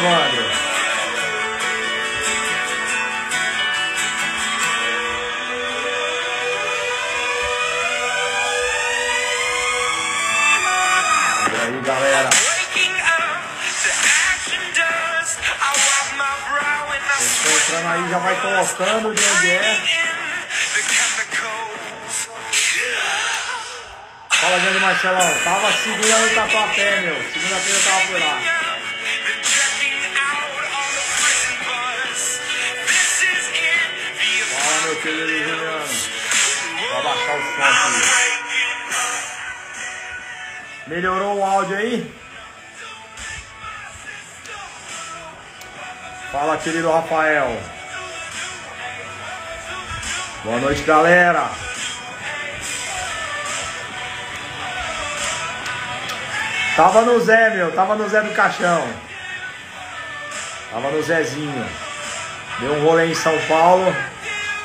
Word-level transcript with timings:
querido 0.00 0.14
Evandro. 0.14 0.25
Querido 46.66 46.90
Rafael. 46.90 47.56
Boa 50.42 50.58
noite, 50.58 50.82
galera. 50.82 51.48
Tava 56.74 57.02
no 57.02 57.20
Zé, 57.20 57.50
meu. 57.50 57.70
Tava 57.70 57.94
no 57.94 58.08
Zé 58.08 58.20
do 58.20 58.34
Caixão. 58.34 58.84
Tava 60.72 60.90
no 60.90 61.00
Zezinho. 61.04 61.66
Deu 62.58 62.72
um 62.72 62.84
rolê 62.84 63.12
em 63.12 63.14
São 63.14 63.38
Paulo. 63.42 63.94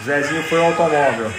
Zezinho 0.03 0.41
foi 0.45 0.57
o 0.57 0.66
automóvel. 0.66 1.31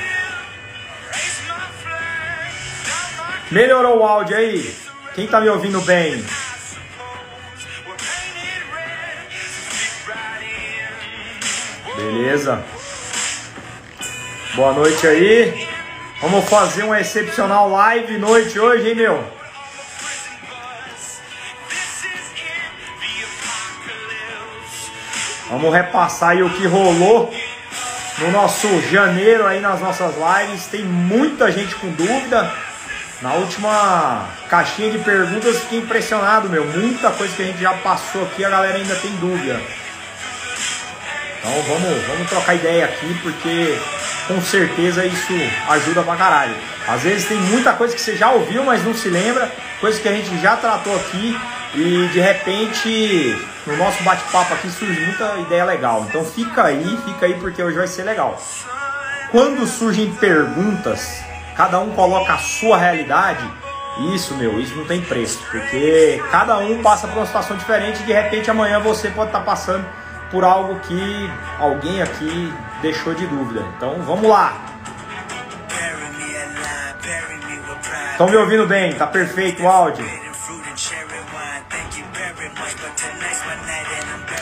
Melhorou 3.50 3.98
o 3.98 4.06
áudio 4.06 4.36
aí? 4.36 4.77
Quem 5.16 5.27
tá 5.27 5.40
me 5.40 5.48
ouvindo 5.48 5.80
bem? 5.80 6.24
Beleza. 12.03 12.61
Boa 14.56 14.72
noite 14.72 15.06
aí. 15.06 15.69
Vamos 16.20 16.48
fazer 16.48 16.83
uma 16.83 17.00
excepcional 17.00 17.70
live 17.70 18.19
noite 18.19 18.58
hoje, 18.58 18.89
hein, 18.89 18.95
meu? 18.97 19.25
Vamos 25.48 25.73
repassar 25.73 26.30
aí 26.30 26.42
o 26.42 26.51
que 26.51 26.67
rolou 26.67 27.33
no 28.18 28.30
nosso 28.33 28.67
janeiro 28.91 29.46
aí 29.46 29.61
nas 29.61 29.80
nossas 29.80 30.14
lives. 30.17 30.67
Tem 30.67 30.85
muita 30.85 31.52
gente 31.52 31.77
com 31.77 31.89
dúvida. 31.89 32.52
Na 33.20 33.35
última 33.35 34.29
caixinha 34.48 34.91
de 34.91 34.98
perguntas 34.98 35.61
fiquei 35.61 35.79
impressionado, 35.79 36.48
meu. 36.48 36.64
Muita 36.67 37.12
coisa 37.12 37.33
que 37.36 37.42
a 37.42 37.46
gente 37.46 37.61
já 37.61 37.74
passou 37.74 38.24
aqui, 38.24 38.45
a 38.45 38.51
galera 38.51 38.77
ainda 38.77 38.96
tem 38.96 39.12
dúvida. 39.17 39.61
Então 41.42 41.61
vamos, 41.63 42.07
vamos 42.07 42.30
trocar 42.30 42.55
ideia 42.55 42.85
aqui, 42.85 43.19
porque 43.20 43.77
com 44.29 44.41
certeza 44.41 45.05
isso 45.05 45.33
ajuda 45.69 46.05
pra 46.05 46.14
caralho. 46.14 46.55
Às 46.86 47.03
vezes 47.03 47.27
tem 47.27 47.36
muita 47.36 47.73
coisa 47.73 47.92
que 47.92 48.01
você 48.01 48.17
já 48.17 48.30
ouviu, 48.30 48.63
mas 48.63 48.85
não 48.85 48.95
se 48.95 49.08
lembra, 49.08 49.51
coisa 49.80 50.01
que 50.01 50.08
a 50.08 50.13
gente 50.13 50.41
já 50.41 50.57
tratou 50.57 50.95
aqui 50.95 51.36
e 51.75 52.08
de 52.13 52.20
repente 52.20 53.36
no 53.67 53.77
nosso 53.77 54.01
bate-papo 54.05 54.55
aqui 54.55 54.70
surge 54.70 55.01
muita 55.01 55.36
ideia 55.39 55.64
legal. 55.64 56.07
Então 56.08 56.25
fica 56.25 56.63
aí, 56.63 56.97
fica 57.05 57.27
aí 57.27 57.35
porque 57.35 57.61
hoje 57.61 57.77
vai 57.77 57.89
ser 57.89 58.05
legal. 58.05 58.41
Quando 59.33 59.67
surgem 59.67 60.13
perguntas, 60.14 61.24
cada 61.57 61.80
um 61.80 61.91
coloca 61.91 62.35
a 62.35 62.39
sua 62.39 62.79
realidade. 62.79 63.45
Isso, 64.14 64.35
meu, 64.36 64.61
isso 64.61 64.74
não 64.77 64.85
tem 64.85 65.03
preço, 65.03 65.41
porque 65.51 66.23
cada 66.30 66.57
um 66.59 66.80
passa 66.83 67.09
por 67.09 67.19
uma 67.19 67.27
situação 67.27 67.57
diferente 67.57 68.01
e 68.01 68.05
de 68.05 68.13
repente 68.13 68.51
amanhã 68.51 68.79
você 68.79 69.11
pode 69.11 69.30
estar 69.30 69.41
passando 69.41 69.85
por 70.32 70.44
algo 70.44 70.80
que 70.80 71.30
alguém 71.60 72.02
aqui 72.02 72.52
deixou 72.80 73.14
de 73.14 73.26
dúvida. 73.26 73.64
Então 73.76 74.02
vamos 74.02 74.28
lá. 74.28 74.56
Estão 78.12 78.28
me 78.28 78.36
ouvindo 78.36 78.66
bem? 78.66 78.94
Tá 78.94 79.06
perfeito 79.06 79.62
o 79.62 79.68
áudio. 79.68 80.04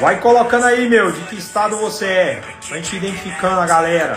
Vai 0.00 0.18
colocando 0.20 0.64
aí, 0.64 0.88
meu, 0.88 1.10
de 1.12 1.20
que 1.22 1.36
estado 1.36 1.76
você 1.76 2.06
é. 2.06 2.42
Pra 2.68 2.76
gente 2.76 2.96
identificando 2.96 3.60
a 3.60 3.66
galera. 3.66 4.16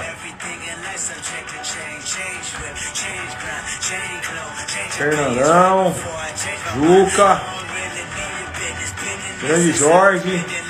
Fernandão, 4.92 5.96
Juca, 6.76 7.42
Grande 9.42 9.72
Jorge. 9.74 10.63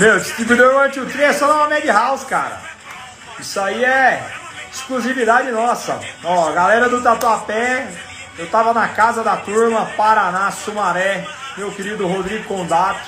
Meu, 0.00 0.18
distribuidor 0.18 0.76
One 0.76 0.90
Two 0.90 1.06
é 1.20 1.30
só 1.30 1.46
na 1.46 1.68
Mad 1.68 1.84
House, 1.84 2.24
cara. 2.24 2.58
Isso 3.38 3.60
aí 3.60 3.84
é 3.84 4.24
exclusividade 4.72 5.50
nossa. 5.50 6.00
Ó, 6.24 6.50
galera 6.52 6.88
do 6.88 7.02
Tatuapé, 7.02 7.86
eu 8.38 8.48
tava 8.48 8.72
na 8.72 8.88
casa 8.88 9.22
da 9.22 9.36
turma, 9.36 9.84
Paraná, 9.98 10.50
Sumaré, 10.52 11.26
meu 11.54 11.70
querido 11.72 12.08
Rodrigo 12.08 12.44
Condato. 12.44 12.98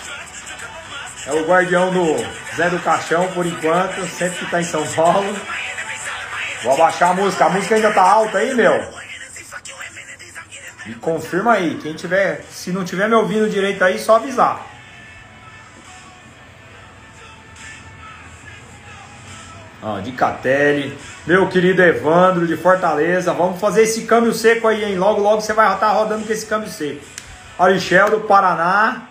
É 1.27 1.33
o 1.33 1.47
guardião 1.47 1.91
do 1.91 2.17
Zé 2.55 2.69
do 2.69 2.79
Caixão 2.81 3.27
por 3.29 3.47
enquanto, 3.47 4.07
sempre 4.09 4.41
que 4.41 4.51
tá 4.51 4.61
em 4.61 4.65
São 4.65 4.87
Paulo. 4.89 5.35
Vou 6.63 6.75
abaixar 6.75 7.13
a 7.13 7.15
música, 7.15 7.47
a 7.47 7.49
música 7.49 7.75
ainda 7.75 7.91
tá 7.91 8.03
alta 8.03 8.37
aí, 8.37 8.55
meu. 8.55 8.87
Me 10.85 10.95
confirma 10.97 11.55
aí, 11.55 11.79
quem 11.81 11.95
tiver, 11.95 12.45
se 12.51 12.71
não 12.71 12.85
tiver 12.85 13.09
me 13.09 13.15
ouvindo 13.15 13.49
direito 13.49 13.83
aí, 13.83 13.99
só 13.99 14.17
avisar. 14.17 14.72
Ó, 19.83 19.99
de 19.99 20.13
Catelli, 20.13 20.97
meu 21.27 21.49
querido 21.49 21.83
Evandro 21.83 22.47
de 22.47 22.57
Fortaleza, 22.57 23.33
vamos 23.33 23.61
fazer 23.61 23.83
esse 23.83 24.05
câmbio 24.07 24.33
seco 24.33 24.69
aí, 24.69 24.85
hein? 24.85 24.97
Logo, 24.97 25.21
logo 25.21 25.41
você 25.41 25.53
vai 25.53 25.75
estar 25.75 25.91
rodando 25.91 26.25
com 26.25 26.33
esse 26.33 26.47
câmbio 26.47 26.71
seco. 26.71 27.05
Arichel 27.59 28.11
do 28.11 28.21
Paraná, 28.21 29.09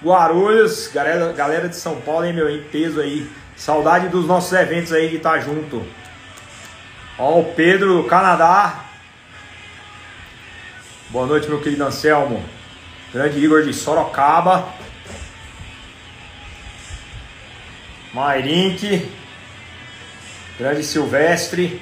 Guarulhos, 0.00 0.88
galera, 0.94 1.32
galera 1.32 1.68
de 1.68 1.74
São 1.74 1.96
Paulo, 2.02 2.24
hein, 2.24 2.32
meu, 2.32 2.48
em 2.48 2.62
peso 2.62 3.00
aí. 3.00 3.28
Saudade 3.56 4.08
dos 4.08 4.26
nossos 4.26 4.52
eventos 4.52 4.92
aí 4.92 5.08
de 5.08 5.16
estar 5.16 5.40
junto. 5.40 5.84
Ó, 7.18 7.40
o 7.40 7.52
Pedro 7.52 8.00
do 8.00 8.08
Canadá. 8.08 8.84
Boa 11.10 11.26
noite, 11.26 11.48
meu 11.48 11.60
querido 11.60 11.84
Anselmo. 11.84 12.42
Grande 13.12 13.40
Igor 13.40 13.64
de 13.64 13.74
Sorocaba. 13.74 14.68
Mairink. 18.14 19.19
Grande 20.60 20.84
Silvestre. 20.84 21.80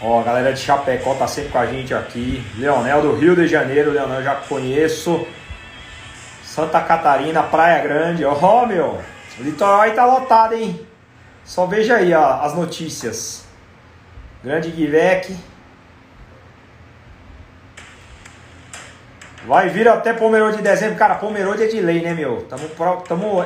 Ó, 0.00 0.18
a 0.18 0.24
galera 0.24 0.52
de 0.52 0.58
Chapecó 0.58 1.14
tá 1.14 1.28
sempre 1.28 1.52
com 1.52 1.58
a 1.58 1.66
gente 1.66 1.94
aqui. 1.94 2.44
Leonel 2.58 3.02
do 3.02 3.14
Rio 3.14 3.36
de 3.36 3.46
Janeiro, 3.46 3.92
Leonel 3.92 4.24
já 4.24 4.34
conheço. 4.34 5.24
Santa 6.42 6.80
Catarina, 6.80 7.44
Praia 7.44 7.80
Grande. 7.84 8.24
Ó, 8.24 8.66
meu, 8.66 9.00
o 9.38 9.42
litoral 9.44 9.82
aí 9.82 9.92
tá 9.92 10.04
lotado, 10.04 10.56
hein? 10.56 10.84
Só 11.44 11.66
veja 11.66 11.98
aí 11.98 12.12
ó, 12.12 12.40
as 12.40 12.52
notícias. 12.52 13.44
Grande 14.42 14.72
Guivec. 14.72 15.36
Vai 19.46 19.68
vir 19.68 19.88
até 19.88 20.12
Pomerode 20.12 20.58
de 20.58 20.62
dezembro. 20.62 20.96
Cara, 20.96 21.16
Pomerode 21.16 21.64
é 21.64 21.66
de 21.66 21.80
lei, 21.80 22.00
né, 22.00 22.14
meu? 22.14 22.38
Estamos 22.38 22.70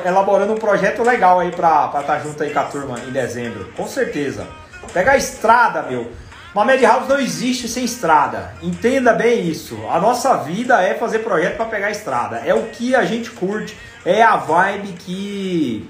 elaborando 0.05 0.53
um 0.53 0.57
projeto 0.57 1.01
legal 1.01 1.39
aí 1.39 1.51
pra 1.51 1.85
estar 1.87 2.03
tá 2.03 2.19
junto 2.19 2.41
aí 2.43 2.53
com 2.53 2.59
a 2.59 2.63
turma 2.65 2.99
em 2.99 3.11
dezembro. 3.11 3.71
Com 3.75 3.87
certeza. 3.87 4.47
Pega 4.93 5.13
a 5.13 5.17
estrada, 5.17 5.81
meu. 5.83 6.11
Uma 6.53 6.65
Madhouse 6.65 7.09
não 7.09 7.19
existe 7.19 7.67
sem 7.67 7.83
estrada. 7.83 8.53
Entenda 8.61 9.13
bem 9.13 9.47
isso. 9.47 9.77
A 9.89 9.99
nossa 9.99 10.37
vida 10.37 10.81
é 10.81 10.93
fazer 10.93 11.19
projeto 11.19 11.57
para 11.57 11.65
pegar 11.65 11.87
a 11.87 11.91
estrada. 11.91 12.37
É 12.45 12.53
o 12.53 12.63
que 12.67 12.95
a 12.95 13.03
gente 13.03 13.31
curte. 13.31 13.77
É 14.05 14.21
a 14.21 14.37
vibe 14.37 14.93
que 14.93 15.89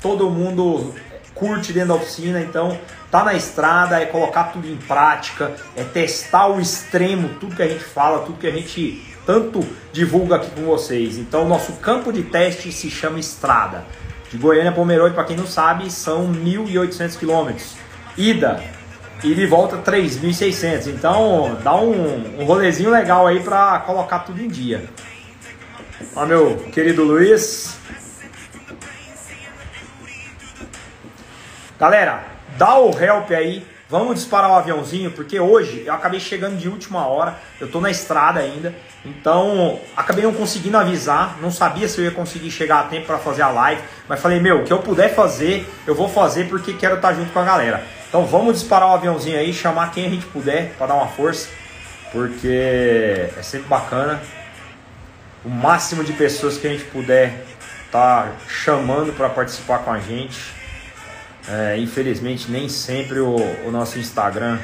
todo 0.00 0.30
mundo 0.30 0.94
curte 1.38 1.72
dentro 1.72 1.88
da 1.88 1.94
oficina. 1.94 2.40
Então, 2.40 2.78
tá 3.10 3.24
na 3.24 3.34
estrada, 3.34 4.00
é 4.00 4.06
colocar 4.06 4.44
tudo 4.44 4.68
em 4.68 4.76
prática, 4.76 5.52
é 5.76 5.84
testar 5.84 6.48
o 6.48 6.60
extremo, 6.60 7.30
tudo 7.40 7.56
que 7.56 7.62
a 7.62 7.68
gente 7.68 7.84
fala, 7.84 8.20
tudo 8.20 8.38
que 8.38 8.46
a 8.46 8.52
gente 8.52 9.02
tanto 9.24 9.66
divulga 9.92 10.36
aqui 10.36 10.50
com 10.50 10.62
vocês. 10.62 11.18
Então, 11.18 11.48
nosso 11.48 11.72
campo 11.74 12.12
de 12.12 12.22
teste 12.22 12.72
se 12.72 12.90
chama 12.90 13.18
estrada. 13.18 13.84
De 14.30 14.36
Goiânia 14.36 14.70
a 14.70 14.74
Pomerode, 14.74 15.14
para 15.14 15.24
quem 15.24 15.36
não 15.36 15.46
sabe, 15.46 15.90
são 15.90 16.30
1.800 16.32 17.18
quilômetros. 17.18 17.76
Ida, 18.16 18.62
e 19.24 19.46
volta 19.46 19.78
3.600. 19.78 20.86
Então 20.88 21.56
dá 21.62 21.76
um, 21.76 22.40
um 22.40 22.44
rolezinho 22.44 22.90
legal 22.90 23.26
aí 23.26 23.40
para 23.40 23.80
colocar 23.80 24.20
tudo 24.20 24.40
em 24.40 24.48
dia. 24.48 24.84
Ó, 26.14 26.24
meu 26.26 26.56
querido 26.72 27.02
Luiz. 27.04 27.76
Galera, 31.78 32.24
dá 32.56 32.76
o 32.76 32.90
help 32.90 33.30
aí. 33.30 33.64
Vamos 33.88 34.16
disparar 34.16 34.50
o 34.50 34.54
aviãozinho, 34.54 35.12
porque 35.12 35.38
hoje 35.38 35.84
eu 35.86 35.94
acabei 35.94 36.18
chegando 36.18 36.58
de 36.58 36.68
última 36.68 37.06
hora. 37.06 37.38
Eu 37.60 37.70
tô 37.70 37.80
na 37.80 37.88
estrada 37.88 38.40
ainda. 38.40 38.74
Então, 39.04 39.78
acabei 39.96 40.24
não 40.24 40.34
conseguindo 40.34 40.76
avisar. 40.76 41.38
Não 41.40 41.52
sabia 41.52 41.88
se 41.88 42.00
eu 42.00 42.04
ia 42.04 42.10
conseguir 42.10 42.50
chegar 42.50 42.80
a 42.80 42.82
tempo 42.82 43.06
para 43.06 43.18
fazer 43.18 43.42
a 43.42 43.48
live. 43.48 43.80
Mas 44.08 44.20
falei, 44.20 44.40
meu, 44.40 44.60
o 44.60 44.64
que 44.64 44.72
eu 44.72 44.80
puder 44.80 45.14
fazer, 45.14 45.72
eu 45.86 45.94
vou 45.94 46.08
fazer 46.08 46.48
porque 46.48 46.72
quero 46.72 46.96
estar 46.96 47.14
junto 47.14 47.32
com 47.32 47.38
a 47.38 47.44
galera. 47.44 47.82
Então, 48.08 48.26
vamos 48.26 48.54
disparar 48.54 48.88
o 48.88 48.94
aviãozinho 48.94 49.38
aí, 49.38 49.52
chamar 49.52 49.92
quem 49.92 50.06
a 50.06 50.10
gente 50.10 50.26
puder 50.26 50.74
para 50.76 50.88
dar 50.88 50.94
uma 50.94 51.06
força. 51.06 51.48
Porque 52.10 53.30
é 53.38 53.42
sempre 53.42 53.68
bacana. 53.68 54.20
O 55.44 55.48
máximo 55.48 56.02
de 56.02 56.12
pessoas 56.12 56.58
que 56.58 56.66
a 56.66 56.70
gente 56.70 56.84
puder 56.86 57.44
tá 57.92 58.32
chamando 58.48 59.12
para 59.12 59.28
participar 59.28 59.78
com 59.78 59.92
a 59.92 60.00
gente. 60.00 60.57
É, 61.50 61.78
infelizmente, 61.78 62.50
nem 62.50 62.68
sempre 62.68 63.20
o, 63.20 63.36
o, 63.66 63.70
nosso 63.70 63.98
Instagram 63.98 64.58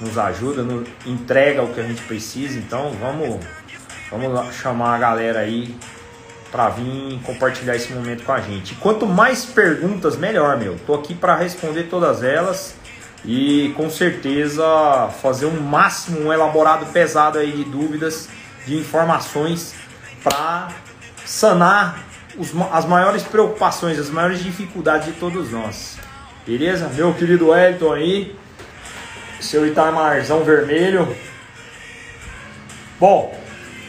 nos 0.00 0.16
ajuda, 0.16 0.62
nos 0.62 0.88
entrega 1.04 1.62
o 1.62 1.72
que 1.72 1.80
a 1.80 1.84
gente 1.84 2.02
precisa. 2.02 2.58
Então, 2.58 2.92
vamos, 2.98 3.44
vamos 4.10 4.54
chamar 4.54 4.94
a 4.94 4.98
galera 4.98 5.40
aí 5.40 5.76
para 6.50 6.70
vir 6.70 7.20
compartilhar 7.24 7.76
esse 7.76 7.92
momento 7.92 8.24
com 8.24 8.32
a 8.32 8.40
gente. 8.40 8.72
E 8.72 8.76
quanto 8.76 9.06
mais 9.06 9.44
perguntas, 9.44 10.16
melhor, 10.16 10.56
meu. 10.56 10.76
Tô 10.86 10.94
aqui 10.94 11.14
para 11.14 11.36
responder 11.36 11.84
todas 11.84 12.22
elas 12.22 12.74
e 13.24 13.74
com 13.76 13.90
certeza 13.90 15.08
fazer 15.20 15.46
um 15.46 15.60
máximo, 15.60 16.20
um 16.20 16.32
elaborado 16.32 16.86
pesado 16.86 17.38
aí 17.38 17.52
de 17.52 17.64
dúvidas, 17.64 18.28
de 18.66 18.76
informações 18.76 19.74
para 20.22 20.68
sanar 21.24 22.04
os, 22.38 22.52
as 22.72 22.84
maiores 22.84 23.22
preocupações, 23.22 23.98
as 23.98 24.08
maiores 24.08 24.42
dificuldades 24.42 25.06
de 25.06 25.12
todos 25.12 25.50
nós. 25.50 25.93
Beleza? 26.46 26.88
Meu 26.88 27.14
querido 27.14 27.48
Wellington 27.48 27.92
aí. 27.92 28.36
Seu 29.40 29.66
Itamarzão 29.66 30.44
vermelho. 30.44 31.14
Bom, 33.00 33.38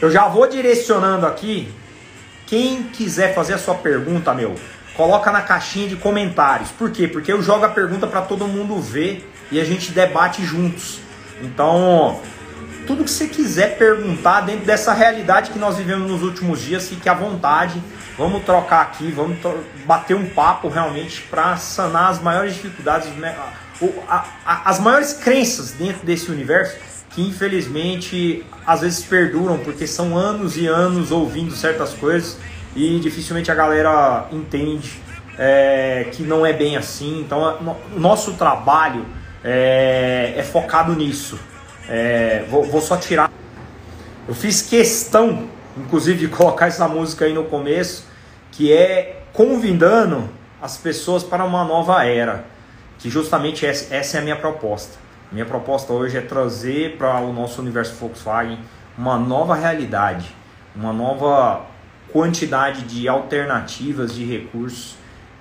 eu 0.02 0.10
já 0.10 0.28
vou 0.28 0.48
direcionando 0.48 1.26
aqui. 1.26 1.72
Quem 2.48 2.84
quiser 2.84 3.34
fazer 3.34 3.54
a 3.54 3.58
sua 3.58 3.76
pergunta, 3.76 4.34
meu, 4.34 4.56
coloca 4.96 5.32
na 5.32 5.42
caixinha 5.42 5.88
de 5.88 5.96
comentários. 5.96 6.72
Por 6.72 6.92
quê? 6.92 7.08
Porque 7.08 7.32
eu 7.32 7.42
jogo 7.42 7.66
a 7.66 7.70
pergunta 7.70 8.08
para 8.08 8.22
todo 8.22 8.48
mundo 8.48 8.80
ver 8.80 9.30
e 9.52 9.60
a 9.60 9.66
gente 9.66 9.92
debate 9.92 10.44
juntos. 10.46 11.00
Então, 11.42 12.22
tudo 12.86 13.04
que 13.04 13.12
você 13.12 13.28
quiser 13.28 13.78
perguntar 13.78 14.42
dentro 14.42 14.66
dessa 14.66 14.94
realidade 14.94 15.52
que 15.52 15.60
nós 15.60 15.78
vivemos 15.78 16.10
nos 16.10 16.22
últimos 16.22 16.62
dias, 16.62 16.88
fique 16.88 17.08
à 17.10 17.14
vontade. 17.14 17.82
Vamos 18.18 18.44
trocar 18.44 18.82
aqui, 18.82 19.12
vamos 19.12 19.38
bater 19.86 20.16
um 20.16 20.28
papo 20.30 20.70
realmente 20.70 21.22
para 21.24 21.58
sanar 21.58 22.12
as 22.12 22.22
maiores 22.22 22.54
dificuldades, 22.54 23.10
né? 23.18 23.36
as 24.46 24.80
maiores 24.80 25.14
crenças 25.14 25.72
dentro 25.72 26.06
desse 26.06 26.32
universo 26.32 26.78
que 27.10 27.22
infelizmente 27.22 28.46
às 28.68 28.82
vezes 28.82 29.04
perduram 29.04 29.58
porque 29.58 29.88
são 29.88 30.18
anos 30.18 30.58
e 30.58 30.68
anos 30.68 31.12
ouvindo 31.12 31.56
certas 31.56 31.94
coisas 31.94 32.38
e 32.76 33.00
dificilmente 33.00 33.50
a 33.50 33.56
galera 33.56 34.28
entende 34.32 35.02
é, 35.38 36.08
que 36.12 36.24
não 36.24 36.46
é 36.46 36.52
bem 36.52 36.76
assim. 36.76 37.22
Então, 37.22 37.78
o 37.96 38.00
nosso 38.00 38.34
trabalho 38.34 39.06
é, 39.44 40.34
é 40.36 40.44
focado 40.44 40.94
nisso. 40.94 41.40
É, 41.90 42.46
vou, 42.50 42.64
vou 42.64 42.82
só 42.82 42.98
tirar. 42.98 43.32
Eu 44.28 44.34
fiz 44.34 44.62
questão 44.62 45.50
inclusive 45.78 46.20
de 46.20 46.28
colocar 46.28 46.68
essa 46.68 46.88
música 46.88 47.26
aí 47.26 47.34
no 47.34 47.46
começo, 47.46 48.06
que 48.52 48.72
é 48.72 49.24
convidando 49.34 50.30
as 50.62 50.78
pessoas 50.78 51.24
para 51.24 51.44
uma 51.44 51.64
nova 51.66 52.06
era, 52.06 52.46
que 52.98 53.10
justamente 53.10 53.66
essa 53.66 54.18
é 54.18 54.20
a 54.20 54.24
minha 54.24 54.36
proposta. 54.36 54.98
Minha 55.32 55.46
proposta 55.46 55.92
hoje 55.92 56.18
é 56.18 56.22
trazer 56.22 56.98
para 56.98 57.20
o 57.20 57.34
nosso 57.34 57.62
universo 57.62 57.96
Volkswagen 57.96 58.60
uma 58.98 59.18
nova 59.18 59.56
realidade, 59.56 60.34
uma 60.74 60.94
nova 60.94 61.66
quantidade 62.12 62.84
de 62.84 63.08
alternativas 63.08 64.16
de 64.16 64.24
recursos 64.24 64.96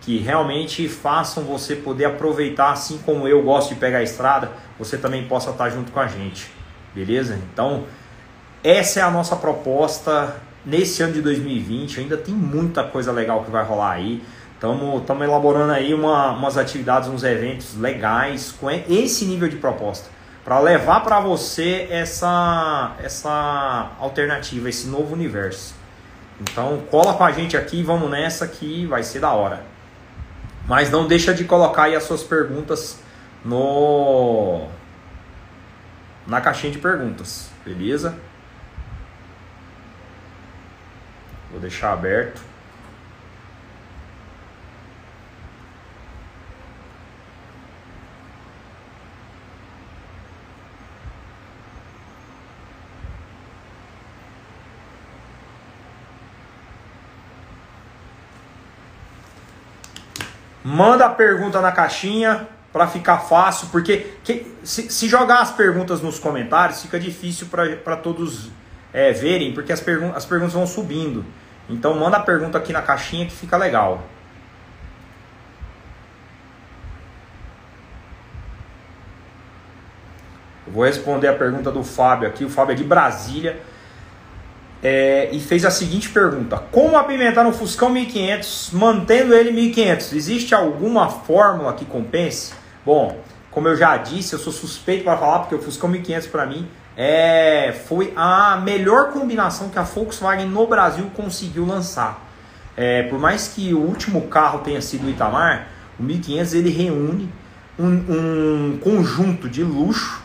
que 0.05 0.19
realmente 0.19 0.87
façam 0.89 1.45
você 1.45 1.75
poder 1.75 2.05
aproveitar, 2.05 2.73
assim 2.73 2.99
como 2.99 3.27
eu 3.27 3.43
gosto 3.43 3.71
de 3.71 3.81
pegar 3.81 3.99
a 3.99 4.03
estrada, 4.03 4.51
você 4.79 4.99
também 4.99 5.25
possa 5.25 5.51
estar 5.51 5.71
junto 5.71 5.91
com 5.91 6.01
a 6.01 6.07
gente, 6.07 6.51
beleza? 6.95 7.39
Então, 7.53 7.85
essa 8.63 9.01
é 9.01 9.03
a 9.03 9.11
nossa 9.11 9.35
proposta 9.37 10.37
nesse 10.65 11.03
ano 11.03 11.15
de 11.15 11.23
2020. 11.23 12.01
Ainda 12.01 12.17
tem 12.17 12.35
muita 12.35 12.85
coisa 12.85 13.13
legal 13.13 13.45
que 13.45 13.51
vai 13.51 13.65
rolar 13.65 13.93
aí. 13.93 14.23
Estamos 14.55 15.23
elaborando 15.23 15.73
aí 15.73 15.93
uma, 15.93 16.33
umas 16.33 16.57
atividades, 16.57 17.09
uns 17.09 17.23
eventos 17.23 17.77
legais 17.79 18.55
com 18.59 18.71
esse 18.71 19.25
nível 19.25 19.49
de 19.49 19.57
proposta 19.57 20.09
para 20.45 20.59
levar 20.61 21.01
para 21.01 21.21
você 21.21 21.89
essa, 21.91 22.95
essa 23.03 23.93
alternativa, 23.99 24.69
esse 24.69 24.87
novo 24.87 25.15
universo. 25.15 25.75
Então 26.41 26.83
cola 26.91 27.15
com 27.15 27.25
a 27.25 27.33
gente 27.33 27.57
aqui, 27.57 27.83
vamos 27.83 28.11
nessa 28.11 28.47
que 28.47 28.85
vai 28.87 29.03
ser 29.03 29.21
da 29.21 29.33
hora. 29.33 29.74
Mas 30.67 30.91
não 30.91 31.07
deixa 31.07 31.35
de 31.35 31.45
colocar 31.45 31.85
aí 31.85 31.97
as 31.97 32.05
suas 32.05 32.23
perguntas 32.23 32.99
no 33.45 34.67
na 36.27 36.41
caixinha 36.41 36.73
de 36.73 36.79
perguntas, 36.79 37.51
beleza? 37.65 38.17
Vou 41.51 41.61
deixar 41.61 41.93
aberto. 41.93 42.41
Manda 60.75 61.07
a 61.07 61.09
pergunta 61.09 61.61
na 61.61 61.71
caixinha 61.71 62.49
para 62.73 62.89
ficar 62.89 63.19
fácil, 63.19 63.69
porque 63.71 64.17
que, 64.25 64.57
se, 64.65 64.91
se, 64.91 65.09
jogar 65.09 65.41
as 65.41 65.53
perguntas 65.53 66.01
nos 66.01 66.19
comentários 66.19 66.83
fica 66.83 66.99
difícil 66.99 67.47
para 67.47 67.97
todos 67.97 68.51
é, 68.93 69.13
verem, 69.13 69.55
porque 69.55 69.73
as, 69.73 69.79
pergun 69.79 70.11
as 70.17 70.27
perguntas 70.27 70.53
vão 70.53 70.67
subindo. 70.67 71.25
Então 71.71 71.95
manda 71.95 72.17
a 72.17 72.21
pergunta 72.21 72.59
aqui 72.59 72.73
na 72.73 72.83
caixinha 72.83 73.25
que 73.25 73.31
fica 73.31 73.57
legal. 73.57 74.03
Eu 80.67 80.73
vou 80.73 80.85
responder 80.85 81.29
a 81.29 81.35
pergunta 81.35 81.71
do 81.71 81.85
Fábio 81.85 82.27
aqui. 82.27 82.45
O 82.45 82.51
Fábio 82.51 82.73
é 82.73 82.77
de 82.77 82.83
Brasília. 82.83 83.63
É, 84.87 85.31
e 85.33 85.41
fez 85.41 85.65
a 85.65 85.71
seguinte 85.71 86.11
pergunta: 86.11 86.63
Como 86.71 86.99
apimentar 86.99 87.47
um 87.47 87.53
Fuscão 87.55 87.89
1500 87.89 88.71
mantendo 88.75 89.35
ele 89.35 89.51
1500? 89.51 90.13
Existe 90.13 90.55
alguma 90.55 91.09
fórmula 91.09 91.73
que 91.73 91.87
compense? 91.87 92.53
Bom, 92.85 93.19
como 93.51 93.67
eu 93.67 93.77
já 93.77 93.97
disse, 93.97 94.35
eu 94.35 94.39
sou 94.39 94.53
suspeito 94.53 95.05
para 95.05 95.17
falar 95.17 95.39
porque 95.39 95.55
o 95.55 95.59
Fuscão 95.59 95.89
1500 95.89 96.29
para 96.29 96.45
mim 96.45 96.69
é, 96.95 97.75
foi 97.87 98.13
a 98.15 98.61
melhor 98.63 99.11
combinação 99.11 99.71
que 99.71 99.79
a 99.79 99.83
Volkswagen 99.83 100.47
no 100.49 100.67
Brasil 100.67 101.11
conseguiu 101.15 101.65
lançar. 101.65 102.23
É, 102.77 103.05
por 103.05 103.19
mais 103.19 103.49
que 103.49 103.73
o 103.73 103.81
último 103.81 104.23
carro 104.23 104.59
tenha 104.59 104.83
sido 104.83 105.07
o 105.07 105.11
Itamar, 105.11 105.69
o 105.99 106.03
1500 106.03 106.53
ele 106.53 106.69
reúne 106.69 107.33
um, 107.79 107.87
um 107.89 108.79
conjunto 108.83 109.49
de 109.49 109.63
luxo 109.63 110.24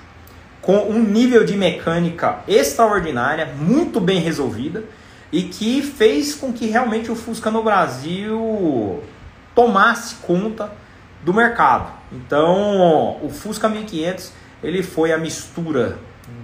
com 0.62 0.78
um 0.78 1.02
nível 1.02 1.44
de 1.44 1.56
mecânica 1.56 2.40
extraordinária, 2.48 3.46
muito 3.46 4.00
bem 4.00 4.20
resolvida 4.20 4.84
e 5.32 5.44
que 5.44 5.82
fez 5.82 6.36
com 6.36 6.52
que 6.52 6.68
realmente 6.68 7.12
o 7.12 7.16
Fusca 7.16 7.50
no 7.52 7.64
Brasil 7.64 9.04
tomasse 9.56 10.16
conta 10.16 10.72
do 11.24 11.34
mercado. 11.34 11.92
Então, 12.12 13.18
o 13.24 13.30
Fusca 13.30 13.70
1500 13.70 14.34
ele 14.64 14.84
foi 14.84 15.14
a 15.14 15.18
mistura 15.18 15.98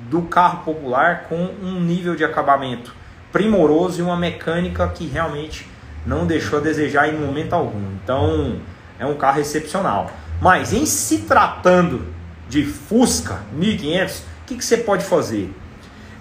do 0.10 0.22
carro 0.24 0.64
popular 0.64 1.26
com 1.28 1.50
um 1.62 1.80
nível 1.80 2.16
de 2.16 2.24
acabamento 2.24 2.94
primoroso 3.32 4.00
e 4.00 4.02
uma 4.02 4.16
mecânica 4.16 4.88
que 4.88 5.06
realmente 5.08 5.68
não 6.06 6.26
deixou 6.26 6.60
a 6.60 6.62
desejar 6.62 7.10
em 7.10 7.18
momento 7.18 7.54
algum. 7.54 7.82
Então 8.04 8.60
é 8.98 9.06
um 9.06 9.16
carro 9.16 9.42
excepcional. 9.42 10.10
Mas 10.42 10.72
em 10.72 10.86
se 10.86 11.20
tratando 11.20 12.15
de 12.50 12.64
Fusca 12.64 13.42
1500, 13.54 14.18
o 14.18 14.24
que, 14.46 14.56
que 14.56 14.66
você 14.66 14.78
pode 14.78 15.04
fazer? 15.04 15.52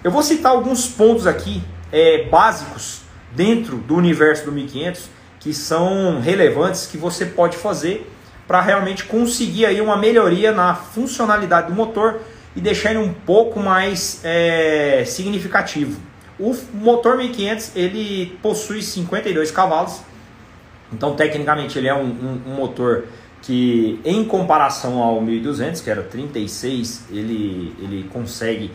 Eu 0.03 0.11
vou 0.11 0.23
citar 0.23 0.51
alguns 0.51 0.87
pontos 0.87 1.27
aqui 1.27 1.63
é, 1.91 2.23
básicos 2.23 3.01
dentro 3.31 3.77
do 3.77 3.95
universo 3.95 4.45
do 4.45 4.51
1500 4.51 5.09
que 5.39 5.53
são 5.53 6.19
relevantes 6.21 6.87
que 6.87 6.97
você 6.97 7.25
pode 7.25 7.55
fazer 7.55 8.11
para 8.47 8.61
realmente 8.61 9.05
conseguir 9.05 9.65
aí 9.65 9.79
uma 9.79 9.95
melhoria 9.95 10.51
na 10.51 10.73
funcionalidade 10.73 11.67
do 11.67 11.73
motor 11.73 12.19
e 12.55 12.61
deixar 12.61 12.91
ele 12.91 12.99
um 12.99 13.13
pouco 13.13 13.59
mais 13.59 14.21
é, 14.23 15.03
significativo. 15.05 15.99
O 16.39 16.55
motor 16.73 17.17
1500 17.17 17.75
ele 17.75 18.37
possui 18.41 18.81
52 18.81 19.51
cavalos, 19.51 20.01
então 20.91 21.15
tecnicamente 21.15 21.77
ele 21.77 21.87
é 21.87 21.93
um, 21.93 22.05
um, 22.05 22.41
um 22.47 22.55
motor 22.55 23.05
que 23.45 23.99
em 24.03 24.25
comparação 24.25 25.01
ao 25.01 25.21
1200, 25.21 25.79
que 25.81 25.89
era 25.89 26.01
36, 26.01 27.05
ele, 27.11 27.75
ele 27.79 28.09
consegue 28.11 28.71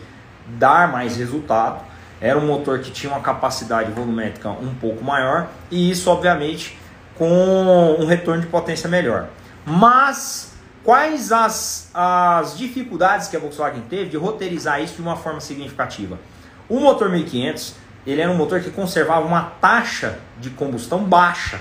dar 0.46 0.90
mais 0.90 1.16
resultado. 1.16 1.84
Era 2.20 2.38
um 2.38 2.46
motor 2.46 2.78
que 2.78 2.90
tinha 2.90 3.12
uma 3.12 3.20
capacidade 3.20 3.90
volumétrica 3.90 4.48
um 4.50 4.72
pouco 4.74 5.02
maior 5.02 5.48
e 5.70 5.90
isso, 5.90 6.08
obviamente, 6.08 6.78
com 7.16 7.96
um 7.98 8.06
retorno 8.06 8.42
de 8.42 8.46
potência 8.46 8.88
melhor. 8.88 9.28
Mas 9.66 10.54
quais 10.84 11.32
as, 11.32 11.90
as 11.92 12.56
dificuldades 12.56 13.26
que 13.26 13.36
a 13.36 13.40
Volkswagen 13.40 13.82
teve 13.88 14.10
de 14.10 14.16
roteirizar 14.16 14.80
isso 14.80 14.94
de 14.94 15.02
uma 15.02 15.16
forma 15.16 15.40
significativa? 15.40 16.18
O 16.68 16.78
motor 16.78 17.10
1500 17.10 17.74
ele 18.06 18.20
era 18.20 18.30
um 18.30 18.36
motor 18.36 18.60
que 18.60 18.70
conservava 18.70 19.26
uma 19.26 19.42
taxa 19.60 20.18
de 20.40 20.50
combustão 20.50 21.04
baixa. 21.04 21.60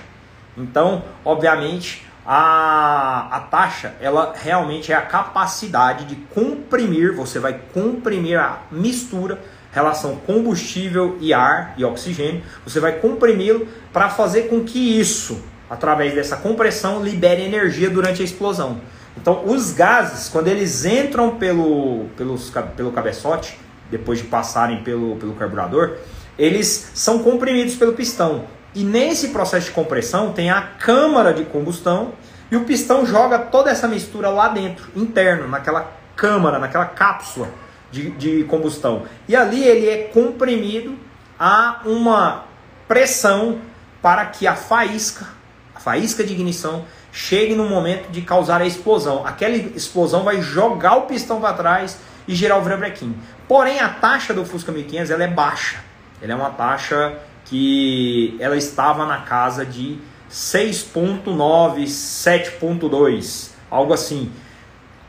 Então, 0.58 1.04
obviamente, 1.26 2.06
a, 2.26 3.28
a 3.32 3.40
taxa, 3.42 3.96
ela 4.00 4.34
realmente 4.38 4.92
é 4.92 4.96
a 4.96 5.02
capacidade 5.02 6.06
de 6.06 6.16
comprimir, 6.16 7.16
você 7.16 7.40
vai 7.40 7.60
comprimir 7.74 8.40
a 8.40 8.60
mistura, 8.72 9.40
relação 9.72 10.16
combustível 10.16 11.18
e 11.20 11.34
ar 11.34 11.74
e 11.78 11.84
oxigênio, 11.84 12.44
você 12.66 12.80
vai 12.80 12.94
comprimi-lo 12.94 13.68
para 13.94 14.10
fazer 14.10 14.44
com 14.44 14.64
que 14.64 15.00
isso, 15.00 15.44
através 15.70 16.14
dessa 16.14 16.38
compressão, 16.38 17.04
libere 17.04 17.44
energia 17.44 17.90
durante 17.90 18.22
a 18.22 18.26
explosão. 18.26 18.82
Então, 19.18 19.44
os 19.46 19.74
gases, 19.74 20.30
quando 20.30 20.48
eles 20.48 20.86
entram 20.86 21.36
pelo, 21.38 22.06
pelos, 22.16 22.52
pelo 22.76 22.92
cabeçote, 22.92 23.60
depois 23.90 24.20
de 24.20 24.26
passarem 24.26 24.84
pelo, 24.84 25.16
pelo 25.18 25.34
carburador, 25.34 25.98
eles 26.38 26.92
são 26.94 27.20
comprimidos 27.20 27.76
pelo 27.76 27.94
pistão. 27.94 28.46
E 28.74 28.84
nesse 28.84 29.30
processo 29.30 29.68
de 29.68 29.72
compressão 29.72 30.32
tem 30.32 30.50
a 30.50 30.62
câmara 30.62 31.34
de 31.34 31.44
combustão 31.46 32.14
e 32.52 32.56
o 32.56 32.66
pistão 32.66 33.06
joga 33.06 33.40
toda 33.40 33.70
essa 33.70 33.88
mistura 33.88 34.30
lá 34.30 34.48
dentro, 34.48 34.90
interno, 34.96 35.48
naquela 35.48 35.92
câmara, 36.16 36.60
naquela 36.60 36.86
cápsula 36.86 37.50
de, 37.92 38.12
de 38.12 38.44
combustão. 38.46 39.04
E 39.28 39.36
ali 39.36 39.64
ele 39.64 39.88
é 39.88 39.98
comprimido 40.14 40.96
a 41.40 41.82
uma 41.86 42.46
pressão 42.88 43.60
para 44.02 44.26
que 44.26 44.48
a 44.48 44.56
faísca, 44.56 45.28
a 45.76 45.80
faísca 45.80 46.24
de 46.24 46.34
ignição, 46.34 46.86
chegue 47.12 47.56
no 47.56 47.68
momento 47.68 48.10
de 48.10 48.22
causar 48.22 48.62
a 48.62 48.66
explosão. 48.66 49.26
Aquela 49.26 49.56
explosão 49.56 50.24
vai 50.24 50.42
jogar 50.42 50.96
o 50.96 51.02
pistão 51.02 51.42
para 51.42 51.54
trás 51.54 51.98
e 52.28 52.36
gerar 52.36 52.58
o 52.58 52.62
vrabrequim. 52.62 53.16
Porém, 53.48 53.80
a 53.80 53.90
taxa 53.90 54.34
do 54.34 54.46
Fusca 54.46 54.72
1500 54.72 55.12
ela 55.12 55.24
é 55.24 55.28
baixa. 55.28 55.78
Ela 56.22 56.34
é 56.34 56.36
uma 56.36 56.52
taxa 56.52 57.18
que 57.50 58.38
ela 58.40 58.56
estava 58.56 59.06
na 59.06 59.22
casa 59.22 59.66
de 59.66 59.98
6.9, 60.30 61.84
7.2, 61.84 63.50
algo 63.72 63.92
assim. 63.92 64.32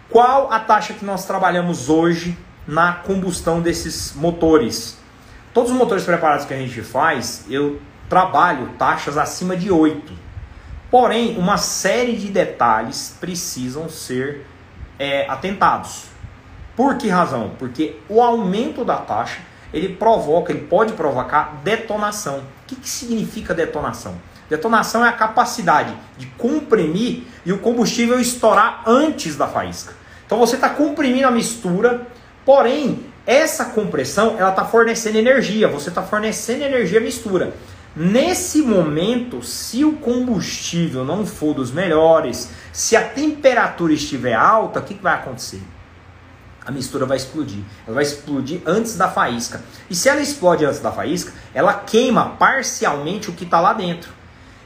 Qual 0.08 0.50
a 0.50 0.58
taxa 0.58 0.94
que 0.94 1.04
nós 1.04 1.26
trabalhamos 1.26 1.90
hoje 1.90 2.36
na 2.66 2.94
combustão 2.94 3.60
desses 3.60 4.14
motores? 4.14 4.98
Todos 5.52 5.70
os 5.70 5.76
motores 5.76 6.04
preparados 6.04 6.46
que 6.46 6.54
a 6.54 6.56
gente 6.56 6.80
faz, 6.80 7.44
eu 7.50 7.80
trabalho 8.08 8.70
taxas 8.78 9.18
acima 9.18 9.54
de 9.54 9.70
8. 9.70 10.12
Porém, 10.90 11.36
uma 11.36 11.58
série 11.58 12.16
de 12.16 12.28
detalhes 12.28 13.16
precisam 13.20 13.88
ser 13.88 14.46
é, 14.98 15.28
atentados. 15.28 16.04
Por 16.74 16.96
que 16.96 17.08
razão? 17.08 17.52
Porque 17.58 17.96
o 18.08 18.22
aumento 18.22 18.84
da 18.84 18.96
taxa 18.96 19.40
ele 19.72 19.90
provoca, 19.94 20.52
ele 20.52 20.62
pode 20.62 20.92
provocar 20.94 21.60
detonação. 21.62 22.38
O 22.38 22.42
que, 22.66 22.76
que 22.76 22.88
significa 22.88 23.54
detonação? 23.54 24.14
Detonação 24.48 25.04
é 25.04 25.08
a 25.08 25.12
capacidade 25.12 25.94
de 26.18 26.26
comprimir 26.26 27.22
e 27.46 27.52
o 27.52 27.58
combustível 27.58 28.18
estourar 28.18 28.82
antes 28.86 29.36
da 29.36 29.46
faísca. 29.46 29.94
Então 30.26 30.38
você 30.38 30.56
está 30.56 30.68
comprimindo 30.68 31.28
a 31.28 31.30
mistura, 31.30 32.06
porém 32.44 33.06
essa 33.26 33.66
compressão 33.66 34.36
ela 34.38 34.50
está 34.50 34.64
fornecendo 34.64 35.18
energia. 35.18 35.68
Você 35.68 35.88
está 35.88 36.02
fornecendo 36.02 36.64
energia 36.64 36.98
à 36.98 37.02
mistura. 37.02 37.54
Nesse 37.94 38.62
momento, 38.62 39.42
se 39.42 39.84
o 39.84 39.94
combustível 39.94 41.04
não 41.04 41.26
for 41.26 41.54
dos 41.54 41.72
melhores, 41.72 42.50
se 42.72 42.96
a 42.96 43.02
temperatura 43.02 43.92
estiver 43.92 44.34
alta, 44.34 44.78
o 44.78 44.82
que, 44.82 44.94
que 44.94 45.02
vai 45.02 45.14
acontecer? 45.14 45.60
A 46.70 46.72
mistura 46.72 47.04
vai 47.04 47.16
explodir. 47.16 47.62
Ela 47.86 47.96
vai 47.96 48.04
explodir 48.04 48.62
antes 48.64 48.96
da 48.96 49.08
faísca. 49.08 49.60
E 49.90 49.94
se 49.94 50.08
ela 50.08 50.20
explode 50.20 50.64
antes 50.64 50.80
da 50.80 50.92
faísca, 50.92 51.32
ela 51.52 51.74
queima 51.74 52.36
parcialmente 52.38 53.28
o 53.28 53.32
que 53.32 53.44
está 53.44 53.60
lá 53.60 53.72
dentro. 53.72 54.12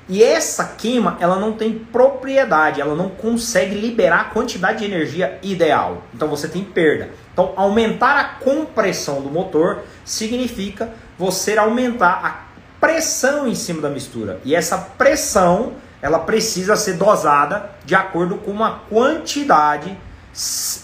E 0.06 0.22
essa 0.22 0.64
queima, 0.76 1.16
ela 1.18 1.36
não 1.36 1.54
tem 1.54 1.78
propriedade, 1.78 2.78
ela 2.78 2.94
não 2.94 3.08
consegue 3.08 3.74
liberar 3.74 4.20
a 4.20 4.24
quantidade 4.24 4.80
de 4.80 4.84
energia 4.84 5.38
ideal. 5.42 6.02
Então 6.12 6.28
você 6.28 6.46
tem 6.46 6.62
perda. 6.62 7.08
Então 7.32 7.54
aumentar 7.56 8.20
a 8.20 8.24
compressão 8.24 9.22
do 9.22 9.30
motor 9.30 9.82
significa 10.04 10.92
você 11.18 11.56
aumentar 11.56 12.20
a 12.22 12.44
pressão 12.78 13.48
em 13.48 13.54
cima 13.54 13.80
da 13.80 13.88
mistura. 13.88 14.40
E 14.44 14.54
essa 14.54 14.76
pressão, 14.76 15.72
ela 16.02 16.18
precisa 16.18 16.76
ser 16.76 16.98
dosada 16.98 17.70
de 17.86 17.94
acordo 17.94 18.36
com 18.36 18.50
uma 18.50 18.80
quantidade 18.90 19.96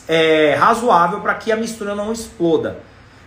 é, 0.08 0.54
razoável 0.54 1.20
para 1.20 1.34
que 1.34 1.50
a 1.50 1.56
mistura 1.56 1.94
não 1.94 2.12
exploda. 2.12 2.78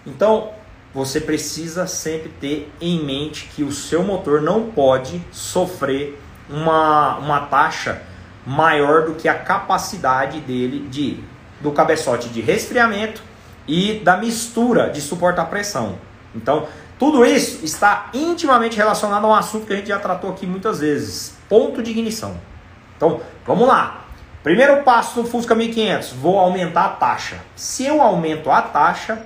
Então, 0.06 0.52
você 0.94 1.20
precisa 1.20 1.88
sempre 1.88 2.30
ter 2.30 2.72
em 2.80 3.04
mente 3.04 3.50
que 3.56 3.64
o 3.64 3.72
seu 3.72 4.04
motor 4.04 4.42
não 4.42 4.70
pode 4.72 5.22
sofrer 5.32 6.22
uma, 6.50 7.18
uma 7.18 7.40
taxa 7.42 8.02
maior 8.46 9.06
do 9.06 9.16
que 9.16 9.28
a 9.28 9.34
capacidade 9.34 10.40
dele 10.42 10.88
de 10.90 11.24
do 11.62 11.72
cabeçote 11.72 12.28
de 12.28 12.42
resfriamento 12.42 13.24
e 13.66 14.02
da 14.04 14.18
mistura 14.18 14.90
de 14.90 15.00
suportar 15.00 15.46
pressão. 15.46 15.98
Então, 16.36 16.68
tudo 17.00 17.26
isso 17.26 17.64
está 17.64 18.10
intimamente 18.14 18.76
relacionado 18.76 19.26
a 19.26 19.30
um 19.30 19.34
assunto 19.34 19.66
que 19.66 19.74
a 19.74 19.78
gente 19.78 19.88
já 19.88 19.98
tratou 19.98 20.30
aqui 20.30 20.46
muitas 20.46 20.82
vezes, 20.82 21.38
ponto 21.48 21.82
de 21.82 21.92
ignição. 21.92 22.36
Então, 22.98 23.22
vamos 23.46 23.68
lá. 23.68 24.03
Primeiro 24.44 24.84
passo 24.84 25.22
no 25.22 25.26
Fusca 25.26 25.56
1500, 25.56 26.12
vou 26.12 26.38
aumentar 26.38 26.86
a 26.86 26.90
taxa. 26.90 27.38
Se 27.56 27.86
eu 27.86 28.02
aumento 28.02 28.52
a 28.52 28.62
taxa, 28.62 29.22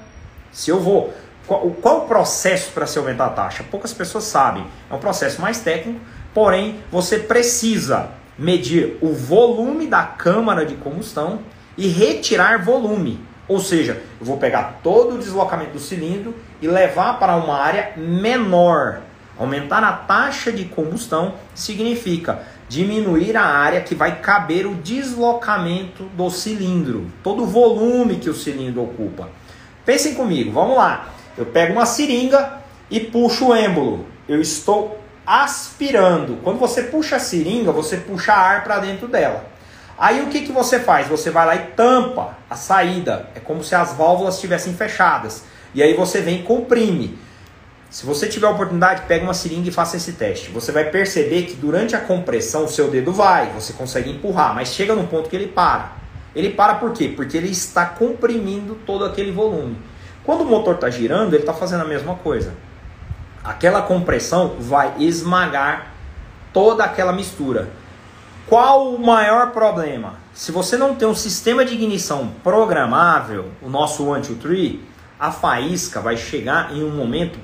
se 0.51 0.69
eu 0.69 0.79
vou. 0.79 1.11
Qual, 1.47 1.71
qual 1.81 1.97
o 1.99 2.07
processo 2.07 2.71
para 2.71 2.85
se 2.85 2.99
aumentar 2.99 3.25
a 3.25 3.29
taxa? 3.29 3.63
Poucas 3.63 3.91
pessoas 3.91 4.25
sabem. 4.25 4.67
É 4.91 4.93
um 4.93 4.99
processo 4.99 5.41
mais 5.41 5.59
técnico, 5.59 5.99
porém 6.35 6.81
você 6.91 7.17
precisa 7.17 8.11
medir 8.37 8.99
o 9.01 9.11
volume 9.11 9.87
da 9.87 10.03
câmara 10.03 10.63
de 10.63 10.75
combustão 10.75 11.39
e 11.75 11.87
retirar 11.87 12.63
volume. 12.63 13.19
Ou 13.47 13.59
seja, 13.59 13.99
eu 14.19 14.25
vou 14.25 14.37
pegar 14.37 14.81
todo 14.83 15.15
o 15.15 15.17
deslocamento 15.17 15.71
do 15.71 15.79
cilindro 15.79 16.35
e 16.61 16.67
levar 16.67 17.17
para 17.17 17.35
uma 17.37 17.57
área 17.57 17.93
menor. 17.97 19.01
Aumentar 19.35 19.83
a 19.83 19.93
taxa 19.93 20.51
de 20.51 20.65
combustão 20.65 21.35
significa 21.55 22.43
diminuir 22.69 23.35
a 23.37 23.45
área 23.45 23.81
que 23.81 23.95
vai 23.95 24.19
caber 24.19 24.65
o 24.65 24.75
deslocamento 24.75 26.03
do 26.15 26.29
cilindro, 26.29 27.07
todo 27.23 27.43
o 27.43 27.47
volume 27.47 28.17
que 28.17 28.29
o 28.29 28.33
cilindro 28.33 28.83
ocupa. 28.83 29.29
Pensem 29.85 30.15
comigo, 30.15 30.51
vamos 30.51 30.75
lá. 30.75 31.09
Eu 31.37 31.45
pego 31.45 31.73
uma 31.73 31.85
seringa 31.85 32.61
e 32.89 32.99
puxo 32.99 33.47
o 33.47 33.55
êmbolo. 33.55 34.05
Eu 34.27 34.41
estou 34.41 34.99
aspirando. 35.25 36.39
Quando 36.43 36.57
você 36.57 36.83
puxa 36.83 37.17
a 37.17 37.19
seringa, 37.19 37.71
você 37.71 37.97
puxa 37.97 38.33
ar 38.33 38.63
para 38.63 38.79
dentro 38.79 39.07
dela. 39.07 39.45
Aí 39.97 40.21
o 40.21 40.27
que, 40.27 40.41
que 40.41 40.51
você 40.51 40.79
faz? 40.79 41.07
Você 41.07 41.31
vai 41.31 41.45
lá 41.45 41.55
e 41.55 41.67
tampa 41.75 42.37
a 42.49 42.55
saída. 42.55 43.29
É 43.33 43.39
como 43.39 43.63
se 43.63 43.75
as 43.75 43.93
válvulas 43.93 44.35
estivessem 44.35 44.73
fechadas. 44.73 45.43
E 45.73 45.81
aí 45.81 45.93
você 45.95 46.21
vem 46.21 46.41
e 46.41 46.43
comprime. 46.43 47.17
Se 47.89 48.05
você 48.05 48.27
tiver 48.27 48.47
a 48.47 48.49
oportunidade, 48.49 49.03
pega 49.07 49.23
uma 49.23 49.33
seringa 49.33 49.69
e 49.69 49.71
faça 49.71 49.95
esse 49.95 50.13
teste. 50.13 50.51
Você 50.51 50.71
vai 50.71 50.85
perceber 50.85 51.43
que 51.43 51.55
durante 51.55 51.95
a 51.95 51.99
compressão 51.99 52.65
o 52.65 52.67
seu 52.67 52.89
dedo 52.89 53.13
vai, 53.13 53.51
você 53.53 53.71
consegue 53.71 54.09
empurrar, 54.09 54.53
mas 54.53 54.69
chega 54.69 54.93
num 54.93 55.07
ponto 55.07 55.29
que 55.29 55.35
ele 55.35 55.47
para. 55.47 55.93
Ele 56.35 56.49
para 56.49 56.75
por 56.75 56.91
quê? 56.91 57.13
Porque 57.15 57.37
ele 57.37 57.49
está 57.49 57.85
comprimindo 57.85 58.75
todo 58.85 59.05
aquele 59.05 59.31
volume. 59.31 59.77
Quando 60.23 60.41
o 60.41 60.45
motor 60.45 60.75
está 60.75 60.89
girando, 60.89 61.33
ele 61.33 61.43
está 61.43 61.53
fazendo 61.53 61.81
a 61.81 61.87
mesma 61.87 62.15
coisa. 62.15 62.53
Aquela 63.41 63.81
compressão 63.81 64.57
vai 64.59 64.93
esmagar 64.99 65.93
toda 66.51 66.83
aquela 66.83 67.13
mistura. 67.13 67.69
Qual 68.45 68.93
o 68.93 68.99
maior 68.99 69.51
problema? 69.51 70.15
Se 70.33 70.51
você 70.51 70.75
não 70.75 70.93
tem 70.93 71.07
um 71.07 71.15
sistema 71.15 71.63
de 71.63 71.73
ignição 71.73 72.33
programável, 72.43 73.45
o 73.61 73.69
nosso 73.69 74.05
three, 74.41 74.83
a 75.17 75.31
faísca 75.31 76.01
vai 76.01 76.17
chegar 76.17 76.75
em 76.75 76.83
um 76.83 76.89
momento 76.89 77.39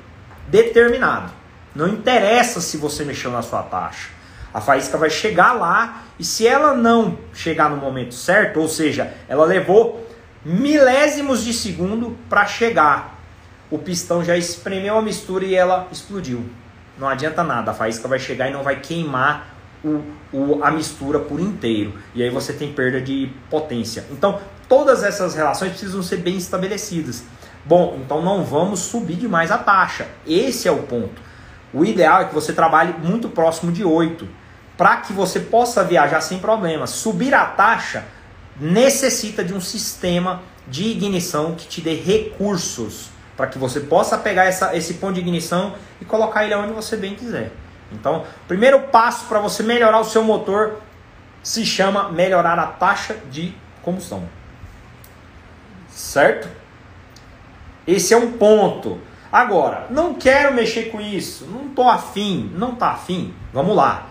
determinado. 0.47 1.31
Não 1.75 1.87
interessa 1.87 2.61
se 2.61 2.77
você 2.77 3.03
mexeu 3.03 3.31
na 3.31 3.41
sua 3.41 3.63
taxa. 3.63 4.09
A 4.53 4.61
faísca 4.61 4.97
vai 4.97 5.09
chegar 5.09 5.53
lá 5.53 6.03
e 6.19 6.23
se 6.23 6.45
ela 6.47 6.75
não 6.75 7.17
chegar 7.33 7.69
no 7.69 7.77
momento 7.77 8.13
certo, 8.13 8.59
ou 8.59 8.67
seja, 8.67 9.11
ela 9.27 9.45
levou 9.45 10.07
milésimos 10.45 11.43
de 11.43 11.53
segundo 11.53 12.15
para 12.29 12.45
chegar, 12.45 13.19
o 13.71 13.79
pistão 13.79 14.23
já 14.23 14.37
espremeu 14.37 14.97
a 14.97 15.01
mistura 15.01 15.45
e 15.45 15.55
ela 15.55 15.87
explodiu. 15.91 16.45
Não 16.97 17.07
adianta 17.07 17.43
nada, 17.43 17.71
a 17.71 17.73
faísca 17.73 18.07
vai 18.07 18.19
chegar 18.19 18.49
e 18.49 18.53
não 18.53 18.61
vai 18.61 18.79
queimar 18.79 19.55
o, 19.83 20.01
o, 20.31 20.63
a 20.63 20.69
mistura 20.69 21.19
por 21.19 21.39
inteiro. 21.39 21.93
E 22.13 22.21
aí 22.21 22.29
você 22.29 22.53
tem 22.53 22.71
perda 22.71 23.01
de 23.01 23.31
potência. 23.49 24.05
Então, 24.11 24.39
todas 24.69 25.03
essas 25.03 25.33
relações 25.33 25.71
precisam 25.71 26.03
ser 26.03 26.17
bem 26.17 26.37
estabelecidas. 26.37 27.23
Bom, 27.65 27.99
então 28.03 28.21
não 28.21 28.43
vamos 28.43 28.79
subir 28.81 29.15
demais 29.15 29.51
a 29.51 29.57
taxa. 29.57 30.07
Esse 30.27 30.67
é 30.67 30.71
o 30.71 30.83
ponto. 30.83 31.21
O 31.73 31.85
ideal 31.85 32.21
é 32.21 32.25
que 32.25 32.33
você 32.33 32.53
trabalhe 32.53 32.93
muito 33.01 33.29
próximo 33.29 33.71
de 33.71 33.83
8, 33.83 34.27
para 34.77 34.97
que 34.97 35.13
você 35.13 35.39
possa 35.39 35.83
viajar 35.83 36.21
sem 36.21 36.39
problemas. 36.39 36.91
Subir 36.91 37.33
a 37.33 37.45
taxa 37.45 38.05
necessita 38.59 39.43
de 39.43 39.53
um 39.53 39.61
sistema 39.61 40.41
de 40.67 40.85
ignição 40.85 41.55
que 41.55 41.67
te 41.67 41.81
dê 41.81 41.95
recursos 41.95 43.09
para 43.35 43.47
que 43.47 43.57
você 43.57 43.79
possa 43.79 44.17
pegar 44.17 44.45
essa, 44.45 44.75
esse 44.75 44.95
ponto 44.95 45.13
de 45.13 45.21
ignição 45.21 45.73
e 45.99 46.05
colocar 46.05 46.45
ele 46.45 46.53
onde 46.55 46.73
você 46.73 46.95
bem 46.95 47.15
quiser. 47.15 47.51
Então, 47.91 48.21
o 48.21 48.47
primeiro 48.47 48.79
passo 48.79 49.25
para 49.25 49.39
você 49.39 49.63
melhorar 49.63 49.99
o 49.99 50.03
seu 50.03 50.23
motor 50.23 50.79
se 51.41 51.65
chama 51.65 52.09
melhorar 52.09 52.57
a 52.59 52.67
taxa 52.67 53.17
de 53.31 53.53
combustão. 53.81 54.23
Certo? 55.89 56.47
Esse 57.87 58.13
é 58.13 58.17
um 58.17 58.33
ponto. 58.33 58.99
Agora, 59.31 59.87
não 59.89 60.13
quero 60.13 60.53
mexer 60.53 60.91
com 60.91 61.01
isso, 61.01 61.45
não 61.45 61.69
tô 61.69 61.89
afim, 61.89 62.51
não 62.55 62.75
tá 62.75 62.91
afim. 62.91 63.33
Vamos 63.51 63.75
lá. 63.75 64.09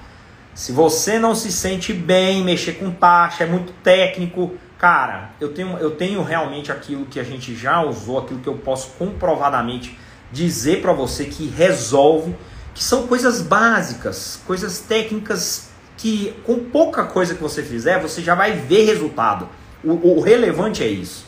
Se 0.54 0.72
você 0.72 1.18
não 1.18 1.34
se 1.34 1.50
sente 1.50 1.92
bem 1.92 2.42
mexer 2.42 2.72
com 2.72 2.90
taxa, 2.90 3.44
é 3.44 3.46
muito 3.46 3.72
técnico, 3.82 4.52
cara, 4.76 5.30
eu 5.40 5.54
tenho, 5.54 5.78
eu 5.78 5.92
tenho 5.92 6.22
realmente 6.22 6.72
aquilo 6.72 7.06
que 7.06 7.20
a 7.20 7.22
gente 7.22 7.54
já 7.54 7.82
usou, 7.82 8.18
aquilo 8.18 8.40
que 8.40 8.48
eu 8.48 8.56
posso 8.56 8.90
comprovadamente 8.98 9.96
dizer 10.32 10.82
para 10.82 10.92
você 10.92 11.26
que 11.26 11.46
resolve, 11.46 12.34
que 12.74 12.82
são 12.82 13.06
coisas 13.06 13.40
básicas, 13.40 14.40
coisas 14.46 14.80
técnicas 14.80 15.70
que 15.96 16.34
com 16.44 16.58
pouca 16.58 17.04
coisa 17.04 17.34
que 17.34 17.40
você 17.40 17.62
fizer, 17.62 18.00
você 18.00 18.20
já 18.20 18.34
vai 18.34 18.52
ver 18.52 18.86
resultado. 18.86 19.48
O, 19.84 20.16
o 20.16 20.20
relevante 20.20 20.82
é 20.82 20.88
isso. 20.88 21.26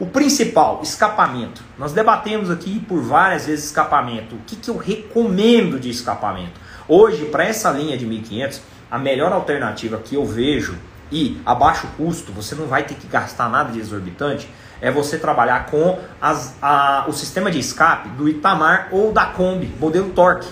O 0.00 0.06
principal, 0.06 0.80
escapamento. 0.82 1.62
Nós 1.78 1.92
debatemos 1.92 2.50
aqui 2.50 2.80
por 2.88 3.02
várias 3.02 3.44
vezes 3.44 3.66
escapamento. 3.66 4.34
O 4.34 4.38
que, 4.46 4.56
que 4.56 4.70
eu 4.70 4.78
recomendo 4.78 5.78
de 5.78 5.90
escapamento? 5.90 6.58
Hoje, 6.88 7.26
para 7.26 7.44
essa 7.44 7.70
linha 7.70 7.98
de 7.98 8.06
1500, 8.06 8.62
a 8.90 8.98
melhor 8.98 9.30
alternativa 9.30 9.98
que 9.98 10.14
eu 10.14 10.24
vejo 10.24 10.78
e 11.12 11.38
a 11.44 11.54
baixo 11.54 11.86
custo, 11.98 12.32
você 12.32 12.54
não 12.54 12.66
vai 12.66 12.84
ter 12.84 12.94
que 12.94 13.06
gastar 13.06 13.50
nada 13.50 13.72
de 13.72 13.78
exorbitante, 13.78 14.48
é 14.80 14.90
você 14.90 15.18
trabalhar 15.18 15.66
com 15.66 15.98
as, 16.18 16.56
a, 16.62 17.04
o 17.06 17.12
sistema 17.12 17.50
de 17.50 17.58
escape 17.58 18.08
do 18.08 18.26
Itamar 18.26 18.88
ou 18.90 19.12
da 19.12 19.26
Kombi, 19.26 19.70
modelo 19.78 20.08
Torque. 20.12 20.48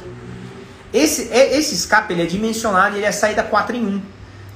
Esse, 0.93 1.33
é, 1.33 1.57
esse 1.57 1.75
escape 1.75 2.13
ele 2.13 2.21
é 2.21 2.27
dimensionado, 2.27 2.97
ele 2.97 3.07
é 3.07 3.13
saída 3.13 3.43
4 3.43 3.75
em 3.75 3.87
1. 3.87 4.03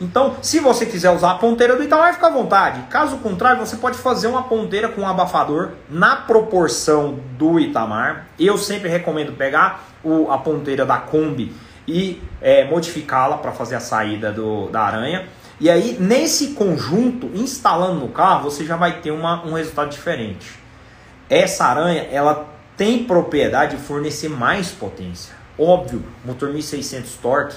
Então, 0.03 0.35
se 0.43 0.59
você 0.59 0.85
quiser 0.85 1.11
usar 1.13 1.31
a 1.31 1.35
ponteira 1.37 1.77
do 1.77 1.83
Itamar, 1.85 2.13
fica 2.15 2.27
à 2.27 2.31
vontade. 2.31 2.83
Caso 2.91 3.19
contrário, 3.19 3.65
você 3.65 3.77
pode 3.77 3.97
fazer 3.97 4.27
uma 4.27 4.43
ponteira 4.43 4.89
com 4.89 5.03
um 5.03 5.07
abafador 5.07 5.71
na 5.89 6.17
proporção 6.17 7.21
do 7.39 7.61
Itamar. 7.61 8.27
Eu 8.37 8.59
sempre 8.59 8.89
recomendo 8.89 9.33
pegar 9.33 9.85
o, 10.03 10.29
a 10.29 10.39
ponteira 10.39 10.85
da 10.85 10.97
Kombi 10.97 11.55
e 11.87 12.21
é, 12.41 12.65
modificá-la 12.65 13.39
para 13.39 13.53
fazer 13.53 13.77
a 13.77 13.81
saída 13.81 14.33
do, 14.33 14.69
da 14.71 14.81
aranha. 14.81 15.29
E 15.61 15.71
aí, 15.71 15.97
nesse 16.01 16.49
conjunto, 16.49 17.31
instalando 17.33 18.01
no 18.01 18.09
carro, 18.09 18.51
você 18.51 18.65
já 18.65 18.75
vai 18.75 19.01
ter 19.01 19.13
uma, 19.13 19.45
um 19.45 19.53
resultado 19.53 19.91
diferente. 19.91 20.59
Essa 21.31 21.67
aranha, 21.67 22.09
ela 22.11 22.49
tem 22.77 23.05
propriedade 23.05 23.77
de 23.77 23.83
fornecer 23.83 24.29
mais 24.29 24.73
potência. 24.73 25.33
Óbvio, 25.57 26.03
motor 26.25 26.53
1600 26.53 27.15
torque 27.23 27.55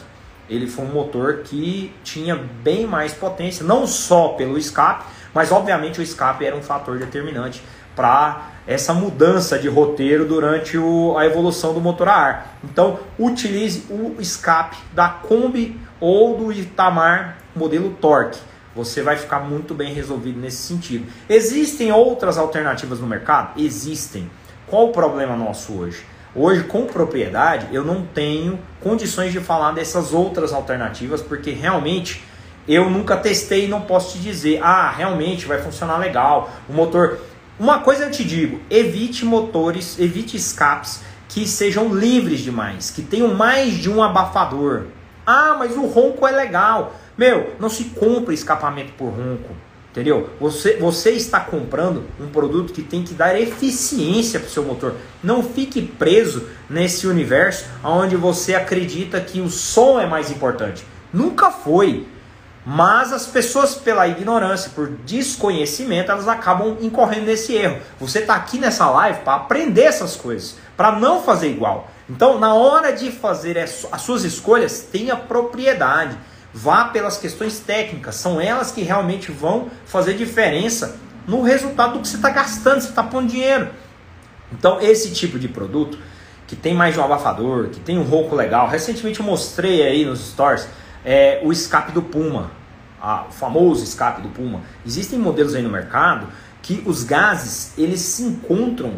ele 0.50 0.68
foi 0.68 0.86
um 0.86 0.92
motor 0.92 1.38
que 1.44 1.94
tinha 2.04 2.36
bem 2.36 2.86
mais 2.86 3.14
potência, 3.14 3.66
não 3.66 3.88
só 3.88 4.30
pelo 4.30 4.58
escape, 4.58 5.06
mas 5.34 5.52
obviamente 5.52 6.00
o 6.00 6.04
escape 6.04 6.46
era 6.46 6.56
um 6.56 6.62
fator 6.62 6.98
determinante 7.00 7.62
para 7.96 8.52
essa 8.68 8.94
mudança 8.94 9.58
de 9.58 9.68
roteiro 9.68 10.26
durante 10.26 10.78
o, 10.78 11.18
a 11.18 11.26
evolução 11.26 11.74
do 11.74 11.80
motor 11.80 12.10
a 12.10 12.16
ar. 12.16 12.58
Então, 12.64 13.00
utilize 13.18 13.86
o 13.90 14.16
escape 14.20 14.78
da 14.94 15.08
Kombi 15.10 15.80
ou 16.00 16.38
do 16.38 16.52
Itamar 16.52 17.38
modelo 17.56 17.92
Torque. 18.02 18.40
Você 18.76 19.02
vai 19.02 19.16
ficar 19.16 19.40
muito 19.40 19.74
bem 19.74 19.94
resolvido 19.94 20.40
nesse 20.40 20.58
sentido. 20.58 21.10
Existem 21.30 21.92
outras 21.92 22.38
alternativas 22.38 23.00
no 23.00 23.08
mercado? 23.08 23.60
Existem. 23.60 24.30
Qual 24.68 24.90
o 24.90 24.92
problema 24.92 25.36
nosso 25.36 25.74
hoje? 25.74 26.04
Hoje, 26.36 26.66
com 26.66 26.86
propriedade, 26.86 27.68
eu 27.72 27.82
não 27.86 28.06
tenho 28.06 28.60
condições 28.82 29.32
de 29.32 29.40
falar 29.40 29.72
dessas 29.72 30.14
outras 30.14 30.52
alternativas, 30.52 31.22
porque 31.22 31.52
realmente 31.52 32.22
eu 32.68 32.90
nunca 32.90 33.16
testei 33.16 33.66
e 33.66 33.68
não 33.70 33.82
posso 33.82 34.18
te 34.18 34.24
dizer, 34.24 34.60
ah, 34.62 34.92
realmente 34.92 35.46
vai 35.46 35.62
funcionar 35.62 35.98
legal. 35.98 36.50
O 36.68 36.74
motor. 36.74 37.20
Uma 37.58 37.80
coisa 37.80 38.04
eu 38.04 38.12
te 38.12 38.24
digo: 38.26 38.60
evite 38.70 39.24
motores, 39.24 39.98
evite 39.98 40.36
escapes 40.36 41.02
que 41.30 41.48
sejam 41.48 41.96
livres 41.96 42.42
demais, 42.42 42.92
que 42.92 43.02
tenham 43.02 43.34
mais 43.34 43.74
de 43.76 43.90
um 43.90 44.04
abafador. 44.04 44.88
Ah, 45.26 45.56
mas 45.58 45.78
o 45.78 45.86
ronco 45.86 46.28
é 46.28 46.32
legal. 46.32 46.96
Meu, 47.18 47.56
não 47.60 47.70
se 47.70 47.86
compra 47.86 48.34
escapamento 48.34 48.92
por 48.94 49.08
ronco. 49.08 49.56
Entendeu? 49.96 50.30
Você, 50.42 50.76
você 50.76 51.12
está 51.12 51.40
comprando 51.40 52.04
um 52.20 52.28
produto 52.28 52.74
que 52.74 52.84
tem 52.84 53.02
que 53.02 53.14
dar 53.14 53.40
eficiência 53.40 54.42
para 54.42 54.48
o 54.48 54.52
seu 54.52 54.62
motor. 54.62 54.94
Não 55.24 55.42
fique 55.42 55.82
preso 55.82 56.50
nesse 56.70 57.08
universo 57.08 57.64
onde 57.82 58.18
você 58.18 58.56
acredita 58.56 59.22
que 59.22 59.40
o 59.40 59.50
som 59.50 59.98
é 59.98 60.06
mais 60.06 60.30
importante. 60.30 60.86
Nunca 61.14 61.50
foi. 61.50 62.06
Mas 62.66 63.14
as 63.14 63.26
pessoas, 63.26 63.76
pela 63.76 64.06
ignorância, 64.06 64.70
por 64.76 64.90
desconhecimento, 65.06 66.12
elas 66.12 66.28
acabam 66.28 66.76
incorrendo 66.82 67.28
nesse 67.28 67.54
erro. 67.54 67.80
Você 67.98 68.20
está 68.20 68.36
aqui 68.36 68.58
nessa 68.58 68.90
live 68.90 69.20
para 69.22 69.36
aprender 69.36 69.84
essas 69.84 70.18
coisas, 70.18 70.58
para 70.76 70.92
não 70.92 71.24
fazer 71.24 71.48
igual. 71.48 71.90
Então, 72.10 72.38
na 72.38 72.54
hora 72.54 72.92
de 72.92 73.14
fazer 73.14 73.58
as 73.58 74.02
suas 74.02 74.26
escolhas, 74.26 74.82
tenha 74.92 75.16
propriedade. 75.16 76.18
Vá 76.58 76.86
pelas 76.86 77.18
questões 77.18 77.60
técnicas, 77.60 78.16
são 78.16 78.40
elas 78.40 78.72
que 78.72 78.82
realmente 78.82 79.30
vão 79.30 79.70
fazer 79.86 80.14
diferença 80.14 80.96
no 81.28 81.42
resultado 81.42 81.96
do 81.96 82.00
que 82.00 82.08
você 82.08 82.16
está 82.16 82.30
gastando, 82.30 82.80
você 82.80 82.88
está 82.88 83.04
pondo 83.04 83.28
dinheiro. 83.28 83.68
Então, 84.54 84.80
esse 84.80 85.12
tipo 85.12 85.38
de 85.38 85.50
produto, 85.50 85.98
que 86.48 86.56
tem 86.56 86.74
mais 86.74 86.94
de 86.94 87.00
um 87.02 87.04
abafador, 87.04 87.68
que 87.68 87.82
tem 87.82 88.00
um 88.00 88.04
ronco 88.04 88.34
legal, 88.34 88.70
recentemente 88.70 89.20
eu 89.20 89.26
mostrei 89.26 89.86
aí 89.86 90.06
nos 90.06 90.30
stores 90.30 90.66
é, 91.04 91.42
o 91.44 91.52
escape 91.52 91.92
do 91.92 92.02
Puma, 92.02 92.52
a, 93.02 93.26
o 93.28 93.34
famoso 93.34 93.84
escape 93.84 94.22
do 94.22 94.30
Puma. 94.30 94.62
Existem 94.86 95.20
modelos 95.20 95.56
aí 95.56 95.62
no 95.62 95.70
mercado 95.70 96.30
que 96.62 96.82
os 96.86 97.04
gases 97.04 97.78
eles 97.78 98.00
se 98.00 98.24
encontram 98.24 98.94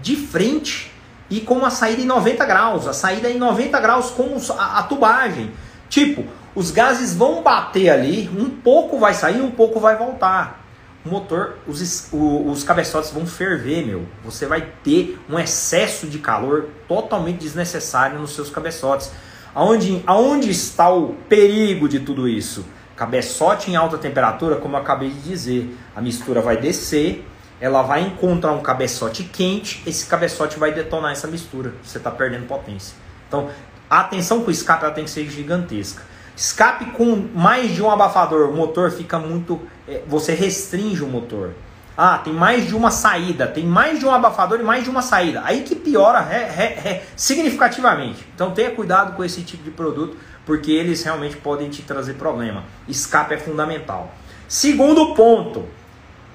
de 0.00 0.14
frente 0.14 0.92
e 1.28 1.40
com 1.40 1.54
uma 1.54 1.70
saída 1.70 2.02
em 2.02 2.06
90 2.06 2.44
graus, 2.44 2.86
a 2.86 2.92
saída 2.92 3.28
em 3.28 3.36
90 3.36 3.80
graus 3.80 4.10
com 4.10 4.38
a, 4.56 4.78
a 4.78 4.82
tubagem. 4.84 5.50
Tipo, 5.88 6.24
os 6.54 6.70
gases 6.70 7.14
vão 7.14 7.42
bater 7.42 7.90
ali, 7.90 8.30
um 8.36 8.48
pouco 8.48 8.98
vai 8.98 9.14
sair, 9.14 9.40
um 9.40 9.50
pouco 9.50 9.80
vai 9.80 9.96
voltar. 9.96 10.64
O 11.04 11.08
motor, 11.10 11.58
os, 11.66 12.08
os 12.12 12.64
cabeçotes 12.64 13.10
vão 13.10 13.26
ferver, 13.26 13.84
meu. 13.84 14.06
Você 14.24 14.46
vai 14.46 14.72
ter 14.82 15.18
um 15.28 15.38
excesso 15.38 16.06
de 16.06 16.18
calor 16.18 16.68
totalmente 16.88 17.38
desnecessário 17.38 18.18
nos 18.18 18.34
seus 18.34 18.48
cabeçotes. 18.48 19.10
Aonde, 19.54 20.02
aonde 20.06 20.50
está 20.50 20.90
o 20.90 21.14
perigo 21.28 21.88
de 21.88 22.00
tudo 22.00 22.26
isso? 22.26 22.64
Cabeçote 22.96 23.70
em 23.70 23.76
alta 23.76 23.98
temperatura, 23.98 24.56
como 24.56 24.76
eu 24.76 24.80
acabei 24.80 25.10
de 25.10 25.20
dizer, 25.20 25.76
a 25.94 26.00
mistura 26.00 26.40
vai 26.40 26.56
descer, 26.56 27.26
ela 27.60 27.82
vai 27.82 28.02
encontrar 28.02 28.52
um 28.52 28.62
cabeçote 28.62 29.24
quente, 29.24 29.82
esse 29.86 30.06
cabeçote 30.06 30.58
vai 30.58 30.72
detonar 30.72 31.12
essa 31.12 31.26
mistura. 31.26 31.74
Você 31.82 31.98
está 31.98 32.10
perdendo 32.10 32.46
potência. 32.46 32.96
Então, 33.28 33.50
a 33.90 34.00
atenção 34.00 34.40
com 34.40 34.48
o 34.48 34.50
escape 34.50 34.84
ela 34.84 34.94
tem 34.94 35.04
que 35.04 35.10
ser 35.10 35.28
gigantesca. 35.28 36.02
Escape 36.36 36.86
com 36.92 37.28
mais 37.34 37.72
de 37.72 37.82
um 37.82 37.90
abafador, 37.90 38.50
o 38.50 38.56
motor 38.56 38.90
fica 38.90 39.18
muito. 39.18 39.60
É, 39.86 40.02
você 40.06 40.34
restringe 40.34 41.02
o 41.02 41.06
motor. 41.06 41.52
Ah, 41.96 42.18
tem 42.18 42.32
mais 42.32 42.66
de 42.66 42.74
uma 42.74 42.90
saída, 42.90 43.46
tem 43.46 43.64
mais 43.64 44.00
de 44.00 44.06
um 44.06 44.10
abafador 44.10 44.58
e 44.58 44.64
mais 44.64 44.82
de 44.82 44.90
uma 44.90 45.00
saída. 45.00 45.42
Aí 45.44 45.62
que 45.62 45.76
piora 45.76 46.26
significativamente. 47.14 48.26
Então 48.34 48.50
tenha 48.50 48.72
cuidado 48.72 49.14
com 49.14 49.22
esse 49.22 49.42
tipo 49.42 49.62
de 49.62 49.70
produto, 49.70 50.16
porque 50.44 50.72
eles 50.72 51.04
realmente 51.04 51.36
podem 51.36 51.70
te 51.70 51.82
trazer 51.82 52.14
problema. 52.14 52.64
Escape 52.88 53.34
é 53.34 53.38
fundamental. 53.38 54.12
Segundo 54.48 55.14
ponto, 55.14 55.64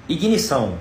ignição. 0.08 0.78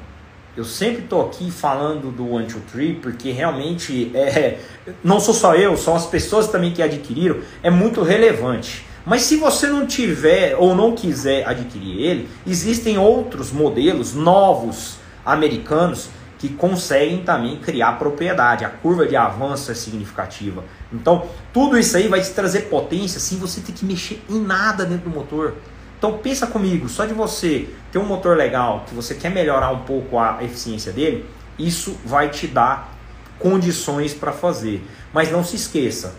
Eu 0.56 0.64
sempre 0.64 1.04
estou 1.04 1.26
aqui 1.26 1.52
falando 1.52 2.12
do 2.12 2.32
One 2.32 2.48
Two 2.48 2.62
Three 2.72 2.96
porque 2.96 3.32
realmente 3.32 4.12
é, 4.16 4.60
não 5.04 5.20
sou 5.20 5.34
só 5.34 5.56
eu, 5.56 5.76
são 5.76 5.96
as 5.96 6.06
pessoas 6.06 6.48
também 6.48 6.72
que 6.74 6.82
adquiriram, 6.82 7.40
é 7.62 7.70
muito 7.70 8.02
relevante. 8.02 8.89
Mas 9.10 9.24
se 9.24 9.38
você 9.38 9.66
não 9.66 9.88
tiver 9.88 10.56
ou 10.56 10.76
não 10.76 10.94
quiser 10.94 11.44
adquirir 11.48 12.00
ele, 12.00 12.30
existem 12.46 13.00
outros 13.00 13.52
modelos 13.52 14.14
novos 14.14 14.98
americanos 15.26 16.10
que 16.38 16.48
conseguem 16.48 17.24
também 17.24 17.58
criar 17.58 17.94
propriedade. 17.94 18.64
A 18.64 18.70
curva 18.70 19.08
de 19.08 19.16
avanço 19.16 19.72
é 19.72 19.74
significativa. 19.74 20.64
Então, 20.94 21.26
tudo 21.52 21.76
isso 21.76 21.98
aí 21.98 22.08
vai 22.08 22.22
te 22.22 22.30
trazer 22.30 22.70
potência 22.70 23.20
sem 23.20 23.40
você 23.40 23.62
ter 23.62 23.72
que 23.72 23.84
mexer 23.84 24.22
em 24.30 24.40
nada 24.40 24.86
dentro 24.86 25.10
do 25.10 25.16
motor. 25.16 25.56
Então, 25.98 26.20
pensa 26.20 26.46
comigo, 26.46 26.88
só 26.88 27.08
de 27.08 27.14
você 27.16 27.68
ter 27.92 27.98
um 27.98 28.06
motor 28.06 28.38
legal, 28.38 28.86
que 28.88 28.94
você 28.94 29.16
quer 29.16 29.32
melhorar 29.32 29.72
um 29.72 29.80
pouco 29.80 30.20
a 30.20 30.38
eficiência 30.44 30.94
dele, 30.94 31.26
isso 31.58 31.98
vai 32.06 32.30
te 32.30 32.46
dar 32.46 32.96
condições 33.40 34.14
para 34.14 34.32
fazer. 34.32 34.86
Mas 35.12 35.32
não 35.32 35.44
se 35.44 35.56
esqueça, 35.56 36.14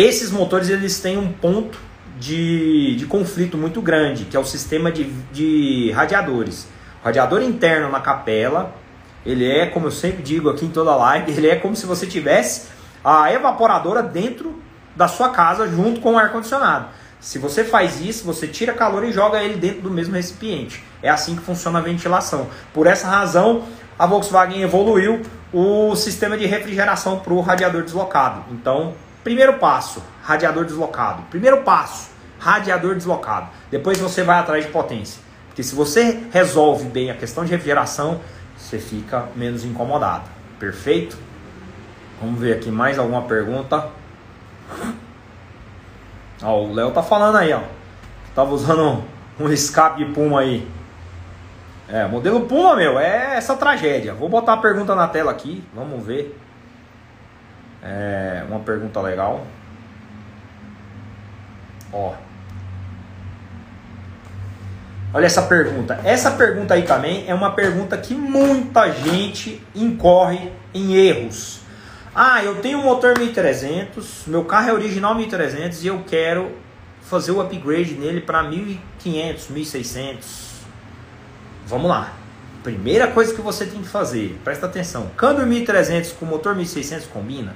esses 0.00 0.30
motores 0.30 0.68
eles 0.68 1.00
têm 1.00 1.18
um 1.18 1.32
ponto 1.32 1.76
de, 2.20 2.94
de 2.94 3.04
conflito 3.06 3.58
muito 3.58 3.82
grande, 3.82 4.26
que 4.26 4.36
é 4.36 4.40
o 4.40 4.44
sistema 4.44 4.92
de, 4.92 5.04
de 5.32 5.90
radiadores. 5.90 6.68
O 7.02 7.06
radiador 7.06 7.42
interno 7.42 7.90
na 7.90 8.00
capela, 8.00 8.72
ele 9.26 9.44
é, 9.44 9.66
como 9.66 9.88
eu 9.88 9.90
sempre 9.90 10.22
digo 10.22 10.48
aqui 10.50 10.66
em 10.66 10.70
toda 10.70 10.94
live, 10.94 11.32
ele 11.36 11.48
é 11.48 11.56
como 11.56 11.74
se 11.74 11.84
você 11.84 12.06
tivesse 12.06 12.68
a 13.04 13.32
evaporadora 13.32 14.00
dentro 14.00 14.62
da 14.94 15.08
sua 15.08 15.30
casa 15.30 15.68
junto 15.68 16.00
com 16.00 16.14
o 16.14 16.18
ar 16.18 16.30
condicionado. 16.30 16.86
Se 17.18 17.40
você 17.40 17.64
faz 17.64 18.00
isso, 18.00 18.24
você 18.24 18.46
tira 18.46 18.72
calor 18.72 19.02
e 19.02 19.10
joga 19.10 19.42
ele 19.42 19.56
dentro 19.56 19.82
do 19.82 19.90
mesmo 19.90 20.14
recipiente. 20.14 20.84
É 21.02 21.10
assim 21.10 21.34
que 21.34 21.42
funciona 21.42 21.80
a 21.80 21.82
ventilação. 21.82 22.46
Por 22.72 22.86
essa 22.86 23.08
razão, 23.08 23.64
a 23.98 24.06
Volkswagen 24.06 24.62
evoluiu 24.62 25.22
o 25.52 25.96
sistema 25.96 26.38
de 26.38 26.46
refrigeração 26.46 27.18
para 27.18 27.32
o 27.32 27.40
radiador 27.40 27.82
deslocado. 27.82 28.44
Então, 28.52 28.94
primeiro 29.24 29.54
passo, 29.54 30.02
radiador 30.22 30.64
deslocado. 30.64 31.22
Primeiro 31.30 31.62
passo, 31.62 32.10
radiador 32.38 32.94
deslocado. 32.94 33.48
Depois 33.70 33.98
você 33.98 34.22
vai 34.22 34.38
atrás 34.38 34.64
de 34.64 34.70
potência. 34.70 35.22
Porque 35.48 35.62
se 35.62 35.74
você 35.74 36.24
resolve 36.30 36.84
bem 36.84 37.10
a 37.10 37.14
questão 37.14 37.44
de 37.44 37.50
refrigeração, 37.50 38.20
você 38.56 38.78
fica 38.78 39.28
menos 39.34 39.64
incomodado. 39.64 40.24
Perfeito? 40.58 41.16
Vamos 42.20 42.40
ver 42.40 42.54
aqui 42.54 42.70
mais 42.70 42.98
alguma 42.98 43.22
pergunta. 43.22 43.88
Ó, 46.42 46.62
o 46.64 46.74
Léo 46.74 46.90
tá 46.90 47.02
falando 47.02 47.36
aí, 47.36 47.52
ó. 47.52 47.62
Tava 48.34 48.52
usando 48.52 49.02
um 49.38 49.48
escape 49.50 50.04
de 50.04 50.12
Puma 50.12 50.40
aí. 50.40 50.68
É, 51.88 52.06
modelo 52.06 52.42
Puma, 52.42 52.76
meu, 52.76 52.98
é 52.98 53.36
essa 53.36 53.56
tragédia. 53.56 54.14
Vou 54.14 54.28
botar 54.28 54.54
a 54.54 54.58
pergunta 54.58 54.94
na 54.94 55.08
tela 55.08 55.30
aqui, 55.30 55.64
vamos 55.74 56.04
ver. 56.04 56.38
É, 57.82 58.44
uma 58.48 58.60
pergunta 58.60 59.00
legal. 59.00 59.46
Ó. 61.92 62.14
Olha 65.12 65.26
essa 65.26 65.42
pergunta. 65.42 65.98
Essa 66.04 66.30
pergunta 66.32 66.74
aí 66.74 66.82
também 66.82 67.24
é 67.26 67.34
uma 67.34 67.52
pergunta 67.52 67.96
que 67.96 68.14
muita 68.14 68.90
gente 68.92 69.62
incorre 69.74 70.52
em 70.74 70.94
erros. 70.94 71.60
Ah, 72.14 72.42
eu 72.42 72.56
tenho 72.56 72.78
um 72.78 72.84
motor 72.84 73.18
1300, 73.18 74.24
meu 74.26 74.44
carro 74.44 74.70
é 74.70 74.72
original 74.72 75.14
1300 75.14 75.84
e 75.84 75.86
eu 75.86 76.02
quero 76.06 76.50
fazer 77.02 77.30
o 77.30 77.40
upgrade 77.40 77.94
nele 77.94 78.20
para 78.20 78.42
1500, 78.42 79.48
1600. 79.48 80.48
Vamos 81.66 81.88
lá. 81.88 82.12
Primeira 82.62 83.06
coisa 83.06 83.32
que 83.32 83.40
você 83.40 83.64
tem 83.64 83.80
que 83.80 83.88
fazer, 83.88 84.38
presta 84.42 84.66
atenção. 84.66 85.10
Câmbio 85.16 85.46
1300 85.46 86.12
com 86.12 86.26
motor 86.26 86.54
1600 86.54 87.06
combina? 87.06 87.54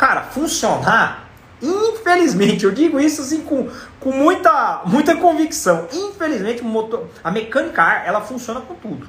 Cara, 0.00 0.22
funcionar 0.22 1.28
Infelizmente, 1.62 2.64
eu 2.64 2.72
digo 2.72 2.98
isso 2.98 3.20
assim 3.20 3.42
com, 3.42 3.68
com 4.00 4.10
muita, 4.12 4.80
muita 4.86 5.14
convicção. 5.14 5.86
Infelizmente, 5.92 6.62
o 6.62 6.64
motor, 6.64 7.06
a 7.22 7.30
mecânica 7.30 7.82
ar, 7.82 8.06
ela 8.06 8.22
funciona 8.22 8.62
com 8.62 8.74
tudo. 8.76 9.06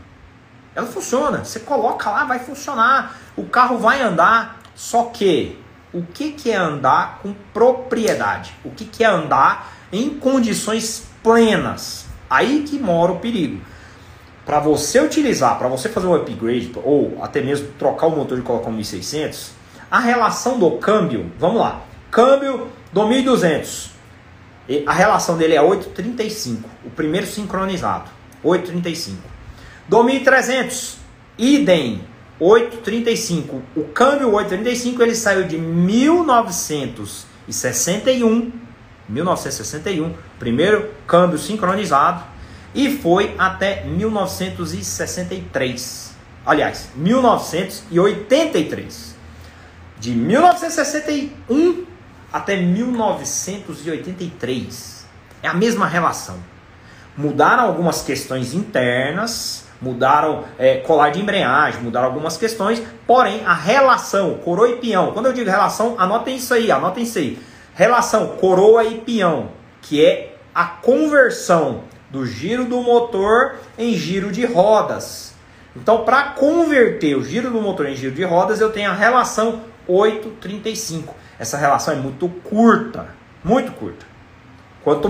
Ela 0.76 0.86
funciona. 0.86 1.46
Você 1.46 1.62
coloca 1.62 2.10
lá, 2.10 2.26
vai 2.26 2.40
funcionar. 2.40 3.18
O 3.38 3.46
carro 3.46 3.78
vai 3.78 4.02
andar. 4.02 4.60
Só 4.76 5.06
que 5.06 5.58
o 5.94 6.04
que, 6.04 6.34
que 6.34 6.52
é 6.52 6.58
andar 6.58 7.20
com 7.24 7.34
propriedade? 7.54 8.54
O 8.66 8.72
que, 8.72 8.84
que 8.84 9.02
é 9.02 9.08
andar 9.08 9.72
em 9.94 10.10
condições 10.10 11.08
plenas? 11.24 12.06
Aí 12.30 12.64
que 12.64 12.78
mora 12.78 13.14
o 13.14 13.20
perigo. 13.20 13.62
Para 14.46 14.60
você 14.60 15.00
utilizar, 15.00 15.58
para 15.58 15.70
você 15.70 15.88
fazer 15.88 16.08
um 16.08 16.16
upgrade 16.16 16.74
ou 16.84 17.18
até 17.22 17.40
mesmo 17.40 17.70
trocar 17.80 18.08
o 18.08 18.12
motor 18.12 18.38
e 18.38 18.42
colocar 18.42 18.68
um 18.70 18.74
1600, 18.74 19.61
a 19.92 20.00
relação 20.00 20.58
do 20.58 20.72
câmbio, 20.78 21.30
vamos 21.38 21.60
lá, 21.60 21.82
Câmbio 22.12 22.68
do 22.92 23.08
1200. 23.08 23.90
A 24.86 24.92
relação 24.92 25.38
dele 25.38 25.56
é 25.56 25.62
8,35. 25.62 26.58
O 26.86 26.90
primeiro 26.90 27.26
sincronizado. 27.26 28.12
8,35. 28.44 29.14
Do 29.88 30.04
1300. 30.04 30.98
Idem. 31.38 32.04
8,35. 32.40 33.62
O 33.78 33.86
câmbio 33.86 34.30
8,35 34.32 35.00
ele 35.00 35.16
saiu 35.16 35.48
de 35.48 35.58
1961. 35.58 38.52
1961. 39.08 40.14
Primeiro 40.38 40.92
câmbio 41.08 41.38
sincronizado. 41.38 42.26
E 42.76 42.98
foi 42.98 43.34
até 43.38 43.86
1963. 43.86 46.12
Aliás, 46.46 46.90
1983. 46.96 49.11
De 50.02 50.12
1961 50.16 51.86
até 52.34 52.58
1983. 52.58 55.06
É 55.44 55.48
a 55.48 55.54
mesma 55.54 55.86
relação. 55.86 56.38
Mudaram 57.16 57.66
algumas 57.66 58.02
questões 58.02 58.56
internas, 58.56 59.66
mudaram 59.80 60.46
é, 60.58 60.78
colar 60.78 61.12
de 61.12 61.22
embreagem, 61.22 61.84
mudaram 61.84 62.08
algumas 62.08 62.36
questões, 62.36 62.82
porém 63.06 63.46
a 63.46 63.54
relação 63.54 64.40
coroa 64.40 64.70
e 64.70 64.78
peão, 64.78 65.12
quando 65.12 65.28
eu 65.28 65.34
digo 65.34 65.48
relação, 65.48 65.94
anotem 66.00 66.38
isso 66.38 66.56
aí, 66.56 66.72
anotem 66.72 67.04
isso 67.04 67.20
aí. 67.20 67.38
Relação 67.76 68.30
coroa 68.38 68.84
e 68.84 69.02
peão, 69.02 69.52
que 69.84 70.04
é 70.04 70.36
a 70.56 70.66
conversão 70.66 71.84
do 72.10 72.26
giro 72.26 72.66
do 72.66 72.82
motor 72.82 73.58
em 73.78 73.94
giro 73.94 74.32
de 74.32 74.48
rodas. 74.48 75.36
Então, 75.76 76.04
para 76.04 76.32
converter 76.32 77.16
o 77.16 77.24
giro 77.24 77.52
do 77.52 77.62
motor 77.62 77.86
em 77.86 77.96
giro 77.96 78.16
de 78.16 78.24
rodas, 78.24 78.60
eu 78.60 78.72
tenho 78.72 78.90
a 78.90 78.96
relação 78.96 79.70
835 79.92 81.16
essa 81.42 81.58
relação 81.58 81.96
é 81.96 81.98
muito 81.98 82.30
curta, 82.30 83.08
muito 83.44 83.72
curta. 83.72 84.06
Quanto, 84.84 85.10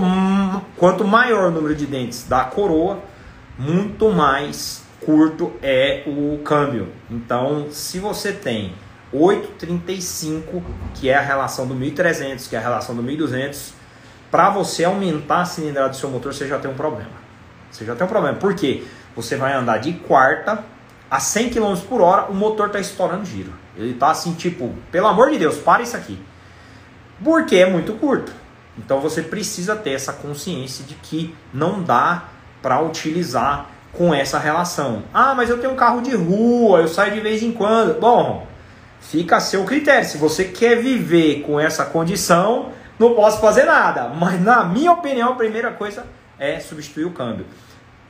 quanto 0.78 1.04
maior 1.04 1.48
o 1.48 1.50
número 1.50 1.74
de 1.74 1.84
dentes 1.84 2.26
da 2.26 2.42
coroa, 2.44 3.00
muito 3.58 4.10
mais 4.10 4.82
curto 5.04 5.52
é 5.62 6.04
o 6.06 6.38
câmbio. 6.42 6.88
Então, 7.10 7.66
se 7.70 7.98
você 7.98 8.32
tem 8.32 8.72
835, 9.12 10.64
que 10.94 11.10
é 11.10 11.16
a 11.16 11.20
relação 11.20 11.66
do 11.66 11.74
1300, 11.74 12.46
que 12.46 12.56
é 12.56 12.58
a 12.58 12.62
relação 12.62 12.96
do 12.96 13.02
1200, 13.02 13.74
para 14.30 14.48
você 14.48 14.84
aumentar 14.84 15.42
a 15.42 15.44
cilindrada 15.44 15.90
do 15.90 15.96
seu 15.96 16.08
motor, 16.08 16.32
você 16.32 16.48
já 16.48 16.58
tem 16.58 16.70
um 16.70 16.74
problema. 16.74 17.12
Você 17.70 17.84
já 17.84 17.94
tem 17.94 18.06
um 18.06 18.08
problema. 18.08 18.38
Por 18.38 18.54
quê? 18.54 18.84
Você 19.14 19.36
vai 19.36 19.52
andar 19.52 19.76
de 19.76 19.92
quarta 19.92 20.64
a 21.10 21.20
100 21.20 21.50
km 21.50 21.76
por 21.86 22.00
hora, 22.00 22.30
o 22.30 22.34
motor 22.34 22.68
está 22.68 22.80
estourando 22.80 23.26
giro. 23.26 23.52
Ele 23.76 23.92
está 23.92 24.10
assim, 24.10 24.34
tipo, 24.34 24.74
pelo 24.90 25.06
amor 25.06 25.30
de 25.30 25.38
Deus, 25.38 25.56
para 25.56 25.82
isso 25.82 25.96
aqui. 25.96 26.18
Porque 27.22 27.56
é 27.56 27.68
muito 27.68 27.94
curto. 27.94 28.32
Então 28.76 29.00
você 29.00 29.22
precisa 29.22 29.76
ter 29.76 29.92
essa 29.92 30.12
consciência 30.12 30.84
de 30.84 30.94
que 30.94 31.34
não 31.52 31.82
dá 31.82 32.24
para 32.60 32.80
utilizar 32.80 33.66
com 33.92 34.14
essa 34.14 34.38
relação. 34.38 35.02
Ah, 35.12 35.34
mas 35.34 35.50
eu 35.50 35.58
tenho 35.58 35.72
um 35.72 35.76
carro 35.76 36.00
de 36.00 36.14
rua, 36.14 36.80
eu 36.80 36.88
saio 36.88 37.12
de 37.12 37.20
vez 37.20 37.42
em 37.42 37.52
quando. 37.52 38.00
Bom, 38.00 38.46
fica 39.00 39.36
a 39.36 39.40
seu 39.40 39.64
critério. 39.64 40.08
Se 40.08 40.16
você 40.16 40.44
quer 40.44 40.80
viver 40.80 41.42
com 41.42 41.60
essa 41.60 41.84
condição, 41.84 42.72
não 42.98 43.14
posso 43.14 43.40
fazer 43.40 43.64
nada. 43.64 44.08
Mas 44.08 44.40
na 44.40 44.64
minha 44.64 44.92
opinião, 44.92 45.32
a 45.32 45.36
primeira 45.36 45.70
coisa 45.70 46.06
é 46.38 46.58
substituir 46.60 47.04
o 47.04 47.12
câmbio 47.12 47.46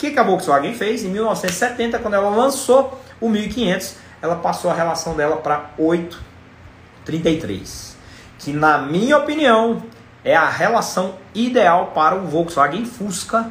que, 0.03 0.11
que 0.11 0.19
a 0.19 0.25
Volkswagen 0.25 0.75
fez? 0.75 1.05
Em 1.05 1.09
1970, 1.11 2.01
quando 2.01 2.15
ela 2.15 2.29
lançou 2.29 3.01
o 3.21 3.29
1500, 3.29 3.95
ela 4.23 4.37
passou 4.37 4.71
a 4.71 4.75
relação 4.75 5.17
dela 5.17 5.37
para 5.37 5.73
8,33. 5.79 7.95
Que, 8.39 8.53
na 8.53 8.79
minha 8.79 9.19
opinião, 9.19 9.83
é 10.25 10.37
a 10.37 10.49
relação 10.49 11.17
ideal 11.35 11.89
para 11.89 12.15
o 12.15 12.29
Volkswagen 12.29 12.87
Fusca 12.87 13.51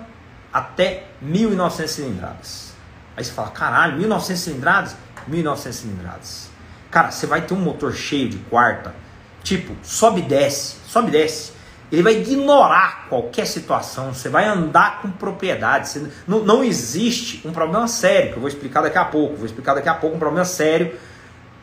até 0.52 1.04
1.900 1.24 1.88
cilindradas. 1.88 2.74
Aí 3.16 3.24
você 3.24 3.32
fala, 3.32 3.50
caralho, 3.50 4.02
1.900 4.02 4.36
cilindradas? 4.36 4.96
1.900 5.30 5.72
cilindradas. 5.74 6.50
Cara, 6.90 7.12
você 7.12 7.28
vai 7.28 7.42
ter 7.42 7.54
um 7.54 7.60
motor 7.60 7.94
cheio 7.94 8.28
de 8.30 8.38
quarta, 8.38 8.96
tipo, 9.44 9.76
sobe 9.84 10.22
e 10.22 10.24
desce, 10.24 10.78
sobe 10.88 11.10
e 11.10 11.12
desce. 11.12 11.52
Ele 11.92 12.02
vai 12.02 12.14
ignorar 12.14 13.08
qualquer 13.10 13.46
situação, 13.46 14.14
você 14.14 14.30
vai 14.30 14.48
andar 14.48 15.02
com 15.02 15.12
propriedade. 15.12 15.90
Você, 15.90 16.08
não, 16.26 16.40
não 16.40 16.64
existe 16.64 17.46
um 17.46 17.52
problema 17.52 17.88
sério, 17.88 18.32
que 18.32 18.38
eu 18.38 18.42
vou 18.42 18.48
explicar 18.48 18.82
daqui 18.82 18.98
a 18.98 19.06
pouco. 19.06 19.36
Vou 19.36 19.46
explicar 19.46 19.74
daqui 19.74 19.90
a 19.90 19.94
pouco 19.94 20.16
um 20.16 20.20
problema 20.20 20.46
sério 20.46 20.94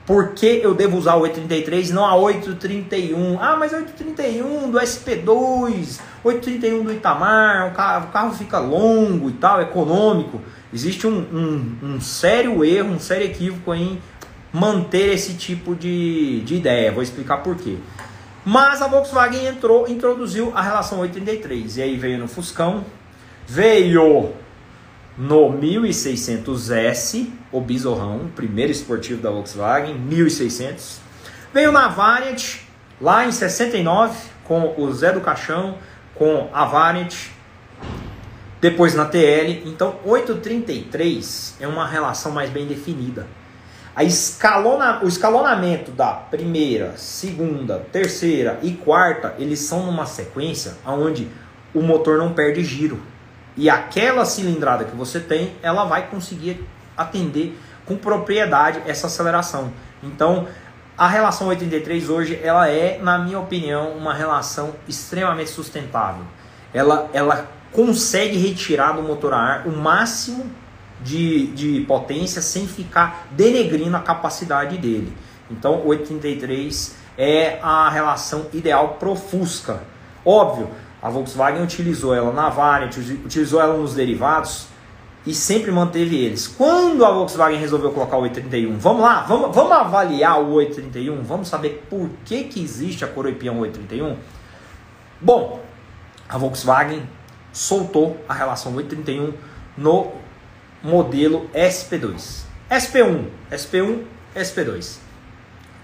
por 0.09 0.33
que 0.33 0.62
eu 0.62 0.73
devo 0.73 0.97
usar 0.97 1.17
o 1.17 1.21
833 1.21 1.91
e 1.91 1.93
não 1.93 2.03
a 2.03 2.17
831? 2.17 3.38
Ah, 3.38 3.57
mas 3.59 3.75
831 3.75 4.71
do 4.71 4.79
SP2, 4.79 6.01
831 6.25 6.83
do 6.83 6.91
Itamar, 6.91 7.69
o 7.69 7.73
carro, 7.73 8.07
o 8.07 8.11
carro 8.11 8.33
fica 8.33 8.59
longo 8.59 9.29
e 9.29 9.35
tal, 9.35 9.61
econômico. 9.61 10.41
Existe 10.73 11.07
um, 11.07 11.19
um, 11.21 11.77
um, 11.83 12.01
sério 12.01 12.64
erro, 12.64 12.95
um 12.95 12.99
sério 12.99 13.27
equívoco 13.27 13.75
em 13.75 14.01
manter 14.51 15.12
esse 15.12 15.35
tipo 15.35 15.75
de, 15.75 16.41
de 16.41 16.55
ideia. 16.55 16.91
Vou 16.91 17.03
explicar 17.03 17.43
por 17.43 17.55
quê. 17.57 17.77
Mas 18.50 18.80
a 18.80 18.87
Volkswagen 18.88 19.44
entrou, 19.46 19.87
introduziu 19.87 20.52
a 20.54 20.62
relação 20.62 21.00
833. 21.00 21.76
E 21.76 21.82
aí 21.82 21.98
veio 21.98 22.16
no 22.16 22.26
Fuscão, 22.26 22.82
veio 23.46 24.32
no 25.18 25.52
1600S, 25.52 27.30
o 27.52 27.61
Bizorrão, 27.61 28.30
primeiro 28.34 28.72
esportivo 28.72 29.20
da 29.20 29.30
Volkswagen, 29.30 29.96
1600. 29.96 30.98
Veio 31.52 31.70
na 31.70 31.88
Variant, 31.88 32.61
lá 32.98 33.26
em 33.26 33.32
69, 33.32 34.18
com 34.44 34.76
o 34.78 34.90
Zé 34.94 35.12
do 35.12 35.20
Caixão, 35.20 35.76
com 36.14 36.48
a 36.50 36.64
Variant. 36.64 37.14
Depois 38.62 38.94
na 38.94 39.04
TL. 39.04 39.62
Então, 39.66 39.96
833 40.06 41.58
é 41.61 41.68
uma 41.68 41.87
relação 41.87 42.32
mais 42.32 42.48
bem 42.48 42.66
definida. 42.66 43.26
A 43.98 44.04
escalona, 44.04 45.00
o 45.02 45.08
escalonamento 45.08 45.90
da 45.90 46.12
primeira, 46.12 46.96
segunda, 46.96 47.84
terceira 47.90 48.56
e 48.62 48.70
quarta, 48.70 49.34
eles 49.40 49.58
são 49.58 49.87
numa 49.87 50.06
sequência 50.06 50.76
onde 50.87 51.26
o 51.74 51.82
motor 51.82 52.16
não 52.16 52.32
perde 52.32 52.62
giro. 52.62 53.00
E 53.56 53.68
aquela 53.68 54.24
cilindrada 54.24 54.84
que 54.84 54.94
você 54.94 55.18
tem, 55.18 55.52
ela 55.61 55.84
vai 55.84 56.06
conseguir 56.06 56.64
atender 56.96 57.58
com 57.84 57.96
propriedade 57.96 58.80
essa 58.87 59.08
aceleração. 59.08 59.72
Então, 60.00 60.46
a 60.96 61.08
relação 61.08 61.48
83 61.48 62.08
hoje, 62.08 62.38
ela 62.40 62.68
é, 62.68 63.00
na 63.02 63.18
minha 63.18 63.40
opinião, 63.40 63.90
uma 63.96 64.14
relação 64.14 64.76
extremamente 64.87 65.50
sustentável. 65.50 66.22
Ela, 66.72 67.11
ela 67.12 67.48
consegue 67.72 68.38
retirar 68.38 68.92
do 68.92 69.02
motor 69.02 69.34
a 69.34 69.38
ar 69.38 69.66
o 69.66 69.72
máximo 69.72 70.48
de, 71.02 71.46
de 71.48 71.80
potência 71.82 72.42
sem 72.42 72.66
ficar 72.66 73.28
denegrindo 73.30 73.96
a 73.96 74.00
capacidade 74.00 74.78
dele. 74.78 75.12
Então, 75.50 75.87
83 75.87 76.96
é 77.16 77.58
a 77.62 77.88
relação 77.88 78.46
ideal 78.52 78.96
pro 78.98 79.14
Fusca. 79.14 79.82
Óbvio, 80.24 80.68
a 81.00 81.08
Volkswagen 81.08 81.62
utilizou 81.62 82.14
ela 82.14 82.32
na 82.32 82.48
Variant, 82.48 82.96
utilizou 83.24 83.61
ela 83.61 83.76
nos 83.76 83.94
derivados 83.94 84.66
e 85.26 85.34
sempre 85.34 85.70
manteve 85.70 86.16
eles. 86.16 86.46
Quando 86.46 87.04
a 87.04 87.11
Volkswagen 87.11 87.58
resolveu 87.58 87.92
colocar 87.92 88.16
o 88.16 88.22
831, 88.22 88.78
vamos 88.78 89.02
lá, 89.02 89.22
vamos, 89.22 89.54
vamos 89.54 89.72
avaliar 89.72 90.40
o 90.40 90.52
831, 90.52 91.22
vamos 91.22 91.48
saber 91.48 91.87
por 91.88 92.08
que, 92.24 92.44
que 92.44 92.62
existe 92.62 93.04
a 93.04 93.08
coroa 93.08 93.34
Pião 93.34 93.61
831? 93.61 94.16
Bom, 95.20 95.61
a 96.28 96.38
Volkswagen 96.38 97.02
soltou 97.52 98.16
a 98.28 98.34
relação 98.34 98.74
831 98.74 99.32
no 99.76 100.12
modelo 100.83 101.49
SP2. 101.55 102.43
SP1, 102.71 103.25
SP1, 103.51 104.03
SP2. 104.37 104.99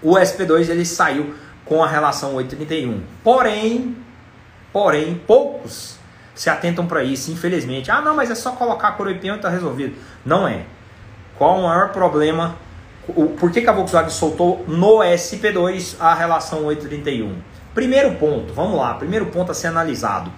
O 0.01 0.13
SP2 0.13 0.69
ele 0.69 0.85
saiu 0.85 1.35
com 1.65 1.83
a 1.83 1.87
relação 1.87 2.35
831. 2.35 3.01
Porém, 3.23 3.95
Porém, 4.75 5.15
poucos 5.25 5.95
se 6.35 6.49
atentam 6.49 6.85
para 6.85 7.01
isso, 7.01 7.31
infelizmente. 7.31 7.89
Ah, 7.89 8.01
não, 8.01 8.13
mas 8.13 8.29
é 8.29 8.35
só 8.35 8.51
colocar 8.51 8.89
a 8.89 8.91
coroipião 8.91 9.35
e 9.35 9.37
está 9.37 9.47
resolvido. 9.47 9.95
Não 10.25 10.45
é. 10.45 10.65
Qual 11.37 11.59
o 11.59 11.63
maior 11.63 11.93
problema? 11.93 12.57
por 13.39 13.51
que, 13.51 13.61
que 13.61 13.69
a 13.69 13.71
Volkswagen 13.71 14.09
soltou 14.09 14.65
no 14.67 14.97
SP2 14.97 15.95
a 15.97 16.13
relação 16.13 16.65
831? 16.65 17.37
Primeiro 17.73 18.15
ponto, 18.15 18.51
vamos 18.53 18.77
lá, 18.77 18.95
primeiro 18.95 19.27
ponto 19.27 19.49
a 19.49 19.55
ser 19.55 19.67
analisado. 19.67 20.29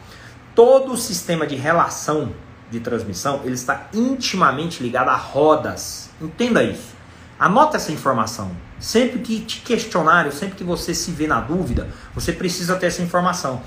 Todo 0.54 0.92
o 0.92 0.98
sistema 0.98 1.48
de 1.48 1.56
relação 1.56 2.30
de 2.70 2.80
transmissão 2.80 3.42
ele 3.44 3.54
está 3.54 3.88
intimamente 3.94 4.84
ligado 4.84 5.10
a 5.10 5.16
rodas. 5.16 6.10
Entenda 6.22 6.64
isso. 6.64 6.96
Anota 7.40 7.78
essa 7.78 7.92
informação. 7.92 8.52
Sempre 8.80 9.20
que 9.20 9.40
te 9.40 9.62
questionarem, 9.62 10.32
sempre 10.32 10.56
que 10.56 10.64
você 10.64 10.94
se 10.94 11.12
vê 11.12 11.28
na 11.28 11.40
dúvida, 11.40 11.88
você 12.14 12.32
precisa 12.32 12.76
ter 12.76 12.88
essa 12.88 13.02
informação. 13.02 13.62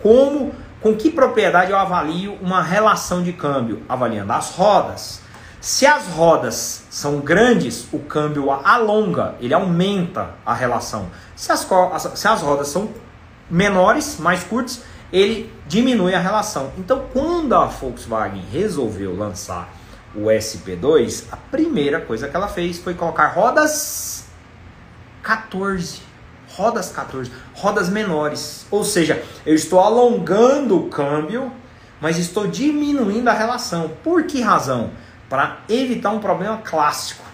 Como, 0.00 0.54
com 0.80 0.94
que 0.94 1.10
propriedade 1.10 1.70
eu 1.70 1.78
avalio 1.78 2.34
uma 2.40 2.62
relação 2.62 3.22
de 3.22 3.32
câmbio? 3.32 3.82
Avaliando 3.88 4.32
as 4.32 4.50
rodas. 4.50 5.20
Se 5.60 5.86
as 5.86 6.06
rodas 6.06 6.84
são 6.88 7.18
grandes, 7.18 7.88
o 7.92 7.98
câmbio 7.98 8.50
alonga, 8.52 9.34
ele 9.40 9.52
aumenta 9.52 10.30
a 10.46 10.54
relação. 10.54 11.08
Se 11.34 11.50
as, 11.50 11.66
se 12.14 12.28
as 12.28 12.40
rodas 12.42 12.68
são 12.68 12.90
menores, 13.50 14.18
mais 14.18 14.44
curtas, 14.44 14.82
ele 15.12 15.52
diminui 15.66 16.14
a 16.14 16.20
relação. 16.20 16.72
Então, 16.78 17.06
quando 17.12 17.54
a 17.54 17.64
Volkswagen 17.64 18.44
resolveu 18.52 19.16
lançar 19.16 19.68
o 20.14 20.26
SP2, 20.26 21.24
a 21.30 21.36
primeira 21.36 22.00
coisa 22.00 22.28
que 22.28 22.36
ela 22.36 22.48
fez 22.48 22.78
foi 22.78 22.94
colocar 22.94 23.28
rodas 23.28 24.24
14 25.22 26.08
rodas 26.58 26.90
14, 26.90 27.30
rodas 27.54 27.88
menores. 27.88 28.66
Ou 28.70 28.82
seja, 28.82 29.22
eu 29.46 29.54
estou 29.54 29.78
alongando 29.78 30.76
o 30.76 30.88
câmbio, 30.88 31.52
mas 32.00 32.18
estou 32.18 32.48
diminuindo 32.48 33.28
a 33.28 33.32
relação. 33.32 33.92
Por 34.02 34.24
que 34.24 34.40
razão? 34.40 34.90
Para 35.28 35.58
evitar 35.68 36.10
um 36.10 36.18
problema 36.18 36.58
clássico. 36.58 37.24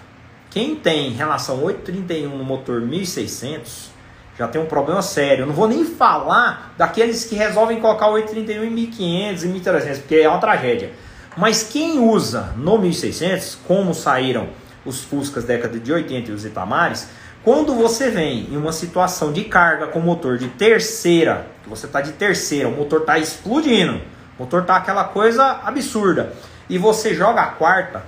Quem 0.51 0.75
tem 0.75 1.11
relação 1.11 1.63
831 1.63 2.37
no 2.37 2.43
motor 2.43 2.81
1600 2.81 3.89
já 4.37 4.47
tem 4.47 4.61
um 4.61 4.65
problema 4.65 5.01
sério. 5.01 5.43
Eu 5.43 5.47
não 5.47 5.53
vou 5.53 5.67
nem 5.67 5.85
falar 5.85 6.73
daqueles 6.77 7.25
que 7.25 7.35
resolvem 7.35 7.79
colocar 7.79 8.07
o 8.07 8.13
831 8.13 8.63
em 8.65 8.69
1500 8.69 9.43
e 9.43 9.47
1300, 9.47 9.99
porque 9.99 10.15
é 10.15 10.29
uma 10.29 10.39
tragédia. 10.39 10.91
Mas 11.37 11.63
quem 11.63 11.99
usa 11.99 12.53
no 12.57 12.77
1600, 12.77 13.59
como 13.67 13.93
saíram 13.93 14.49
os 14.85 15.03
Fuscas 15.03 15.43
década 15.43 15.79
de 15.79 15.91
80 15.91 16.31
e 16.31 16.33
os 16.33 16.45
Itamares, 16.45 17.09
quando 17.43 17.75
você 17.75 18.09
vem 18.09 18.47
em 18.51 18.57
uma 18.57 18.71
situação 18.71 19.31
de 19.31 19.43
carga 19.43 19.87
com 19.87 19.99
motor 19.99 20.37
de 20.37 20.47
terceira, 20.49 21.45
que 21.63 21.69
você 21.69 21.85
está 21.85 22.01
de 22.01 22.13
terceira, 22.13 22.67
o 22.67 22.71
motor 22.71 23.01
está 23.01 23.19
explodindo, 23.19 24.01
o 24.37 24.43
motor 24.43 24.61
está 24.61 24.77
aquela 24.77 25.03
coisa 25.03 25.59
absurda, 25.63 26.33
e 26.69 26.77
você 26.77 27.13
joga 27.13 27.41
a 27.41 27.47
quarta, 27.47 28.03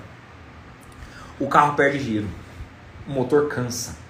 o 1.40 1.48
carro 1.48 1.76
perde 1.76 2.00
giro, 2.00 2.28
o 3.08 3.12
motor 3.12 3.48
cansa. 3.48 4.07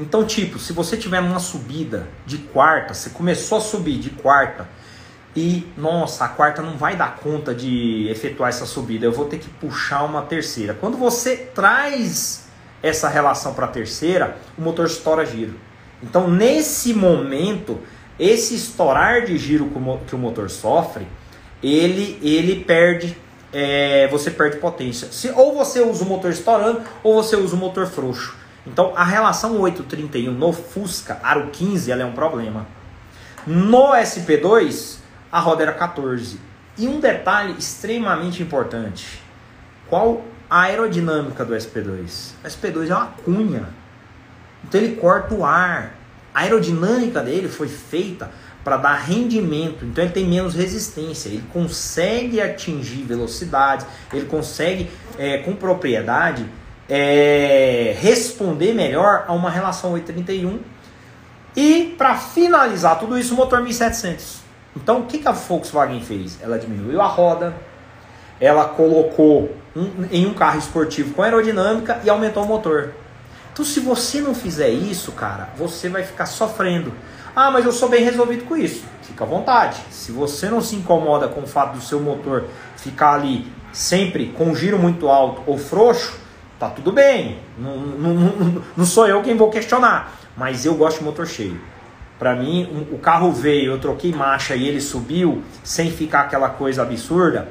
Então, 0.00 0.24
tipo, 0.24 0.58
se 0.58 0.72
você 0.72 0.96
tiver 0.96 1.20
numa 1.20 1.38
subida 1.38 2.08
de 2.24 2.38
quarta, 2.38 2.94
você 2.94 3.10
começou 3.10 3.58
a 3.58 3.60
subir 3.60 3.98
de 3.98 4.08
quarta 4.08 4.66
e, 5.36 5.66
nossa, 5.76 6.24
a 6.24 6.28
quarta 6.28 6.62
não 6.62 6.78
vai 6.78 6.96
dar 6.96 7.16
conta 7.16 7.54
de 7.54 8.08
efetuar 8.08 8.48
essa 8.48 8.64
subida, 8.64 9.04
eu 9.04 9.12
vou 9.12 9.26
ter 9.26 9.38
que 9.38 9.48
puxar 9.48 10.04
uma 10.04 10.22
terceira. 10.22 10.72
Quando 10.72 10.96
você 10.96 11.36
traz 11.36 12.48
essa 12.82 13.10
relação 13.10 13.52
para 13.52 13.66
a 13.66 13.68
terceira, 13.68 14.38
o 14.56 14.62
motor 14.62 14.86
estoura 14.86 15.26
giro. 15.26 15.54
Então, 16.02 16.30
nesse 16.30 16.94
momento, 16.94 17.78
esse 18.18 18.54
estourar 18.54 19.26
de 19.26 19.36
giro 19.36 19.70
que 20.06 20.14
o 20.14 20.18
motor 20.18 20.48
sofre, 20.48 21.06
ele, 21.62 22.18
ele 22.22 22.64
perde, 22.64 23.14
é, 23.52 24.08
você 24.08 24.30
perde 24.30 24.56
potência. 24.56 25.12
Se, 25.12 25.30
ou 25.32 25.54
você 25.54 25.82
usa 25.82 26.04
o 26.04 26.08
motor 26.08 26.30
estourando, 26.30 26.80
ou 27.02 27.22
você 27.22 27.36
usa 27.36 27.54
o 27.54 27.58
motor 27.58 27.86
frouxo. 27.86 28.39
Então, 28.66 28.92
a 28.94 29.04
relação 29.04 29.58
831 29.58 30.32
no 30.32 30.52
Fusca 30.52 31.18
Aro 31.22 31.48
15 31.50 31.90
ela 31.90 32.02
é 32.02 32.04
um 32.04 32.12
problema. 32.12 32.66
No 33.46 33.92
SP2, 33.92 34.98
a 35.32 35.40
roda 35.40 35.62
era 35.62 35.72
14. 35.72 36.38
E 36.76 36.86
um 36.86 37.00
detalhe 37.00 37.54
extremamente 37.58 38.42
importante: 38.42 39.22
qual 39.88 40.22
a 40.50 40.62
aerodinâmica 40.62 41.44
do 41.44 41.54
SP2. 41.54 42.32
O 42.42 42.46
SP2 42.48 42.90
é 42.90 42.94
uma 42.94 43.06
cunha. 43.06 43.68
Então 44.64 44.80
ele 44.80 44.96
corta 44.96 45.32
o 45.32 45.44
ar. 45.44 45.94
A 46.34 46.40
aerodinâmica 46.40 47.20
dele 47.22 47.48
foi 47.48 47.68
feita 47.68 48.30
para 48.64 48.76
dar 48.76 48.94
rendimento, 48.94 49.86
então 49.86 50.04
ele 50.04 50.12
tem 50.12 50.28
menos 50.28 50.54
resistência, 50.54 51.30
ele 51.30 51.42
consegue 51.50 52.42
atingir 52.42 53.04
velocidade, 53.04 53.86
ele 54.12 54.26
consegue 54.26 54.90
é, 55.18 55.38
com 55.38 55.56
propriedade 55.56 56.44
é, 56.90 57.96
responder 58.00 58.74
melhor 58.74 59.24
a 59.28 59.32
uma 59.32 59.48
relação 59.48 59.92
831 59.92 60.58
e 61.56 61.94
para 61.96 62.16
finalizar 62.16 62.98
tudo 62.98 63.16
isso 63.16 63.32
o 63.34 63.36
motor 63.36 63.62
1700. 63.62 64.40
Então 64.76 65.00
o 65.00 65.06
que, 65.06 65.18
que 65.18 65.28
a 65.28 65.32
Volkswagen 65.32 66.02
fez? 66.02 66.38
Ela 66.42 66.58
diminuiu 66.58 67.00
a 67.00 67.06
roda, 67.06 67.54
ela 68.40 68.64
colocou 68.64 69.54
um, 69.76 70.04
em 70.10 70.26
um 70.26 70.34
carro 70.34 70.58
esportivo 70.58 71.14
com 71.14 71.22
aerodinâmica 71.22 72.00
e 72.02 72.10
aumentou 72.10 72.42
o 72.42 72.46
motor. 72.46 72.92
Então, 73.52 73.64
se 73.64 73.80
você 73.80 74.20
não 74.20 74.34
fizer 74.34 74.70
isso, 74.70 75.12
cara, 75.12 75.50
você 75.56 75.88
vai 75.88 76.02
ficar 76.02 76.26
sofrendo. 76.26 76.92
Ah, 77.34 77.50
mas 77.50 77.64
eu 77.64 77.72
sou 77.72 77.88
bem 77.88 78.02
resolvido 78.02 78.44
com 78.44 78.56
isso. 78.56 78.84
Fica 79.02 79.24
à 79.24 79.26
vontade. 79.26 79.80
Se 79.90 80.12
você 80.12 80.48
não 80.48 80.60
se 80.60 80.76
incomoda 80.76 81.28
com 81.28 81.42
o 81.42 81.46
fato 81.46 81.74
do 81.74 81.82
seu 81.82 82.00
motor 82.00 82.44
ficar 82.76 83.14
ali 83.14 83.46
sempre 83.72 84.32
com 84.36 84.46
um 84.46 84.56
giro 84.56 84.78
muito 84.78 85.08
alto 85.08 85.42
ou 85.46 85.58
frouxo, 85.58 86.18
tá 86.60 86.68
tudo 86.68 86.92
bem. 86.92 87.38
Não, 87.58 87.76
não, 87.76 88.14
não, 88.14 88.62
não 88.76 88.84
sou 88.84 89.08
eu 89.08 89.22
quem 89.22 89.36
vou 89.36 89.50
questionar. 89.50 90.12
Mas 90.36 90.64
eu 90.64 90.74
gosto 90.74 90.98
de 90.98 91.04
motor 91.04 91.26
cheio. 91.26 91.58
Para 92.18 92.36
mim, 92.36 92.68
um, 92.70 92.94
o 92.94 92.98
carro 92.98 93.32
veio, 93.32 93.72
eu 93.72 93.80
troquei 93.80 94.12
marcha 94.12 94.54
e 94.54 94.68
ele 94.68 94.80
subiu 94.80 95.42
sem 95.64 95.90
ficar 95.90 96.20
aquela 96.20 96.50
coisa 96.50 96.82
absurda. 96.82 97.48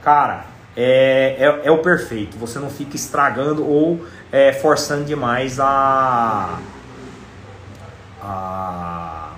Cara, 0.00 0.46
é, 0.76 1.36
é, 1.38 1.66
é 1.66 1.70
o 1.72 1.78
perfeito. 1.78 2.38
Você 2.38 2.60
não 2.60 2.70
fica 2.70 2.94
estragando 2.94 3.66
ou 3.68 4.06
é, 4.30 4.52
forçando 4.52 5.04
demais 5.04 5.58
a, 5.58 6.58
a 8.22 9.32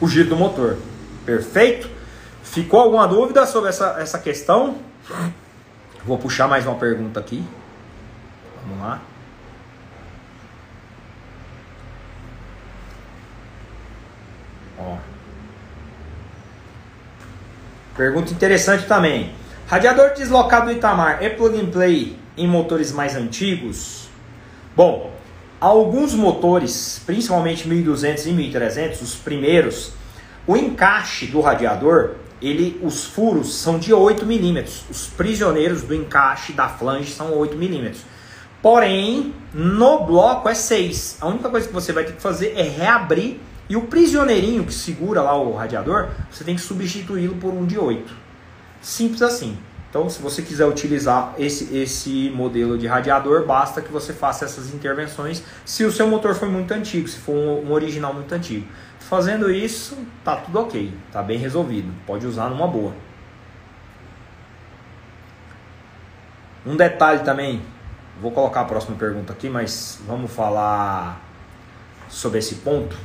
o 0.00 0.06
giro 0.06 0.28
do 0.28 0.36
motor. 0.36 0.76
Perfeito? 1.24 1.90
Ficou 2.42 2.80
alguma 2.80 3.08
dúvida 3.08 3.46
sobre 3.46 3.70
essa, 3.70 3.96
essa 3.98 4.18
questão? 4.18 4.76
Vou 6.04 6.18
puxar 6.18 6.48
mais 6.48 6.66
uma 6.66 6.76
pergunta 6.76 7.18
aqui. 7.18 7.44
Vamos 8.66 8.80
lá. 8.80 9.02
Ó. 14.78 14.96
Pergunta 17.96 18.32
interessante 18.32 18.86
também. 18.86 19.32
Radiador 19.66 20.14
deslocado 20.14 20.66
do 20.66 20.72
Itamar 20.72 21.18
é 21.22 21.28
plug 21.28 21.60
and 21.60 21.70
play 21.70 22.16
em 22.36 22.46
motores 22.46 22.92
mais 22.92 23.16
antigos? 23.16 24.08
Bom, 24.74 25.12
alguns 25.60 26.14
motores, 26.14 27.02
principalmente 27.04 27.66
1200 27.68 28.26
e 28.26 28.32
1300, 28.32 29.02
os 29.02 29.14
primeiros, 29.16 29.92
o 30.46 30.56
encaixe 30.56 31.26
do 31.26 31.40
radiador, 31.40 32.14
ele, 32.40 32.80
os 32.82 33.04
furos 33.04 33.56
são 33.56 33.78
de 33.78 33.92
8 33.92 34.24
milímetros. 34.24 34.84
Os 34.88 35.08
prisioneiros 35.08 35.82
do 35.82 35.94
encaixe 35.94 36.52
da 36.52 36.68
flange 36.68 37.10
são 37.10 37.34
8 37.34 37.56
milímetros. 37.56 38.02
Porém, 38.62 39.34
no 39.54 40.04
bloco 40.04 40.48
é 40.48 40.54
6. 40.54 41.18
A 41.20 41.28
única 41.28 41.48
coisa 41.48 41.66
que 41.66 41.72
você 41.72 41.92
vai 41.92 42.04
ter 42.04 42.12
que 42.12 42.22
fazer 42.22 42.54
é 42.56 42.62
reabrir 42.62 43.38
e 43.68 43.76
o 43.76 43.82
prisioneirinho 43.82 44.64
que 44.64 44.72
segura 44.72 45.22
lá 45.22 45.36
o 45.36 45.54
radiador, 45.54 46.08
você 46.30 46.42
tem 46.42 46.54
que 46.54 46.60
substituí-lo 46.60 47.36
por 47.36 47.52
um 47.52 47.66
de 47.66 47.78
8. 47.78 48.12
Simples 48.80 49.22
assim. 49.22 49.56
Então, 49.90 50.08
se 50.10 50.20
você 50.20 50.42
quiser 50.42 50.66
utilizar 50.66 51.34
esse, 51.38 51.74
esse 51.74 52.30
modelo 52.34 52.76
de 52.76 52.86
radiador, 52.86 53.46
basta 53.46 53.80
que 53.80 53.90
você 53.90 54.12
faça 54.12 54.44
essas 54.44 54.72
intervenções 54.74 55.42
se 55.64 55.82
o 55.84 55.90
seu 55.90 56.06
motor 56.06 56.34
for 56.34 56.48
muito 56.48 56.72
antigo, 56.72 57.08
se 57.08 57.18
for 57.18 57.34
um, 57.34 57.68
um 57.68 57.72
original 57.72 58.12
muito 58.12 58.34
antigo. 58.34 58.66
Fazendo 58.98 59.50
isso, 59.50 59.96
tá 60.22 60.36
tudo 60.36 60.60
ok, 60.60 60.92
tá 61.10 61.22
bem 61.22 61.38
resolvido. 61.38 61.90
Pode 62.06 62.26
usar 62.26 62.50
numa 62.50 62.66
boa. 62.66 62.92
Um 66.66 66.76
detalhe 66.76 67.20
também, 67.20 67.62
vou 68.20 68.30
colocar 68.30 68.62
a 68.62 68.64
próxima 68.64 68.96
pergunta 68.96 69.32
aqui, 69.32 69.48
mas 69.48 70.00
vamos 70.06 70.32
falar 70.32 71.20
sobre 72.08 72.38
esse 72.38 72.56
ponto. 72.56 72.96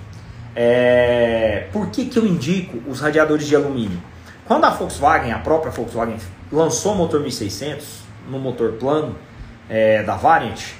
É, 0.55 1.67
por 1.71 1.89
que, 1.89 2.05
que 2.05 2.17
eu 2.17 2.25
indico 2.25 2.77
os 2.89 2.99
radiadores 2.99 3.47
de 3.47 3.55
alumínio? 3.55 4.01
Quando 4.45 4.65
a 4.65 4.69
Volkswagen, 4.69 5.31
a 5.31 5.39
própria 5.39 5.71
Volkswagen, 5.71 6.17
lançou 6.51 6.93
o 6.93 6.95
motor 6.95 7.21
1600 7.21 8.03
no 8.29 8.39
motor 8.39 8.73
plano 8.73 9.15
é, 9.69 10.03
da 10.03 10.15
Variant, 10.15 10.73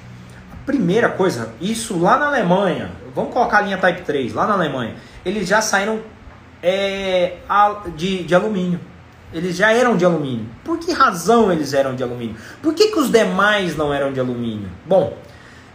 a 0.51 0.65
primeira 0.65 1.09
coisa, 1.09 1.53
isso 1.59 1.99
lá 1.99 2.17
na 2.17 2.27
Alemanha, 2.27 2.91
vamos 3.15 3.33
colocar 3.33 3.59
a 3.59 3.61
linha 3.61 3.77
Type 3.77 4.01
3, 4.01 4.33
lá 4.33 4.45
na 4.45 4.53
Alemanha, 4.53 4.95
eles 5.25 5.47
já 5.47 5.61
saíram 5.61 6.01
é, 6.61 7.37
de, 7.95 8.23
de 8.23 8.35
alumínio. 8.35 8.79
Eles 9.33 9.55
já 9.55 9.73
eram 9.73 9.97
de 9.97 10.05
alumínio. 10.05 10.45
Por 10.63 10.77
que 10.77 10.91
razão 10.91 11.51
eles 11.51 11.73
eram 11.73 11.95
de 11.95 12.03
alumínio? 12.03 12.35
Por 12.61 12.73
que, 12.73 12.89
que 12.89 12.99
os 12.99 13.09
demais 13.09 13.75
não 13.75 13.93
eram 13.93 14.13
de 14.13 14.19
alumínio? 14.19 14.69
Bom, 14.85 15.17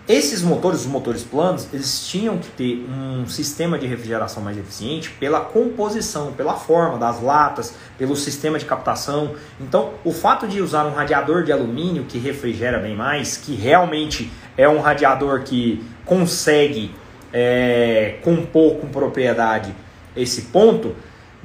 esses 0.08 0.40
motores, 0.40 0.80
os 0.80 0.86
motores 0.86 1.22
planos, 1.22 1.68
eles 1.70 2.08
tinham 2.08 2.38
que 2.38 2.48
ter 2.48 2.86
um 2.90 3.26
sistema 3.26 3.78
de 3.78 3.86
refrigeração 3.86 4.42
mais 4.42 4.56
eficiente 4.56 5.10
pela 5.10 5.40
composição, 5.40 6.32
pela 6.32 6.54
forma 6.54 6.96
das 6.96 7.20
latas, 7.20 7.74
pelo 7.98 8.16
sistema 8.16 8.58
de 8.58 8.64
captação. 8.64 9.34
Então, 9.60 9.90
o 10.04 10.10
fato 10.10 10.48
de 10.48 10.62
usar 10.62 10.86
um 10.86 10.94
radiador 10.94 11.42
de 11.42 11.52
alumínio 11.52 12.04
que 12.04 12.16
refrigera 12.16 12.78
bem 12.78 12.96
mais, 12.96 13.36
que 13.36 13.54
realmente 13.54 14.32
é 14.56 14.66
um 14.66 14.80
radiador 14.80 15.42
que 15.42 15.84
consegue 16.06 16.94
é, 17.30 18.16
compor 18.22 18.76
com 18.76 18.88
propriedade 18.88 19.74
esse 20.16 20.42
ponto, 20.42 20.96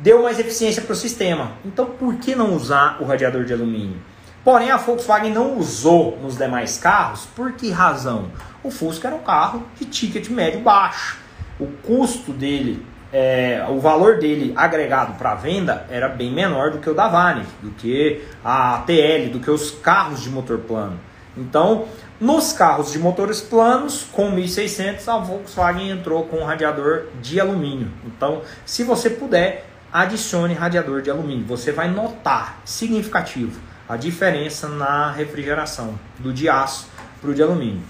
deu 0.03 0.21
mais 0.21 0.37
eficiência 0.37 0.81
para 0.81 0.91
o 0.91 0.95
sistema. 0.95 1.53
Então, 1.63 1.85
por 1.85 2.15
que 2.15 2.35
não 2.35 2.53
usar 2.53 2.97
o 2.99 3.05
radiador 3.05 3.45
de 3.45 3.53
alumínio? 3.53 4.01
Porém, 4.43 4.69
a 4.69 4.75
Volkswagen 4.75 5.31
não 5.31 5.57
usou 5.57 6.19
nos 6.21 6.37
demais 6.37 6.77
carros, 6.77 7.25
por 7.33 7.53
que 7.53 7.71
razão? 7.71 8.25
O 8.61 8.69
Fusca 8.69 9.07
era 9.07 9.15
um 9.15 9.23
carro 9.23 9.63
de 9.79 9.85
ticket 9.85 10.27
médio 10.27 10.59
baixo. 10.59 11.17
O 11.57 11.67
custo 11.81 12.33
dele, 12.33 12.85
é, 13.13 13.65
o 13.69 13.79
valor 13.79 14.19
dele 14.19 14.51
agregado 14.57 15.13
para 15.13 15.35
venda 15.35 15.85
era 15.89 16.09
bem 16.09 16.29
menor 16.29 16.71
do 16.71 16.79
que 16.79 16.89
o 16.89 16.93
da 16.93 17.07
Varig, 17.07 17.47
do 17.61 17.71
que 17.71 18.21
a 18.43 18.83
TL, 18.85 19.29
do 19.29 19.39
que 19.39 19.49
os 19.49 19.71
carros 19.71 20.21
de 20.21 20.29
motor 20.29 20.57
plano. 20.57 20.99
Então, 21.37 21.85
nos 22.19 22.51
carros 22.51 22.91
de 22.91 22.99
motores 22.99 23.39
planos, 23.39 24.05
com 24.11 24.29
1600, 24.29 25.07
a 25.07 25.17
Volkswagen 25.17 25.91
entrou 25.91 26.25
com 26.25 26.39
um 26.39 26.43
radiador 26.43 27.05
de 27.21 27.39
alumínio. 27.39 27.89
Então, 28.05 28.41
se 28.65 28.83
você 28.83 29.09
puder, 29.09 29.72
adicione 29.93 30.55
radiador 30.55 31.01
de 31.01 31.11
alumínio. 31.11 31.45
Você 31.45 31.71
vai 31.71 31.89
notar 31.89 32.59
significativo 32.65 33.61
a 33.87 33.95
diferença 33.95 34.67
na 34.67 35.11
refrigeração 35.11 35.99
do 36.17 36.33
de 36.33 36.49
aço 36.49 36.89
para 37.21 37.29
o 37.29 37.35
de 37.35 37.43
alumínio. 37.43 37.83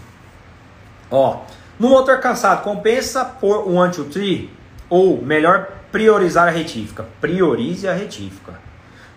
Ó, 1.09 1.41
no 1.79 1.89
motor 1.89 2.19
cansado, 2.19 2.63
compensa 2.63 3.23
pôr 3.23 3.67
um 3.67 3.81
anti-tree 3.81 4.51
ou 4.93 5.19
melhor, 5.23 5.71
priorizar 5.91 6.47
a 6.47 6.51
retífica. 6.51 7.03
Priorize 7.19 7.87
a 7.87 7.93
retífica. 7.93 8.53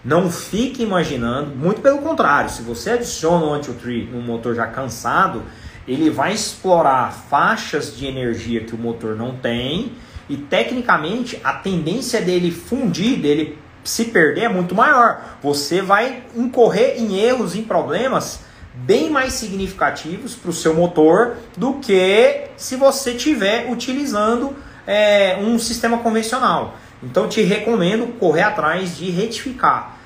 Não 0.03 0.31
fique 0.31 0.83
imaginando, 0.83 1.55
muito 1.55 1.83
pelo 1.83 1.99
contrário, 1.99 2.49
se 2.49 2.62
você 2.62 2.92
adiciona 2.92 3.44
o 3.44 3.53
anti-tree 3.53 4.07
no 4.07 4.22
motor 4.22 4.55
já 4.55 4.66
cansado, 4.66 5.42
ele 5.87 6.09
vai 6.09 6.33
explorar 6.33 7.12
faixas 7.12 7.94
de 7.94 8.07
energia 8.07 8.64
que 8.64 8.75
o 8.75 8.79
motor 8.79 9.16
não 9.16 9.37
tem 9.37 9.92
e 10.28 10.36
tecnicamente 10.36 11.40
a 11.44 11.52
tendência 11.52 12.20
dele 12.20 12.50
fundir, 12.50 13.18
dele 13.18 13.58
se 13.84 14.06
perder 14.06 14.42
é 14.42 14.48
muito 14.48 14.74
maior. 14.74 15.38
Você 15.42 15.80
vai 15.80 16.24
incorrer 16.34 17.00
em 17.00 17.18
erros, 17.18 17.54
em 17.54 17.62
problemas 17.62 18.40
bem 18.74 19.08
mais 19.08 19.32
significativos 19.32 20.34
para 20.34 20.50
o 20.50 20.52
seu 20.52 20.74
motor 20.74 21.36
do 21.56 21.74
que 21.74 22.48
se 22.56 22.76
você 22.76 23.12
estiver 23.12 23.70
utilizando 23.70 24.54
é, 24.86 25.38
um 25.40 25.58
sistema 25.58 25.98
convencional. 25.98 26.76
Então 27.02 27.28
te 27.28 27.42
recomendo 27.42 28.18
correr 28.18 28.42
atrás 28.42 28.96
de 28.96 29.10
retificar. 29.10 29.96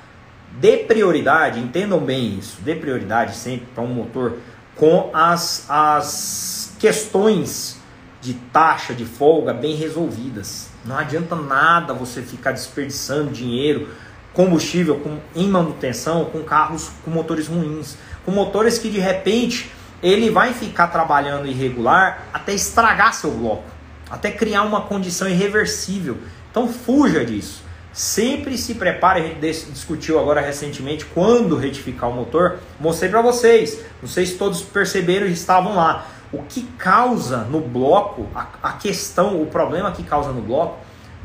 Dê 0.53 0.77
prioridade, 0.77 1.59
entendam 1.59 1.99
bem 1.99 2.37
isso, 2.37 2.57
dê 2.61 2.75
prioridade 2.75 3.35
sempre 3.35 3.67
para 3.73 3.83
um 3.83 3.87
motor 3.87 4.37
com 4.75 5.09
as, 5.13 5.65
as 5.69 6.73
questões 6.79 7.80
de 8.21 8.35
taxa 8.35 8.93
de 8.93 9.03
folga 9.03 9.51
bem 9.53 9.75
resolvidas. 9.75 10.69
Não 10.85 10.97
adianta 10.97 11.35
nada 11.35 11.93
você 11.93 12.21
ficar 12.21 12.51
desperdiçando 12.51 13.31
dinheiro, 13.31 13.89
combustível 14.33 14.99
com, 14.99 15.17
em 15.35 15.47
manutenção 15.47 16.25
com 16.25 16.43
carros 16.43 16.91
com 17.03 17.11
motores 17.11 17.47
ruins, 17.47 17.97
com 18.23 18.31
motores 18.31 18.77
que 18.77 18.89
de 18.89 18.99
repente 18.99 19.71
ele 20.01 20.29
vai 20.29 20.53
ficar 20.53 20.87
trabalhando 20.87 21.47
irregular 21.47 22.27
até 22.33 22.53
estragar 22.53 23.13
seu 23.13 23.31
bloco, 23.31 23.65
até 24.09 24.31
criar 24.31 24.61
uma 24.63 24.81
condição 24.81 25.27
irreversível. 25.27 26.17
Então 26.49 26.67
fuja 26.67 27.25
disso. 27.25 27.63
Sempre 27.93 28.57
se 28.57 28.75
prepare, 28.75 29.19
a 29.19 29.23
gente 29.23 29.71
discutiu 29.71 30.17
agora 30.17 30.39
recentemente 30.39 31.05
quando 31.05 31.57
retificar 31.57 32.09
o 32.09 32.13
motor. 32.13 32.59
Mostrei 32.79 33.09
para 33.09 33.21
vocês, 33.21 33.81
não 34.01 34.07
sei 34.07 34.25
se 34.25 34.35
todos 34.35 34.61
perceberam 34.61 35.27
e 35.27 35.33
estavam 35.33 35.75
lá 35.75 36.07
o 36.31 36.43
que 36.43 36.63
causa 36.77 37.39
no 37.39 37.59
bloco, 37.59 38.27
a, 38.33 38.47
a 38.63 38.73
questão, 38.73 39.41
o 39.41 39.47
problema 39.47 39.91
que 39.91 40.03
causa 40.03 40.31
no 40.31 40.41
bloco, 40.41 40.79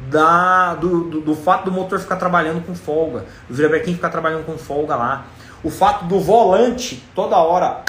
da, 0.09 0.75
do, 0.75 1.05
do, 1.05 1.21
do, 1.21 1.35
fato 1.35 1.67
do 1.67 1.73
motor 1.73 1.99
ficar 1.99 2.17
trabalhando 2.17 2.65
com 2.65 2.75
folga, 2.75 3.25
o 3.49 3.55
virabrequim 3.55 3.95
ficar 3.95 4.11
trabalhando 4.11 4.45
com 4.45 4.59
folga 4.59 4.95
lá, 4.95 5.27
o 5.63 5.71
fato 5.71 6.05
do 6.05 6.21
volante 6.21 7.03
toda 7.15 7.37
hora 7.37 7.83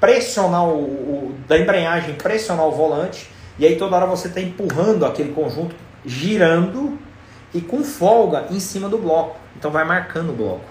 pressionar 0.00 0.64
o, 0.64 0.82
o, 0.82 1.34
da 1.48 1.58
embreagem 1.58 2.14
pressionar 2.14 2.66
o 2.66 2.72
volante 2.72 3.30
e 3.58 3.66
aí 3.66 3.76
toda 3.76 3.96
hora 3.96 4.06
você 4.06 4.28
está 4.28 4.40
empurrando 4.40 5.04
aquele 5.04 5.32
conjunto 5.32 5.74
girando 6.04 6.98
e 7.52 7.60
com 7.60 7.84
folga 7.84 8.46
em 8.50 8.58
cima 8.58 8.88
do 8.88 8.98
bloco, 8.98 9.36
então 9.56 9.70
vai 9.70 9.84
marcando 9.84 10.30
o 10.30 10.32
bloco. 10.32 10.64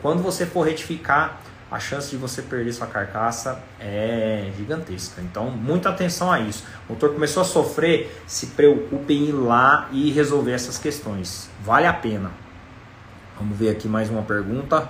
Quando 0.00 0.22
você 0.22 0.46
for 0.46 0.66
retificar 0.66 1.40
a 1.72 1.80
chance 1.80 2.10
de 2.10 2.18
você 2.18 2.42
perder 2.42 2.70
sua 2.70 2.86
carcaça 2.86 3.58
é 3.80 4.52
gigantesca. 4.58 5.22
Então, 5.22 5.50
muita 5.50 5.88
atenção 5.88 6.30
a 6.30 6.38
isso. 6.38 6.66
O 6.86 6.92
motor 6.92 7.14
começou 7.14 7.40
a 7.40 7.46
sofrer, 7.46 8.14
se 8.26 8.48
preocupe 8.48 9.14
em 9.14 9.30
ir 9.30 9.32
lá 9.32 9.88
e 9.90 10.10
resolver 10.12 10.52
essas 10.52 10.76
questões. 10.76 11.48
Vale 11.64 11.86
a 11.86 11.92
pena. 11.94 12.30
Vamos 13.38 13.56
ver 13.56 13.70
aqui 13.70 13.88
mais 13.88 14.10
uma 14.10 14.20
pergunta. 14.20 14.86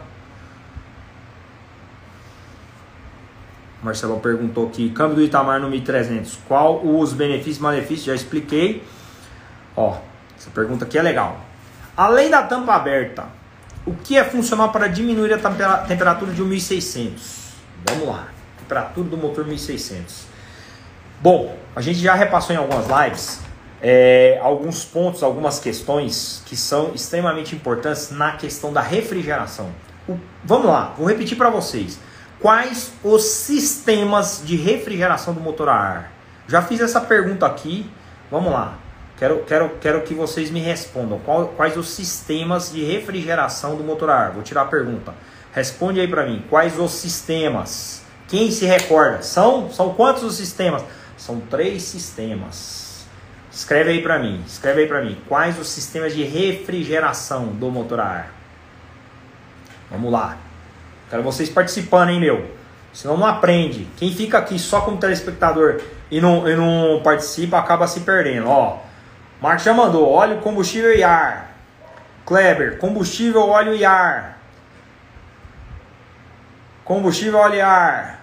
Marcelão 3.81 4.19
perguntou 4.19 4.67
aqui, 4.67 4.91
câmbio 4.91 5.15
do 5.15 5.23
Itamar 5.23 5.61
no 5.61 5.71
1300, 5.71 6.41
qual 6.49 6.85
os 6.85 7.13
benefícios 7.13 7.59
e 7.59 7.63
malefícios? 7.63 8.05
Já 8.07 8.15
expliquei. 8.15 8.83
Ó, 9.77 9.99
essa 10.37 10.51
pergunta 10.51 10.85
aqui 10.85 10.99
é 10.99 11.03
legal. 11.03 11.41
Além 11.97 12.29
da 12.29 12.43
tampa 12.43 12.75
aberta, 12.75 13.42
o 13.85 13.95
que 13.95 14.17
é 14.17 14.25
funcional 14.25 14.71
para 14.71 14.87
diminuir 14.87 15.33
a 15.33 15.39
temperatura 15.87 16.33
de 16.33 16.43
1600? 16.43 17.43
Vamos 17.89 18.09
lá, 18.09 18.29
temperatura 18.59 19.09
do 19.09 19.17
motor 19.17 19.45
1600. 19.45 20.27
Bom, 21.21 21.57
a 21.75 21.81
gente 21.81 21.99
já 21.99 22.15
repassou 22.15 22.55
em 22.55 22.59
algumas 22.59 22.87
lives 22.87 23.41
é, 23.83 24.39
alguns 24.41 24.85
pontos, 24.85 25.25
algumas 25.25 25.59
questões 25.59 26.43
que 26.47 26.57
são 26.57 26.93
extremamente 26.95 27.57
importantes 27.57 28.13
na 28.13 28.33
questão 28.33 28.73
da 28.73 28.81
refrigeração. 28.81 29.71
O, 30.09 30.17
vamos 30.45 30.67
lá, 30.67 30.95
vou 30.97 31.07
repetir 31.09 31.37
para 31.37 31.51
vocês. 31.51 31.99
Quais 32.39 32.93
os 33.03 33.25
sistemas 33.25 34.43
de 34.45 34.57
refrigeração 34.57 35.35
do 35.35 35.41
motor 35.41 35.69
a 35.69 35.75
ar? 35.75 36.13
Já 36.47 36.63
fiz 36.63 36.81
essa 36.81 37.01
pergunta 37.01 37.47
aqui. 37.47 37.91
Vamos 38.31 38.53
lá. 38.53 38.79
Quero, 39.23 39.45
quero, 39.45 39.71
quero 39.81 40.03
que 40.03 40.15
vocês 40.15 40.51
me 40.51 40.59
respondam. 40.59 41.21
Qual, 41.21 41.47
quais 41.57 41.77
os 41.77 41.91
sistemas 41.91 42.73
de 42.73 42.83
refrigeração 42.85 43.77
do 43.77 43.85
motor 43.85 44.11
a 44.11 44.17
ar? 44.17 44.31
Vou 44.33 44.43
tirar 44.43 44.63
a 44.63 44.65
pergunta. 44.65 45.15
Responde 45.55 46.01
aí 46.01 46.09
para 46.09 46.27
mim. 46.27 46.45
Quais 46.51 46.77
os 46.77 46.91
sistemas? 46.91 48.03
Quem 48.27 48.51
se 48.51 48.67
recorda? 48.67 49.23
São, 49.23 49.71
são 49.71 49.95
quantos 49.95 50.25
os 50.25 50.35
sistemas? 50.35 50.83
São 51.17 51.39
três 51.39 51.85
sistemas. 51.85 53.07
Escreve 53.53 53.91
aí 53.91 54.03
para 54.03 54.19
mim. 54.19 54.43
Escreve 54.45 54.81
aí 54.81 54.89
para 54.89 55.05
mim. 55.05 55.17
Quais 55.29 55.57
os 55.57 55.69
sistemas 55.69 56.17
de 56.17 56.25
refrigeração 56.25 57.47
do 57.47 57.71
motor 57.71 58.01
a 58.01 58.05
ar? 58.05 58.35
Vamos 59.89 60.11
lá. 60.11 60.37
Quero 61.09 61.23
vocês 61.23 61.49
participando, 61.49 62.09
hein, 62.09 62.19
meu? 62.19 62.51
Senão 62.93 63.17
não 63.17 63.27
aprende. 63.27 63.87
Quem 63.97 64.13
fica 64.13 64.39
aqui 64.39 64.59
só 64.59 64.81
como 64.81 64.97
telespectador 64.97 65.81
e 66.11 66.21
não, 66.21 66.49
e 66.49 66.57
não 66.57 67.01
participa 67.05 67.57
acaba 67.57 67.87
se 67.87 68.01
perdendo. 68.01 68.49
Ó, 68.49 68.91
Marcos 69.43 69.65
já 69.65 69.75
mandou 69.75 70.09
óleo, 70.09 70.41
combustível 70.41 70.95
e 70.95 71.03
ar. 71.03 71.51
Kleber, 72.25 72.79
combustível, 72.79 73.49
óleo 73.49 73.75
e 73.75 73.85
ar. 73.85 74.39
Combustível, 76.85 77.41
óleo 77.41 77.57
e 77.57 77.61
ar. 77.61 78.21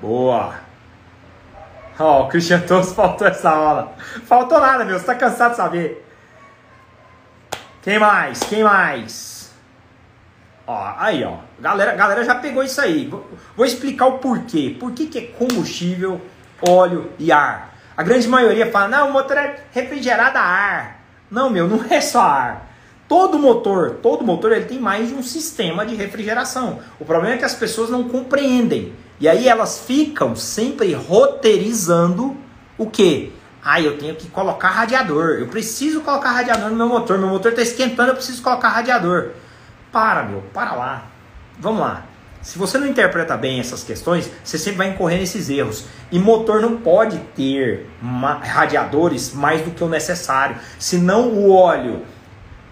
Boa. 0.00 0.54
Ó, 1.98 2.22
o 2.22 2.28
Cristiano 2.28 2.66
Todos 2.66 2.90
faltou 2.94 3.26
essa 3.26 3.50
aula. 3.50 3.92
Faltou 4.24 4.58
nada, 4.58 4.82
meu. 4.82 4.98
Você 4.98 5.04
tá 5.04 5.14
cansado 5.14 5.50
de 5.50 5.56
saber. 5.58 6.08
Quem 7.82 7.98
mais? 7.98 8.40
Quem 8.40 8.64
mais? 8.64 9.52
Ó, 10.66 10.94
aí, 10.96 11.22
ó. 11.22 11.36
Galera, 11.60 11.94
galera 11.94 12.24
já 12.24 12.34
pegou 12.34 12.62
isso 12.62 12.80
aí. 12.80 13.06
Vou, 13.06 13.30
vou 13.54 13.66
explicar 13.66 14.06
o 14.06 14.18
porquê. 14.20 14.74
Por 14.80 14.92
que, 14.92 15.06
que 15.06 15.18
é 15.18 15.22
combustível, 15.22 16.18
óleo 16.66 17.12
e 17.18 17.30
ar? 17.30 17.75
A 17.96 18.02
grande 18.02 18.28
maioria 18.28 18.70
fala, 18.70 18.88
não, 18.88 19.08
o 19.08 19.12
motor 19.12 19.36
é 19.38 19.64
refrigerado 19.72 20.36
a 20.36 20.42
ar. 20.42 21.00
Não, 21.30 21.48
meu, 21.48 21.66
não 21.66 21.84
é 21.88 22.00
só 22.00 22.20
ar. 22.20 22.66
Todo 23.08 23.38
motor, 23.38 23.98
todo 24.02 24.24
motor, 24.24 24.52
ele 24.52 24.64
tem 24.64 24.80
mais 24.80 25.08
de 25.08 25.14
um 25.14 25.22
sistema 25.22 25.86
de 25.86 25.94
refrigeração. 25.94 26.80
O 26.98 27.04
problema 27.04 27.34
é 27.36 27.38
que 27.38 27.44
as 27.44 27.54
pessoas 27.54 27.88
não 27.88 28.08
compreendem. 28.08 28.92
E 29.18 29.28
aí 29.28 29.48
elas 29.48 29.80
ficam 29.80 30.36
sempre 30.36 30.92
roteirizando 30.92 32.36
o 32.76 32.90
quê? 32.90 33.30
Ah, 33.64 33.80
eu 33.80 33.96
tenho 33.96 34.14
que 34.14 34.28
colocar 34.28 34.68
radiador. 34.68 35.38
Eu 35.38 35.48
preciso 35.48 36.00
colocar 36.02 36.32
radiador 36.32 36.68
no 36.68 36.76
meu 36.76 36.88
motor. 36.88 37.18
Meu 37.18 37.28
motor 37.28 37.52
está 37.52 37.62
esquentando, 37.62 38.10
eu 38.10 38.16
preciso 38.16 38.42
colocar 38.42 38.68
radiador. 38.68 39.30
Para, 39.90 40.22
meu, 40.24 40.42
para 40.52 40.74
lá. 40.74 41.06
Vamos 41.58 41.80
lá. 41.80 42.04
Se 42.46 42.60
você 42.60 42.78
não 42.78 42.86
interpreta 42.86 43.36
bem 43.36 43.58
essas 43.58 43.82
questões, 43.82 44.30
você 44.44 44.56
sempre 44.56 44.78
vai 44.78 44.90
incorrer 44.90 45.18
nesses 45.18 45.50
erros. 45.50 45.84
E 46.12 46.18
motor 46.20 46.60
não 46.60 46.76
pode 46.76 47.18
ter 47.34 47.90
radiadores 48.40 49.34
mais 49.34 49.62
do 49.62 49.72
que 49.72 49.82
o 49.82 49.88
necessário. 49.88 50.54
Senão 50.78 51.30
o 51.30 51.50
óleo 51.50 52.02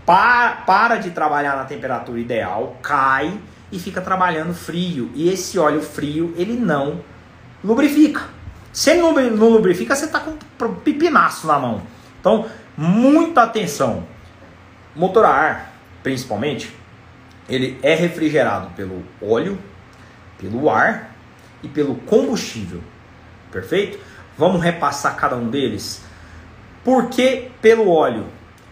para, 0.07 0.63
para 0.65 0.97
de 0.99 1.11
trabalhar 1.11 1.57
na 1.57 1.65
temperatura 1.65 2.21
ideal, 2.21 2.77
cai 2.81 3.37
e 3.73 3.81
fica 3.81 4.01
trabalhando 4.01 4.55
frio. 4.55 5.11
E 5.13 5.29
esse 5.29 5.59
óleo 5.59 5.83
frio, 5.83 6.33
ele 6.37 6.53
não 6.53 7.01
lubrifica. 7.65 8.23
Se 8.73 8.91
ele 8.91 9.03
não 9.03 9.49
lubrifica, 9.49 9.97
você 9.97 10.05
está 10.05 10.21
com 10.21 10.37
um 10.67 10.75
pipinaço 10.77 11.49
na 11.49 11.59
mão. 11.59 11.83
Então, 12.21 12.47
muita 12.77 13.43
atenção. 13.43 14.05
Motor 14.95 15.25
a 15.25 15.31
ar, 15.31 15.73
principalmente, 16.01 16.73
ele 17.49 17.79
é 17.83 17.95
refrigerado 17.95 18.71
pelo 18.71 19.03
óleo, 19.21 19.59
pelo 20.39 20.71
ar 20.71 21.15
e 21.63 21.69
pelo 21.69 21.97
combustível. 21.97 22.81
Perfeito? 23.51 23.99
Vamos 24.37 24.63
repassar 24.63 25.17
cada 25.17 25.37
um 25.37 25.49
deles. 25.49 26.03
Por 26.83 27.09
que 27.09 27.51
pelo 27.63 27.89
óleo? 27.89 28.27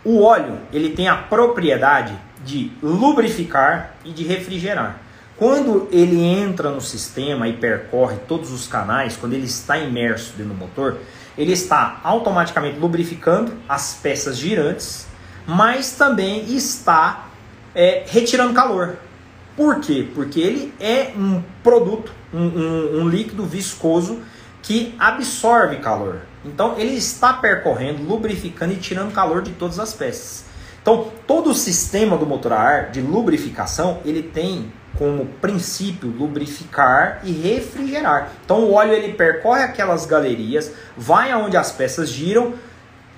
O 0.05 0.23
óleo 0.23 0.59
ele 0.73 0.91
tem 0.91 1.09
a 1.09 1.17
propriedade 1.17 2.19
de 2.45 2.73
lubrificar 2.83 3.95
e 4.05 4.11
de 4.11 4.25
refrigerar. 4.25 5.01
Quando 5.37 5.89
ele 5.91 6.23
entra 6.23 6.71
no 6.71 6.81
sistema 6.81 7.49
e 7.49 7.55
percorre 7.55 8.17
todos 8.29 8.51
os 8.53 8.67
canais, 8.67 9.17
quando 9.17 9.33
ele 9.33 9.47
está 9.47 9.79
imerso 9.79 10.35
dentro 10.37 10.53
do 10.53 10.59
motor, 10.59 10.99
ele 11.37 11.53
está 11.53 12.01
automaticamente 12.05 12.79
lubrificando 12.79 13.53
as 13.69 13.95
peças 13.95 14.37
girantes, 14.37 15.07
mas 15.47 15.93
também 15.93 16.55
está 16.55 17.29
é, 17.75 18.05
retirando 18.07 18.53
calor. 18.53 18.97
Por 19.57 19.81
quê? 19.81 20.09
Porque 20.15 20.41
ele 20.41 20.73
é 20.81 21.13
um 21.17 21.43
produto, 21.63 22.13
um, 22.33 22.41
um, 22.41 23.01
um 23.01 23.09
líquido 23.09 23.45
viscoso 23.45 24.21
que 24.63 24.95
absorve 24.99 25.77
calor. 25.77 26.21
Então 26.45 26.75
ele 26.79 26.95
está 26.95 27.33
percorrendo, 27.35 28.03
lubrificando 28.03 28.73
e 28.73 28.77
tirando 28.77 29.13
calor 29.13 29.43
de 29.43 29.53
todas 29.53 29.79
as 29.79 29.93
peças. 29.93 30.45
Então 30.81 31.13
todo 31.27 31.51
o 31.51 31.55
sistema 31.55 32.17
do 32.17 32.27
motor 32.27 32.53
a 32.53 32.61
ar 32.61 32.91
de 32.91 33.01
lubrificação 33.01 34.01
ele 34.05 34.23
tem 34.23 34.73
como 34.97 35.27
princípio 35.41 36.09
lubrificar 36.09 37.21
e 37.25 37.33
refrigerar. 37.33 38.33
Então 38.45 38.65
o 38.65 38.73
óleo 38.73 38.93
ele 38.93 39.13
percorre 39.13 39.63
aquelas 39.63 40.07
galerias, 40.07 40.73
vai 40.97 41.31
aonde 41.31 41.57
as 41.57 41.73
peças 41.73 42.09
giram, 42.09 42.55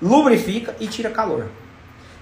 lubrifica 0.02 0.74
e 0.80 0.86
tira 0.86 1.10
calor 1.10 1.46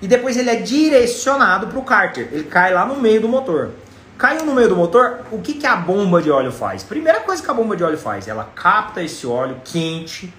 e 0.03 0.09
depois 0.09 0.36
ele 0.36 0.50
é 0.50 0.57
direcionado 0.57 1.68
para 1.68 1.78
o 1.78 1.84
cárter. 1.84 2.28
Ele 2.32 2.44
cai 2.44 2.74
lá 2.74 2.84
no 2.84 2.96
meio 2.96 3.20
do 3.20 3.28
motor. 3.28 3.70
Caiu 4.18 4.44
no 4.44 4.55
meio 4.55 4.68
do 4.68 4.76
motor, 4.76 5.20
o 5.32 5.38
que, 5.38 5.55
que 5.55 5.66
a 5.66 5.74
bomba 5.74 6.20
de 6.20 6.30
óleo 6.30 6.53
faz? 6.53 6.82
Primeira 6.82 7.20
coisa 7.20 7.42
que 7.42 7.50
a 7.50 7.55
bomba 7.55 7.76
de 7.76 7.82
óleo 7.82 7.98
faz, 7.98 8.28
ela 8.28 8.48
capta 8.55 9.03
esse 9.03 9.26
óleo 9.26 9.57
quente, 9.64 10.32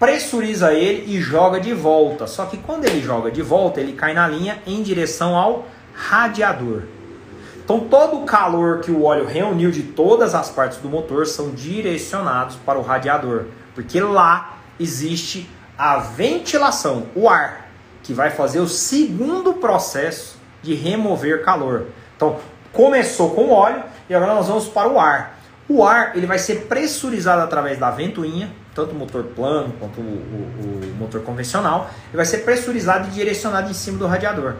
pressuriza 0.00 0.72
ele 0.72 1.14
e 1.14 1.20
joga 1.20 1.60
de 1.60 1.72
volta. 1.72 2.26
Só 2.26 2.46
que 2.46 2.56
quando 2.56 2.86
ele 2.86 3.00
joga 3.00 3.30
de 3.30 3.42
volta, 3.42 3.80
ele 3.80 3.92
cai 3.92 4.14
na 4.14 4.26
linha 4.26 4.60
em 4.66 4.82
direção 4.82 5.36
ao 5.36 5.68
radiador. 5.94 6.82
Então 7.62 7.80
todo 7.80 8.20
o 8.20 8.24
calor 8.24 8.80
que 8.80 8.90
o 8.90 9.04
óleo 9.04 9.26
reuniu 9.26 9.70
de 9.70 9.82
todas 9.82 10.34
as 10.34 10.50
partes 10.50 10.78
do 10.78 10.88
motor 10.88 11.24
são 11.24 11.50
direcionados 11.50 12.56
para 12.56 12.80
o 12.80 12.82
radiador, 12.82 13.44
porque 13.76 14.00
lá 14.00 14.58
existe 14.78 15.48
a 15.78 15.98
ventilação, 15.98 17.06
o 17.14 17.28
ar 17.28 17.69
que 18.02 18.12
vai 18.12 18.30
fazer 18.30 18.60
o 18.60 18.68
segundo 18.68 19.54
processo 19.54 20.38
de 20.62 20.74
remover 20.74 21.44
calor. 21.44 21.86
Então, 22.16 22.38
começou 22.72 23.30
com 23.30 23.50
óleo 23.50 23.82
e 24.08 24.14
agora 24.14 24.34
nós 24.34 24.48
vamos 24.48 24.68
para 24.68 24.88
o 24.88 24.98
ar. 24.98 25.38
O 25.68 25.84
ar 25.84 26.16
ele 26.16 26.26
vai 26.26 26.38
ser 26.38 26.66
pressurizado 26.66 27.42
através 27.42 27.78
da 27.78 27.90
ventoinha, 27.90 28.50
tanto 28.74 28.92
o 28.92 28.94
motor 28.94 29.24
plano 29.24 29.72
quanto 29.78 30.00
o, 30.00 30.04
o, 30.04 30.80
o 30.84 30.96
motor 30.98 31.22
convencional, 31.22 31.90
ele 32.08 32.16
vai 32.16 32.26
ser 32.26 32.38
pressurizado 32.38 33.08
e 33.08 33.10
direcionado 33.12 33.70
em 33.70 33.74
cima 33.74 33.98
do 33.98 34.06
radiador. 34.06 34.54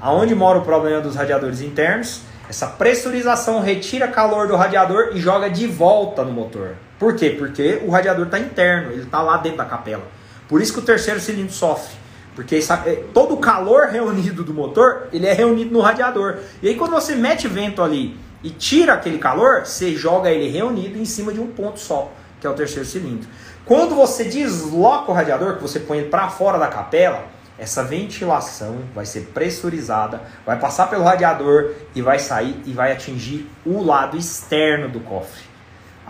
Aonde 0.00 0.34
mora 0.34 0.58
o 0.58 0.62
problema 0.62 1.00
dos 1.00 1.14
radiadores 1.14 1.60
internos? 1.60 2.22
Essa 2.48 2.66
pressurização 2.66 3.60
retira 3.60 4.08
calor 4.08 4.48
do 4.48 4.56
radiador 4.56 5.10
e 5.14 5.20
joga 5.20 5.48
de 5.48 5.66
volta 5.66 6.24
no 6.24 6.32
motor. 6.32 6.74
Por 6.98 7.14
quê? 7.14 7.30
Porque 7.30 7.80
o 7.86 7.90
radiador 7.90 8.26
está 8.26 8.38
interno, 8.38 8.92
ele 8.92 9.02
está 9.02 9.22
lá 9.22 9.36
dentro 9.36 9.58
da 9.58 9.64
capela. 9.64 10.02
Por 10.48 10.60
isso 10.60 10.72
que 10.72 10.80
o 10.80 10.82
terceiro 10.82 11.20
cilindro 11.20 11.52
sofre. 11.52 11.94
Porque 12.34 12.56
é, 12.56 13.04
todo 13.12 13.34
o 13.34 13.38
calor 13.38 13.88
reunido 13.88 14.44
do 14.44 14.54
motor, 14.54 15.08
ele 15.12 15.26
é 15.26 15.32
reunido 15.32 15.72
no 15.72 15.80
radiador. 15.80 16.38
E 16.62 16.68
aí 16.68 16.74
quando 16.76 16.92
você 16.92 17.14
mete 17.14 17.48
vento 17.48 17.82
ali 17.82 18.16
e 18.42 18.50
tira 18.50 18.94
aquele 18.94 19.18
calor, 19.18 19.66
você 19.66 19.94
joga 19.94 20.30
ele 20.30 20.48
reunido 20.48 20.98
em 20.98 21.04
cima 21.04 21.32
de 21.32 21.40
um 21.40 21.48
ponto 21.48 21.78
só, 21.78 22.12
que 22.40 22.46
é 22.46 22.50
o 22.50 22.54
terceiro 22.54 22.88
cilindro. 22.88 23.28
Quando 23.64 23.94
você 23.94 24.24
desloca 24.24 25.10
o 25.10 25.14
radiador, 25.14 25.56
que 25.56 25.62
você 25.62 25.80
põe 25.80 25.98
ele 25.98 26.08
para 26.08 26.28
fora 26.28 26.58
da 26.58 26.68
capela, 26.68 27.26
essa 27.58 27.84
ventilação 27.84 28.78
vai 28.94 29.04
ser 29.04 29.32
pressurizada, 29.34 30.22
vai 30.46 30.58
passar 30.58 30.88
pelo 30.88 31.04
radiador 31.04 31.72
e 31.94 32.00
vai 32.00 32.18
sair 32.18 32.58
e 32.64 32.72
vai 32.72 32.90
atingir 32.90 33.50
o 33.66 33.82
lado 33.82 34.16
externo 34.16 34.88
do 34.88 35.00
cofre. 35.00 35.49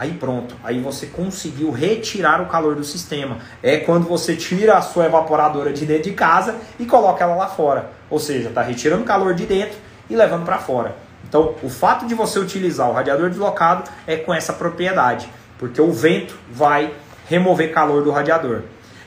Aí 0.00 0.12
pronto, 0.12 0.56
aí 0.64 0.80
você 0.80 1.04
conseguiu 1.04 1.70
retirar 1.70 2.40
o 2.40 2.46
calor 2.46 2.74
do 2.74 2.82
sistema. 2.82 3.36
É 3.62 3.76
quando 3.76 4.08
você 4.08 4.34
tira 4.34 4.78
a 4.78 4.80
sua 4.80 5.04
evaporadora 5.04 5.74
de 5.74 5.84
dentro 5.84 6.04
de 6.04 6.12
casa 6.12 6.56
e 6.78 6.86
coloca 6.86 7.22
ela 7.22 7.34
lá 7.34 7.48
fora. 7.48 7.90
Ou 8.08 8.18
seja, 8.18 8.48
está 8.48 8.62
retirando 8.62 9.04
calor 9.04 9.34
de 9.34 9.44
dentro 9.44 9.76
e 10.08 10.16
levando 10.16 10.46
para 10.46 10.56
fora. 10.56 10.96
Então, 11.28 11.54
o 11.62 11.68
fato 11.68 12.06
de 12.06 12.14
você 12.14 12.38
utilizar 12.38 12.88
o 12.88 12.94
radiador 12.94 13.28
deslocado 13.28 13.90
é 14.06 14.16
com 14.16 14.32
essa 14.32 14.54
propriedade. 14.54 15.28
porque 15.58 15.82
o 15.82 15.92
vento 15.92 16.34
vai 16.50 16.94
remover 17.28 17.70
calor 17.70 18.02
do 18.02 18.10
radiador. 18.10 18.62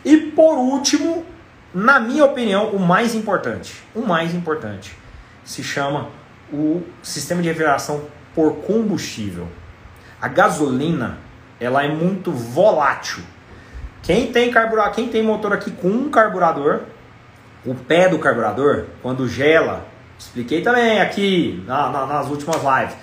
E 0.06 0.16
por 0.16 0.60
último, 0.60 1.26
na 1.74 2.00
minha 2.00 2.24
opinião, 2.24 2.68
o 2.68 2.78
mais 2.78 3.16
importante, 3.16 3.82
o 3.96 4.02
mais 4.02 4.36
importante, 4.36 4.96
se 5.44 5.64
chama 5.64 6.10
o 6.52 6.84
sistema 7.02 7.42
de 7.42 7.48
refrigeração 7.48 8.02
por 8.36 8.58
combustível. 8.58 9.48
A 10.24 10.30
gasolina, 10.30 11.18
ela 11.60 11.84
é 11.84 11.90
muito 11.90 12.32
volátil. 12.32 13.22
Quem 14.02 14.32
tem 14.32 14.50
carburador, 14.50 14.94
quem 14.94 15.10
tem 15.10 15.22
motor 15.22 15.52
aqui 15.52 15.70
com 15.70 15.90
um 15.90 16.10
carburador, 16.10 16.80
o 17.66 17.76
pé 17.76 18.08
do 18.08 18.18
carburador, 18.18 18.86
quando 19.02 19.28
gela, 19.28 19.86
expliquei 20.18 20.62
também 20.62 21.02
aqui 21.02 21.62
na, 21.68 21.90
na, 21.90 22.06
nas 22.06 22.30
últimas 22.30 22.62
lives, 22.64 22.96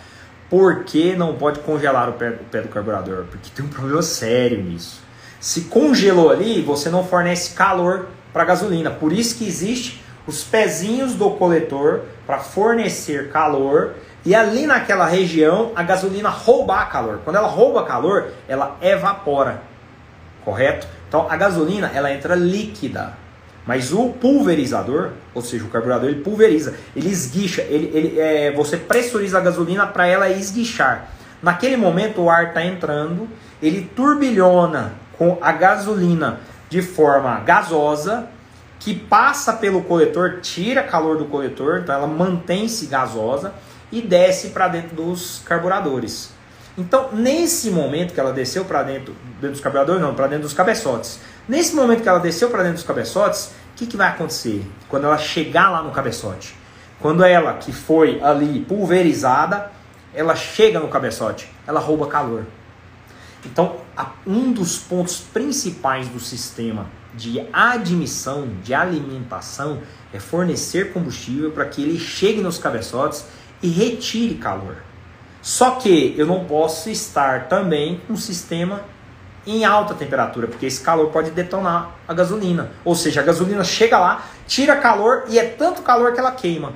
por 0.48 0.84
que 0.84 1.14
não 1.14 1.34
pode 1.34 1.60
congelar 1.60 2.08
o 2.08 2.14
pé, 2.14 2.30
o 2.30 2.44
pé 2.50 2.62
do 2.62 2.68
carburador? 2.68 3.26
Porque 3.30 3.50
tem 3.54 3.66
um 3.66 3.68
problema 3.68 4.00
sério 4.00 4.62
nisso. 4.62 5.02
Se 5.38 5.64
congelou 5.64 6.30
ali, 6.30 6.62
você 6.62 6.88
não 6.88 7.04
fornece 7.04 7.54
calor 7.54 8.06
para 8.32 8.44
a 8.44 8.46
gasolina. 8.46 8.90
Por 8.90 9.12
isso 9.12 9.36
que 9.36 9.46
existe 9.46 10.02
os 10.26 10.42
pezinhos 10.42 11.12
do 11.12 11.28
coletor 11.32 12.00
para 12.26 12.38
fornecer 12.38 13.28
calor 13.28 13.92
e 14.24 14.34
ali 14.34 14.66
naquela 14.66 15.06
região 15.06 15.72
a 15.74 15.82
gasolina 15.82 16.28
roubar 16.28 16.90
calor. 16.90 17.20
Quando 17.24 17.36
ela 17.36 17.48
rouba 17.48 17.84
calor, 17.84 18.28
ela 18.46 18.76
evapora, 18.82 19.62
correto? 20.44 20.86
Então 21.08 21.26
a 21.28 21.36
gasolina 21.36 21.90
ela 21.94 22.12
entra 22.12 22.34
líquida, 22.34 23.14
mas 23.66 23.92
o 23.92 24.10
pulverizador, 24.10 25.10
ou 25.34 25.42
seja, 25.42 25.64
o 25.64 25.68
carburador 25.68 26.08
ele 26.08 26.22
pulveriza, 26.22 26.74
ele 26.94 27.08
esguicha, 27.08 27.62
ele, 27.62 27.90
ele 27.94 28.20
é, 28.20 28.52
você 28.52 28.76
pressuriza 28.76 29.38
a 29.38 29.40
gasolina 29.40 29.86
para 29.86 30.06
ela 30.06 30.28
esguichar. 30.28 31.08
Naquele 31.42 31.76
momento 31.76 32.20
o 32.20 32.30
ar 32.30 32.48
está 32.48 32.64
entrando, 32.64 33.28
ele 33.62 33.90
turbilhona 33.96 34.92
com 35.16 35.38
a 35.40 35.52
gasolina 35.52 36.40
de 36.68 36.82
forma 36.82 37.40
gasosa 37.40 38.28
que 38.78 38.94
passa 38.94 39.52
pelo 39.52 39.82
coletor, 39.82 40.40
tira 40.40 40.82
calor 40.82 41.18
do 41.18 41.26
coletor, 41.26 41.80
então 41.82 41.94
ela 41.94 42.06
mantém-se 42.06 42.86
gasosa 42.86 43.52
e 43.92 44.00
desce 44.00 44.48
para 44.50 44.68
dentro 44.68 44.94
dos 44.94 45.42
carburadores. 45.44 46.30
Então, 46.78 47.10
nesse 47.12 47.70
momento 47.70 48.14
que 48.14 48.20
ela 48.20 48.32
desceu 48.32 48.64
para 48.64 48.82
dentro, 48.82 49.14
dentro 49.34 49.50
dos 49.50 49.60
carburadores, 49.60 50.00
não, 50.00 50.14
para 50.14 50.28
dentro 50.28 50.44
dos 50.44 50.54
cabeçotes. 50.54 51.20
Nesse 51.48 51.74
momento 51.74 52.02
que 52.02 52.08
ela 52.08 52.20
desceu 52.20 52.48
para 52.48 52.62
dentro 52.62 52.76
dos 52.76 52.84
cabeçotes, 52.84 53.46
o 53.46 53.76
que, 53.76 53.86
que 53.86 53.96
vai 53.96 54.08
acontecer 54.08 54.64
quando 54.88 55.04
ela 55.04 55.18
chegar 55.18 55.70
lá 55.70 55.82
no 55.82 55.90
cabeçote? 55.90 56.54
Quando 57.00 57.24
ela, 57.24 57.54
que 57.54 57.72
foi 57.72 58.20
ali 58.22 58.60
pulverizada, 58.60 59.70
ela 60.14 60.36
chega 60.36 60.78
no 60.78 60.88
cabeçote, 60.88 61.50
ela 61.66 61.80
rouba 61.80 62.06
calor. 62.06 62.44
Então, 63.44 63.76
um 64.26 64.52
dos 64.52 64.78
pontos 64.78 65.18
principais 65.18 66.08
do 66.08 66.20
sistema 66.20 66.86
de 67.14 67.44
admissão, 67.52 68.48
de 68.62 68.72
alimentação, 68.72 69.80
é 70.12 70.20
fornecer 70.20 70.92
combustível 70.92 71.50
para 71.50 71.64
que 71.64 71.82
ele 71.82 71.98
chegue 71.98 72.40
nos 72.40 72.58
cabeçotes 72.58 73.24
e 73.62 73.68
retire 73.68 74.34
calor. 74.34 74.76
Só 75.42 75.72
que 75.72 76.14
eu 76.18 76.26
não 76.26 76.44
posso 76.44 76.90
estar 76.90 77.48
também 77.48 78.00
com 78.06 78.12
um 78.14 78.16
sistema 78.16 78.82
em 79.46 79.64
alta 79.64 79.94
temperatura, 79.94 80.46
porque 80.46 80.66
esse 80.66 80.80
calor 80.80 81.08
pode 81.08 81.30
detonar 81.30 81.92
a 82.06 82.12
gasolina. 82.12 82.70
Ou 82.84 82.94
seja, 82.94 83.20
a 83.20 83.24
gasolina 83.24 83.64
chega 83.64 83.98
lá, 83.98 84.26
tira 84.46 84.76
calor 84.76 85.24
e 85.28 85.38
é 85.38 85.44
tanto 85.44 85.82
calor 85.82 86.12
que 86.12 86.20
ela 86.20 86.32
queima. 86.32 86.72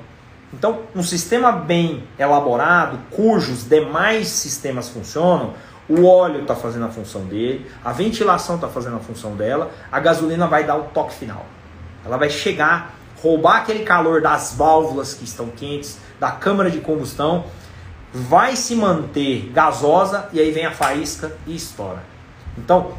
Então, 0.53 0.83
um 0.95 1.03
sistema 1.03 1.53
bem 1.53 2.05
elaborado, 2.19 2.99
cujos 3.11 3.69
demais 3.69 4.29
sistemas 4.29 4.89
funcionam, 4.89 5.53
o 5.89 6.07
óleo 6.07 6.43
está 6.43 6.55
fazendo 6.55 6.87
a 6.87 6.89
função 6.89 7.23
dele, 7.23 7.71
a 7.85 7.93
ventilação 7.93 8.55
está 8.55 8.69
fazendo 8.69 8.97
a 8.97 9.01
função 9.01 9.35
dela, 9.35 9.71
a 9.91 10.01
gasolina 10.01 10.47
vai 10.47 10.65
dar 10.65 10.77
o 10.77 10.85
toque 10.85 11.15
final. 11.15 11.45
Ela 12.05 12.17
vai 12.17 12.31
chegar, 12.31 12.95
roubar 13.21 13.59
aquele 13.59 13.85
calor 13.85 14.23
das 14.23 14.55
válvulas 14.57 15.13
que 15.13 15.25
estão 15.25 15.49
quentes, 15.49 15.99
da 16.25 16.31
câmara 16.31 16.71
de 16.71 16.81
combustão, 16.81 17.45
vai 18.11 18.57
se 18.57 18.75
manter 18.75 19.51
gasosa 19.53 20.27
e 20.33 20.41
aí 20.41 20.51
vem 20.53 20.65
a 20.65 20.71
faísca 20.71 21.37
e 21.47 21.55
estoura. 21.55 22.03
Então, 22.57 22.95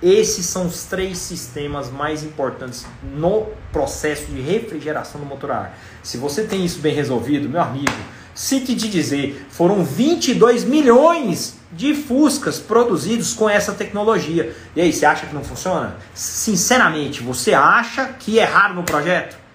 esses 0.00 0.46
são 0.46 0.66
os 0.66 0.84
três 0.84 1.18
sistemas 1.18 1.90
mais 1.90 2.22
importantes 2.22 2.86
no 3.16 3.48
processo 3.72 4.26
de 4.26 4.40
refrigeração 4.40 5.20
do 5.20 5.26
motor 5.26 5.50
a 5.50 5.56
ar. 5.56 5.78
Se 6.04 6.18
você 6.18 6.44
tem 6.44 6.64
isso 6.64 6.78
bem 6.78 6.94
resolvido, 6.94 7.48
meu 7.48 7.60
amigo, 7.60 7.90
sinto 8.32 8.66
te 8.76 8.88
dizer, 8.88 9.44
foram 9.50 9.82
22 9.82 10.62
milhões 10.62 11.58
de 11.72 11.94
Fuscas 11.94 12.60
produzidos 12.60 13.34
com 13.34 13.50
essa 13.50 13.72
tecnologia. 13.72 14.54
E 14.76 14.80
aí, 14.80 14.92
você 14.92 15.04
acha 15.04 15.26
que 15.26 15.34
não 15.34 15.42
funciona? 15.42 15.96
Sinceramente, 16.14 17.24
você 17.24 17.54
acha 17.54 18.06
que 18.20 18.38
é 18.38 18.42
errado 18.42 18.74
no 18.74 18.84
projeto? 18.84 19.47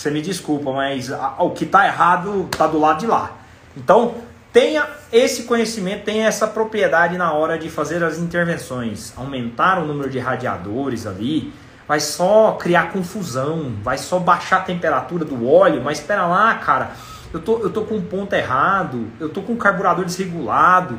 Você 0.00 0.10
me 0.10 0.22
desculpa, 0.22 0.72
mas 0.72 1.10
o 1.38 1.50
que 1.50 1.64
está 1.64 1.86
errado 1.86 2.48
está 2.50 2.66
do 2.66 2.78
lado 2.78 3.00
de 3.00 3.06
lá. 3.06 3.32
Então, 3.76 4.14
tenha 4.50 4.86
esse 5.12 5.42
conhecimento, 5.42 6.06
tenha 6.06 6.26
essa 6.26 6.46
propriedade 6.46 7.18
na 7.18 7.34
hora 7.34 7.58
de 7.58 7.68
fazer 7.68 8.02
as 8.02 8.16
intervenções. 8.16 9.12
Aumentar 9.14 9.78
o 9.78 9.84
número 9.84 10.08
de 10.08 10.18
radiadores 10.18 11.06
ali 11.06 11.52
vai 11.86 12.00
só 12.00 12.52
criar 12.52 12.92
confusão, 12.92 13.74
vai 13.82 13.98
só 13.98 14.18
baixar 14.18 14.56
a 14.56 14.60
temperatura 14.60 15.22
do 15.22 15.46
óleo, 15.46 15.82
mas 15.84 15.98
espera 15.98 16.26
lá, 16.26 16.54
cara, 16.54 16.92
eu 17.30 17.38
tô, 17.38 17.58
eu 17.58 17.68
tô 17.68 17.82
com 17.82 17.96
um 17.96 18.02
ponto 18.02 18.32
errado, 18.32 19.06
eu 19.20 19.28
tô 19.28 19.42
com 19.42 19.52
um 19.52 19.58
carburador 19.58 20.06
desregulado, 20.06 20.98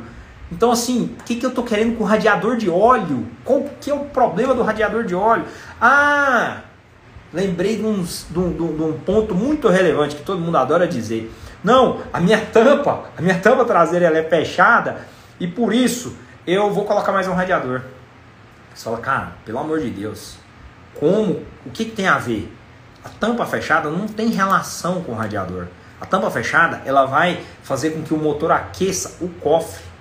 então, 0.52 0.70
assim, 0.70 1.16
o 1.18 1.24
que, 1.24 1.36
que 1.36 1.46
eu 1.46 1.48
estou 1.48 1.64
querendo 1.64 1.96
com 1.96 2.04
o 2.04 2.06
radiador 2.06 2.58
de 2.58 2.68
óleo? 2.68 3.26
Qual 3.42 3.64
que 3.80 3.90
é 3.90 3.94
o 3.94 4.00
problema 4.00 4.54
do 4.54 4.62
radiador 4.62 5.02
de 5.02 5.14
óleo? 5.14 5.46
Ah, 5.80 6.58
lembrei 7.32 7.76
de, 7.76 7.84
uns, 7.84 8.26
de, 8.30 8.38
um, 8.38 8.52
de 8.52 8.62
um 8.62 8.98
ponto 8.98 9.34
muito 9.34 9.68
relevante 9.68 10.16
que 10.16 10.22
todo 10.22 10.40
mundo 10.40 10.56
adora 10.56 10.86
dizer. 10.86 11.32
Não, 11.62 12.00
a 12.12 12.20
minha 12.20 12.38
tampa, 12.38 13.04
a 13.16 13.22
minha 13.22 13.38
tampa 13.38 13.64
traseira 13.64 14.06
ela 14.06 14.18
é 14.18 14.24
fechada 14.24 15.06
e 15.38 15.46
por 15.46 15.72
isso 15.72 16.16
eu 16.46 16.70
vou 16.70 16.84
colocar 16.84 17.12
mais 17.12 17.28
um 17.28 17.34
radiador. 17.34 17.82
Você 18.74 18.84
fala, 18.84 18.98
cara, 18.98 19.32
pelo 19.44 19.58
amor 19.58 19.80
de 19.80 19.90
Deus, 19.90 20.36
como? 20.94 21.42
O 21.64 21.70
que, 21.72 21.84
que 21.84 21.92
tem 21.92 22.08
a 22.08 22.18
ver? 22.18 22.52
A 23.04 23.08
tampa 23.08 23.46
fechada 23.46 23.90
não 23.90 24.06
tem 24.06 24.30
relação 24.30 25.02
com 25.02 25.12
o 25.12 25.14
radiador. 25.14 25.66
A 26.00 26.06
tampa 26.06 26.30
fechada 26.30 26.82
ela 26.84 27.04
vai 27.04 27.40
fazer 27.62 27.90
com 27.90 28.02
que 28.02 28.14
o 28.14 28.18
motor 28.18 28.50
aqueça 28.50 29.16
o 29.20 29.28
cofre 29.28 29.92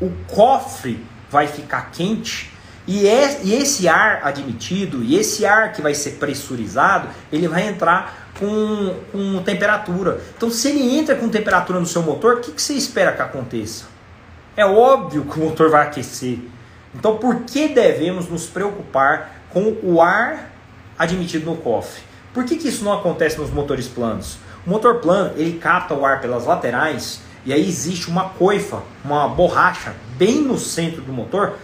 o 0.00 0.10
cofre 0.26 1.04
vai 1.30 1.46
ficar 1.46 1.90
quente 1.90 2.50
e, 2.86 3.06
é, 3.06 3.40
e 3.42 3.54
esse 3.54 3.88
ar 3.88 4.20
admitido 4.24 5.02
e 5.02 5.16
esse 5.16 5.44
ar 5.44 5.72
que 5.72 5.82
vai 5.82 5.94
ser 5.94 6.12
pressurizado, 6.12 7.08
ele 7.32 7.46
vai 7.46 7.68
entrar 7.68 8.30
com, 8.38 8.96
com 9.12 9.42
temperatura. 9.42 10.20
Então, 10.36 10.50
se 10.50 10.68
ele 10.68 10.98
entra 10.98 11.14
com 11.14 11.28
temperatura 11.28 11.78
no 11.78 11.86
seu 11.86 12.02
motor, 12.02 12.36
o 12.36 12.40
que, 12.40 12.52
que 12.52 12.62
você 12.62 12.74
espera 12.74 13.12
que 13.12 13.22
aconteça? 13.22 13.84
É 14.56 14.64
óbvio 14.64 15.24
que 15.24 15.38
o 15.38 15.44
motor 15.44 15.70
vai 15.70 15.86
aquecer. 15.86 16.38
Então, 16.94 17.16
por 17.18 17.42
que 17.42 17.68
devemos 17.68 18.28
nos 18.28 18.46
preocupar 18.46 19.42
com 19.50 19.76
o 19.82 20.00
ar 20.00 20.50
admitido 20.98 21.46
no 21.46 21.56
cofre? 21.56 22.02
Por 22.32 22.44
que, 22.44 22.56
que 22.56 22.68
isso 22.68 22.84
não 22.84 22.92
acontece 22.92 23.38
nos 23.38 23.50
motores 23.50 23.86
planos? 23.86 24.38
O 24.66 24.70
motor 24.70 24.96
plano 24.96 25.32
ele 25.36 25.58
capta 25.58 25.94
o 25.94 26.04
ar 26.04 26.20
pelas 26.20 26.44
laterais 26.44 27.20
e 27.44 27.52
aí 27.52 27.66
existe 27.66 28.08
uma 28.08 28.30
coifa, 28.30 28.82
uma 29.04 29.28
borracha 29.28 29.94
bem 30.16 30.42
no 30.42 30.58
centro 30.58 31.00
do 31.00 31.12
motor, 31.12 31.56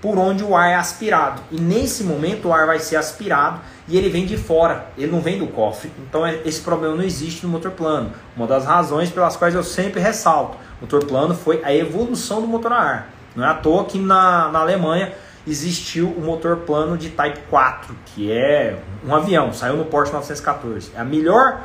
por 0.00 0.18
onde 0.18 0.42
o 0.42 0.56
ar 0.56 0.70
é 0.70 0.74
aspirado. 0.76 1.42
E 1.50 1.60
nesse 1.60 2.02
momento 2.04 2.48
o 2.48 2.52
ar 2.52 2.66
vai 2.66 2.78
ser 2.78 2.96
aspirado 2.96 3.60
e 3.86 3.96
ele 3.96 4.08
vem 4.08 4.24
de 4.24 4.36
fora, 4.36 4.86
ele 4.96 5.12
não 5.12 5.20
vem 5.20 5.38
do 5.38 5.46
cofre. 5.46 5.90
Então 6.08 6.26
é, 6.26 6.40
esse 6.44 6.60
problema 6.60 6.94
não 6.94 7.04
existe 7.04 7.44
no 7.44 7.52
motor 7.52 7.72
plano. 7.72 8.12
Uma 8.36 8.46
das 8.46 8.64
razões 8.64 9.10
pelas 9.10 9.36
quais 9.36 9.54
eu 9.54 9.62
sempre 9.62 10.00
ressalto, 10.00 10.56
o 10.78 10.82
motor 10.82 11.04
plano 11.04 11.34
foi 11.34 11.60
a 11.62 11.74
evolução 11.74 12.40
do 12.40 12.46
motor 12.46 12.72
a 12.72 12.78
ar. 12.78 13.10
Não 13.36 13.44
é 13.44 13.48
à 13.48 13.54
toa 13.54 13.84
que 13.84 13.98
na, 13.98 14.48
na 14.48 14.60
Alemanha 14.60 15.12
existiu 15.46 16.08
o 16.08 16.20
motor 16.20 16.58
plano 16.58 16.96
de 16.96 17.10
Type 17.10 17.40
4, 17.48 17.94
que 18.06 18.30
é 18.30 18.78
um 19.06 19.14
avião, 19.14 19.52
saiu 19.52 19.76
no 19.76 19.84
Porsche 19.84 20.12
914. 20.12 20.92
É 20.94 21.00
a 21.00 21.04
melhor 21.04 21.60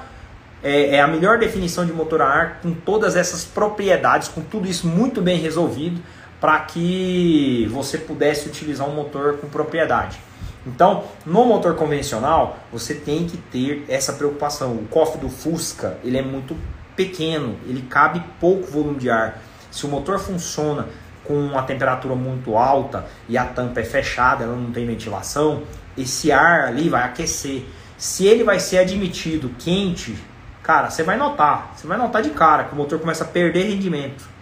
é, 0.64 0.96
é, 0.96 1.02
a 1.02 1.08
melhor 1.08 1.38
definição 1.38 1.86
de 1.86 1.94
motor 1.94 2.22
a 2.24 2.26
ar 2.26 2.60
com 2.62 2.74
todas 2.74 3.16
essas 3.16 3.44
propriedades, 3.44 4.28
com 4.28 4.42
tudo 4.42 4.68
isso 4.68 4.88
muito 4.88 5.22
bem 5.22 5.38
resolvido 5.38 6.02
para 6.46 6.60
que 6.60 7.68
você 7.72 7.98
pudesse 7.98 8.48
utilizar 8.48 8.88
um 8.88 8.94
motor 8.94 9.38
com 9.38 9.50
propriedade. 9.50 10.20
Então, 10.64 11.06
no 11.26 11.44
motor 11.44 11.74
convencional, 11.74 12.60
você 12.72 12.94
tem 12.94 13.26
que 13.26 13.36
ter 13.36 13.84
essa 13.90 14.14
preocupação. 14.14 14.74
O 14.74 14.86
cofre 14.88 15.20
do 15.20 15.28
Fusca, 15.28 15.98
ele 16.04 16.20
é 16.20 16.22
muito 16.22 16.56
pequeno, 16.96 17.58
ele 17.66 17.82
cabe 17.90 18.24
pouco 18.40 18.68
volume 18.68 19.00
de 19.00 19.10
ar. 19.10 19.42
Se 19.72 19.88
o 19.88 19.90
motor 19.90 20.20
funciona 20.20 20.88
com 21.24 21.34
uma 21.34 21.64
temperatura 21.64 22.14
muito 22.14 22.56
alta 22.56 23.08
e 23.28 23.40
a 23.40 23.46
tampa 23.46 23.80
é 23.80 23.84
fechada, 23.84 24.44
ela 24.44 24.56
não 24.56 24.72
tem 24.72 24.86
ventilação, 24.86 25.64
esse 25.98 26.32
ar 26.32 26.66
ali 26.66 26.90
vai 26.90 27.06
aquecer. 27.06 27.66
Se 27.98 28.28
ele 28.28 28.44
vai 28.44 28.60
ser 28.60 28.78
admitido 28.78 29.50
quente, 29.58 30.16
cara, 30.62 30.92
você 30.92 31.02
vai 31.02 31.18
notar, 31.18 31.74
você 31.76 31.88
vai 31.88 31.98
notar 31.98 32.22
de 32.22 32.30
cara 32.30 32.66
que 32.66 32.74
o 32.74 32.76
motor 32.76 33.00
começa 33.00 33.24
a 33.24 33.28
perder 33.28 33.64
rendimento. 33.64 34.35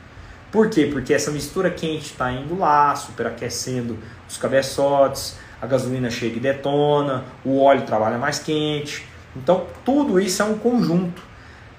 Por 0.53 0.69
quê? 0.69 0.85
Porque 0.85 1.11
essa 1.11 1.31
mistura 1.31 1.71
quente 1.71 2.11
está 2.11 2.31
indo 2.31 2.55
lá, 2.59 2.95
superaquecendo 2.95 3.97
os 4.29 4.37
cabeçotes, 4.37 5.35
a 5.59 5.65
gasolina 5.65 6.11
chega 6.11 6.37
e 6.37 6.39
detona, 6.39 7.25
o 7.43 7.59
óleo 7.59 7.81
trabalha 7.81 8.19
mais 8.19 8.37
quente. 8.37 9.03
Então, 9.35 9.65
tudo 9.83 10.19
isso 10.19 10.43
é 10.43 10.45
um 10.45 10.59
conjunto. 10.59 11.23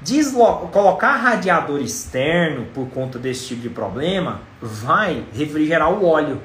Deslo 0.00 0.44
colocar 0.72 1.14
radiador 1.14 1.80
externo 1.80 2.66
por 2.74 2.88
conta 2.88 3.16
desse 3.16 3.46
tipo 3.46 3.62
de 3.62 3.70
problema 3.70 4.40
vai 4.60 5.24
refrigerar 5.32 5.92
o 5.92 6.04
óleo. 6.04 6.42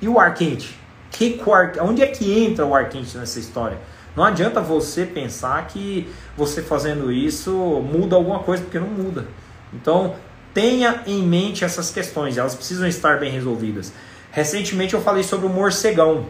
E 0.00 0.08
o 0.08 0.20
ar 0.20 0.34
quente? 0.34 0.78
Que, 1.10 1.40
onde 1.80 2.00
é 2.00 2.06
que 2.06 2.44
entra 2.44 2.64
o 2.64 2.76
ar 2.76 2.88
quente 2.90 3.18
nessa 3.18 3.40
história? 3.40 3.78
Não 4.14 4.22
adianta 4.22 4.60
você 4.60 5.04
pensar 5.04 5.66
que 5.66 6.08
você 6.36 6.62
fazendo 6.62 7.10
isso 7.10 7.50
muda 7.52 8.14
alguma 8.14 8.38
coisa, 8.38 8.62
porque 8.62 8.78
não 8.78 8.86
muda. 8.86 9.26
Então, 9.72 10.14
tenha 10.54 11.02
em 11.06 11.22
mente 11.22 11.64
essas 11.64 11.90
questões, 11.90 12.38
elas 12.38 12.54
precisam 12.54 12.86
estar 12.86 13.18
bem 13.18 13.30
resolvidas. 13.30 13.92
Recentemente 14.30 14.94
eu 14.94 15.00
falei 15.00 15.22
sobre 15.22 15.46
o 15.46 15.48
morcegão. 15.48 16.26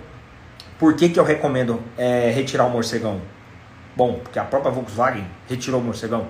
Por 0.78 0.94
que, 0.94 1.08
que 1.08 1.18
eu 1.18 1.24
recomendo 1.24 1.80
é, 1.96 2.30
retirar 2.30 2.66
o 2.66 2.70
morcegão? 2.70 3.20
Bom, 3.94 4.20
porque 4.22 4.38
a 4.38 4.44
própria 4.44 4.72
Volkswagen 4.72 5.26
retirou 5.48 5.80
o 5.80 5.84
morcegão. 5.84 6.26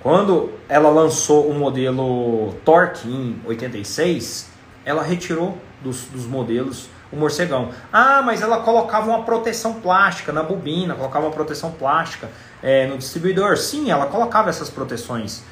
Quando 0.00 0.52
ela 0.68 0.90
lançou 0.90 1.48
o 1.48 1.54
modelo 1.54 2.54
Torque 2.64 3.08
em 3.08 3.40
86, 3.44 4.48
ela 4.84 5.02
retirou 5.02 5.56
dos, 5.80 6.04
dos 6.06 6.26
modelos 6.26 6.88
o 7.12 7.16
morcegão. 7.16 7.70
Ah, 7.92 8.22
mas 8.22 8.42
ela 8.42 8.62
colocava 8.62 9.08
uma 9.08 9.22
proteção 9.22 9.74
plástica 9.74 10.32
na 10.32 10.42
bobina, 10.42 10.94
colocava 10.94 11.26
uma 11.26 11.32
proteção 11.32 11.70
plástica 11.70 12.30
é, 12.62 12.86
no 12.86 12.96
distribuidor. 12.96 13.56
Sim, 13.58 13.90
ela 13.90 14.06
colocava 14.06 14.48
essas 14.48 14.70
proteções. 14.70 15.42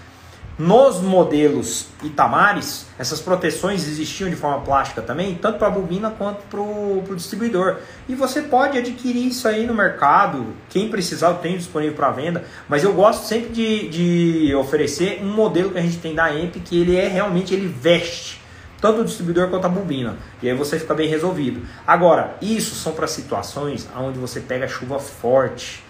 Nos 0.60 1.00
modelos 1.00 1.86
Itamares, 2.04 2.84
essas 2.98 3.18
proteções 3.18 3.88
existiam 3.88 4.28
de 4.28 4.36
forma 4.36 4.60
plástica 4.60 5.00
também, 5.00 5.34
tanto 5.34 5.58
para 5.58 5.68
a 5.68 5.70
bobina 5.70 6.10
quanto 6.10 6.42
para 6.50 6.60
o 6.60 7.16
distribuidor. 7.16 7.78
E 8.06 8.14
você 8.14 8.42
pode 8.42 8.76
adquirir 8.76 9.26
isso 9.26 9.48
aí 9.48 9.66
no 9.66 9.72
mercado, 9.72 10.48
quem 10.68 10.90
precisar 10.90 11.28
eu 11.28 11.36
tenho 11.36 11.56
disponível 11.56 11.94
para 11.96 12.10
venda, 12.10 12.44
mas 12.68 12.84
eu 12.84 12.92
gosto 12.92 13.24
sempre 13.24 13.48
de, 13.48 13.88
de 13.88 14.54
oferecer 14.54 15.22
um 15.22 15.32
modelo 15.32 15.70
que 15.70 15.78
a 15.78 15.82
gente 15.82 15.96
tem 15.96 16.14
da 16.14 16.30
EMP 16.30 16.56
que 16.56 16.78
ele 16.78 16.94
é 16.94 17.08
realmente, 17.08 17.54
ele 17.54 17.66
veste 17.66 18.38
tanto 18.82 19.00
o 19.00 19.04
distribuidor 19.06 19.48
quanto 19.48 19.64
a 19.64 19.68
bobina. 19.70 20.18
E 20.42 20.50
aí 20.50 20.54
você 20.54 20.78
fica 20.78 20.92
bem 20.92 21.08
resolvido. 21.08 21.62
Agora, 21.86 22.36
isso 22.42 22.74
são 22.74 22.92
para 22.92 23.06
situações 23.06 23.88
onde 23.96 24.18
você 24.18 24.40
pega 24.40 24.68
chuva 24.68 24.98
forte, 24.98 25.82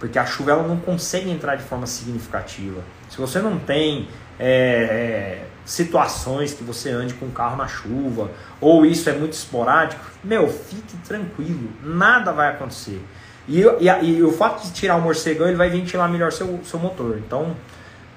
porque 0.00 0.18
a 0.18 0.24
chuva 0.24 0.52
ela 0.52 0.66
não 0.66 0.78
consegue 0.78 1.30
entrar 1.30 1.54
de 1.56 1.62
forma 1.62 1.86
significativa. 1.86 2.82
Se 3.10 3.18
você 3.18 3.38
não 3.38 3.58
tem 3.58 4.08
é, 4.38 4.48
é, 4.48 5.44
situações 5.66 6.54
que 6.54 6.64
você 6.64 6.90
ande 6.90 7.12
com 7.12 7.26
o 7.26 7.30
carro 7.30 7.56
na 7.56 7.68
chuva, 7.68 8.30
ou 8.60 8.86
isso 8.86 9.08
é 9.10 9.12
muito 9.12 9.34
esporádico, 9.34 10.02
meu, 10.24 10.48
fique 10.48 10.96
tranquilo, 11.06 11.70
nada 11.84 12.32
vai 12.32 12.48
acontecer. 12.48 13.00
E, 13.46 13.60
e, 13.60 14.04
e 14.04 14.22
o 14.22 14.32
fato 14.32 14.62
de 14.62 14.72
tirar 14.72 14.96
o 14.96 15.02
morcegão, 15.02 15.46
ele 15.46 15.56
vai 15.56 15.68
ventilar 15.68 16.08
melhor 16.08 16.32
seu, 16.32 16.58
seu 16.64 16.78
motor. 16.78 17.18
Então, 17.18 17.54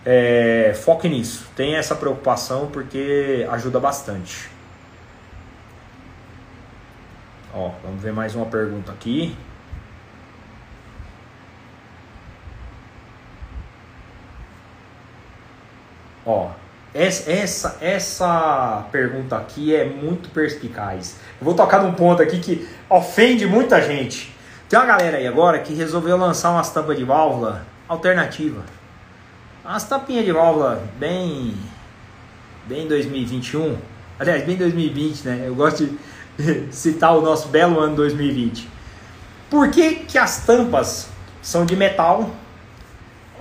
é, 0.06 0.74
foque 0.84 1.10
nisso, 1.10 1.48
tenha 1.56 1.78
essa 1.78 1.96
preocupação 1.96 2.68
porque 2.68 3.46
ajuda 3.52 3.80
bastante. 3.80 4.50
Ó, 7.54 7.72
vamos 7.84 8.02
ver 8.02 8.14
mais 8.14 8.34
uma 8.36 8.46
pergunta 8.46 8.92
aqui. 8.92 9.36
Ó, 16.26 16.50
essa, 16.94 17.78
essa, 17.82 18.86
pergunta 18.92 19.36
aqui 19.36 19.76
é 19.76 19.84
muito 19.84 20.30
perspicaz. 20.30 21.18
Eu 21.40 21.46
vou 21.46 21.56
tocar 21.56 21.82
num 21.82 21.94
ponto 21.94 22.22
aqui 22.22 22.40
que 22.40 22.68
ofende 22.90 23.48
muita 23.48 23.82
gente. 23.82 24.34
Tem 24.70 24.78
uma 24.78 24.86
galera 24.86 25.18
aí 25.18 25.26
agora 25.26 25.60
que 25.60 25.74
resolveu 25.74 26.16
lançar 26.18 26.52
umas 26.52 26.72
tampas 26.72 26.96
de 26.96 27.04
válvula 27.04 27.66
alternativa. 27.88 28.64
Umas 29.66 29.84
tampinhas 29.84 30.26
de 30.26 30.32
válvula 30.32 30.84
bem. 31.00 31.56
bem 32.68 32.88
2021. 32.88 33.76
Aliás, 34.20 34.44
bem 34.44 34.56
2020, 34.56 35.24
né? 35.26 35.44
Eu 35.46 35.56
gosto 35.56 35.90
de 36.38 36.68
citar 36.72 37.18
o 37.18 37.22
nosso 37.22 37.48
belo 37.48 37.80
ano 37.80 37.96
2020. 37.96 38.70
Por 39.50 39.70
que, 39.72 39.96
que 39.96 40.18
as 40.18 40.46
tampas 40.46 41.08
são 41.42 41.66
de 41.66 41.76
metal 41.76 42.30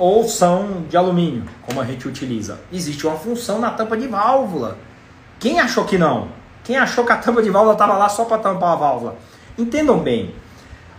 ou 0.02 0.26
são 0.26 0.82
de 0.90 0.96
alumínio, 0.96 1.44
como 1.64 1.80
a 1.80 1.84
gente 1.84 2.08
utiliza. 2.08 2.58
Existe 2.72 3.06
uma 3.06 3.16
função 3.16 3.60
na 3.60 3.70
tampa 3.70 3.96
de 3.96 4.08
válvula. 4.08 4.76
Quem 5.38 5.60
achou 5.60 5.84
que 5.84 5.96
não? 5.96 6.26
Quem 6.64 6.76
achou 6.76 7.04
que 7.06 7.12
a 7.12 7.16
tampa 7.18 7.40
de 7.40 7.48
válvula 7.50 7.74
estava 7.74 7.96
lá 7.96 8.08
só 8.08 8.24
para 8.24 8.38
tampar 8.38 8.72
a 8.72 8.74
válvula? 8.74 9.16
Entendam 9.56 10.00
bem, 10.00 10.34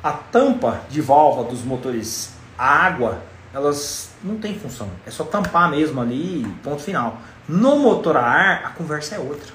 a 0.01 0.13
tampa 0.13 0.79
de 0.89 1.01
válvula 1.01 1.49
dos 1.49 1.65
motores 1.65 2.31
a 2.57 2.65
água, 2.65 3.21
elas 3.53 4.11
não 4.23 4.37
tem 4.37 4.57
função. 4.57 4.87
É 5.05 5.11
só 5.11 5.25
tampar 5.25 5.69
mesmo 5.69 5.99
ali, 5.99 6.47
ponto 6.63 6.81
final. 6.81 7.17
No 7.45 7.79
motor 7.79 8.15
a 8.15 8.23
ar, 8.23 8.65
a 8.67 8.69
conversa 8.69 9.15
é 9.15 9.19
outra. 9.19 9.51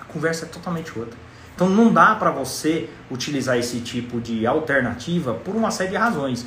A 0.00 0.04
conversa 0.04 0.46
é 0.46 0.48
totalmente 0.48 0.98
outra. 0.98 1.18
Então 1.54 1.68
não 1.68 1.92
dá 1.92 2.14
para 2.14 2.30
você 2.30 2.88
utilizar 3.10 3.58
esse 3.58 3.80
tipo 3.80 4.18
de 4.18 4.46
alternativa 4.46 5.34
por 5.34 5.54
uma 5.54 5.70
série 5.70 5.90
de 5.90 5.96
razões. 5.96 6.46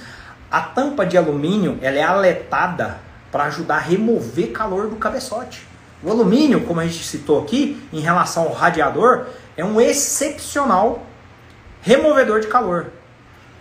A 0.52 0.60
tampa 0.60 1.06
de 1.06 1.18
alumínio 1.18 1.80
ela 1.82 1.98
é 1.98 2.04
aletada 2.04 3.00
para 3.32 3.46
ajudar 3.46 3.76
a 3.76 3.80
remover 3.80 4.52
calor 4.52 4.90
do 4.90 4.98
cabeçote. 4.98 5.66
O 6.04 6.12
alumínio, 6.12 6.62
como 6.66 6.82
a 6.82 6.86
gente 6.86 7.06
citou 7.06 7.42
aqui, 7.42 7.82
em 7.94 8.02
relação 8.02 8.44
ao 8.44 8.54
radiador, 8.54 9.28
é 9.56 9.64
um 9.64 9.80
excepcional 9.80 11.04
removedor 11.82 12.42
de 12.42 12.48
calor. 12.48 12.88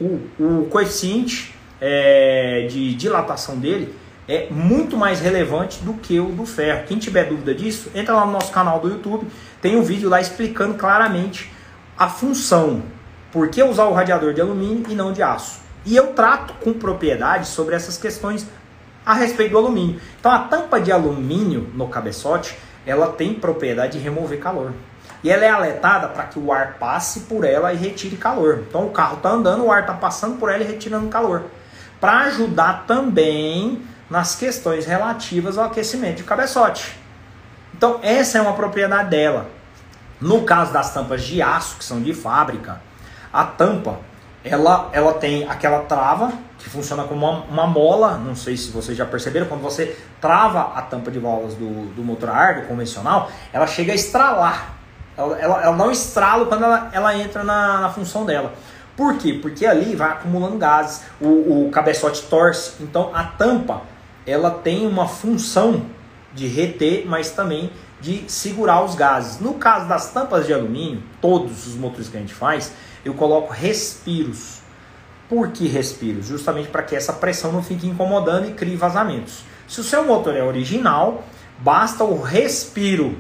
O, 0.01 0.21
o 0.39 0.67
coeficiente 0.69 1.55
é, 1.81 2.67
de 2.69 2.95
dilatação 2.95 3.57
dele 3.57 3.95
é 4.27 4.49
muito 4.51 4.97
mais 4.97 5.21
relevante 5.21 5.83
do 5.83 5.95
que 5.95 6.19
o 6.19 6.27
do 6.27 6.45
ferro. 6.45 6.87
Quem 6.87 6.99
tiver 6.99 7.25
dúvida 7.25 7.55
disso, 7.55 7.91
entra 7.95 8.15
lá 8.15 8.27
no 8.27 8.33
nosso 8.33 8.51
canal 8.51 8.81
do 8.81 8.89
YouTube, 8.89 9.29
tem 9.63 9.77
um 9.77 9.83
vídeo 9.83 10.09
lá 10.09 10.21
explicando 10.21 10.75
claramente 10.75 11.53
a 11.97 12.09
função. 12.09 12.83
Por 13.31 13.49
que 13.49 13.63
usar 13.63 13.85
o 13.85 13.93
radiador 13.93 14.33
de 14.33 14.41
alumínio 14.41 14.85
e 14.89 14.95
não 14.95 15.13
de 15.13 15.23
aço? 15.23 15.61
E 15.85 15.97
eu 15.97 16.09
trato 16.09 16.55
com 16.55 16.73
propriedade 16.73 17.47
sobre 17.47 17.75
essas 17.75 17.97
questões 17.97 18.47
a 19.05 19.15
respeito 19.15 19.53
do 19.53 19.59
alumínio. 19.59 20.01
Então 20.19 20.31
a 20.31 20.41
tampa 20.41 20.81
de 20.81 20.93
alumínio 20.93 21.71
no 21.75 21.89
cabeçote, 21.89 22.57
ela 22.87 23.09
tem 23.09 23.35
propriedade 23.35 23.99
de 23.99 24.05
remover 24.05 24.39
calor. 24.39 24.73
E 25.23 25.31
ela 25.31 25.45
é 25.45 25.51
aletada 25.51 26.09
para 26.09 26.25
que 26.25 26.39
o 26.39 26.53
ar 26.53 26.77
passe 26.79 27.21
por 27.21 27.45
ela 27.45 27.73
e 27.73 27.77
retire 27.77 28.17
calor. 28.17 28.65
Então 28.69 28.87
o 28.87 28.91
carro 28.91 29.17
está 29.17 29.31
andando, 29.31 29.65
o 29.65 29.73
ar 29.73 29.83
está 29.83 29.95
passando 29.95 30.39
por 30.39 30.51
ela 30.51 30.63
e 30.63 30.67
retirando 30.67 31.09
calor. 31.09 31.45
Para 32.01 32.21
ajudar 32.21 32.85
também 32.87 33.83
nas 34.09 34.35
questões 34.35 34.87
relativas 34.87 35.59
ao 35.59 35.67
aquecimento 35.67 36.19
de 36.19 36.25
cabeçote. 36.25 36.99
Então 37.75 38.01
essa 38.03 38.39
é 38.39 38.41
uma 38.41 38.55
propriedade 38.55 39.11
dela. 39.11 39.49
No 40.21 40.43
caso 40.43 40.73
das 40.73 40.93
tampas 40.93 41.23
de 41.23 41.41
aço, 41.41 41.79
que 41.79 41.85
são 41.85 42.03
de 42.03 42.13
fábrica, 42.13 42.81
a 43.33 43.45
tampa 43.45 43.99
ela, 44.45 44.89
ela 44.93 45.13
tem 45.15 45.49
aquela 45.49 45.81
trava 45.81 46.33
que 46.59 46.69
funciona 46.69 47.05
como 47.05 47.27
uma, 47.27 47.45
uma, 47.45 47.67
mola. 47.67 48.17
Não 48.17 48.35
sei 48.35 48.57
se 48.57 48.71
vocês 48.71 48.97
já 48.97 49.05
perceberam, 49.05 49.47
quando 49.47 49.63
você 49.63 49.97
trava 50.21 50.73
a 50.75 50.83
tampa 50.83 51.11
de 51.11 51.19
válvulas 51.19 51.55
do, 51.55 51.95
do 51.95 52.03
motor 52.03 52.31
a 52.31 52.35
ar, 52.35 52.61
do 52.61 52.67
convencional, 52.67 53.31
ela 53.53 53.67
chega 53.67 53.93
a 53.93 53.95
estralar. 53.95 54.75
Ela, 55.17 55.39
ela, 55.39 55.63
ela 55.63 55.77
não 55.77 55.91
estrala 55.91 56.47
quando 56.47 56.65
ela, 56.65 56.91
ela 56.93 57.17
entra 57.17 57.45
na, 57.45 57.81
na, 57.81 57.91
função 57.91 58.25
dela. 58.25 58.55
Por 58.97 59.17
quê? 59.19 59.39
Porque 59.41 59.67
ali 59.67 59.95
vai 59.95 60.11
acumulando 60.11 60.57
gases, 60.57 61.03
o, 61.21 61.67
o 61.67 61.71
cabeçote 61.71 62.23
torce. 62.23 62.83
Então 62.83 63.11
a 63.15 63.25
tampa 63.25 63.83
ela 64.27 64.51
tem 64.51 64.87
uma 64.87 65.07
função 65.09 65.87
de 66.33 66.47
reter, 66.47 67.05
mas 67.07 67.31
também 67.31 67.71
de 68.01 68.31
segurar 68.31 68.83
os 68.83 68.95
gases. 68.95 69.41
No 69.41 69.55
caso 69.55 69.87
das 69.89 70.13
tampas 70.13 70.47
de 70.47 70.55
alumínio, 70.55 71.03
todos 71.21 71.67
os 71.67 71.75
motores 71.75 72.09
que 72.09 72.17
a 72.17 72.21
gente 72.21 72.35
faz, 72.35 72.73
eu 73.05 73.15
coloco 73.15 73.53
respiros. 73.53 74.61
Por 75.29 75.51
que 75.51 75.69
respiros? 75.69 76.27
Justamente 76.27 76.69
para 76.69 76.83
que 76.83 76.97
essa 76.97 77.13
pressão 77.13 77.53
não 77.53 77.63
fique 77.63 77.87
incomodando 77.87 78.49
e 78.49 78.53
crie 78.53 78.77
vazamentos. 78.77 79.45
Se 79.69 79.81
o 79.81 79.85
seu 79.85 80.05
motor 80.05 80.37
é 80.37 80.43
original, 80.43 81.23
basta 81.59 82.03
o 82.03 82.21
respiro 82.21 83.17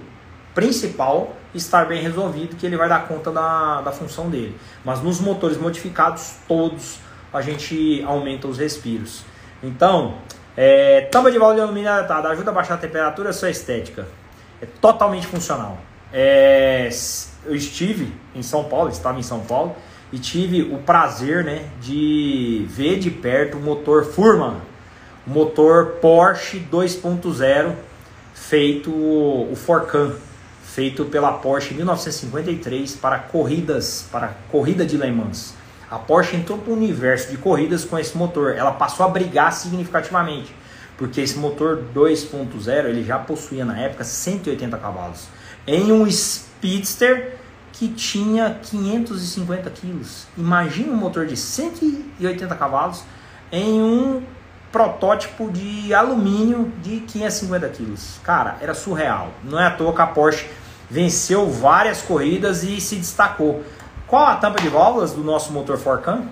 principal 0.54 1.36
estar 1.54 1.86
bem 1.86 2.02
resolvido, 2.02 2.56
que 2.56 2.66
ele 2.66 2.76
vai 2.76 2.88
dar 2.88 3.06
conta 3.06 3.30
da, 3.30 3.80
da 3.82 3.92
função 3.92 4.28
dele. 4.28 4.56
Mas 4.84 5.00
nos 5.02 5.20
motores 5.20 5.56
modificados, 5.56 6.34
todos, 6.46 6.98
a 7.32 7.40
gente 7.40 8.02
aumenta 8.04 8.48
os 8.48 8.58
respiros. 8.58 9.22
Então, 9.62 10.16
é, 10.56 11.02
tampa 11.02 11.30
de 11.30 11.38
válvula 11.38 11.56
de 11.56 11.62
alumínio 11.62 11.90
ajuda 11.90 12.50
a 12.50 12.54
baixar 12.54 12.74
a 12.74 12.78
temperatura, 12.78 13.32
sua 13.32 13.50
estética. 13.50 14.06
É 14.60 14.66
totalmente 14.66 15.26
funcional. 15.26 15.78
É, 16.12 16.88
eu 17.44 17.54
estive 17.54 18.12
em 18.34 18.42
São 18.42 18.64
Paulo, 18.64 18.90
estava 18.90 19.18
em 19.18 19.22
São 19.22 19.40
Paulo, 19.40 19.74
e 20.12 20.18
tive 20.18 20.62
o 20.62 20.78
prazer 20.78 21.44
né, 21.44 21.66
de 21.80 22.66
ver 22.68 22.98
de 22.98 23.10
perto 23.10 23.56
o 23.56 23.60
motor 23.60 24.04
Furman, 24.04 24.56
o 25.26 25.30
motor 25.30 25.98
Porsche 26.00 26.66
2.0 26.70 27.74
feito 28.34 28.90
o 28.90 29.54
Forcan. 29.54 30.14
feito 30.62 31.04
pela 31.04 31.32
Porsche 31.32 31.74
em 31.74 31.78
1953 31.78 32.94
para 32.96 33.18
corridas, 33.18 34.06
para 34.10 34.36
corrida 34.50 34.86
de 34.86 34.96
Le 34.96 35.10
Mans. 35.10 35.54
A 35.90 35.98
Porsche 35.98 36.36
entrou 36.36 36.58
para 36.58 36.70
o 36.70 36.76
universo 36.76 37.30
de 37.30 37.36
corridas 37.36 37.84
com 37.84 37.98
esse 37.98 38.16
motor. 38.16 38.54
Ela 38.56 38.70
passou 38.70 39.04
a 39.04 39.08
brigar 39.08 39.52
significativamente, 39.52 40.54
porque 40.96 41.20
esse 41.20 41.36
motor 41.38 41.82
2.0 41.92 42.84
ele 42.86 43.04
já 43.04 43.18
possuía 43.18 43.64
na 43.64 43.78
época 43.78 44.04
180 44.04 44.78
cavalos 44.78 45.26
em 45.66 45.92
um 45.92 46.06
Speedster 46.60 47.38
que 47.72 47.88
tinha 47.88 48.58
550 48.62 49.70
quilos. 49.70 50.26
Imagina 50.36 50.92
um 50.92 50.96
motor 50.96 51.26
de 51.26 51.34
180 51.34 52.54
cavalos 52.54 53.02
em 53.50 53.80
um 53.80 54.22
protótipo 54.70 55.50
de 55.50 55.94
alumínio 55.94 56.70
de 56.82 57.00
550 57.00 57.68
quilos. 57.70 58.20
Cara, 58.22 58.58
era 58.60 58.74
surreal. 58.74 59.30
Não 59.42 59.58
é 59.58 59.66
à 59.66 59.70
toa 59.70 59.94
que 59.94 60.02
a 60.02 60.06
Porsche 60.06 60.46
venceu 60.90 61.48
várias 61.48 62.02
corridas 62.02 62.62
e 62.62 62.78
se 62.80 62.96
destacou. 62.96 63.64
Qual 64.06 64.26
a 64.26 64.36
tampa 64.36 64.60
de 64.60 64.68
válvulas 64.68 65.12
do 65.12 65.24
nosso 65.24 65.50
motor 65.50 65.78
Forcan? 65.78 66.24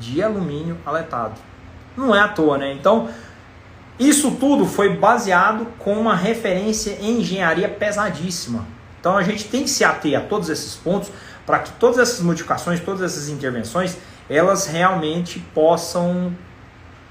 De 0.00 0.22
alumínio 0.22 0.78
aletado. 0.86 1.34
Não 1.94 2.14
é 2.14 2.20
à 2.20 2.28
toa, 2.28 2.56
né? 2.56 2.72
Então, 2.72 3.10
isso 3.98 4.30
tudo 4.32 4.64
foi 4.64 4.96
baseado 4.96 5.66
com 5.78 5.92
uma 5.92 6.16
referência 6.16 6.96
em 7.00 7.20
engenharia 7.20 7.68
pesadíssima. 7.68 8.64
Então, 9.02 9.18
a 9.18 9.22
gente 9.24 9.48
tem 9.48 9.64
que 9.64 9.70
se 9.70 9.82
ater 9.82 10.16
a 10.16 10.20
todos 10.20 10.48
esses 10.48 10.76
pontos 10.76 11.10
para 11.44 11.58
que 11.58 11.72
todas 11.72 11.98
essas 11.98 12.20
modificações, 12.20 12.78
todas 12.78 13.02
essas 13.02 13.28
intervenções, 13.28 13.96
elas 14.30 14.68
realmente 14.68 15.40
possam 15.52 16.32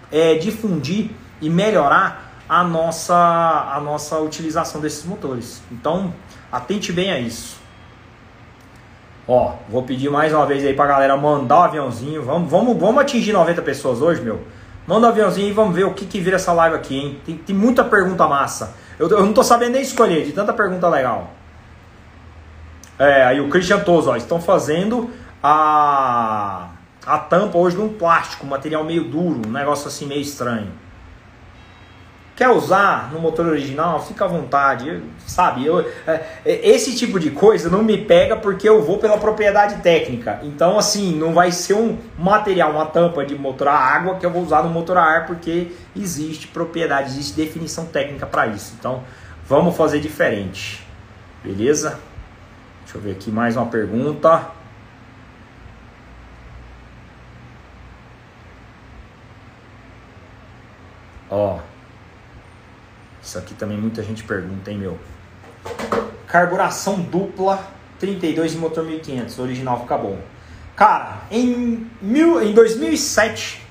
é, 0.10 0.36
difundir 0.36 1.10
e 1.42 1.50
melhorar 1.50 2.32
a 2.48 2.64
nossa, 2.64 3.14
a 3.14 3.82
nossa 3.84 4.20
utilização 4.20 4.80
desses 4.80 5.04
motores. 5.04 5.62
Então, 5.70 6.14
atente 6.50 6.94
bem 6.94 7.12
a 7.12 7.20
isso. 7.20 7.58
Ó, 9.28 9.56
vou 9.68 9.84
pedir 9.84 10.10
mais 10.10 10.32
uma 10.32 10.46
vez 10.46 10.64
aí 10.64 10.74
pra 10.74 10.88
galera 10.88 11.18
mandar 11.18 11.60
o 11.60 11.64
aviãozinho. 11.64 12.24
Vamos, 12.24 12.50
vamos, 12.50 12.78
vamos 12.78 13.02
atingir 13.02 13.34
90 13.34 13.62
pessoas 13.64 14.02
hoje, 14.02 14.22
meu. 14.22 14.40
Manda 14.88 15.08
o 15.08 15.10
aviãozinho 15.10 15.50
e 15.50 15.52
vamos 15.52 15.76
ver 15.76 15.84
o 15.84 15.94
que, 15.94 16.06
que 16.06 16.22
vira 16.22 16.38
essa 16.38 16.54
live 16.54 16.78
aqui, 16.78 16.98
hein? 16.98 17.22
Tem, 17.26 17.36
tem 17.36 17.54
muita 17.54 17.84
pergunta 17.84 18.26
massa. 18.28 18.78
Eu, 18.98 19.10
eu 19.10 19.26
não 19.26 19.34
tô 19.34 19.44
sabendo 19.44 19.74
nem 19.74 19.82
escolher, 19.82 20.24
de 20.24 20.32
tanta 20.32 20.54
pergunta 20.54 20.88
legal. 20.88 21.41
É, 23.02 23.24
aí 23.24 23.42
o 23.42 23.50
Christian 23.50 23.80
Toso, 23.80 24.12
ó, 24.12 24.16
estão 24.16 24.40
fazendo 24.40 25.10
a, 25.42 26.70
a 27.04 27.18
tampa 27.18 27.58
hoje 27.58 27.76
num 27.76 27.90
plástico, 27.90 28.46
material 28.46 28.84
meio 28.84 29.06
duro, 29.06 29.42
um 29.48 29.52
negócio 29.52 29.88
assim 29.88 30.06
meio 30.06 30.22
estranho. 30.22 30.68
Quer 32.36 32.50
usar 32.50 33.12
no 33.12 33.20
motor 33.20 33.48
original? 33.48 34.06
Fica 34.06 34.26
à 34.26 34.28
vontade, 34.28 35.02
sabe? 35.26 35.66
Eu, 35.66 35.80
é, 36.06 36.26
é, 36.46 36.70
esse 36.70 36.96
tipo 36.96 37.20
de 37.20 37.32
coisa 37.32 37.72
não 37.72 37.84
me 37.84 37.98
pega 37.98 38.36
porque 38.36 38.70
eu 38.70 38.84
vou 38.84 39.00
pela 39.00 39.18
propriedade 39.18 39.82
técnica. 39.82 40.40
Então, 40.44 40.78
assim, 40.78 41.16
não 41.16 41.34
vai 41.34 41.52
ser 41.52 41.74
um 41.74 41.98
material, 42.20 42.70
uma 42.70 42.86
tampa 42.86 43.26
de 43.26 43.34
motor 43.34 43.70
a 43.70 43.74
água 43.74 44.18
que 44.18 44.26
eu 44.28 44.30
vou 44.30 44.44
usar 44.44 44.62
no 44.62 44.70
motor 44.70 44.98
a 44.98 45.02
ar 45.02 45.26
porque 45.26 45.72
existe 45.96 46.48
propriedade, 46.48 47.10
existe 47.10 47.36
definição 47.36 47.88
técnica 47.88 48.28
para 48.28 48.46
isso. 48.46 48.76
Então, 48.78 49.02
vamos 49.48 49.76
fazer 49.76 50.00
diferente. 50.00 50.86
Beleza? 51.44 52.11
Deixa 52.92 53.08
eu 53.08 53.10
ver 53.10 53.18
aqui 53.18 53.32
mais 53.32 53.56
uma 53.56 53.68
pergunta. 53.68 54.52
Ó. 61.30 61.60
Isso 63.24 63.38
aqui 63.38 63.54
também 63.54 63.78
muita 63.78 64.04
gente 64.04 64.26
pergunta, 64.26 64.70
hein, 64.70 64.78
meu? 64.78 65.00
Carburação 66.28 67.00
dupla 67.00 67.66
32 67.98 68.52
de 68.52 68.58
motor 68.58 68.84
1500, 68.84 69.40
original 69.40 69.80
fica 69.80 69.98
bom. 69.98 70.20
Cara, 70.76 71.20
em, 71.32 71.90
mil, 72.02 72.44
em 72.44 72.54
2007, 72.54 73.66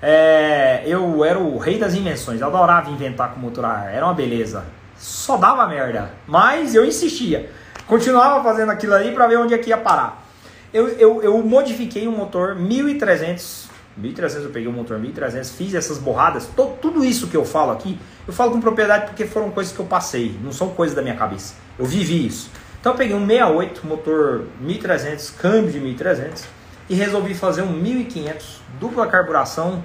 é, 0.00 0.84
eu 0.86 1.24
era 1.24 1.40
o 1.40 1.58
rei 1.58 1.76
das 1.76 1.94
invenções. 1.94 2.40
Eu 2.40 2.46
adorava 2.46 2.88
inventar 2.88 3.34
com 3.34 3.40
motor 3.40 3.64
a 3.64 3.70
ar, 3.70 3.92
era 3.92 4.06
uma 4.06 4.14
beleza. 4.14 4.64
Só 4.96 5.36
dava 5.36 5.66
merda, 5.66 6.12
mas 6.28 6.76
eu 6.76 6.84
insistia. 6.84 7.50
Continuava 7.90 8.40
fazendo 8.44 8.70
aquilo 8.70 8.94
ali 8.94 9.10
para 9.10 9.26
ver 9.26 9.36
onde 9.36 9.52
é 9.52 9.58
que 9.58 9.70
ia 9.70 9.76
parar. 9.76 10.24
Eu, 10.72 10.86
eu, 10.90 11.22
eu 11.24 11.38
modifiquei 11.38 12.06
um 12.06 12.16
motor 12.16 12.54
1300 12.54 13.68
1300 13.96 14.44
eu 14.44 14.50
peguei 14.52 14.68
o 14.68 14.72
motor 14.72 14.96
1300, 15.00 15.50
fiz 15.50 15.74
essas 15.74 15.98
borradas, 15.98 16.46
to, 16.46 16.76
tudo 16.80 17.04
isso 17.04 17.26
que 17.26 17.36
eu 17.36 17.44
falo 17.44 17.72
aqui, 17.72 17.98
eu 18.26 18.32
falo 18.32 18.52
com 18.52 18.60
propriedade 18.60 19.06
porque 19.06 19.26
foram 19.26 19.50
coisas 19.50 19.72
que 19.72 19.80
eu 19.80 19.84
passei, 19.84 20.38
não 20.40 20.52
são 20.52 20.68
coisas 20.68 20.94
da 20.94 21.02
minha 21.02 21.16
cabeça. 21.16 21.54
Eu 21.76 21.84
vivi 21.84 22.24
isso. 22.24 22.48
Então 22.80 22.92
eu 22.92 22.96
peguei 22.96 23.16
um 23.16 23.26
68, 23.26 23.84
motor 23.84 24.44
1300, 24.60 25.30
câmbio 25.32 25.72
de 25.72 25.80
1300 25.80 26.44
e 26.88 26.94
resolvi 26.94 27.34
fazer 27.34 27.62
um 27.62 27.72
1500, 27.72 28.62
dupla 28.78 29.08
carburação, 29.08 29.84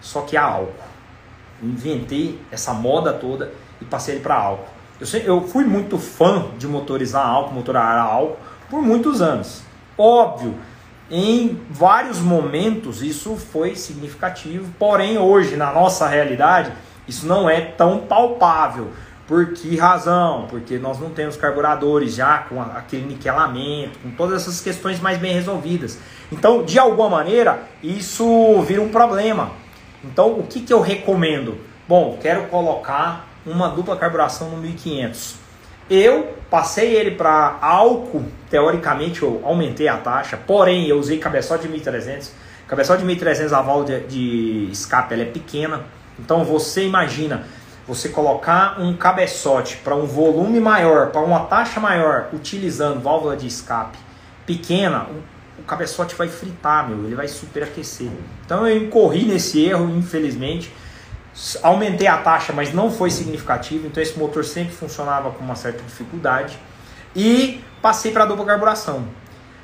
só 0.00 0.22
que 0.22 0.36
a 0.36 0.44
álcool. 0.44 0.72
Inventei 1.60 2.40
essa 2.52 2.72
moda 2.72 3.12
toda 3.12 3.52
e 3.80 3.84
passei 3.84 4.14
ele 4.14 4.22
para 4.22 4.36
álcool. 4.36 4.81
Eu, 5.00 5.06
sei, 5.06 5.22
eu 5.26 5.42
fui 5.42 5.64
muito 5.64 5.98
fã 5.98 6.46
de 6.58 6.66
motores 6.66 7.14
a 7.14 7.24
álcool, 7.24 7.54
motor 7.54 7.76
a 7.76 7.82
ar 7.82 7.98
a 7.98 8.02
álcool, 8.02 8.38
por 8.70 8.82
muitos 8.82 9.20
anos. 9.20 9.62
Óbvio 9.98 10.54
em 11.14 11.60
vários 11.68 12.20
momentos 12.20 13.02
isso 13.02 13.36
foi 13.36 13.76
significativo, 13.76 14.72
porém 14.78 15.18
hoje 15.18 15.56
na 15.56 15.70
nossa 15.70 16.08
realidade 16.08 16.72
isso 17.06 17.26
não 17.26 17.50
é 17.50 17.60
tão 17.60 17.98
palpável. 17.98 18.88
Por 19.26 19.52
que 19.52 19.76
razão? 19.76 20.46
Porque 20.48 20.78
nós 20.78 20.98
não 20.98 21.10
temos 21.10 21.36
carburadores 21.36 22.14
já 22.14 22.38
com 22.38 22.62
aquele 22.62 23.04
niquelamento, 23.04 23.98
com 23.98 24.10
todas 24.12 24.40
essas 24.42 24.62
questões 24.62 25.00
mais 25.00 25.18
bem 25.18 25.34
resolvidas. 25.34 25.98
Então, 26.30 26.64
de 26.64 26.78
alguma 26.78 27.10
maneira, 27.10 27.62
isso 27.82 28.62
vira 28.62 28.80
um 28.80 28.88
problema. 28.88 29.52
Então, 30.02 30.38
o 30.38 30.44
que, 30.44 30.60
que 30.60 30.72
eu 30.72 30.80
recomendo? 30.80 31.58
Bom, 31.86 32.18
quero 32.22 32.46
colocar 32.46 33.28
uma 33.46 33.68
dupla 33.68 33.96
carburação 33.96 34.50
no 34.50 34.56
1500. 34.58 35.36
Eu 35.90 36.36
passei 36.50 36.94
ele 36.94 37.12
para 37.12 37.58
álcool, 37.60 38.24
teoricamente 38.48 39.22
eu 39.22 39.40
aumentei 39.44 39.88
a 39.88 39.96
taxa, 39.96 40.36
porém 40.36 40.88
eu 40.88 40.98
usei 40.98 41.18
cabeçote 41.18 41.62
de 41.62 41.68
1300. 41.68 42.32
Cabeçote 42.68 43.00
de 43.00 43.06
1300 43.06 43.52
a 43.52 43.60
válvula 43.60 44.00
de, 44.00 44.06
de 44.06 44.72
escape 44.72 45.12
ela 45.12 45.22
é 45.22 45.26
pequena, 45.26 45.84
então 46.18 46.44
você 46.44 46.86
imagina 46.86 47.44
você 47.86 48.08
colocar 48.08 48.80
um 48.80 48.96
cabeçote 48.96 49.76
para 49.78 49.94
um 49.94 50.06
volume 50.06 50.60
maior, 50.60 51.10
para 51.10 51.20
uma 51.20 51.40
taxa 51.40 51.80
maior, 51.80 52.28
utilizando 52.32 53.00
válvula 53.00 53.36
de 53.36 53.46
escape 53.46 53.98
pequena, 54.46 55.06
o 55.58 55.62
cabeçote 55.64 56.14
vai 56.14 56.28
fritar, 56.28 56.88
meu, 56.88 57.04
ele 57.04 57.14
vai 57.14 57.28
superaquecer. 57.28 58.08
Então 58.44 58.66
eu 58.66 58.76
incorri 58.76 59.24
nesse 59.24 59.64
erro, 59.64 59.88
infelizmente. 59.96 60.72
Aumentei 61.62 62.06
a 62.06 62.18
taxa, 62.18 62.52
mas 62.52 62.72
não 62.72 62.90
foi 62.90 63.10
significativo, 63.10 63.86
então 63.86 64.02
esse 64.02 64.18
motor 64.18 64.44
sempre 64.44 64.74
funcionava 64.74 65.30
com 65.30 65.42
uma 65.42 65.54
certa 65.54 65.82
dificuldade. 65.82 66.58
E 67.16 67.62
passei 67.80 68.12
para 68.12 68.24
a 68.24 68.26
dupla 68.26 68.44
carburação. 68.44 69.04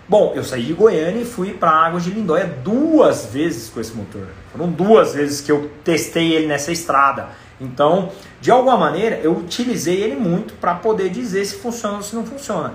Bom, 0.08 0.32
eu 0.34 0.42
saí 0.42 0.62
de 0.62 0.72
Goiânia 0.72 1.20
e 1.20 1.24
fui 1.26 1.52
para 1.52 1.70
Águas 1.70 2.04
de 2.04 2.10
Lindóia 2.10 2.46
duas 2.46 3.26
vezes 3.26 3.68
com 3.68 3.78
esse 3.78 3.92
motor. 3.92 4.26
Foram 4.50 4.70
duas 4.70 5.12
vezes 5.12 5.42
que 5.42 5.52
eu 5.52 5.70
testei 5.84 6.32
ele 6.32 6.46
nessa 6.46 6.72
estrada. 6.72 7.28
Então, 7.60 8.10
de 8.40 8.50
alguma 8.50 8.78
maneira, 8.78 9.16
eu 9.22 9.36
utilizei 9.36 10.02
ele 10.02 10.16
muito 10.16 10.54
para 10.54 10.74
poder 10.74 11.10
dizer 11.10 11.44
se 11.44 11.56
funciona 11.56 11.96
ou 11.96 12.02
se 12.02 12.16
não 12.16 12.24
funciona. 12.24 12.72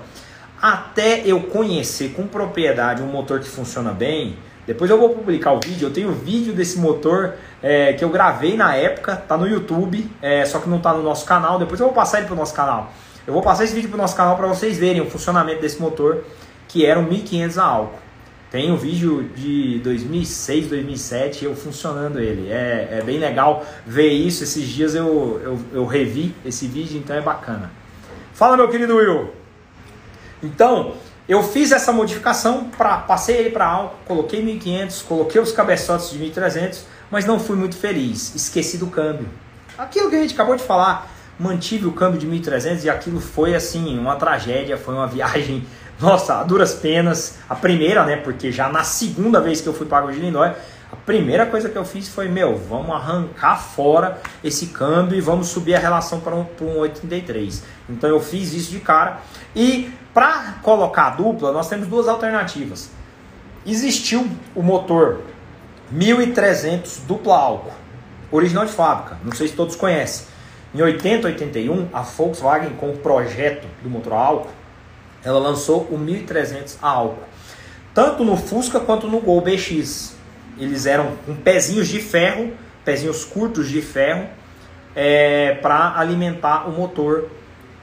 Até 0.62 1.22
eu 1.26 1.42
conhecer 1.42 2.12
com 2.12 2.26
propriedade 2.26 3.02
um 3.02 3.06
motor 3.06 3.40
que 3.40 3.48
funciona 3.48 3.90
bem, 3.90 4.38
depois 4.66 4.90
eu 4.90 4.98
vou 4.98 5.10
publicar 5.10 5.52
o 5.52 5.60
vídeo. 5.60 5.88
Eu 5.88 5.92
tenho 5.92 6.12
vídeo 6.12 6.52
desse 6.52 6.78
motor 6.78 7.34
é, 7.66 7.94
que 7.94 8.04
eu 8.04 8.10
gravei 8.10 8.58
na 8.58 8.76
época, 8.76 9.16
tá 9.16 9.38
no 9.38 9.48
YouTube, 9.48 10.06
é, 10.20 10.44
só 10.44 10.58
que 10.58 10.68
não 10.68 10.80
tá 10.80 10.92
no 10.92 11.02
nosso 11.02 11.24
canal. 11.24 11.58
Depois 11.58 11.80
eu 11.80 11.86
vou 11.86 11.94
passar 11.94 12.18
ele 12.18 12.26
pro 12.26 12.36
nosso 12.36 12.52
canal. 12.52 12.92
Eu 13.26 13.32
vou 13.32 13.42
passar 13.42 13.64
esse 13.64 13.74
vídeo 13.74 13.88
pro 13.88 13.96
nosso 13.96 14.14
canal 14.14 14.36
para 14.36 14.46
vocês 14.46 14.76
verem 14.76 15.00
o 15.00 15.08
funcionamento 15.08 15.62
desse 15.62 15.80
motor, 15.80 16.24
que 16.68 16.84
era 16.84 17.00
um 17.00 17.04
1500 17.04 17.56
a 17.56 17.64
álcool. 17.64 17.98
Tem 18.50 18.70
um 18.70 18.76
vídeo 18.76 19.30
de 19.34 19.80
2006, 19.82 20.66
2007, 20.68 21.46
eu 21.46 21.56
funcionando 21.56 22.20
ele. 22.20 22.52
É, 22.52 22.98
é 22.98 23.02
bem 23.02 23.18
legal 23.18 23.64
ver 23.86 24.10
isso. 24.10 24.44
Esses 24.44 24.68
dias 24.68 24.94
eu, 24.94 25.40
eu, 25.42 25.58
eu 25.72 25.86
revi 25.86 26.34
esse 26.44 26.66
vídeo, 26.66 26.98
então 26.98 27.16
é 27.16 27.22
bacana. 27.22 27.72
Fala, 28.34 28.58
meu 28.58 28.68
querido 28.68 28.96
Will. 28.96 29.30
Então, 30.42 30.92
eu 31.26 31.42
fiz 31.42 31.72
essa 31.72 31.90
modificação, 31.94 32.64
pra, 32.76 32.98
passei 32.98 33.38
ele 33.38 33.50
para 33.50 33.66
álcool, 33.66 33.96
coloquei 34.04 34.42
1500, 34.42 35.02
coloquei 35.02 35.40
os 35.40 35.50
cabeçotes 35.50 36.10
de 36.10 36.18
1300, 36.18 36.92
mas 37.10 37.24
não 37.24 37.38
fui 37.38 37.56
muito 37.56 37.76
feliz, 37.76 38.34
esqueci 38.34 38.78
do 38.78 38.86
câmbio. 38.86 39.28
Aquilo 39.76 40.08
que 40.10 40.16
a 40.16 40.20
gente 40.20 40.34
acabou 40.34 40.56
de 40.56 40.62
falar, 40.62 41.10
mantive 41.38 41.86
o 41.86 41.92
câmbio 41.92 42.18
de 42.18 42.26
1300 42.26 42.84
e 42.84 42.90
aquilo 42.90 43.20
foi 43.20 43.54
assim, 43.54 43.98
uma 43.98 44.16
tragédia, 44.16 44.76
foi 44.76 44.94
uma 44.94 45.06
viagem 45.08 45.66
Nossa, 46.00 46.40
a 46.40 46.42
duras 46.42 46.74
penas, 46.74 47.38
a 47.48 47.54
primeira, 47.54 48.04
né? 48.04 48.16
Porque 48.16 48.50
já 48.50 48.68
na 48.68 48.82
segunda 48.82 49.40
vez 49.40 49.60
que 49.60 49.68
eu 49.68 49.72
fui 49.72 49.86
para 49.86 50.10
de 50.10 50.18
Lindóia, 50.18 50.56
a 50.90 50.96
primeira 50.96 51.46
coisa 51.46 51.68
que 51.68 51.76
eu 51.76 51.84
fiz 51.84 52.08
foi, 52.08 52.28
meu, 52.28 52.56
vamos 52.56 52.94
arrancar 52.94 53.56
fora 53.56 54.20
esse 54.42 54.66
câmbio 54.66 55.16
e 55.16 55.20
vamos 55.20 55.48
subir 55.48 55.74
a 55.74 55.78
relação 55.78 56.20
para 56.20 56.34
um, 56.34 56.44
para 56.44 56.66
um 56.66 56.78
83. 56.78 57.62
Então 57.88 58.10
eu 58.10 58.20
fiz 58.20 58.52
isso 58.52 58.70
de 58.70 58.80
cara. 58.80 59.18
E 59.54 59.92
para 60.12 60.56
colocar 60.62 61.06
a 61.06 61.10
dupla, 61.10 61.52
nós 61.52 61.68
temos 61.68 61.86
duas 61.88 62.08
alternativas. 62.08 62.90
Existiu 63.66 64.28
o 64.54 64.62
motor 64.62 65.20
1300 65.90 66.98
dupla 67.06 67.36
álcool, 67.36 67.72
original 68.30 68.64
de 68.66 68.72
fábrica, 68.72 69.18
não 69.24 69.32
sei 69.32 69.48
se 69.48 69.54
todos 69.54 69.76
conhecem. 69.76 70.26
Em 70.74 70.82
80, 70.82 71.28
81, 71.28 71.88
a 71.92 72.02
Volkswagen 72.02 72.70
com 72.70 72.90
o 72.90 72.96
projeto 72.96 73.66
do 73.82 73.88
motor 73.88 74.12
álcool, 74.14 74.50
ela 75.24 75.38
lançou 75.38 75.82
o 75.82 75.96
1300 75.96 76.78
a 76.82 76.88
álcool. 76.88 77.22
Tanto 77.94 78.24
no 78.24 78.36
Fusca 78.36 78.80
quanto 78.80 79.06
no 79.06 79.20
Gol 79.20 79.40
BX. 79.40 80.16
Eles 80.58 80.84
eram 80.84 81.12
com 81.24 81.34
pezinhos 81.34 81.88
de 81.88 82.00
ferro, 82.00 82.52
pezinhos 82.84 83.24
curtos 83.24 83.68
de 83.68 83.80
ferro, 83.80 84.26
é, 84.96 85.54
para 85.62 85.98
alimentar 85.98 86.68
o 86.68 86.72
motor 86.72 87.30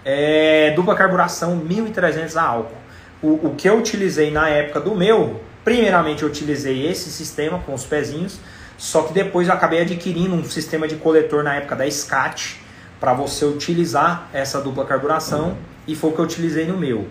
é, 0.04 0.72
dupla 0.72 0.95
carburação 0.95 1.56
1300 1.56 2.36
a 2.38 2.43
álcool. 2.43 2.76
O, 3.22 3.47
o 3.47 3.56
que 3.56 3.70
eu 3.70 3.78
utilizei 3.78 4.32
na 4.32 4.49
época 4.49 4.80
do 4.80 4.95
meu, 4.95 5.39
primeiramente 5.64 6.24
eu 6.24 6.30
utilizei 6.30 6.88
esse 6.88 7.12
sistema 7.12 7.59
com 7.59 7.74
os 7.74 7.86
pezinhos, 7.86 8.39
só 8.78 9.03
que 9.03 9.14
depois 9.14 9.47
eu 9.47 9.53
acabei 9.53 9.82
adquirindo 9.82 10.34
um 10.34 10.43
sistema 10.43 10.88
de 10.88 10.95
coletor 10.95 11.43
na 11.43 11.55
época 11.55 11.76
da 11.76 11.89
SCAT 11.89 12.59
para 12.99 13.14
você 13.14 13.45
utilizar 13.45 14.28
essa 14.34 14.59
dupla 14.59 14.86
carburação 14.86 15.49
uhum. 15.49 15.57
e 15.88 15.95
foi 15.95 16.12
o 16.12 16.14
que 16.14 16.20
eu 16.20 16.26
utilizei 16.26 16.66
no 16.66 16.78
meu. 16.78 17.07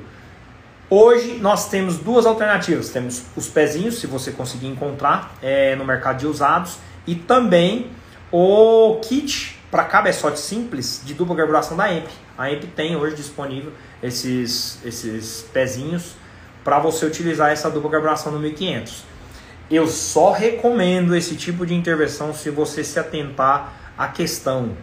Hoje 0.89 1.39
nós 1.41 1.69
temos 1.69 1.99
duas 1.99 2.27
alternativas. 2.27 2.89
Temos 2.89 3.23
os 3.37 3.47
pezinhos, 3.47 4.01
se 4.01 4.09
você 4.09 4.33
conseguir 4.33 4.67
encontrar 4.67 5.37
é, 5.41 5.77
no 5.77 5.85
mercado 5.85 6.19
de 6.19 6.27
usados, 6.27 6.79
e 7.07 7.15
também 7.15 7.93
o 8.33 8.99
kit 9.01 9.57
para 9.71 9.85
cabeçote 9.85 10.41
simples 10.41 11.01
de 11.05 11.15
dupla 11.15 11.37
carburação 11.37 11.77
da 11.77 11.93
EMP. 11.93 12.09
A 12.37 12.51
EMP 12.51 12.65
tem 12.75 12.97
hoje 12.97 13.15
disponível 13.15 13.73
esses, 14.03 14.85
esses 14.85 15.43
pezinhos 15.53 16.15
para 16.65 16.79
você 16.79 17.07
utilizar 17.07 17.51
essa 17.51 17.71
dupla 17.71 17.91
carburação 17.91 18.33
no 18.33 18.39
1500. 18.39 19.05
Eu 19.71 19.87
só 19.87 20.33
recomendo 20.33 21.15
esse 21.15 21.37
tipo 21.37 21.65
de 21.65 21.75
intervenção 21.75 22.35
se 22.35 22.51
você 22.51 22.83
se 22.83 22.99
atentar 22.99 23.73
à 23.97 24.09
questão 24.09 24.77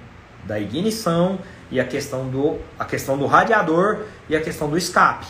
da 0.43 0.59
ignição 0.59 1.39
e 1.69 1.79
a 1.79 1.85
questão 1.85 2.29
do, 2.29 2.57
a 2.79 2.85
questão 2.85 3.17
do 3.17 3.25
radiador 3.25 4.03
e 4.29 4.35
a 4.35 4.41
questão 4.41 4.69
do 4.69 4.77
escape. 4.77 5.27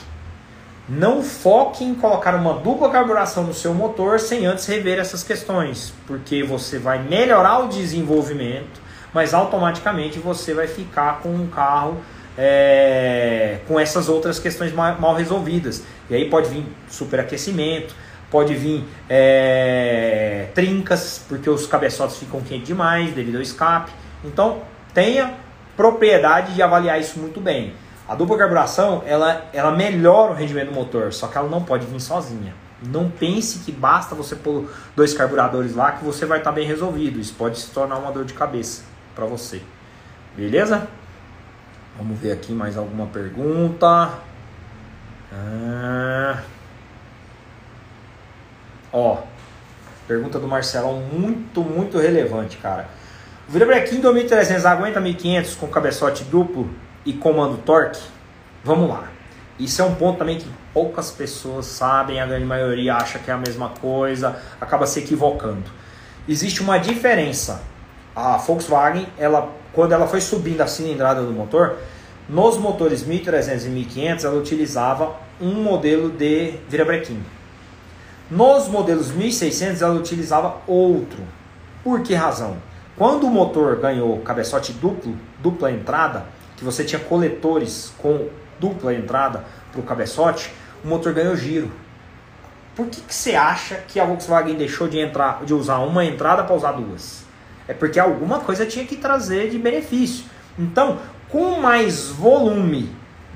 Não 0.88 1.22
foque 1.22 1.84
em 1.84 1.95
colocar 1.95 2.34
uma 2.36 2.54
dupla 2.54 2.89
carburação 2.89 3.43
no 3.43 3.54
seu 3.54 3.74
motor 3.74 4.20
sem 4.20 4.45
antes 4.45 4.66
rever 4.68 5.00
essas 5.00 5.24
questões, 5.24 5.93
porque 6.06 6.43
você 6.43 6.80
vai 6.80 7.02
melhorar 7.02 7.60
o 7.60 7.68
desenvolvimento, 7.68 8.80
mas 9.14 9.34
automaticamente 9.34 10.20
você 10.20 10.54
vai 10.54 10.68
ficar 10.68 11.20
com 11.20 11.30
um 11.30 11.48
carro 11.48 11.98
é, 12.38 13.59
com 13.67 13.79
essas 13.79 14.07
outras 14.07 14.39
questões 14.39 14.71
mal, 14.71 14.99
mal, 14.99 15.15
resolvidas. 15.15 15.83
E 16.09 16.15
aí 16.15 16.29
pode 16.29 16.49
vir 16.49 16.65
superaquecimento, 16.89 17.95
pode 18.29 18.53
vir 18.53 18.85
é, 19.09 20.47
trincas, 20.53 21.25
porque 21.27 21.49
os 21.49 21.65
cabeçotes 21.65 22.17
ficam 22.17 22.41
quentes 22.41 22.67
demais 22.67 23.13
devido 23.13 23.38
ao 23.38 23.41
escape. 23.41 23.91
Então 24.23 24.61
tenha 24.93 25.33
propriedade 25.75 26.53
de 26.53 26.61
avaliar 26.61 26.99
isso 26.99 27.19
muito 27.19 27.39
bem. 27.39 27.73
A 28.07 28.15
dupla 28.15 28.38
carburação, 28.38 29.03
ela, 29.05 29.45
ela 29.51 29.71
melhora 29.71 30.31
o 30.31 30.35
rendimento 30.35 30.69
do 30.69 30.75
motor, 30.75 31.11
só 31.11 31.27
que 31.27 31.38
ela 31.38 31.49
não 31.49 31.63
pode 31.63 31.85
vir 31.85 31.99
sozinha. 31.99 32.53
Não 32.81 33.09
pense 33.09 33.59
que 33.59 33.71
basta 33.71 34.15
você 34.15 34.35
pôr 34.35 34.69
dois 34.95 35.13
carburadores 35.13 35.75
lá 35.75 35.93
que 35.93 36.05
você 36.05 36.25
vai 36.25 36.38
estar 36.38 36.51
bem 36.51 36.65
resolvido. 36.65 37.19
Isso 37.19 37.33
pode 37.33 37.59
se 37.59 37.69
tornar 37.71 37.97
uma 37.97 38.11
dor 38.11 38.23
de 38.23 38.33
cabeça 38.33 38.83
para 39.15 39.25
você. 39.25 39.61
Beleza? 40.35 40.88
Vamos 41.98 42.20
ver 42.20 42.32
aqui 42.32 42.52
mais 42.52 42.78
alguma 42.78 43.08
pergunta. 43.08 44.14
Ah. 45.34 46.41
Ó, 48.93 49.18
pergunta 50.08 50.39
do 50.39 50.48
Marcelão 50.48 51.02
muito, 51.02 51.62
muito 51.62 51.98
relevante, 51.98 52.58
cara. 52.58 52.88
O 53.48 53.52
virabrequim 53.52 54.00
2300 54.00 54.66
aguenta 54.66 55.00
1500 55.00 55.56
com 55.56 55.68
cabeçote 55.68 56.24
duplo 56.26 56.70
e 57.06 57.14
comando 57.14 57.58
torque? 57.58 58.02
Vamos 58.64 58.89
lá. 58.89 59.10
Isso 59.60 59.82
é 59.82 59.86
um 59.86 59.95
ponto 59.95 60.20
também 60.20 60.38
que 60.38 60.48
poucas 60.74 61.10
pessoas 61.10 61.66
sabem, 61.66 62.20
a 62.20 62.26
grande 62.28 62.45
maioria 62.45 62.95
acha 62.95 63.18
que 63.18 63.32
é 63.32 63.34
a 63.34 63.38
mesma 63.38 63.70
coisa, 63.70 64.39
acaba 64.62 64.86
se 64.86 65.00
equivocando. 65.00 65.64
Existe 66.28 66.62
uma 66.62 66.78
diferença. 66.78 67.64
A 68.16 68.38
Volkswagen, 68.38 69.08
ela, 69.18 69.52
quando 69.78 69.91
ela 69.91 70.07
foi 70.07 70.19
subindo 70.19 70.59
a 70.61 70.65
cilindrada 70.65 71.21
do 71.21 71.32
motor, 71.32 71.78
nos 72.28 72.57
motores 72.57 73.03
1300 73.03 73.67
e 73.67 73.69
1500 73.69 74.25
ela 74.25 74.36
utilizava 74.36 75.15
um 75.39 75.53
modelo 75.61 76.09
de 76.09 76.55
virabrequim. 76.67 77.23
Nos 78.28 78.67
modelos 78.67 79.11
1600 79.11 79.84
ela 79.84 79.93
utilizava 79.93 80.57
outro. 80.65 81.21
Por 81.84 82.01
que 82.01 82.15
razão? 82.15 82.57
Quando 82.97 83.28
o 83.28 83.30
motor 83.30 83.75
ganhou 83.75 84.17
cabeçote 84.21 84.73
duplo, 84.73 85.15
dupla 85.43 85.71
entrada, 85.71 86.25
que 86.55 86.63
você 86.63 86.84
tinha 86.84 86.99
coletores 86.99 87.93
com 87.99 88.30
dupla 88.59 88.95
entrada 88.95 89.45
para 89.71 89.80
o 89.80 89.84
cabeçote, 89.84 90.51
o 90.84 90.88
motor 90.88 91.13
ganhou 91.13 91.36
giro. 91.36 91.71
Por 92.75 92.88
que, 92.88 92.99
que 92.99 93.13
você 93.13 93.36
acha 93.36 93.75
que 93.88 93.99
a 93.99 94.05
Volkswagen 94.05 94.55
deixou 94.55 94.88
de, 94.88 94.97
entrar, 94.97 95.45
de 95.45 95.53
usar 95.53 95.78
uma 95.78 96.03
entrada 96.03 96.43
para 96.43 96.55
usar 96.55 96.71
duas? 96.71 97.26
É 97.68 97.74
porque 97.74 97.99
alguma 97.99 98.39
coisa 98.39 98.65
tinha 98.65 98.86
que 98.86 98.95
trazer 98.95 99.49
de 99.49 99.59
benefício. 99.59 100.26
Então, 100.57 100.99
com 101.30 101.59
mais 101.59 102.07
volume 102.07 102.89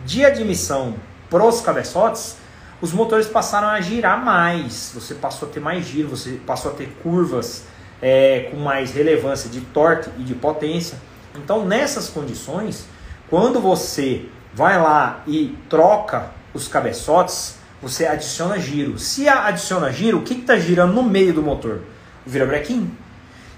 de 0.05 0.25
admissão 0.25 0.95
para 1.29 1.43
os 1.43 1.61
cabeçotes, 1.61 2.37
os 2.81 2.93
motores 2.93 3.27
passaram 3.27 3.67
a 3.67 3.79
girar 3.79 4.23
mais. 4.23 4.91
Você 4.95 5.13
passou 5.13 5.47
a 5.47 5.51
ter 5.51 5.59
mais 5.59 5.85
giro, 5.85 6.09
você 6.09 6.39
passou 6.45 6.71
a 6.71 6.73
ter 6.73 6.89
curvas 7.03 7.65
é, 8.01 8.49
com 8.49 8.57
mais 8.57 8.91
relevância 8.91 9.49
de 9.49 9.61
torque 9.61 10.09
e 10.17 10.23
de 10.23 10.33
potência. 10.33 10.97
Então, 11.35 11.65
nessas 11.65 12.09
condições, 12.09 12.87
quando 13.29 13.61
você 13.61 14.25
vai 14.53 14.81
lá 14.81 15.23
e 15.27 15.55
troca 15.69 16.31
os 16.53 16.67
cabeçotes, 16.67 17.55
você 17.81 18.05
adiciona 18.05 18.59
giro. 18.59 18.97
Se 18.97 19.27
adiciona 19.27 19.91
giro, 19.91 20.19
o 20.19 20.23
que 20.23 20.33
está 20.33 20.57
girando 20.57 20.93
no 20.93 21.03
meio 21.03 21.33
do 21.33 21.41
motor? 21.41 21.81
O 22.25 22.29
virabrequim. 22.29 22.91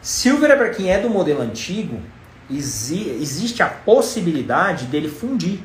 Se 0.04 0.30
o 0.30 0.38
virabrequim 0.38 0.90
é 0.90 1.00
do 1.00 1.10
modelo 1.10 1.42
antigo, 1.42 1.98
exi 2.52 3.10
existe 3.22 3.64
a 3.64 3.68
possibilidade 3.68 4.86
dele 4.88 5.08
fundir. 5.08 5.62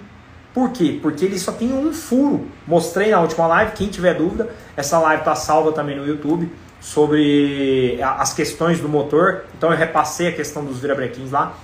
Por 0.55 0.70
quê? 0.70 0.97
Porque 1.03 1.24
ele 1.24 1.36
só 1.41 1.51
tem 1.51 1.72
um 1.72 1.93
furo. 1.93 2.47
Mostrei 2.64 3.11
na 3.11 3.20
última 3.20 3.49
live, 3.49 3.72
quem 3.72 3.89
tiver 3.89 4.14
dúvida, 4.14 4.49
essa 4.76 4.97
live 5.01 5.22
está 5.22 5.34
salva 5.34 5.72
também 5.72 5.97
no 5.97 6.07
YouTube 6.07 6.49
sobre 6.80 7.99
as 8.01 8.32
questões 8.32 8.78
do 8.78 8.89
motor. 8.89 9.45
Então 9.57 9.72
eu 9.72 9.76
repassei 9.76 10.28
a 10.28 10.32
questão 10.32 10.64
dos 10.64 10.78
virabrequins 10.78 11.32
lá. 11.32 11.55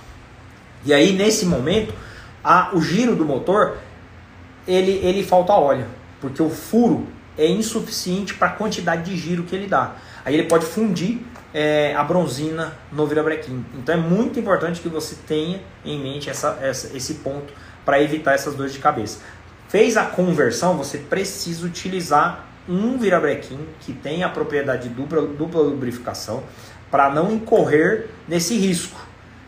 E 0.83 0.93
aí 0.93 1.13
nesse 1.13 1.45
momento 1.45 1.93
a, 2.43 2.71
o 2.73 2.81
giro 2.81 3.15
do 3.15 3.23
motor, 3.23 3.77
ele, 4.67 4.99
ele 5.01 5.23
falta 5.23 5.53
óleo, 5.53 5.85
porque 6.19 6.43
o 6.43 6.49
furo 6.49 7.07
é 7.37 7.47
insuficiente 7.47 8.33
para 8.33 8.49
a 8.49 8.51
quantidade 8.51 9.09
de 9.09 9.17
giro 9.17 9.43
que 9.43 9.55
ele 9.55 9.67
dá. 9.67 9.95
Aí 10.25 10.33
ele 10.33 10.43
pode 10.43 10.65
fundir 10.65 11.21
é, 11.55 11.95
a 11.95 12.03
bronzina 12.03 12.77
no 12.91 13.07
virabrequim. 13.07 13.65
Então 13.75 13.95
é 13.95 13.97
muito 13.97 14.37
importante 14.37 14.81
que 14.81 14.89
você 14.89 15.15
tenha 15.25 15.61
em 15.85 15.97
mente 15.97 16.29
essa, 16.29 16.59
essa 16.61 16.95
esse 16.95 17.15
ponto 17.15 17.53
para 17.85 18.01
evitar 18.01 18.33
essas 18.33 18.55
dores 18.55 18.73
de 18.73 18.79
cabeça. 18.79 19.21
Fez 19.69 19.95
a 19.95 20.03
conversão, 20.03 20.75
você 20.75 20.97
precisa 20.97 21.65
utilizar 21.65 22.45
um 22.67 22.97
virabrequim 22.97 23.65
que 23.79 23.93
tem 23.93 24.21
a 24.21 24.27
propriedade 24.27 24.89
de 24.89 24.95
dupla, 24.95 25.21
dupla 25.21 25.61
lubrificação 25.61 26.43
para 26.91 27.09
não 27.09 27.31
incorrer 27.31 28.09
nesse 28.27 28.57
risco. 28.57 28.99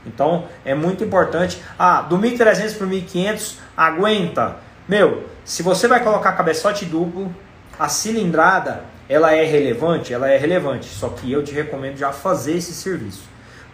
Então 0.05 0.45
é 0.63 0.73
muito 0.73 1.03
importante. 1.03 1.61
Ah, 1.77 2.01
do 2.03 2.17
1300 2.17 2.73
para 2.75 2.85
o 2.85 2.89
1500 2.89 3.59
aguenta. 3.75 4.55
Meu, 4.87 5.25
se 5.43 5.61
você 5.61 5.89
vai 5.89 6.01
colocar 6.01 6.31
cabeçote 6.31 6.85
duplo, 6.85 7.35
a 7.77 7.89
cilindrada 7.89 8.85
ela 9.09 9.33
é 9.33 9.43
relevante? 9.43 10.13
Ela 10.13 10.29
é 10.29 10.37
relevante. 10.37 10.87
Só 10.87 11.09
que 11.09 11.31
eu 11.31 11.43
te 11.43 11.53
recomendo 11.53 11.97
já 11.97 12.11
fazer 12.11 12.57
esse 12.57 12.73
serviço. 12.73 13.23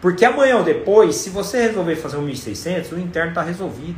Porque 0.00 0.24
amanhã 0.24 0.58
ou 0.58 0.64
depois, 0.64 1.16
se 1.16 1.30
você 1.30 1.62
resolver 1.62 1.96
fazer 1.96 2.18
um 2.18 2.22
1600, 2.22 2.92
o 2.92 2.98
interno 2.98 3.30
está 3.30 3.42
resolvido. 3.42 3.96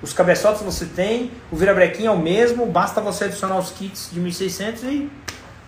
Os 0.00 0.12
cabeçotes 0.12 0.62
você 0.62 0.86
tem, 0.86 1.30
o 1.50 1.56
virabrequim 1.56 2.06
é 2.06 2.10
o 2.10 2.18
mesmo, 2.18 2.66
basta 2.66 3.00
você 3.00 3.24
adicionar 3.24 3.58
os 3.58 3.70
kits 3.70 4.10
de 4.12 4.18
1600 4.18 4.82
e 4.84 5.10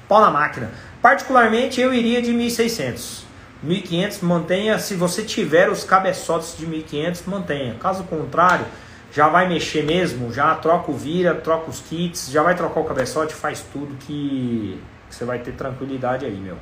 pau 0.09 0.21
na 0.21 0.31
máquina. 0.31 0.73
Particularmente 1.01 1.81
eu 1.81 1.95
iria 1.95 2.21
de 2.21 2.33
1600. 2.33 3.25
1500 3.63 4.21
mantenha, 4.21 4.79
se 4.79 4.95
você 4.95 5.23
tiver 5.23 5.71
os 5.71 5.85
cabeçotes 5.85 6.57
de 6.57 6.67
1500, 6.67 7.23
mantenha. 7.27 7.77
Caso 7.79 8.05
contrário, 8.05 8.67
já 9.13 9.29
vai 9.29 9.49
mexer 9.49 9.85
mesmo, 9.85 10.33
já 10.33 10.55
troca 10.57 10.91
o 10.91 10.97
vira, 10.97 11.35
troca 11.35 11.71
os 11.71 11.81
kits, 11.81 12.29
já 12.31 12.43
vai 12.43 12.57
trocar 12.57 12.81
o 12.81 12.85
cabeçote, 12.85 13.33
faz 13.33 13.65
tudo 13.73 13.95
que 14.01 14.81
você 15.15 15.25
vai 15.25 15.39
ter 15.39 15.53
tranquilidade 15.53 16.27
aí, 16.27 16.37
meu. 16.37 16.57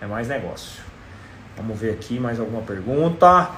É 0.00 0.06
mais 0.06 0.28
negócio. 0.28 0.82
Vamos 1.56 1.78
ver 1.78 1.92
aqui 1.92 2.18
mais 2.18 2.40
alguma 2.40 2.62
pergunta. 2.62 3.50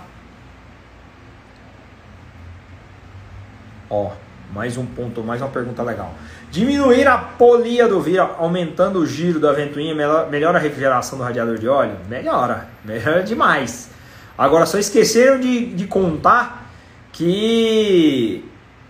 Ó, 3.89 4.11
mais 4.53 4.77
um 4.77 4.85
ponto, 4.85 5.23
mais 5.23 5.41
uma 5.41 5.49
pergunta 5.49 5.83
legal. 5.83 6.13
Diminuir 6.51 7.07
a 7.07 7.17
polia 7.17 7.89
do 7.89 8.01
vira, 8.01 8.23
aumentando 8.39 8.99
o 8.99 9.07
giro 9.07 9.39
da 9.39 9.53
ventoinha, 9.53 9.95
melhora 10.29 10.59
a 10.59 10.61
refrigeração 10.61 11.19
do 11.19 11.25
radiador 11.25 11.59
de 11.59 11.69
óleo? 11.69 11.97
Melhora, 12.09 12.69
melhora 12.85 13.23
demais. 13.23 13.91
Agora 14.37 14.67
só 14.67 14.79
esqueceram 14.79 15.41
de, 15.41 15.67
de 15.67 15.87
contar 15.87 16.71
que. 17.13 18.45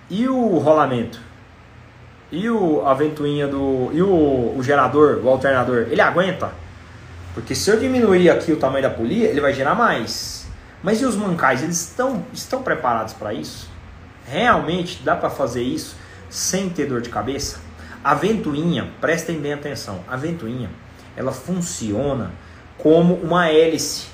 E 0.09 0.29
o 0.29 0.59
rolamento? 0.59 1.26
E 2.31 2.49
o, 2.51 2.85
a 2.87 2.93
ventoinha 2.95 3.47
do. 3.47 3.91
E 3.93 4.03
o, 4.03 4.55
o 4.57 4.63
gerador, 4.63 5.21
o 5.23 5.29
alternador, 5.29 5.87
ele 5.91 6.01
aguenta? 6.01 6.51
Porque 7.35 7.55
se 7.55 7.71
eu 7.71 7.79
diminuir 7.79 8.31
aqui 8.31 8.51
o 8.51 8.57
tamanho 8.57 8.83
da 8.83 8.91
polia, 8.91 9.29
ele 9.29 9.41
vai 9.41 9.53
gerar 9.53 9.75
mais. 9.75 10.47
Mas 10.83 11.01
e 11.01 11.05
os 11.05 11.17
mancais, 11.17 11.63
eles 11.63 11.81
estão, 11.81 12.25
estão 12.33 12.63
preparados 12.63 13.13
para 13.13 13.35
isso? 13.35 13.69
Realmente 14.27 15.03
dá 15.05 15.15
para 15.15 15.31
fazer 15.31 15.63
isso 15.63 15.97
sem 16.29 16.69
ter 16.69 16.87
dor 16.87 17.01
de 17.01 17.09
cabeça? 17.09 17.61
A 18.03 18.15
ventoinha, 18.15 18.89
prestem 19.01 19.39
bem 19.39 19.53
atenção, 19.53 20.01
a 20.09 20.17
ventoinha, 20.17 20.71
ela 21.17 21.33
funciona 21.33 22.31
como 22.79 23.15
uma 23.15 23.49
hélice. 23.49 24.07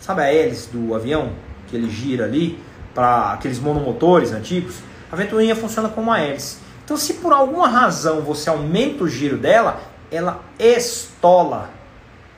Sabe 0.00 0.22
a 0.22 0.32
hélice 0.32 0.70
do 0.70 0.94
avião 0.94 1.32
que 1.66 1.76
ele 1.76 1.90
gira 1.90 2.24
ali 2.24 2.58
para 2.94 3.32
aqueles 3.32 3.58
monomotores 3.58 4.32
antigos? 4.32 4.76
A 5.10 5.16
ventoinha 5.16 5.56
funciona 5.56 5.88
como 5.88 6.10
uma 6.10 6.20
hélice. 6.20 6.58
Então, 6.88 6.96
se 6.96 7.12
por 7.12 7.34
alguma 7.34 7.68
razão 7.68 8.22
você 8.22 8.48
aumenta 8.48 9.04
o 9.04 9.08
giro 9.08 9.36
dela, 9.36 9.78
ela 10.10 10.40
estola. 10.58 11.68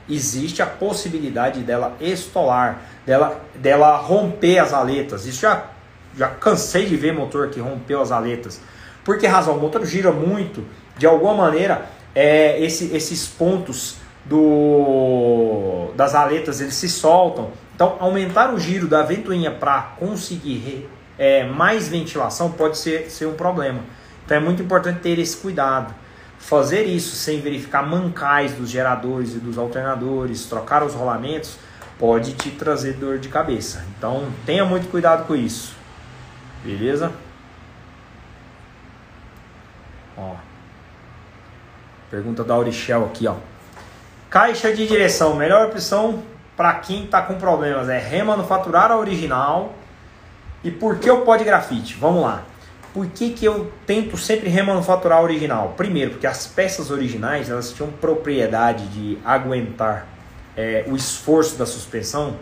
Existe 0.09 0.61
a 0.61 0.65
possibilidade 0.65 1.61
dela 1.61 1.95
estolar, 2.01 2.81
dela, 3.05 3.39
dela 3.55 3.95
romper 3.95 4.59
as 4.59 4.73
aletas. 4.73 5.25
Isso 5.25 5.43
já, 5.43 5.67
já 6.17 6.27
cansei 6.27 6.85
de 6.85 6.97
ver 6.97 7.13
motor 7.13 7.47
que 7.47 7.61
rompeu 7.61 8.01
as 8.01 8.11
aletas. 8.11 8.59
Por 9.05 9.17
que 9.17 9.25
razão? 9.25 9.55
O 9.55 9.61
motor 9.61 9.85
gira 9.85 10.11
muito, 10.11 10.65
de 10.97 11.07
alguma 11.07 11.33
maneira, 11.33 11.85
é, 12.13 12.61
esse, 12.61 12.93
esses 12.93 13.25
pontos 13.29 13.99
do, 14.25 15.91
das 15.95 16.13
aletas 16.13 16.59
eles 16.59 16.75
se 16.75 16.89
soltam. 16.89 17.51
Então, 17.73 17.95
aumentar 18.01 18.53
o 18.53 18.59
giro 18.59 18.85
da 18.85 19.01
ventoinha 19.01 19.49
para 19.49 19.93
conseguir 19.97 20.89
é, 21.17 21.45
mais 21.45 21.87
ventilação 21.87 22.51
pode 22.51 22.77
ser, 22.77 23.09
ser 23.09 23.27
um 23.27 23.33
problema. 23.33 23.79
Então 24.31 24.39
é 24.39 24.45
muito 24.45 24.63
importante 24.63 25.01
ter 25.01 25.19
esse 25.19 25.35
cuidado. 25.35 25.93
Fazer 26.39 26.83
isso 26.83 27.17
sem 27.17 27.41
verificar 27.41 27.85
mancais 27.85 28.53
dos 28.53 28.69
geradores 28.69 29.35
e 29.35 29.39
dos 29.39 29.57
alternadores, 29.57 30.45
trocar 30.45 30.83
os 30.83 30.93
rolamentos, 30.93 31.57
pode 31.99 32.35
te 32.35 32.49
trazer 32.51 32.93
dor 32.93 33.19
de 33.19 33.27
cabeça. 33.27 33.85
Então 33.97 34.31
tenha 34.45 34.63
muito 34.63 34.89
cuidado 34.89 35.27
com 35.27 35.35
isso. 35.35 35.75
Beleza? 36.63 37.11
Ó. 40.17 40.35
Pergunta 42.09 42.41
da 42.41 42.53
Aurichel 42.53 43.07
aqui, 43.07 43.27
ó. 43.27 43.35
Caixa 44.29 44.73
de 44.73 44.87
direção, 44.87 45.35
melhor 45.35 45.67
opção 45.67 46.23
para 46.55 46.75
quem 46.75 47.03
está 47.03 47.21
com 47.21 47.35
problemas 47.35 47.89
é 47.89 47.99
remanufaturar 47.99 48.93
a 48.93 48.97
original. 48.97 49.73
E 50.63 50.71
por 50.71 50.99
que 50.99 51.11
o 51.11 51.25
pó 51.25 51.35
de 51.35 51.43
grafite? 51.43 51.97
Vamos 51.99 52.23
lá. 52.23 52.43
Por 52.93 53.07
que, 53.07 53.29
que 53.29 53.45
eu 53.45 53.71
tento 53.85 54.17
sempre 54.17 54.49
remanufaturar 54.49 55.19
a 55.19 55.21
original? 55.21 55.73
Primeiro, 55.77 56.11
porque 56.11 56.27
as 56.27 56.45
peças 56.45 56.91
originais 56.91 57.49
elas 57.49 57.71
tinham 57.71 57.89
propriedade 57.89 58.85
de 58.87 59.17
aguentar 59.23 60.07
é, 60.57 60.83
o 60.87 60.95
esforço 60.95 61.57
da 61.57 61.65
suspensão 61.65 62.35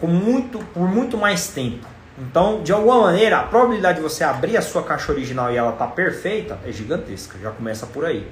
com 0.00 0.06
muito, 0.06 0.58
por 0.58 0.88
muito 0.88 1.18
mais 1.18 1.48
tempo. 1.48 1.86
Então, 2.18 2.62
de 2.62 2.72
alguma 2.72 3.02
maneira, 3.02 3.38
a 3.38 3.42
probabilidade 3.42 3.96
de 3.98 4.02
você 4.02 4.24
abrir 4.24 4.56
a 4.56 4.62
sua 4.62 4.82
caixa 4.82 5.12
original 5.12 5.52
e 5.52 5.56
ela 5.56 5.72
tá 5.72 5.86
perfeita 5.86 6.58
é 6.66 6.72
gigantesca. 6.72 7.38
Já 7.38 7.50
começa 7.50 7.86
por 7.86 8.04
aí. 8.04 8.26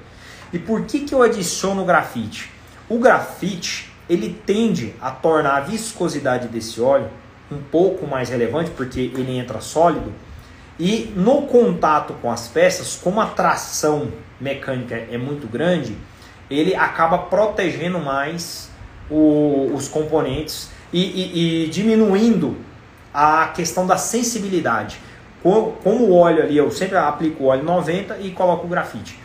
E 0.51 0.59
por 0.59 0.83
que, 0.83 1.01
que 1.01 1.13
eu 1.13 1.21
adiciono 1.21 1.85
grafite? 1.85 2.51
O 2.89 2.99
grafite 2.99 3.91
ele 4.09 4.37
tende 4.45 4.93
a 4.99 5.11
tornar 5.11 5.57
a 5.57 5.59
viscosidade 5.61 6.47
desse 6.47 6.81
óleo 6.81 7.07
um 7.51 7.61
pouco 7.61 8.05
mais 8.05 8.29
relevante 8.29 8.69
porque 8.71 9.11
ele 9.15 9.37
entra 9.37 9.61
sólido 9.61 10.11
e 10.83 11.13
no 11.15 11.43
contato 11.43 12.15
com 12.23 12.31
as 12.31 12.47
peças, 12.47 12.95
como 12.95 13.21
a 13.21 13.27
tração 13.27 14.11
mecânica 14.39 14.95
é 14.95 15.15
muito 15.15 15.45
grande, 15.45 15.95
ele 16.49 16.73
acaba 16.73 17.19
protegendo 17.19 17.99
mais 17.99 18.67
o, 19.07 19.71
os 19.75 19.87
componentes 19.87 20.71
e, 20.91 21.03
e, 21.03 21.65
e, 21.65 21.69
diminuindo 21.69 22.57
a 23.13 23.49
questão 23.49 23.85
da 23.85 23.95
sensibilidade. 23.95 24.99
Como, 25.43 25.77
o 26.05 26.15
óleo 26.15 26.41
ali, 26.41 26.57
eu 26.57 26.71
sempre 26.71 26.97
aplico 26.97 27.43
o 27.43 27.47
óleo 27.47 27.63
90 27.63 28.17
e 28.17 28.31
coloco 28.31 28.65
o 28.65 28.67
grafite. 28.67 29.19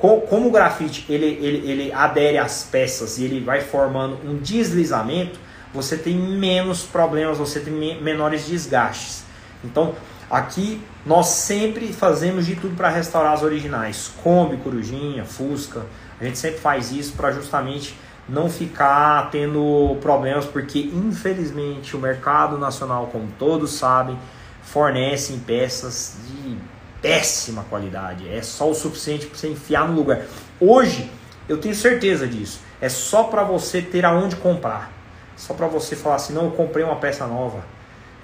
Como, 0.00 0.22
como 0.22 0.48
o 0.48 0.50
grafite 0.50 1.06
ele, 1.08 1.38
ele, 1.40 1.70
ele 1.70 1.92
adere 1.92 2.36
às 2.36 2.64
peças 2.64 3.16
e 3.18 3.24
ele 3.26 3.38
vai 3.38 3.60
formando 3.60 4.18
um 4.28 4.38
deslizamento, 4.38 5.38
você 5.72 5.96
tem 5.96 6.16
menos 6.16 6.82
problemas, 6.82 7.38
você 7.38 7.60
tem 7.60 7.72
menores 8.02 8.44
desgastes. 8.44 9.24
Então, 9.62 9.94
Aqui 10.28 10.82
nós 11.04 11.28
sempre 11.28 11.92
fazemos 11.92 12.46
de 12.46 12.56
tudo 12.56 12.74
para 12.74 12.88
restaurar 12.88 13.32
as 13.32 13.42
originais, 13.42 14.10
Kombi, 14.22 14.56
Corujinha, 14.56 15.24
Fusca. 15.24 15.86
A 16.20 16.24
gente 16.24 16.36
sempre 16.36 16.58
faz 16.58 16.90
isso 16.90 17.12
para 17.12 17.30
justamente 17.30 17.96
não 18.28 18.50
ficar 18.50 19.30
tendo 19.30 19.96
problemas, 20.00 20.44
porque 20.44 20.80
infelizmente 20.80 21.94
o 21.94 22.00
mercado 22.00 22.58
nacional, 22.58 23.08
como 23.12 23.28
todos 23.38 23.74
sabem, 23.74 24.18
fornece 24.62 25.32
peças 25.46 26.16
de 26.26 26.56
péssima 27.00 27.64
qualidade. 27.70 28.28
É 28.28 28.42
só 28.42 28.68
o 28.68 28.74
suficiente 28.74 29.26
para 29.26 29.38
você 29.38 29.48
enfiar 29.48 29.86
no 29.86 29.94
lugar. 29.94 30.22
Hoje 30.60 31.08
eu 31.48 31.58
tenho 31.58 31.74
certeza 31.74 32.26
disso. 32.26 32.60
É 32.80 32.88
só 32.88 33.24
para 33.24 33.44
você 33.44 33.80
ter 33.80 34.04
aonde 34.04 34.34
comprar. 34.34 34.90
Só 35.36 35.54
para 35.54 35.68
você 35.68 35.94
falar 35.94 36.16
assim, 36.16 36.32
não, 36.32 36.46
eu 36.46 36.50
comprei 36.50 36.84
uma 36.84 36.96
peça 36.96 37.26
nova 37.28 37.75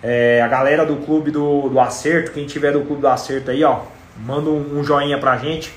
é, 0.02 0.42
a 0.42 0.48
galera 0.48 0.84
do 0.84 0.96
clube 0.96 1.30
do, 1.30 1.68
do 1.68 1.78
acerto, 1.80 2.32
quem 2.32 2.46
tiver 2.46 2.72
do 2.72 2.82
clube 2.82 3.00
do 3.00 3.08
acerto 3.08 3.50
aí, 3.50 3.62
ó, 3.62 3.82
manda 4.24 4.50
um, 4.50 4.78
um 4.78 4.84
joinha 4.84 5.18
pra 5.18 5.36
gente. 5.36 5.72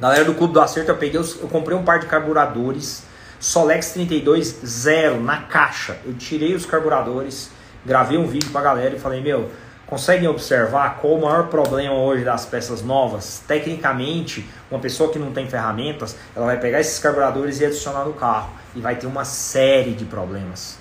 Galera 0.00 0.24
do 0.24 0.34
clube 0.34 0.52
do 0.52 0.60
acerto, 0.60 0.90
eu 0.90 0.96
peguei, 0.96 1.20
eu 1.20 1.48
comprei 1.48 1.76
um 1.76 1.84
par 1.84 1.98
de 1.98 2.06
carburadores 2.06 3.04
Solex 3.38 3.90
32 3.92 4.60
zero 4.64 5.20
na 5.20 5.42
caixa. 5.42 5.96
Eu 6.04 6.14
tirei 6.14 6.54
os 6.54 6.64
carburadores, 6.64 7.50
gravei 7.84 8.18
um 8.18 8.26
vídeo 8.26 8.50
pra 8.50 8.60
galera 8.62 8.96
e 8.96 8.98
falei, 8.98 9.20
meu, 9.20 9.50
conseguem 9.86 10.28
observar 10.28 10.98
qual 11.00 11.14
o 11.14 11.22
maior 11.22 11.48
problema 11.48 11.94
hoje 11.94 12.24
das 12.24 12.46
peças 12.46 12.82
novas? 12.82 13.42
Tecnicamente, 13.46 14.48
uma 14.70 14.80
pessoa 14.80 15.12
que 15.12 15.18
não 15.18 15.32
tem 15.32 15.46
ferramentas, 15.48 16.16
ela 16.34 16.46
vai 16.46 16.58
pegar 16.58 16.80
esses 16.80 16.98
carburadores 16.98 17.60
e 17.60 17.66
adicionar 17.66 18.04
no 18.04 18.14
carro 18.14 18.50
e 18.74 18.80
vai 18.80 18.96
ter 18.96 19.06
uma 19.06 19.24
série 19.24 19.92
de 19.92 20.04
problemas. 20.04 20.78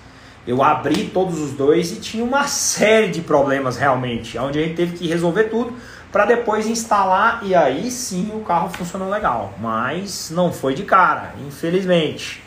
Eu 0.47 0.61
abri 0.61 1.07
todos 1.07 1.39
os 1.39 1.53
dois 1.53 1.91
e 1.91 1.99
tinha 1.99 2.23
uma 2.23 2.47
série 2.47 3.09
de 3.09 3.21
problemas 3.21 3.77
realmente, 3.77 4.37
onde 4.37 4.59
a 4.59 4.61
gente 4.61 4.75
teve 4.75 4.95
que 4.95 5.07
resolver 5.07 5.45
tudo 5.45 5.73
para 6.11 6.25
depois 6.25 6.67
instalar 6.67 7.41
e 7.43 7.55
aí 7.55 7.89
sim 7.89 8.31
o 8.33 8.41
carro 8.41 8.69
funcionou 8.69 9.09
legal. 9.09 9.53
Mas 9.59 10.29
não 10.29 10.53
foi 10.53 10.73
de 10.73 10.83
cara, 10.83 11.33
infelizmente. 11.45 12.43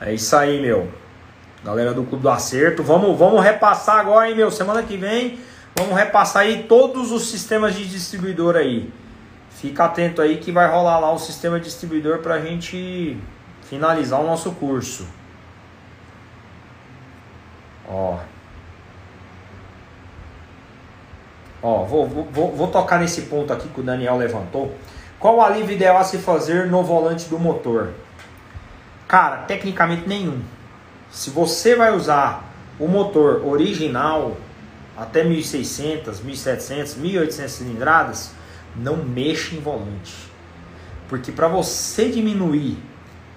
É 0.00 0.12
isso 0.12 0.34
aí, 0.34 0.60
meu. 0.60 0.88
Galera 1.62 1.94
do 1.94 2.02
Clube 2.02 2.22
do 2.22 2.30
Acerto, 2.30 2.82
vamos, 2.82 3.16
vamos 3.16 3.40
repassar 3.44 3.98
agora, 3.98 4.28
hein, 4.28 4.34
meu? 4.34 4.50
Semana 4.50 4.82
que 4.82 4.96
vem, 4.96 5.38
vamos 5.76 5.94
repassar 5.94 6.42
aí 6.42 6.64
todos 6.64 7.12
os 7.12 7.30
sistemas 7.30 7.76
de 7.76 7.88
distribuidor 7.88 8.56
aí. 8.56 8.90
Fica 9.50 9.84
atento 9.84 10.20
aí 10.20 10.38
que 10.38 10.50
vai 10.50 10.68
rolar 10.68 10.98
lá 10.98 11.12
o 11.12 11.18
sistema 11.18 11.60
distribuidor 11.60 12.18
para 12.18 12.34
a 12.34 12.40
gente 12.40 13.16
finalizar 13.68 14.20
o 14.20 14.26
nosso 14.26 14.50
curso. 14.52 15.06
Ó. 17.92 18.18
Ó, 21.62 21.84
vou, 21.84 22.08
vou, 22.08 22.56
vou 22.56 22.68
tocar 22.68 22.98
nesse 22.98 23.22
ponto 23.22 23.52
aqui 23.52 23.68
que 23.68 23.80
o 23.80 23.82
Daniel 23.82 24.16
levantou. 24.16 24.74
Qual 25.20 25.36
o 25.36 25.42
alívio 25.42 25.76
ideal 25.76 25.98
a 25.98 26.04
se 26.04 26.18
fazer 26.18 26.66
no 26.66 26.82
volante 26.82 27.28
do 27.28 27.38
motor? 27.38 27.90
Cara, 29.06 29.42
tecnicamente 29.42 30.08
nenhum. 30.08 30.40
Se 31.10 31.30
você 31.30 31.76
vai 31.76 31.94
usar 31.94 32.50
o 32.80 32.88
motor 32.88 33.46
original 33.46 34.36
até 34.96 35.22
1600, 35.22 36.20
1700, 36.20 36.94
1800 36.96 37.52
cilindradas, 37.52 38.32
não 38.74 38.96
mexa 38.96 39.54
em 39.54 39.60
volante. 39.60 40.14
Porque 41.08 41.30
para 41.30 41.46
você 41.46 42.08
diminuir 42.08 42.78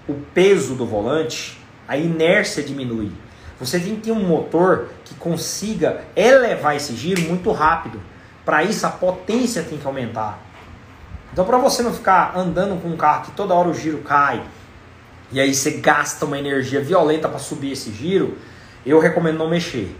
o 0.07 0.13
peso 0.33 0.75
do 0.75 0.85
volante, 0.85 1.59
a 1.87 1.97
inércia 1.97 2.63
diminui. 2.63 3.11
Você 3.59 3.79
tem 3.79 3.95
que 3.95 4.01
ter 4.01 4.11
um 4.11 4.27
motor 4.27 4.89
que 5.05 5.15
consiga 5.15 6.01
elevar 6.15 6.75
esse 6.75 6.95
giro 6.95 7.21
muito 7.21 7.51
rápido. 7.51 8.01
Para 8.43 8.63
isso, 8.63 8.85
a 8.85 8.89
potência 8.89 9.63
tem 9.63 9.77
que 9.77 9.87
aumentar. 9.87 10.39
Então, 11.31 11.45
para 11.45 11.57
você 11.57 11.81
não 11.81 11.93
ficar 11.93 12.35
andando 12.35 12.81
com 12.81 12.89
um 12.89 12.97
carro 12.97 13.25
que 13.25 13.31
toda 13.31 13.53
hora 13.53 13.69
o 13.69 13.73
giro 13.73 13.99
cai 13.99 14.43
e 15.31 15.39
aí 15.39 15.53
você 15.53 15.71
gasta 15.71 16.25
uma 16.25 16.37
energia 16.37 16.81
violenta 16.81 17.27
para 17.27 17.39
subir 17.39 17.71
esse 17.71 17.91
giro, 17.91 18.37
eu 18.85 18.99
recomendo 18.99 19.37
não 19.37 19.49
mexer. 19.49 19.95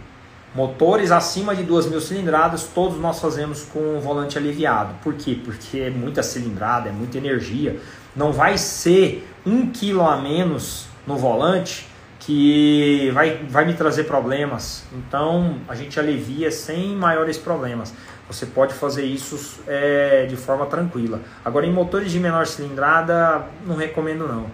Motores 0.53 1.12
acima 1.12 1.53
de 1.53 1.64
2.000 1.66 1.99
cilindradas, 1.99 2.64
todos 2.64 2.97
nós 2.97 3.20
fazemos 3.20 3.64
com 3.64 3.99
volante 3.99 4.38
aliviado. 4.38 4.93
Por 5.03 5.14
quê? 5.16 5.38
Porque 5.43 5.80
é 5.80 5.89
muita 5.89 6.24
cilindrada, 6.24 6.88
é 6.89 6.91
muita 6.91 7.18
energia. 7.18 7.80
Não 8.16 8.32
vai 8.32 8.58
ser 8.58 9.28
um 9.45 9.70
quilo 9.70 10.08
a 10.08 10.16
menos 10.16 10.88
no 11.06 11.18
volante 11.18 11.88
que 12.26 13.12
vai, 13.14 13.38
vai 13.48 13.66
me 13.66 13.74
trazer 13.74 14.06
problemas. 14.06 14.84
Então 14.94 15.58
a 15.68 15.76
gente 15.76 16.00
alivia 16.00 16.50
sem 16.50 16.96
maiores 16.96 17.38
problemas. 17.38 17.94
Você 18.28 18.48
pode 18.48 18.74
fazer 18.74 19.06
isso 19.06 19.62
é, 19.68 20.26
de 20.28 20.36
forma 20.36 20.66
tranquila. 20.66 21.22
Agora 21.44 21.66
em 21.68 21.72
motores 21.72 22.12
de 22.12 22.20
menor 22.20 22.48
cilindrada, 22.48 23.46
não 23.66 23.76
recomendo 23.76 24.28
não. 24.28 24.48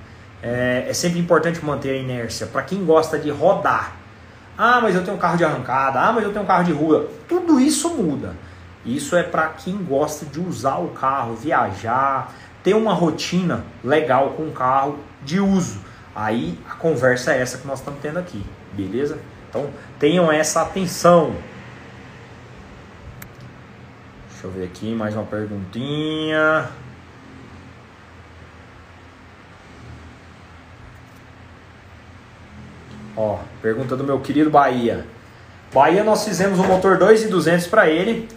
É, 0.44 0.86
é 0.90 0.94
sempre 0.94 1.20
importante 1.20 1.64
manter 1.64 1.92
a 1.92 1.96
inércia. 1.96 2.48
Para 2.48 2.64
quem 2.64 2.84
gosta 2.84 3.18
de 3.18 3.30
rodar, 3.30 3.96
ah, 4.58 4.82
mas 4.82 4.94
eu 4.94 5.04
tenho 5.04 5.16
um 5.16 5.20
carro 5.20 5.38
de 5.38 5.46
arrancada. 5.46 6.02
Ah, 6.02 6.12
mas 6.12 6.26
eu 6.26 6.32
tenho 6.32 6.44
um 6.44 6.48
carro 6.48 6.66
de 6.66 6.74
rua. 6.74 7.10
Tudo 7.28 7.60
isso 7.60 7.90
muda. 7.90 8.36
Isso 8.86 9.16
é 9.16 9.24
para 9.24 9.48
quem 9.48 9.78
gosta 9.78 10.26
de 10.26 10.40
usar 10.42 10.78
o 10.78 10.90
carro, 10.90 11.36
viajar, 11.36 12.34
ter 12.64 12.74
uma 12.74 12.94
rotina 12.94 13.64
legal 13.84 14.32
com 14.32 14.44
o 14.44 14.52
carro 14.52 15.00
de 15.24 15.40
uso. 15.40 15.80
Aí 16.16 16.60
a 16.70 16.76
conversa 16.76 17.34
é 17.34 17.42
essa 17.42 17.58
que 17.58 17.68
nós 17.68 17.80
estamos 17.80 18.02
tendo 18.02 18.20
aqui, 18.20 18.44
beleza? 18.74 19.18
Então 19.50 19.70
tenham 19.98 20.32
essa 20.32 20.62
atenção. 20.62 21.36
Deixa 24.30 24.48
eu 24.48 24.52
ver 24.52 24.66
aqui 24.66 24.94
mais 24.94 25.16
uma 25.16 25.24
perguntinha. 25.24 26.70
Ó, 33.16 33.40
pergunta 33.62 33.96
do 33.96 34.04
meu 34.04 34.20
querido 34.20 34.50
Bahia. 34.50 35.06
Bahia 35.74 36.04
nós 36.04 36.26
fizemos 36.26 36.60
um 36.60 36.66
motor 36.66 36.98
2.200 36.98 37.70
para 37.70 37.90
ele 37.90 38.28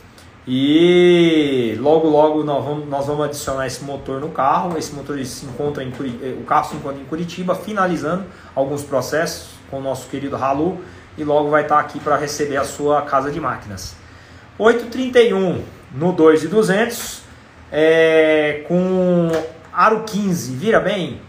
e 0.46 1.74
logo 1.80 2.06
logo 2.08 2.44
nós 2.44 2.62
vamos, 2.62 2.88
nós 2.88 3.06
vamos 3.06 3.24
adicionar 3.24 3.66
esse 3.66 3.82
motor 3.82 4.20
no 4.20 4.28
carro. 4.28 4.76
Esse 4.76 4.92
motor 4.92 5.22
se 5.24 5.46
encontra 5.46 5.82
em 5.82 5.88
eh, 6.22 6.34
o 6.38 6.44
carro 6.44 6.68
se 6.68 6.76
encontra 6.76 7.00
em 7.00 7.04
Curitiba, 7.04 7.54
finalizando 7.54 8.24
alguns 8.54 8.82
processos 8.82 9.48
com 9.70 9.78
o 9.78 9.82
nosso 9.82 10.08
querido 10.08 10.36
Halu 10.36 10.80
e 11.16 11.24
logo 11.24 11.48
vai 11.48 11.62
estar 11.62 11.78
aqui 11.78 11.98
para 11.98 12.16
receber 12.16 12.56
a 12.56 12.64
sua 12.64 13.02
casa 13.02 13.30
de 13.30 13.40
máquinas. 13.40 13.96
831 14.58 15.62
no 15.94 16.14
2.200 16.14 17.20
é, 17.72 18.64
com 18.68 19.30
aro 19.72 20.04
15, 20.04 20.54
vira 20.56 20.78
bem? 20.78 21.20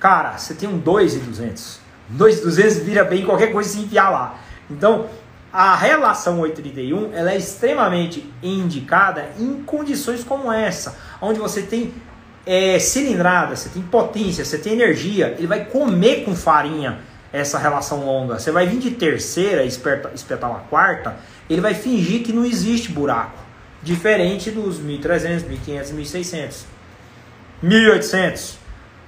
Cara, 0.00 0.38
você 0.38 0.54
tem 0.54 0.68
um 0.68 0.80
2.200 0.80 1.82
2,200 2.08 2.78
vira 2.78 3.04
bem 3.04 3.24
qualquer 3.24 3.52
coisa 3.52 3.68
se 3.68 3.80
enfiar 3.80 4.10
lá. 4.10 4.38
Então, 4.70 5.06
a 5.52 5.76
relação 5.76 6.40
831 6.40 7.12
ela 7.12 7.32
é 7.32 7.36
extremamente 7.36 8.32
indicada 8.42 9.28
em 9.38 9.62
condições 9.62 10.24
como 10.24 10.50
essa, 10.50 10.96
onde 11.20 11.38
você 11.38 11.62
tem 11.62 11.92
é, 12.46 12.78
cilindrada, 12.78 13.54
você 13.54 13.68
tem 13.68 13.82
potência, 13.82 14.44
você 14.44 14.56
tem 14.56 14.72
energia, 14.72 15.34
ele 15.36 15.46
vai 15.46 15.64
comer 15.66 16.24
com 16.24 16.34
farinha 16.34 17.00
essa 17.32 17.58
relação 17.58 18.04
longa. 18.04 18.38
Você 18.38 18.50
vai 18.50 18.66
vir 18.66 18.78
de 18.78 18.92
terceira, 18.92 19.64
espetar, 19.64 20.12
espetar 20.14 20.50
uma 20.50 20.60
quarta, 20.60 21.16
ele 21.48 21.60
vai 21.60 21.74
fingir 21.74 22.22
que 22.22 22.32
não 22.32 22.44
existe 22.44 22.90
buraco. 22.90 23.38
Diferente 23.82 24.50
dos 24.50 24.78
1300, 24.78 25.48
1500, 25.48 25.90
1600. 25.92 26.66
1800 27.62 28.61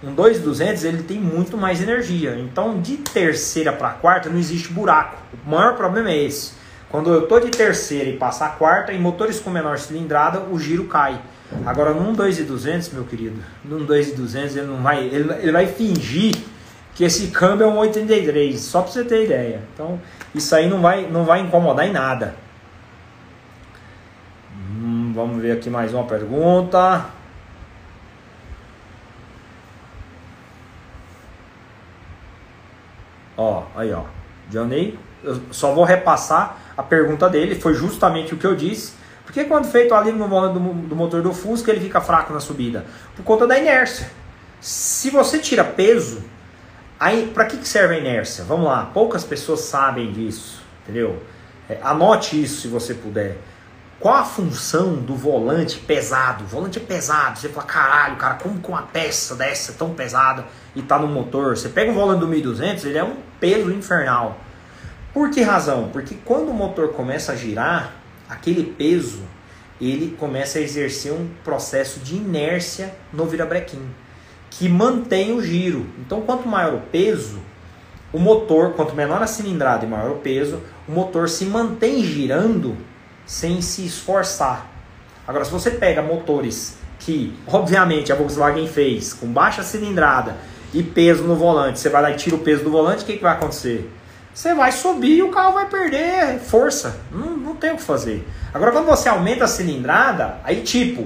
um 0.06 0.14
2,200 0.14 0.84
ele 0.84 1.02
tem 1.02 1.18
muito 1.18 1.56
mais 1.56 1.82
energia. 1.82 2.36
Então, 2.38 2.80
de 2.80 2.98
terceira 2.98 3.72
para 3.72 3.90
quarta 3.90 4.28
não 4.28 4.38
existe 4.38 4.72
buraco. 4.72 5.16
O 5.46 5.50
maior 5.50 5.76
problema 5.76 6.10
é 6.10 6.24
esse. 6.24 6.52
Quando 6.90 7.12
eu 7.12 7.26
tô 7.26 7.40
de 7.40 7.50
terceira 7.50 8.08
e 8.08 8.16
passo 8.16 8.44
a 8.44 8.48
quarta, 8.48 8.92
em 8.92 9.00
motores 9.00 9.40
com 9.40 9.50
menor 9.50 9.78
cilindrada, 9.78 10.40
o 10.50 10.58
giro 10.58 10.84
cai. 10.84 11.20
Agora, 11.66 11.92
num 11.92 12.12
2,200, 12.12 12.90
meu 12.90 13.04
querido, 13.04 13.36
num 13.64 13.84
2,200 13.84 14.56
ele 14.56 14.66
não 14.66 14.82
vai, 14.82 15.04
ele, 15.04 15.32
ele 15.40 15.52
vai 15.52 15.66
fingir 15.66 16.34
que 16.94 17.04
esse 17.04 17.28
câmbio 17.28 17.64
é 17.64 17.66
um 17.66 17.78
83, 17.78 18.60
só 18.60 18.82
para 18.82 18.92
você 18.92 19.04
ter 19.04 19.24
ideia. 19.24 19.60
Então, 19.72 20.00
isso 20.34 20.54
aí 20.54 20.68
não 20.68 20.80
vai, 20.80 21.08
não 21.10 21.24
vai 21.24 21.40
incomodar 21.40 21.86
em 21.86 21.92
nada. 21.92 22.36
Hum, 24.70 25.12
vamos 25.14 25.42
ver 25.42 25.52
aqui 25.52 25.68
mais 25.68 25.92
uma 25.92 26.04
pergunta. 26.04 27.06
Ó, 33.36 33.64
aí 33.74 33.92
ó. 33.92 34.02
Johnny, 34.48 34.98
eu 35.22 35.40
só 35.50 35.72
vou 35.72 35.84
repassar 35.84 36.58
a 36.76 36.82
pergunta 36.82 37.28
dele, 37.28 37.54
foi 37.54 37.74
justamente 37.74 38.34
o 38.34 38.36
que 38.36 38.46
eu 38.46 38.54
disse. 38.54 38.92
Porque 39.24 39.44
quando 39.44 39.66
feito 39.66 39.94
ali 39.94 40.12
no 40.12 40.28
volante 40.28 40.58
do, 40.58 40.72
do 40.88 40.96
motor 40.96 41.22
do 41.22 41.32
Fusca, 41.32 41.70
ele 41.70 41.80
fica 41.80 42.00
fraco 42.00 42.32
na 42.32 42.40
subida? 42.40 42.84
Por 43.16 43.24
conta 43.24 43.46
da 43.46 43.58
inércia. 43.58 44.10
Se 44.60 45.10
você 45.10 45.38
tira 45.38 45.64
peso, 45.64 46.22
aí 47.00 47.30
para 47.32 47.46
que, 47.46 47.56
que 47.56 47.66
serve 47.66 47.96
a 47.96 47.98
inércia? 47.98 48.44
Vamos 48.44 48.66
lá, 48.66 48.90
poucas 48.92 49.24
pessoas 49.24 49.60
sabem 49.60 50.12
disso, 50.12 50.62
entendeu? 50.82 51.22
É, 51.68 51.78
anote 51.82 52.40
isso 52.40 52.62
se 52.62 52.68
você 52.68 52.94
puder. 52.94 53.38
Qual 54.00 54.14
a 54.14 54.24
função 54.24 54.96
do 54.96 55.14
volante 55.14 55.78
pesado? 55.78 56.44
O 56.44 56.46
volante 56.46 56.78
é 56.78 56.82
pesado. 56.82 57.38
Você 57.38 57.48
fala, 57.48 57.66
caralho, 57.66 58.16
cara, 58.16 58.34
como 58.34 58.60
com 58.60 58.72
uma 58.72 58.82
peça 58.82 59.34
dessa 59.34 59.72
tão 59.72 59.94
pesada 59.94 60.44
e 60.74 60.82
tá 60.82 60.98
no 60.98 61.06
motor? 61.06 61.56
Você 61.56 61.68
pega 61.68 61.90
o 61.90 61.94
volante 61.94 62.20
do 62.20 62.28
1200, 62.28 62.84
ele 62.84 62.98
é 62.98 63.04
um 63.04 63.16
peso 63.40 63.70
infernal. 63.70 64.38
Por 65.12 65.30
que 65.30 65.42
razão? 65.42 65.88
Porque 65.92 66.16
quando 66.24 66.50
o 66.50 66.54
motor 66.54 66.92
começa 66.92 67.32
a 67.32 67.36
girar, 67.36 67.92
aquele 68.28 68.64
peso 68.64 69.22
ele 69.80 70.16
começa 70.18 70.58
a 70.58 70.62
exercer 70.62 71.12
um 71.12 71.28
processo 71.42 72.00
de 72.00 72.16
inércia 72.16 72.94
no 73.12 73.24
virabrequim, 73.26 73.82
que 74.50 74.68
mantém 74.68 75.32
o 75.32 75.42
giro. 75.42 75.86
Então, 75.98 76.22
quanto 76.22 76.48
maior 76.48 76.74
o 76.74 76.80
peso, 76.80 77.40
o 78.12 78.18
motor, 78.18 78.74
quanto 78.74 78.94
menor 78.94 79.22
a 79.22 79.26
cilindrada 79.26 79.84
e 79.84 79.88
maior 79.88 80.12
o 80.12 80.18
peso, 80.18 80.60
o 80.88 80.92
motor 80.92 81.28
se 81.28 81.44
mantém 81.44 82.02
girando 82.02 82.76
sem 83.26 83.60
se 83.60 83.86
esforçar. 83.86 84.66
Agora, 85.26 85.44
se 85.44 85.50
você 85.50 85.70
pega 85.70 86.02
motores 86.02 86.76
que, 86.98 87.34
obviamente, 87.46 88.12
a 88.12 88.14
Volkswagen 88.14 88.66
fez 88.66 89.12
com 89.12 89.26
baixa 89.26 89.62
cilindrada 89.62 90.36
e 90.72 90.82
peso 90.82 91.24
no 91.24 91.34
volante, 91.34 91.78
você 91.78 91.88
vai 91.88 92.02
lá 92.02 92.10
e 92.10 92.16
tira 92.16 92.36
o 92.36 92.40
peso 92.40 92.64
do 92.64 92.70
volante, 92.70 93.02
o 93.02 93.06
que, 93.06 93.16
que 93.16 93.22
vai 93.22 93.32
acontecer? 93.32 93.90
Você 94.34 94.52
vai 94.52 94.72
subir 94.72 95.18
e 95.18 95.22
o 95.22 95.30
carro 95.30 95.52
vai 95.52 95.68
perder 95.68 96.40
força. 96.40 96.96
Não, 97.10 97.36
não 97.36 97.54
tem 97.54 97.72
o 97.72 97.76
que 97.76 97.82
fazer. 97.82 98.26
Agora, 98.52 98.72
quando 98.72 98.86
você 98.86 99.08
aumenta 99.08 99.44
a 99.44 99.48
cilindrada, 99.48 100.40
aí 100.42 100.62
tipo, 100.62 101.02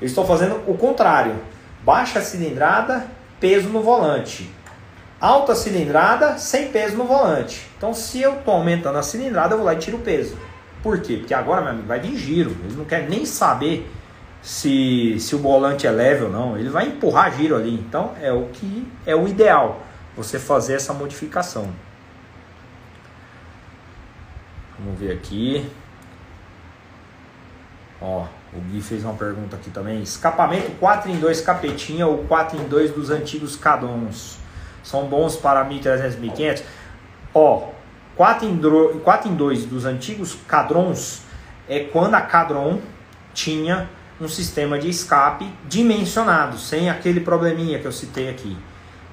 eu 0.00 0.06
estou 0.06 0.26
fazendo 0.26 0.60
o 0.66 0.76
contrário. 0.76 1.36
Baixa 1.82 2.20
cilindrada, 2.20 3.06
peso 3.40 3.68
no 3.68 3.80
volante. 3.80 4.50
Alta 5.18 5.54
cilindrada, 5.54 6.36
sem 6.36 6.68
peso 6.68 6.96
no 6.96 7.04
volante. 7.04 7.66
Então, 7.78 7.94
se 7.94 8.20
eu 8.20 8.34
estou 8.34 8.52
aumentando 8.52 8.98
a 8.98 9.02
cilindrada, 9.02 9.54
eu 9.54 9.58
vou 9.58 9.66
lá 9.66 9.72
e 9.72 9.78
tiro 9.78 9.96
o 9.96 10.00
peso. 10.00 10.36
Por 10.86 11.00
quê? 11.00 11.16
Porque 11.16 11.34
agora, 11.34 11.60
meu 11.62 11.70
amigo, 11.70 11.88
vai 11.88 11.98
vir 11.98 12.16
giro. 12.16 12.50
Ele 12.64 12.76
não 12.76 12.84
quer 12.84 13.08
nem 13.08 13.26
saber 13.26 13.90
se, 14.40 15.18
se 15.18 15.34
o 15.34 15.38
volante 15.40 15.84
é 15.84 15.90
leve 15.90 16.22
ou 16.22 16.30
não. 16.30 16.56
Ele 16.56 16.68
vai 16.68 16.86
empurrar 16.86 17.36
giro 17.36 17.56
ali. 17.56 17.74
Então, 17.74 18.14
é 18.22 18.32
o 18.32 18.44
que 18.52 18.86
é 19.04 19.12
o 19.16 19.26
ideal. 19.26 19.82
Você 20.16 20.38
fazer 20.38 20.74
essa 20.74 20.94
modificação. 20.94 21.72
Vamos 24.78 25.00
ver 25.00 25.10
aqui. 25.10 25.68
Ó, 28.00 28.26
o 28.52 28.60
Gui 28.70 28.80
fez 28.80 29.02
uma 29.02 29.14
pergunta 29.14 29.56
aqui 29.56 29.70
também. 29.70 30.00
Escapamento 30.02 30.70
4 30.78 31.10
em 31.10 31.18
2 31.18 31.40
capetinha 31.40 32.06
ou 32.06 32.18
4 32.26 32.60
em 32.60 32.68
2 32.68 32.92
dos 32.92 33.10
antigos 33.10 33.56
Cadons. 33.56 34.38
São 34.84 35.08
bons 35.08 35.34
para 35.34 35.64
1300, 35.64 36.16
1500? 36.16 36.62
Ó, 37.34 37.70
4 38.16 38.48
em, 38.48 38.58
4 39.00 39.30
em 39.30 39.34
2 39.34 39.66
dos 39.66 39.84
antigos 39.84 40.36
Cadrons 40.48 41.22
é 41.68 41.80
quando 41.80 42.14
a 42.14 42.20
Cadron 42.20 42.80
tinha 43.34 43.88
um 44.20 44.28
sistema 44.28 44.78
de 44.78 44.88
escape 44.88 45.46
dimensionado, 45.68 46.58
sem 46.58 46.88
aquele 46.88 47.20
probleminha 47.20 47.78
que 47.78 47.86
eu 47.86 47.92
citei 47.92 48.30
aqui. 48.30 48.56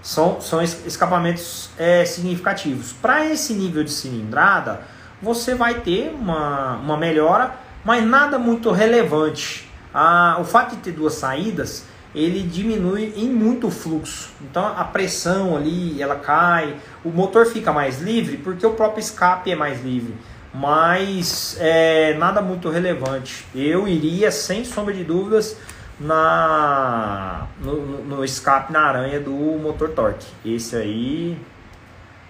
São, 0.01 0.39
são 0.39 0.61
escapamentos 0.61 1.69
é, 1.77 2.05
significativos. 2.05 2.93
Para 2.93 3.25
esse 3.25 3.53
nível 3.53 3.83
de 3.83 3.91
cilindrada, 3.91 4.81
você 5.21 5.55
vai 5.55 5.81
ter 5.81 6.13
uma, 6.13 6.75
uma 6.77 6.97
melhora, 6.97 7.55
mas 7.83 8.05
nada 8.05 8.39
muito 8.39 8.71
relevante. 8.71 9.69
Ah, 9.93 10.37
o 10.39 10.43
fato 10.43 10.75
de 10.75 10.81
ter 10.81 10.91
duas 10.91 11.15
saídas 11.15 11.85
ele 12.15 12.43
diminui 12.43 13.13
em 13.15 13.29
muito 13.29 13.67
o 13.67 13.71
fluxo. 13.71 14.29
Então 14.41 14.65
a 14.65 14.83
pressão 14.83 15.55
ali, 15.55 16.01
ela 16.01 16.15
cai, 16.15 16.75
o 17.03 17.09
motor 17.09 17.45
fica 17.45 17.71
mais 17.71 18.01
livre 18.01 18.37
porque 18.37 18.65
o 18.65 18.73
próprio 18.73 19.01
escape 19.01 19.51
é 19.51 19.55
mais 19.55 19.83
livre. 19.83 20.15
Mas 20.53 21.57
é, 21.59 22.13
nada 22.13 22.41
muito 22.41 22.69
relevante. 22.69 23.45
Eu 23.55 23.87
iria, 23.87 24.31
sem 24.31 24.63
sombra 24.63 24.93
de 24.93 25.03
dúvidas, 25.03 25.57
na 25.99 27.47
no, 27.59 28.03
no 28.03 28.23
escape 28.23 28.71
na 28.71 28.81
aranha 28.81 29.19
do 29.19 29.31
motor 29.31 29.89
torque. 29.89 30.27
Esse 30.45 30.75
aí 30.75 31.37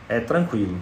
é 0.07 0.19
tranquilo. 0.19 0.77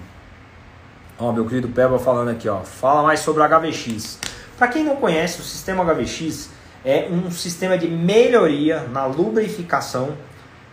Ó, 1.17 1.31
meu 1.31 1.45
querido 1.45 1.67
Peba 1.67 1.97
falando 1.97 2.29
aqui, 2.29 2.47
ó. 2.47 2.59
Fala 2.59 3.03
mais 3.03 3.19
sobre 3.19 3.43
HVX. 3.43 4.19
Para 4.57 4.67
quem 4.67 4.83
não 4.83 4.95
conhece, 4.97 5.39
o 5.41 5.43
sistema 5.43 5.83
HVX 5.83 6.49
é 6.85 7.07
um 7.11 7.29
sistema 7.31 7.77
de 7.77 7.87
melhoria 7.87 8.81
na 8.91 9.05
lubrificação 9.05 10.15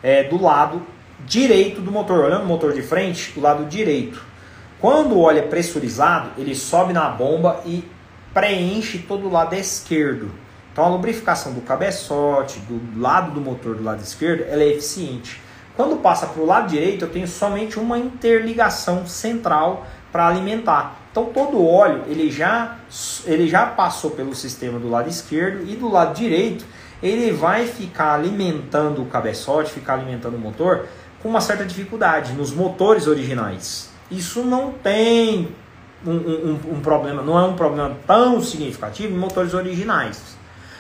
é, 0.03 0.24
do 0.24 0.40
lado 0.40 0.82
direito 1.27 1.81
do 1.81 1.90
motor. 1.90 2.24
Olhando 2.24 2.45
o 2.45 2.47
motor 2.47 2.73
de 2.73 2.82
frente, 2.82 3.32
o 3.36 3.40
lado 3.40 3.65
direito. 3.65 4.24
Quando 4.81 5.15
o 5.15 5.20
óleo 5.20 5.39
é 5.39 5.43
pressurizado, 5.43 6.31
ele 6.39 6.55
sobe 6.55 6.93
na 6.93 7.09
bomba 7.09 7.61
e 7.66 7.85
preenche 8.32 8.99
todo 8.99 9.27
o 9.27 9.31
lado 9.31 9.55
esquerdo. 9.55 10.31
Então 10.73 10.85
a 10.85 10.89
lubrificação 10.89 11.53
do 11.53 11.61
cabeçote, 11.61 12.61
do 12.61 13.01
lado 13.01 13.32
do 13.32 13.40
motor 13.40 13.74
do 13.74 13.82
lado 13.82 14.01
esquerdo, 14.01 14.45
ela 14.49 14.62
é 14.62 14.69
eficiente. 14.69 15.40
Quando 15.77 15.97
passa 15.97 16.27
para 16.27 16.40
o 16.40 16.47
lado 16.47 16.69
direito, 16.69 17.05
eu 17.05 17.09
tenho 17.09 17.27
somente 17.27 17.78
uma 17.78 17.99
interligação 17.99 19.07
central 19.07 19.86
para 20.12 20.27
alimentar. 20.27 20.97
Então 21.11 21.27
todo 21.27 21.57
o 21.57 21.69
óleo 21.69 22.05
ele 22.07 22.31
já, 22.31 22.77
ele 23.24 23.49
já 23.49 23.66
passou 23.66 24.12
pelo 24.12 24.35
sistema 24.35 24.78
do 24.78 24.89
lado 24.89 25.09
esquerdo 25.09 25.69
e 25.69 25.74
do 25.74 25.89
lado 25.89 26.15
direito 26.15 26.65
ele 27.03 27.32
vai 27.32 27.66
ficar 27.66 28.15
alimentando 28.15 29.03
o 29.03 29.07
cabeçote, 29.07 29.70
ficar 29.70 29.95
alimentando 29.95 30.36
o 30.36 30.40
motor 30.40 30.86
com 31.23 31.28
uma 31.28 31.40
certa 31.40 31.65
dificuldade 31.65 32.32
nos 32.32 32.53
motores 32.53 33.07
originais. 33.07 33.90
Isso 34.11 34.43
não 34.43 34.73
tem 34.73 35.49
um, 36.07 36.12
um, 36.12 36.61
um 36.73 36.81
problema, 36.81 37.23
não 37.23 37.39
é 37.39 37.43
um 37.43 37.55
problema 37.55 37.97
tão 38.07 38.40
significativo 38.40 39.15
em 39.15 39.19
motores 39.19 39.55
originais. 39.55 40.36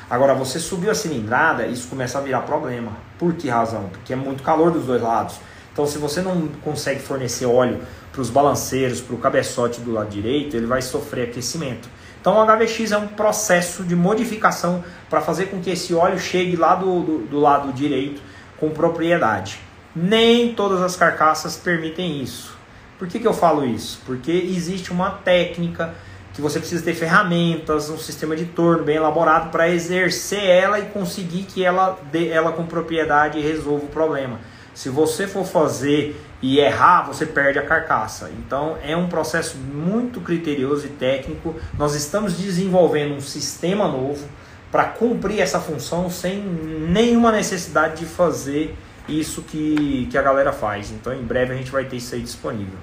Agora, 0.08 0.34
você 0.34 0.58
subiu 0.58 0.90
a 0.90 0.94
cilindrada, 0.94 1.66
isso 1.66 1.88
começa 1.88 2.18
a 2.18 2.20
virar 2.22 2.40
problema. 2.42 2.92
Por 3.18 3.34
que 3.34 3.48
razão? 3.48 3.90
Porque 3.90 4.12
é 4.12 4.16
muito 4.16 4.42
calor 4.42 4.70
dos 4.70 4.86
dois 4.86 5.02
lados. 5.02 5.36
Então, 5.72 5.86
se 5.86 5.98
você 5.98 6.22
não 6.22 6.48
consegue 6.64 7.00
fornecer 7.00 7.44
óleo 7.44 7.80
para 8.10 8.22
os 8.22 8.30
balanceiros, 8.30 9.00
para 9.00 9.14
o 9.14 9.18
cabeçote 9.18 9.80
do 9.80 9.92
lado 9.92 10.08
direito, 10.08 10.56
ele 10.56 10.66
vai 10.66 10.80
sofrer 10.80 11.28
aquecimento. 11.28 11.88
Então 12.20 12.36
o 12.36 12.44
HVX 12.44 12.92
é 12.92 12.98
um 12.98 13.06
processo 13.06 13.84
de 13.84 13.94
modificação 13.94 14.82
para 15.08 15.20
fazer 15.20 15.46
com 15.46 15.60
que 15.60 15.70
esse 15.70 15.94
óleo 15.94 16.18
chegue 16.18 16.56
lá 16.56 16.74
do, 16.74 17.00
do, 17.00 17.18
do, 17.26 17.38
lado 17.38 17.72
direito 17.72 18.20
com 18.58 18.70
propriedade. 18.70 19.60
Nem 20.00 20.54
todas 20.54 20.80
as 20.80 20.94
carcaças 20.94 21.56
permitem 21.56 22.22
isso. 22.22 22.56
Por 22.98 23.08
que, 23.08 23.18
que 23.18 23.26
eu 23.26 23.34
falo 23.34 23.64
isso? 23.64 24.00
Porque 24.06 24.30
existe 24.30 24.92
uma 24.92 25.10
técnica 25.10 25.92
que 26.32 26.40
você 26.40 26.60
precisa 26.60 26.84
ter 26.84 26.94
ferramentas, 26.94 27.90
um 27.90 27.98
sistema 27.98 28.36
de 28.36 28.44
torno 28.44 28.84
bem 28.84 28.94
elaborado 28.94 29.50
para 29.50 29.68
exercer 29.68 30.44
ela 30.44 30.78
e 30.78 30.86
conseguir 30.86 31.42
que 31.42 31.64
ela 31.64 31.98
dê 32.12 32.28
ela 32.28 32.52
com 32.52 32.64
propriedade 32.64 33.38
e 33.38 33.42
resolva 33.42 33.86
o 33.86 33.88
problema. 33.88 34.38
Se 34.72 34.88
você 34.88 35.26
for 35.26 35.44
fazer 35.44 36.24
e 36.40 36.60
errar, 36.60 37.02
você 37.02 37.26
perde 37.26 37.58
a 37.58 37.66
carcaça. 37.66 38.30
Então 38.38 38.78
é 38.80 38.96
um 38.96 39.08
processo 39.08 39.56
muito 39.56 40.20
criterioso 40.20 40.86
e 40.86 40.90
técnico. 40.90 41.56
Nós 41.76 41.96
estamos 41.96 42.38
desenvolvendo 42.38 43.16
um 43.16 43.20
sistema 43.20 43.88
novo 43.88 44.24
para 44.70 44.84
cumprir 44.84 45.40
essa 45.40 45.58
função 45.58 46.08
sem 46.08 46.40
nenhuma 46.40 47.32
necessidade 47.32 47.96
de 47.96 48.06
fazer 48.06 48.76
isso 49.08 49.42
que, 49.42 50.06
que 50.10 50.18
a 50.18 50.22
galera 50.22 50.52
faz. 50.52 50.90
Então 50.90 51.12
em 51.12 51.22
breve 51.22 51.52
a 51.52 51.56
gente 51.56 51.70
vai 51.70 51.84
ter 51.84 51.96
isso 51.96 52.14
aí 52.14 52.22
disponível. 52.22 52.78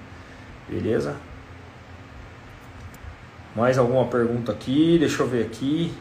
Beleza? 0.68 1.16
Mais 3.56 3.78
alguma 3.78 4.06
pergunta 4.06 4.52
aqui? 4.52 4.98
Deixa 5.00 5.24
eu 5.24 5.28
ver 5.28 5.46
aqui. 5.46 5.94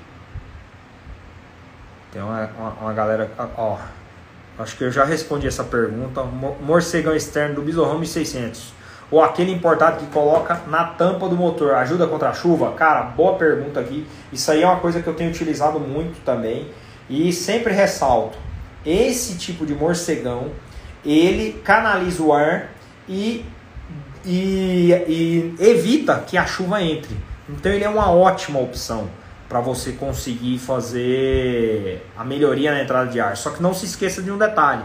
Tem 2.12 2.22
uma, 2.22 2.46
uma, 2.58 2.70
uma 2.70 2.92
galera. 2.92 3.30
Ó, 3.56 3.78
Acho 4.56 4.76
que 4.76 4.84
eu 4.84 4.90
já 4.90 5.04
respondi 5.04 5.48
essa 5.48 5.64
pergunta. 5.64 6.22
Morcegão 6.22 7.14
externo 7.14 7.56
do 7.56 7.62
Bizorrão 7.62 7.98
1600. 7.98 8.72
Ou 9.10 9.22
aquele 9.22 9.52
importado 9.52 9.98
que 9.98 10.06
coloca 10.06 10.60
na 10.68 10.84
tampa 10.84 11.28
do 11.28 11.36
motor. 11.36 11.74
Ajuda 11.74 12.06
contra 12.06 12.30
a 12.30 12.32
chuva? 12.32 12.72
Cara, 12.72 13.02
boa 13.02 13.36
pergunta 13.36 13.80
aqui. 13.80 14.06
Isso 14.32 14.50
aí 14.50 14.62
é 14.62 14.66
uma 14.66 14.78
coisa 14.78 15.02
que 15.02 15.08
eu 15.08 15.14
tenho 15.14 15.30
utilizado 15.30 15.80
muito 15.80 16.24
também. 16.24 16.70
E 17.10 17.32
sempre 17.32 17.72
ressalto. 17.72 18.38
Esse 18.84 19.36
tipo 19.36 19.64
de 19.64 19.74
morcegão, 19.74 20.50
ele 21.04 21.60
canaliza 21.64 22.22
o 22.22 22.32
ar 22.32 22.70
e, 23.08 23.44
e, 24.24 24.92
e 25.08 25.54
evita 25.58 26.18
que 26.26 26.36
a 26.36 26.46
chuva 26.46 26.82
entre. 26.82 27.16
Então 27.48 27.70
ele 27.72 27.84
é 27.84 27.88
uma 27.88 28.10
ótima 28.10 28.58
opção 28.58 29.08
para 29.48 29.60
você 29.60 29.92
conseguir 29.92 30.58
fazer 30.58 32.04
a 32.16 32.24
melhoria 32.24 32.72
na 32.72 32.82
entrada 32.82 33.10
de 33.10 33.20
ar. 33.20 33.36
Só 33.36 33.50
que 33.50 33.62
não 33.62 33.74
se 33.74 33.86
esqueça 33.86 34.22
de 34.22 34.30
um 34.30 34.38
detalhe. 34.38 34.82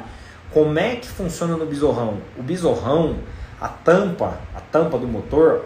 Como 0.52 0.78
é 0.78 0.96
que 0.96 1.08
funciona 1.08 1.56
no 1.56 1.66
besorrão? 1.66 2.18
O 2.38 2.44
besorrão, 2.44 3.18
a 3.60 3.68
tampa, 3.68 4.40
a 4.56 4.60
tampa 4.60 4.98
do 4.98 5.08
motor, 5.08 5.66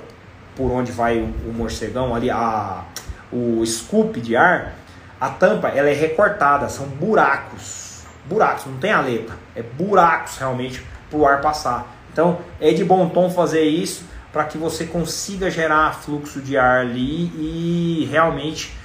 por 0.56 0.72
onde 0.72 0.92
vai 0.92 1.20
o, 1.20 1.26
o 1.50 1.54
morcegão 1.54 2.14
ali, 2.14 2.30
a, 2.30 2.84
o 3.32 3.66
scoop 3.66 4.20
de 4.22 4.36
ar, 4.36 4.76
a 5.20 5.30
tampa 5.30 5.70
ela 5.70 5.90
é 5.90 5.94
recortada, 5.94 6.70
são 6.70 6.86
buracos. 6.86 7.83
Buracos, 8.26 8.66
não 8.66 8.78
tem 8.78 8.92
aleta, 8.92 9.34
é 9.56 9.62
buracos 9.62 10.38
realmente 10.38 10.84
para 11.10 11.20
o 11.20 11.26
ar 11.28 11.42
passar. 11.42 11.88
Então 12.12 12.40
é 12.60 12.72
de 12.72 12.84
bom 12.84 13.10
tom 13.10 13.30
fazer 13.30 13.64
isso 13.64 14.06
para 14.32 14.46
que 14.46 14.58
você 14.58 14.86
consiga 14.86 15.52
gerar 15.52 15.94
fluxo 15.94 16.42
de 16.42 16.58
ar 16.58 16.82
ali 16.82 17.32
e 17.36 18.08
realmente 18.10 18.76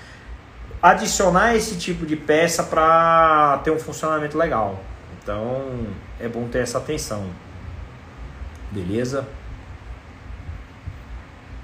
adicionar 0.83 1.55
esse 1.55 1.77
tipo 1.77 2.05
de 2.05 2.17
peça 2.17 2.63
para 2.63 3.61
ter 3.65 3.71
um 3.71 3.79
funcionamento 3.79 4.37
legal. 4.37 4.79
Então 5.23 5.87
é 6.21 6.29
bom 6.29 6.49
ter 6.49 6.59
essa 6.59 6.79
atenção. 6.79 7.25
Beleza? 8.71 9.27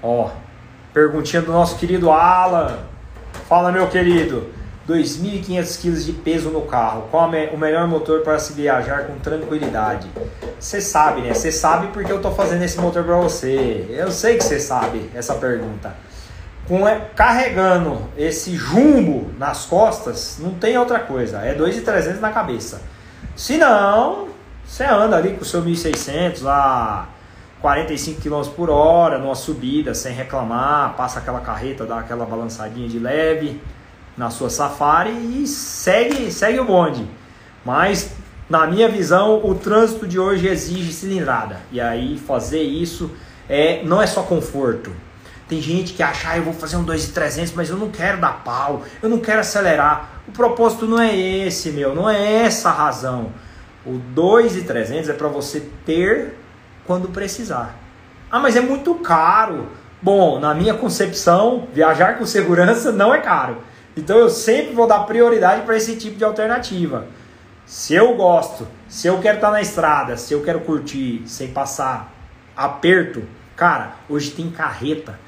Ó, 0.01 0.31
perguntinha 0.93 1.41
do 1.41 1.51
nosso 1.51 1.77
querido 1.77 2.11
Alan. 2.11 2.79
Fala, 3.47 3.71
meu 3.71 3.87
querido. 3.87 4.51
2.500 4.87 5.81
kg 5.81 6.03
de 6.03 6.13
peso 6.13 6.49
no 6.49 6.61
carro. 6.61 7.07
Qual 7.09 7.33
é 7.33 7.49
o 7.51 7.57
melhor 7.57 7.87
motor 7.87 8.21
para 8.21 8.37
se 8.37 8.53
viajar 8.53 9.07
com 9.07 9.17
tranquilidade? 9.17 10.07
Você 10.59 10.79
sabe, 10.79 11.21
né? 11.21 11.33
Você 11.33 11.51
sabe 11.51 11.87
porque 11.87 12.11
eu 12.11 12.21
tô 12.21 12.31
fazendo 12.31 12.63
esse 12.63 12.79
motor 12.79 13.03
para 13.03 13.17
você. 13.17 13.87
Eu 13.89 14.11
sei 14.11 14.37
que 14.37 14.43
você 14.43 14.59
sabe 14.59 15.09
essa 15.15 15.33
pergunta 15.35 15.95
com, 16.67 16.87
é, 16.87 17.09
carregando 17.15 18.01
esse 18.17 18.55
jumbo 18.55 19.31
nas 19.37 19.65
costas, 19.65 20.37
não 20.39 20.51
tem 20.51 20.77
outra 20.77 20.99
coisa. 20.99 21.39
É 21.39 21.55
2.300 21.55 22.19
na 22.19 22.31
cabeça. 22.31 22.81
Se 23.35 23.57
não, 23.57 24.29
você 24.65 24.83
anda 24.83 25.17
ali 25.17 25.33
com 25.33 25.41
o 25.41 25.45
seu 25.45 25.63
1.600 25.63 26.45
a 26.47 27.07
45 27.61 28.21
km 28.21 28.49
por 28.55 28.69
hora, 28.69 29.17
numa 29.17 29.35
subida, 29.35 29.93
sem 29.93 30.13
reclamar, 30.13 30.95
passa 30.95 31.19
aquela 31.19 31.39
carreta, 31.39 31.85
dá 31.85 31.99
aquela 31.99 32.25
balançadinha 32.25 32.87
de 32.87 32.99
leve 32.99 33.59
na 34.17 34.29
sua 34.29 34.49
safari 34.49 35.11
e 35.11 35.47
segue, 35.47 36.31
segue 36.31 36.59
o 36.59 36.65
bonde. 36.65 37.07
Mas, 37.63 38.11
na 38.49 38.67
minha 38.67 38.87
visão, 38.87 39.41
o 39.43 39.55
trânsito 39.55 40.07
de 40.07 40.19
hoje 40.19 40.47
exige 40.47 40.93
cilindrada. 40.93 41.61
E 41.71 41.81
aí, 41.81 42.17
fazer 42.17 42.61
isso 42.61 43.11
é, 43.49 43.83
não 43.83 44.01
é 44.01 44.07
só 44.07 44.21
conforto, 44.23 44.91
tem 45.47 45.61
gente 45.61 45.93
que 45.93 46.01
acha, 46.01 46.29
ah, 46.29 46.37
eu 46.37 46.43
vou 46.43 46.53
fazer 46.53 46.75
um 46.75 46.83
2,300, 46.83 47.53
mas 47.53 47.69
eu 47.69 47.77
não 47.77 47.89
quero 47.89 48.19
dar 48.19 48.43
pau, 48.43 48.81
eu 49.01 49.07
não 49.07 49.19
quero 49.19 49.41
acelerar. 49.41 50.21
O 50.27 50.31
propósito 50.31 50.87
não 50.87 50.99
é 50.99 51.15
esse, 51.15 51.69
meu, 51.69 51.93
não 51.93 52.09
é 52.09 52.43
essa 52.43 52.69
a 52.69 52.71
razão. 52.71 53.31
O 53.85 53.91
2,300 53.91 55.09
é 55.09 55.13
para 55.13 55.27
você 55.27 55.69
ter 55.85 56.35
quando 56.85 57.09
precisar. 57.09 57.75
Ah, 58.31 58.39
mas 58.39 58.55
é 58.55 58.61
muito 58.61 58.95
caro. 58.95 59.67
Bom, 60.01 60.39
na 60.39 60.53
minha 60.55 60.73
concepção, 60.73 61.67
viajar 61.71 62.17
com 62.17 62.25
segurança 62.25 62.91
não 62.91 63.13
é 63.13 63.19
caro. 63.19 63.57
Então 63.95 64.17
eu 64.17 64.29
sempre 64.29 64.73
vou 64.73 64.87
dar 64.87 64.99
prioridade 64.99 65.61
para 65.63 65.77
esse 65.77 65.95
tipo 65.95 66.17
de 66.17 66.23
alternativa. 66.23 67.07
Se 67.65 67.93
eu 67.93 68.15
gosto, 68.15 68.67
se 68.87 69.07
eu 69.07 69.19
quero 69.19 69.37
estar 69.37 69.51
na 69.51 69.61
estrada, 69.61 70.17
se 70.17 70.33
eu 70.33 70.43
quero 70.43 70.59
curtir 70.61 71.23
sem 71.25 71.47
passar 71.47 72.13
aperto, 72.55 73.23
cara, 73.55 73.93
hoje 74.07 74.31
tem 74.31 74.49
carreta 74.49 75.19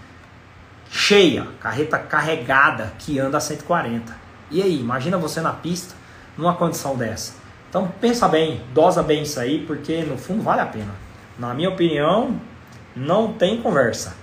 cheia, 0.90 1.48
carreta 1.60 1.98
carregada 1.98 2.94
que 3.00 3.20
anda 3.20 3.38
a 3.38 3.42
140. 3.42 4.16
E 4.50 4.62
aí, 4.62 4.80
imagina 4.80 5.18
você 5.18 5.42
na 5.42 5.52
pista 5.52 5.96
numa 6.38 6.56
condição 6.56 6.96
dessa. 6.96 7.34
Então 7.70 7.92
pensa 8.00 8.28
bem, 8.28 8.62
dosa 8.74 9.04
bem 9.04 9.24
isso 9.24 9.40
aí, 9.40 9.66
porque 9.66 10.04
no 10.04 10.18
fundo 10.18 10.42
vale 10.42 10.62
a 10.62 10.66
pena. 10.66 10.94
Na 11.38 11.54
minha 11.54 11.70
opinião, 11.70 12.40
não 12.96 13.34
tem 13.34 13.62
conversa. 13.62 14.16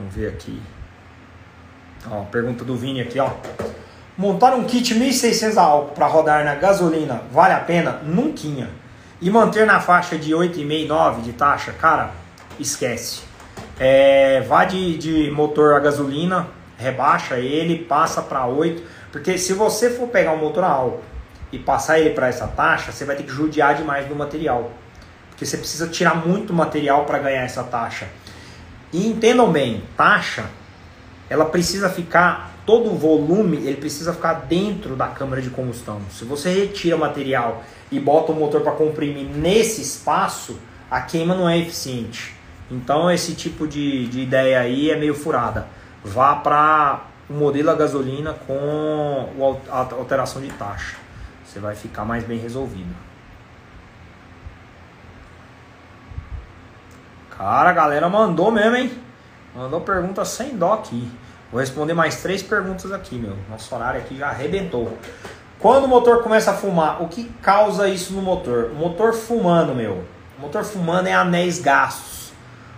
Vamos 0.00 0.14
ver 0.14 0.28
aqui. 0.28 0.58
Ó, 2.10 2.22
pergunta 2.24 2.64
do 2.64 2.74
Vini 2.74 3.02
aqui, 3.02 3.20
ó. 3.20 3.32
Montar 4.16 4.54
um 4.54 4.64
kit 4.64 4.94
1600 4.94 5.58
a 5.58 5.62
álcool 5.62 5.94
para 5.94 6.06
rodar 6.06 6.42
na 6.42 6.54
gasolina 6.54 7.22
vale 7.30 7.52
a 7.52 7.60
pena? 7.60 8.00
Nunca. 8.02 8.70
E 9.20 9.28
manter 9.28 9.66
na 9.66 9.78
faixa 9.78 10.16
de 10.16 10.32
8,5, 10.32 10.86
9 10.86 11.20
de 11.22 11.34
taxa? 11.34 11.72
Cara, 11.72 12.12
esquece. 12.58 13.20
É, 13.78 14.40
vá 14.48 14.64
de, 14.64 14.96
de 14.96 15.30
motor 15.30 15.74
a 15.74 15.78
gasolina, 15.78 16.48
rebaixa 16.78 17.36
ele, 17.36 17.84
passa 17.84 18.22
para 18.22 18.46
8. 18.46 18.82
Porque 19.12 19.36
se 19.36 19.52
você 19.52 19.90
for 19.90 20.08
pegar 20.08 20.32
um 20.32 20.38
motor 20.38 20.64
a 20.64 20.68
álcool 20.68 21.02
e 21.52 21.58
passar 21.58 21.98
ele 21.98 22.10
para 22.10 22.28
essa 22.28 22.46
taxa, 22.46 22.90
você 22.90 23.04
vai 23.04 23.16
ter 23.16 23.24
que 23.24 23.32
judiar 23.32 23.74
demais 23.74 24.06
do 24.06 24.16
material. 24.16 24.72
Porque 25.28 25.44
você 25.44 25.58
precisa 25.58 25.88
tirar 25.88 26.26
muito 26.26 26.54
material 26.54 27.04
para 27.04 27.18
ganhar 27.18 27.42
essa 27.42 27.62
taxa. 27.62 28.06
E 28.92 29.06
entendam 29.06 29.50
bem, 29.52 29.82
taxa, 29.96 30.50
ela 31.28 31.44
precisa 31.44 31.88
ficar, 31.88 32.52
todo 32.66 32.90
o 32.90 32.96
volume, 32.96 33.58
ele 33.58 33.76
precisa 33.76 34.12
ficar 34.12 34.34
dentro 34.34 34.96
da 34.96 35.06
câmara 35.06 35.40
de 35.40 35.50
combustão. 35.50 36.00
Se 36.10 36.24
você 36.24 36.52
retira 36.52 36.96
material 36.96 37.62
e 37.90 38.00
bota 38.00 38.32
o 38.32 38.34
motor 38.34 38.62
para 38.62 38.72
comprimir 38.72 39.26
nesse 39.26 39.80
espaço, 39.80 40.58
a 40.90 41.00
queima 41.00 41.34
não 41.34 41.48
é 41.48 41.58
eficiente. 41.58 42.34
Então 42.70 43.10
esse 43.10 43.34
tipo 43.34 43.66
de, 43.66 44.06
de 44.08 44.20
ideia 44.20 44.60
aí 44.60 44.90
é 44.90 44.96
meio 44.96 45.14
furada. 45.14 45.66
Vá 46.04 46.34
para 46.36 47.04
o 47.28 47.34
modelo 47.34 47.70
a 47.70 47.74
gasolina 47.74 48.34
com 48.46 49.56
a 49.70 49.76
alteração 49.76 50.42
de 50.42 50.48
taxa. 50.50 50.96
Você 51.44 51.60
vai 51.60 51.76
ficar 51.76 52.04
mais 52.04 52.24
bem 52.24 52.38
resolvido. 52.38 53.09
Cara, 57.40 57.70
a 57.70 57.72
galera 57.72 58.06
mandou 58.06 58.50
mesmo, 58.50 58.76
hein? 58.76 58.92
Mandou 59.56 59.80
pergunta 59.80 60.26
sem 60.26 60.58
dó 60.58 60.74
aqui. 60.74 61.10
Vou 61.50 61.58
responder 61.58 61.94
mais 61.94 62.20
três 62.20 62.42
perguntas 62.42 62.92
aqui, 62.92 63.14
meu. 63.14 63.34
Nosso 63.48 63.74
horário 63.74 63.98
aqui 63.98 64.14
já 64.14 64.28
arrebentou. 64.28 64.98
Quando 65.58 65.84
o 65.84 65.88
motor 65.88 66.22
começa 66.22 66.50
a 66.50 66.54
fumar, 66.54 67.02
o 67.02 67.08
que 67.08 67.24
causa 67.40 67.88
isso 67.88 68.12
no 68.12 68.20
motor? 68.20 68.72
O 68.72 68.74
motor 68.74 69.14
fumando, 69.14 69.74
meu. 69.74 70.04
O 70.36 70.42
motor 70.42 70.64
fumando 70.64 71.06
é 71.06 71.14
anéis 71.14 71.58
gastos. 71.58 72.30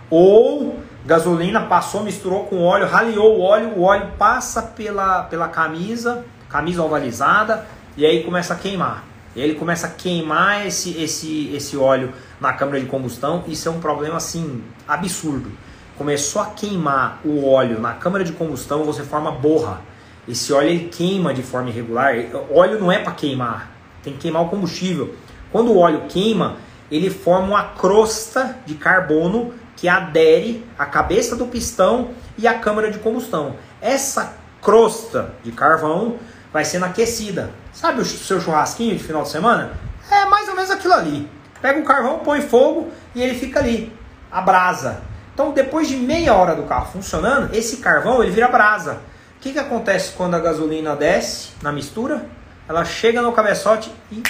Ou 0.09 0.79
gasolina 1.05 1.63
passou, 1.63 2.01
misturou 2.01 2.45
com 2.45 2.63
óleo, 2.63 2.87
raleou 2.87 3.39
o 3.39 3.41
óleo, 3.41 3.73
o 3.75 3.81
óleo 3.81 4.13
passa 4.17 4.61
pela, 4.61 5.23
pela 5.23 5.49
camisa, 5.49 6.23
camisa 6.47 6.81
ovalizada, 6.81 7.65
e 7.97 8.05
aí 8.05 8.23
começa 8.23 8.53
a 8.53 8.55
queimar. 8.55 9.03
Ele 9.35 9.55
começa 9.55 9.87
a 9.87 9.89
queimar 9.89 10.65
esse, 10.65 11.01
esse, 11.01 11.53
esse 11.53 11.75
óleo 11.75 12.13
na 12.43 12.51
câmara 12.51 12.79
de 12.79 12.85
combustão. 12.85 13.43
Isso 13.47 13.69
é 13.69 13.71
um 13.71 13.79
problema 13.79 14.17
assim 14.17 14.61
absurdo. 14.85 15.49
Começou 15.97 16.41
a 16.41 16.47
queimar 16.47 17.21
o 17.23 17.47
óleo 17.47 17.79
na 17.79 17.93
câmara 17.93 18.23
de 18.23 18.33
combustão, 18.33 18.83
você 18.83 19.01
forma 19.01 19.31
borra. 19.31 19.81
Esse 20.27 20.51
óleo 20.51 20.69
ele 20.69 20.89
queima 20.89 21.33
de 21.33 21.41
forma 21.41 21.69
irregular. 21.69 22.13
Óleo 22.51 22.79
não 22.79 22.91
é 22.91 22.99
para 22.99 23.13
queimar, 23.13 23.71
tem 24.03 24.13
que 24.13 24.19
queimar 24.19 24.43
o 24.43 24.49
combustível. 24.49 25.15
Quando 25.51 25.71
o 25.71 25.77
óleo 25.77 26.03
queima, 26.09 26.57
ele 26.91 27.09
forma 27.09 27.47
uma 27.47 27.63
crosta 27.63 28.57
de 28.65 28.75
carbono 28.75 29.53
que 29.77 29.87
adere 29.87 30.65
à 30.77 30.85
cabeça 30.85 31.35
do 31.35 31.45
pistão 31.45 32.09
e 32.37 32.45
à 32.45 32.59
câmara 32.59 32.91
de 32.91 32.99
combustão. 32.99 33.55
Essa 33.81 34.33
crosta 34.61 35.33
de 35.43 35.51
carvão 35.51 36.17
vai 36.51 36.65
sendo 36.65 36.85
aquecida. 36.85 37.51
Sabe 37.71 38.01
o 38.01 38.05
seu 38.05 38.41
churrasquinho 38.41 38.97
de 38.97 39.03
final 39.03 39.23
de 39.23 39.29
semana? 39.29 39.71
É 40.11 40.25
mais 40.25 40.49
ou 40.49 40.55
menos 40.55 40.71
aquilo 40.71 40.93
ali. 40.93 41.29
Pega 41.63 41.79
o 41.79 41.83
carvão, 41.85 42.19
põe 42.19 42.41
fogo 42.41 42.89
e 43.15 43.23
ele 43.23 43.39
fica 43.39 43.61
ali, 43.61 43.89
a 44.29 44.41
brasa. 44.41 45.01
Então, 45.33 45.53
depois 45.53 45.87
de 45.87 45.95
meia 45.95 46.33
hora 46.33 46.53
do 46.53 46.63
carro 46.63 46.91
funcionando, 46.91 47.55
esse 47.55 47.77
carvão 47.77 48.21
ele 48.21 48.33
vira 48.33 48.49
brasa. 48.49 48.95
O 49.37 49.39
que, 49.39 49.53
que 49.53 49.59
acontece 49.59 50.11
quando 50.11 50.35
a 50.35 50.39
gasolina 50.39 50.93
desce 50.93 51.51
na 51.61 51.71
mistura? 51.71 52.25
Ela 52.67 52.83
chega 52.83 53.21
no 53.21 53.31
cabeçote 53.31 53.89
e 54.11 54.21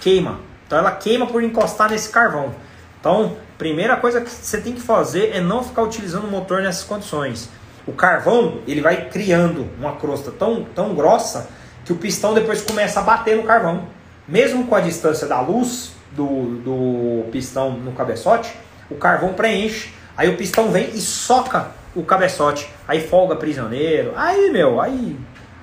queima. 0.00 0.40
Então, 0.66 0.80
ela 0.80 0.90
queima 0.90 1.28
por 1.28 1.44
encostar 1.44 1.88
nesse 1.88 2.08
carvão. 2.08 2.52
Então, 2.98 3.36
primeira 3.56 3.96
coisa 3.96 4.20
que 4.20 4.28
você 4.28 4.60
tem 4.60 4.72
que 4.72 4.80
fazer 4.80 5.30
é 5.32 5.40
não 5.40 5.62
ficar 5.62 5.82
utilizando 5.82 6.24
o 6.24 6.30
motor 6.30 6.60
nessas 6.60 6.82
condições. 6.82 7.48
O 7.86 7.92
carvão 7.92 8.62
ele 8.66 8.80
vai 8.80 9.08
criando 9.08 9.70
uma 9.78 9.94
crosta 9.94 10.32
tão, 10.32 10.64
tão 10.74 10.92
grossa 10.96 11.50
que 11.84 11.92
o 11.92 11.96
pistão 11.96 12.34
depois 12.34 12.62
começa 12.62 12.98
a 12.98 13.02
bater 13.04 13.36
no 13.36 13.44
carvão. 13.44 13.84
Mesmo 14.26 14.66
com 14.66 14.74
a 14.74 14.80
distância 14.80 15.28
da 15.28 15.40
luz 15.40 15.99
do, 16.12 16.56
do 16.58 17.30
pistão 17.30 17.72
no 17.72 17.92
cabeçote, 17.92 18.54
o 18.90 18.96
carvão 18.96 19.32
preenche. 19.32 19.94
Aí 20.16 20.28
o 20.28 20.36
pistão 20.36 20.70
vem 20.70 20.90
e 20.90 21.00
soca 21.00 21.70
o 21.94 22.02
cabeçote. 22.04 22.68
Aí 22.86 23.00
folga 23.00 23.36
prisioneiro. 23.36 24.12
Aí, 24.16 24.50
meu, 24.50 24.80
aí, 24.80 25.18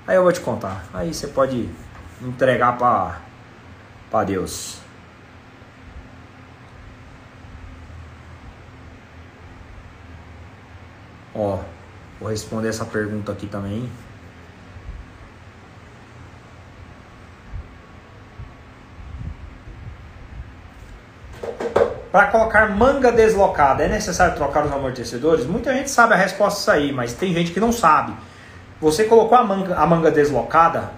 aí 0.07 0.15
eu 0.15 0.23
vou 0.23 0.31
te 0.31 0.39
contar. 0.39 0.85
Aí 0.93 1.13
você 1.13 1.27
pode 1.27 1.69
entregar 2.21 2.77
para 2.77 4.23
Deus. 4.23 4.79
Ó, 11.35 11.59
vou 12.19 12.29
responder 12.29 12.69
essa 12.69 12.85
pergunta 12.85 13.31
aqui 13.31 13.45
também. 13.45 13.87
Para 22.11 22.27
colocar 22.27 22.69
manga 22.69 23.11
deslocada, 23.11 23.83
é 23.83 23.87
necessário 23.87 24.35
trocar 24.35 24.65
os 24.65 24.71
amortecedores? 24.71 25.45
Muita 25.45 25.73
gente 25.73 25.89
sabe 25.89 26.13
a 26.13 26.17
resposta 26.17 26.59
isso 26.59 26.71
aí, 26.71 26.91
mas 26.91 27.13
tem 27.13 27.33
gente 27.33 27.51
que 27.51 27.59
não 27.59 27.71
sabe. 27.71 28.13
Você 28.79 29.03
colocou 29.03 29.37
a 29.37 29.43
manga, 29.43 29.75
a 29.75 29.85
manga 29.85 30.09
deslocada, 30.09 30.91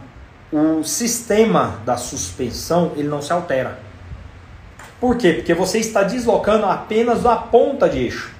o 0.51 0.83
sistema 0.83 1.79
da 1.85 1.97
suspensão 1.97 2.91
ele 2.95 3.07
não 3.07 3.21
se 3.21 3.31
altera. 3.31 3.79
Por 4.99 5.15
quê? 5.15 5.33
Porque 5.33 5.53
você 5.53 5.79
está 5.79 6.03
deslocando 6.03 6.65
apenas 6.65 7.25
a 7.25 7.35
ponta 7.37 7.87
de 7.87 7.99
eixo. 7.99 8.31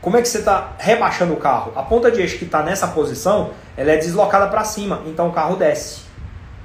Como 0.00 0.16
é 0.16 0.22
que 0.22 0.28
você 0.28 0.38
está 0.38 0.74
rebaixando 0.78 1.32
o 1.32 1.36
carro? 1.36 1.72
A 1.74 1.82
ponta 1.82 2.10
de 2.10 2.20
eixo 2.20 2.38
que 2.38 2.44
está 2.44 2.62
nessa 2.62 2.88
posição, 2.88 3.50
ela 3.76 3.90
é 3.90 3.96
deslocada 3.96 4.46
para 4.48 4.62
cima, 4.64 5.02
então 5.06 5.28
o 5.28 5.32
carro 5.32 5.56
desce. 5.56 6.02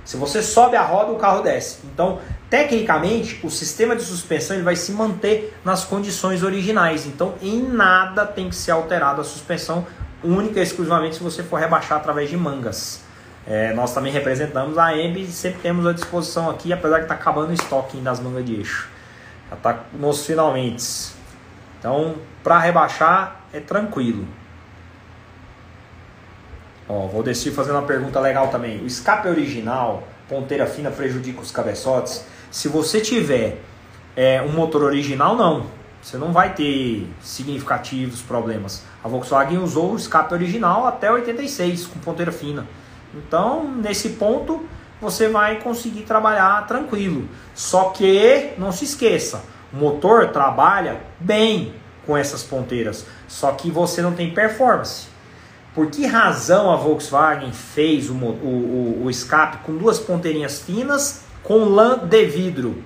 Se 0.04 0.18
você 0.18 0.44
sobe 0.44 0.76
a 0.76 0.82
roda, 0.82 1.12
o 1.12 1.16
carro 1.16 1.42
desce. 1.42 1.80
Então, 1.86 2.20
tecnicamente, 2.52 3.40
o 3.44 3.50
sistema 3.50 3.96
de 3.96 4.04
suspensão 4.04 4.58
ele 4.58 4.66
vai 4.66 4.76
se 4.76 4.92
manter 4.92 5.58
nas 5.64 5.86
condições 5.86 6.44
originais. 6.44 7.08
Então, 7.08 7.36
em 7.42 7.64
nada 7.64 8.26
tem 8.26 8.50
que 8.50 8.56
ser 8.56 8.72
alterada 8.72 9.22
a 9.22 9.24
suspensão, 9.24 9.88
única 10.22 10.60
e 10.60 10.64
exclusivamente 10.64 11.16
se 11.16 11.24
você 11.24 11.42
for 11.42 11.56
rebaixar 11.56 11.98
através 11.98 12.30
de 12.30 12.36
mangas. 12.36 13.04
É, 13.48 13.74
nós 13.74 13.94
também 13.94 14.12
representamos 14.12 14.78
a 14.78 14.96
EMB 14.96 15.22
e 15.22 15.28
sempre 15.28 15.62
temos 15.62 15.88
à 15.88 15.94
disposição 15.94 16.50
aqui, 16.50 16.74
apesar 16.74 16.98
de 16.98 17.04
estar 17.04 17.16
tá 17.16 17.22
acabando 17.22 17.52
o 17.52 17.54
estoque 17.54 17.98
das 17.98 18.20
mangas 18.20 18.46
de 18.46 18.56
eixo. 18.56 18.90
Já 19.50 19.56
está 19.56 19.80
nos 19.94 20.26
finalmente. 20.26 21.14
Então, 21.80 22.16
para 22.44 22.60
rebaixar 22.60 23.46
é 23.54 23.62
tranquilo. 23.62 24.28
Ó, 26.88 27.08
vou 27.08 27.24
descer 27.24 27.54
fazendo 27.54 27.76
uma 27.76 27.88
pergunta 27.88 28.20
legal 28.20 28.50
também. 28.50 28.82
O 28.82 28.86
escape 28.86 29.30
original, 29.30 30.04
ponteira 30.28 30.68
fina, 30.68 30.92
prejudica 30.92 31.40
os 31.40 31.50
cabeçotes? 31.50 32.26
Se 32.52 32.68
você 32.68 33.02
tiver 33.02 33.60
é, 34.16 34.42
um 34.42 34.52
motor 34.52 34.84
original, 34.84 35.36
não. 35.36 35.66
Você 36.02 36.18
não 36.18 36.34
vai 36.34 36.54
ter 36.54 37.08
significativos 37.22 38.22
problemas. 38.22 38.84
A 39.04 39.08
Volkswagen 39.08 39.60
usou 39.60 39.94
o 39.94 39.96
escape 39.96 40.34
original 40.34 40.86
até 40.86 41.12
86 41.12 41.88
com 41.88 42.00
ponteira 42.00 42.32
fina. 42.32 42.68
Então, 43.14 43.72
nesse 43.72 44.10
ponto, 44.10 44.66
você 45.00 45.28
vai 45.28 45.60
conseguir 45.60 46.02
trabalhar 46.02 46.68
tranquilo. 46.68 47.28
Só 47.56 47.90
que 47.90 48.52
não 48.58 48.72
se 48.72 48.86
esqueça, 48.86 49.44
o 49.72 49.78
motor 49.78 50.30
trabalha 50.30 51.02
bem 51.20 51.74
com 52.06 52.18
essas 52.18 52.44
ponteiras, 52.44 53.06
só 53.28 53.52
que 53.52 53.72
você 53.72 54.02
não 54.02 54.14
tem 54.14 54.34
performance. 54.34 55.08
Por 55.74 55.88
que 55.88 56.06
razão 56.06 56.70
a 56.72 56.76
Volkswagen 56.76 57.54
fez 57.54 58.10
o, 58.10 58.14
o, 58.14 59.04
o, 59.06 59.10
escape 59.10 59.60
com 59.66 59.78
duas 59.78 60.00
ponteirinhas 60.00 60.60
finas 60.60 61.24
com 61.44 61.66
lã 61.66 61.98
de 61.98 62.26
vidro? 62.26 62.84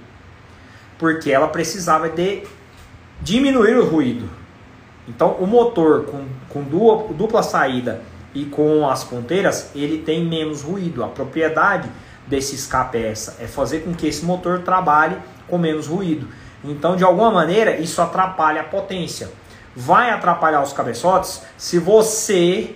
Porque 0.98 1.32
ela 1.32 1.48
precisava 1.48 2.10
de 2.10 2.44
diminuir 3.22 3.78
o 3.78 3.86
ruído. 3.86 4.30
Então 5.08 5.32
o 5.34 5.46
motor 5.46 6.06
com, 6.06 6.26
com 6.50 6.64
dupla, 6.64 7.14
dupla 7.14 7.44
saída 7.44 8.02
e 8.34 8.46
com 8.46 8.90
as 8.90 9.04
ponteiras, 9.04 9.72
ele 9.76 10.00
tem 10.00 10.26
menos 10.26 10.62
ruído. 10.62 11.04
A 11.04 11.08
propriedade 11.08 11.90
desse 12.28 12.56
escape 12.56 12.98
é 12.98 13.12
essa, 13.12 13.38
é 13.42 13.48
fazer 13.48 13.82
com 13.82 13.94
que 13.94 14.08
esse 14.08 14.26
motor 14.26 14.60
trabalhe 14.60 15.16
com 15.48 15.58
menos 15.58 15.88
ruído. 15.88 16.28
Então, 16.64 16.96
de 16.96 17.04
alguma 17.04 17.32
maneira, 17.32 17.78
isso 17.78 18.02
atrapalha 18.02 18.62
a 18.62 18.64
potência 18.64 19.30
vai 19.76 20.10
atrapalhar 20.10 20.62
os 20.64 20.72
cabeçotes 20.72 21.42
se 21.58 21.78
você 21.78 22.74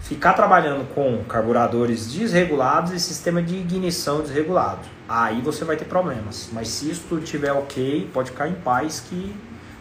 ficar 0.00 0.34
trabalhando 0.34 0.86
com 0.94 1.24
carburadores 1.24 2.12
desregulados 2.12 2.92
e 2.92 3.00
sistema 3.00 3.42
de 3.42 3.56
ignição 3.56 4.20
desregulado. 4.20 4.97
Aí 5.08 5.40
você 5.40 5.64
vai 5.64 5.76
ter 5.76 5.86
problemas. 5.86 6.50
Mas 6.52 6.68
se 6.68 6.90
isso 6.90 7.06
tudo 7.08 7.24
estiver 7.24 7.52
ok, 7.52 8.10
pode 8.12 8.30
ficar 8.30 8.46
em 8.46 8.54
paz 8.54 9.00
que, 9.00 9.34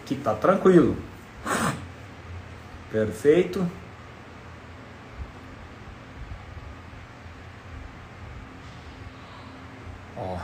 que 0.06 0.16
tá 0.16 0.34
tranquilo. 0.34 0.96
Perfeito. 2.90 3.70
Ó. 10.16 10.38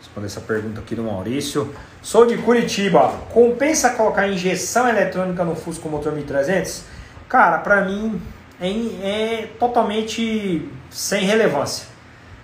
Responder 0.00 0.26
essa 0.26 0.40
pergunta 0.40 0.80
aqui 0.80 0.96
do 0.96 1.04
Maurício. 1.04 1.72
Sou 2.02 2.26
de 2.26 2.36
Curitiba. 2.38 3.10
Compensa 3.32 3.90
colocar 3.90 4.26
injeção 4.26 4.88
eletrônica 4.88 5.44
no 5.44 5.54
Fusco 5.54 5.88
motor 5.88 6.12
1300? 6.12 6.82
Cara, 7.28 7.58
para 7.58 7.84
mim 7.84 8.20
é, 8.60 9.48
totalmente 9.58 10.68
sem 10.90 11.24
relevância. 11.24 11.86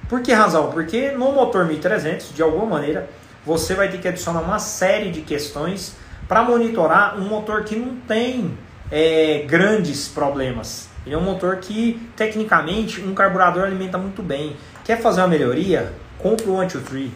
Por 0.09 0.23
que 0.23 0.33
razão? 0.33 0.71
Porque 0.71 1.13
no 1.13 1.33
motor 1.33 1.65
1300, 1.67 2.35
de 2.35 2.43
alguma 2.43 2.67
maneira, 2.67 3.09
você 3.47 3.75
vai 3.75 3.89
ter 3.89 3.99
que 3.99 4.09
adicionar 4.09 4.41
uma 4.41 4.59
série 4.59 5.11
de 5.11 5.21
questões 5.21 5.95
para 6.27 6.43
monitorar 6.43 7.19
um 7.19 7.29
motor 7.29 7.65
que 7.65 7.77
não 7.77 7.97
tem 7.97 8.57
é, 8.91 9.45
grandes 9.47 10.09
problemas. 10.09 10.89
Ele 11.07 11.15
é 11.15 11.19
um 11.19 11.23
motor 11.23 11.57
que, 11.57 12.11
tecnicamente, 12.17 13.01
um 13.01 13.15
carburador 13.15 13.65
alimenta 13.65 13.97
muito 13.97 14.23
bem. 14.23 14.57
Quer 14.85 15.01
fazer 15.01 15.21
uma 15.21 15.29
melhoria? 15.29 15.93
Compre 16.19 16.51
o 16.51 16.61
Anti-Tree. 16.61 17.13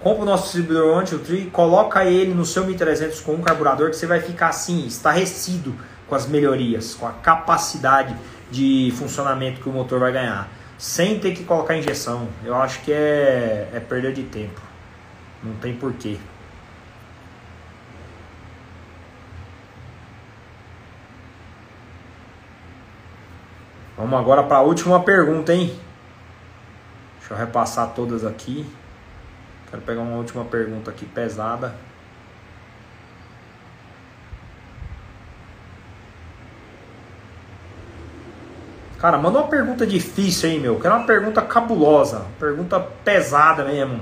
Compre 0.00 0.22
o 0.22 0.24
nosso 0.24 0.44
distribuidor 0.44 0.98
Anti-Tree, 0.98 1.50
coloca 1.50 2.06
ele 2.06 2.32
no 2.32 2.46
seu 2.46 2.64
1300 2.64 3.20
com 3.20 3.32
um 3.32 3.42
carburador 3.42 3.90
que 3.90 3.96
você 3.96 4.06
vai 4.06 4.18
ficar 4.18 4.48
assim, 4.48 4.86
estarrecido 4.86 5.74
com 6.10 6.16
as 6.16 6.26
melhorias, 6.26 6.94
com 6.94 7.06
a 7.06 7.12
capacidade 7.12 8.14
de 8.50 8.92
funcionamento 8.98 9.60
que 9.60 9.68
o 9.68 9.72
motor 9.72 10.00
vai 10.00 10.10
ganhar, 10.10 10.48
sem 10.76 11.20
ter 11.20 11.32
que 11.32 11.44
colocar 11.44 11.76
injeção. 11.76 12.28
Eu 12.44 12.56
acho 12.56 12.82
que 12.82 12.92
é, 12.92 13.70
é 13.72 13.80
perda 13.80 14.12
de 14.12 14.24
tempo. 14.24 14.60
Não 15.42 15.54
tem 15.54 15.74
porquê. 15.74 16.18
Vamos 23.96 24.18
agora 24.18 24.42
para 24.42 24.56
a 24.56 24.62
última 24.62 25.00
pergunta, 25.00 25.54
hein? 25.54 25.78
Deixa 27.18 27.34
eu 27.34 27.38
repassar 27.38 27.92
todas 27.94 28.24
aqui. 28.24 28.66
Quero 29.70 29.82
pegar 29.82 30.00
uma 30.00 30.16
última 30.16 30.44
pergunta 30.44 30.90
aqui 30.90 31.06
pesada. 31.06 31.74
Cara, 39.00 39.16
manda 39.16 39.38
uma 39.38 39.48
pergunta 39.48 39.86
difícil 39.86 40.50
aí, 40.50 40.60
meu. 40.60 40.78
Quero 40.78 40.94
uma 40.94 41.06
pergunta 41.06 41.40
cabulosa. 41.40 42.26
Pergunta 42.38 42.78
pesada 42.78 43.64
mesmo. 43.64 44.00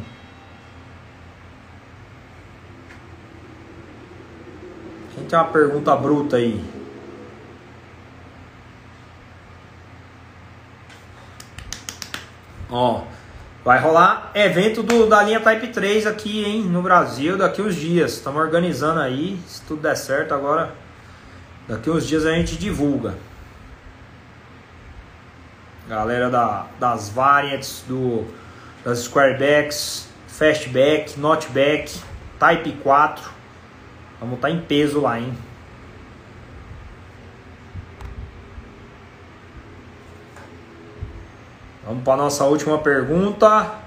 Quem 5.14 5.24
tem 5.24 5.38
uma 5.38 5.44
pergunta 5.44 5.94
bruta 5.94 6.36
aí? 6.36 6.60
Ó, 12.68 13.02
vai 13.64 13.78
rolar 13.78 14.32
evento 14.34 14.82
do, 14.82 15.06
da 15.06 15.22
linha 15.22 15.40
Type 15.40 15.68
3 15.68 16.08
aqui, 16.08 16.44
hein, 16.44 16.62
no 16.64 16.82
Brasil, 16.82 17.38
daqui 17.38 17.62
uns 17.62 17.76
dias. 17.76 18.14
Estamos 18.14 18.42
organizando 18.42 18.98
aí, 18.98 19.38
se 19.46 19.62
tudo 19.62 19.80
der 19.82 19.96
certo 19.96 20.34
agora. 20.34 20.74
Daqui 21.68 21.88
uns 21.88 22.04
dias 22.04 22.26
a 22.26 22.32
gente 22.32 22.56
divulga. 22.56 23.14
Galera 25.88 26.28
da, 26.28 26.66
das 26.78 27.08
variants, 27.08 27.82
do, 27.88 28.26
das 28.84 29.00
squarebacks, 29.00 30.06
fastback, 30.26 31.18
notback, 31.18 31.90
type 32.38 32.72
4. 32.82 33.24
Vamos 34.20 34.36
estar 34.36 34.48
tá 34.48 34.54
em 34.54 34.60
peso 34.60 35.00
lá, 35.00 35.18
hein? 35.18 35.32
Vamos 41.86 42.04
para 42.04 42.16
nossa 42.18 42.44
última 42.44 42.76
pergunta. 42.78 43.78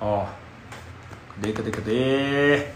Ó. 0.00 0.26
Cadê, 1.54 1.70
cadê? 1.70 2.66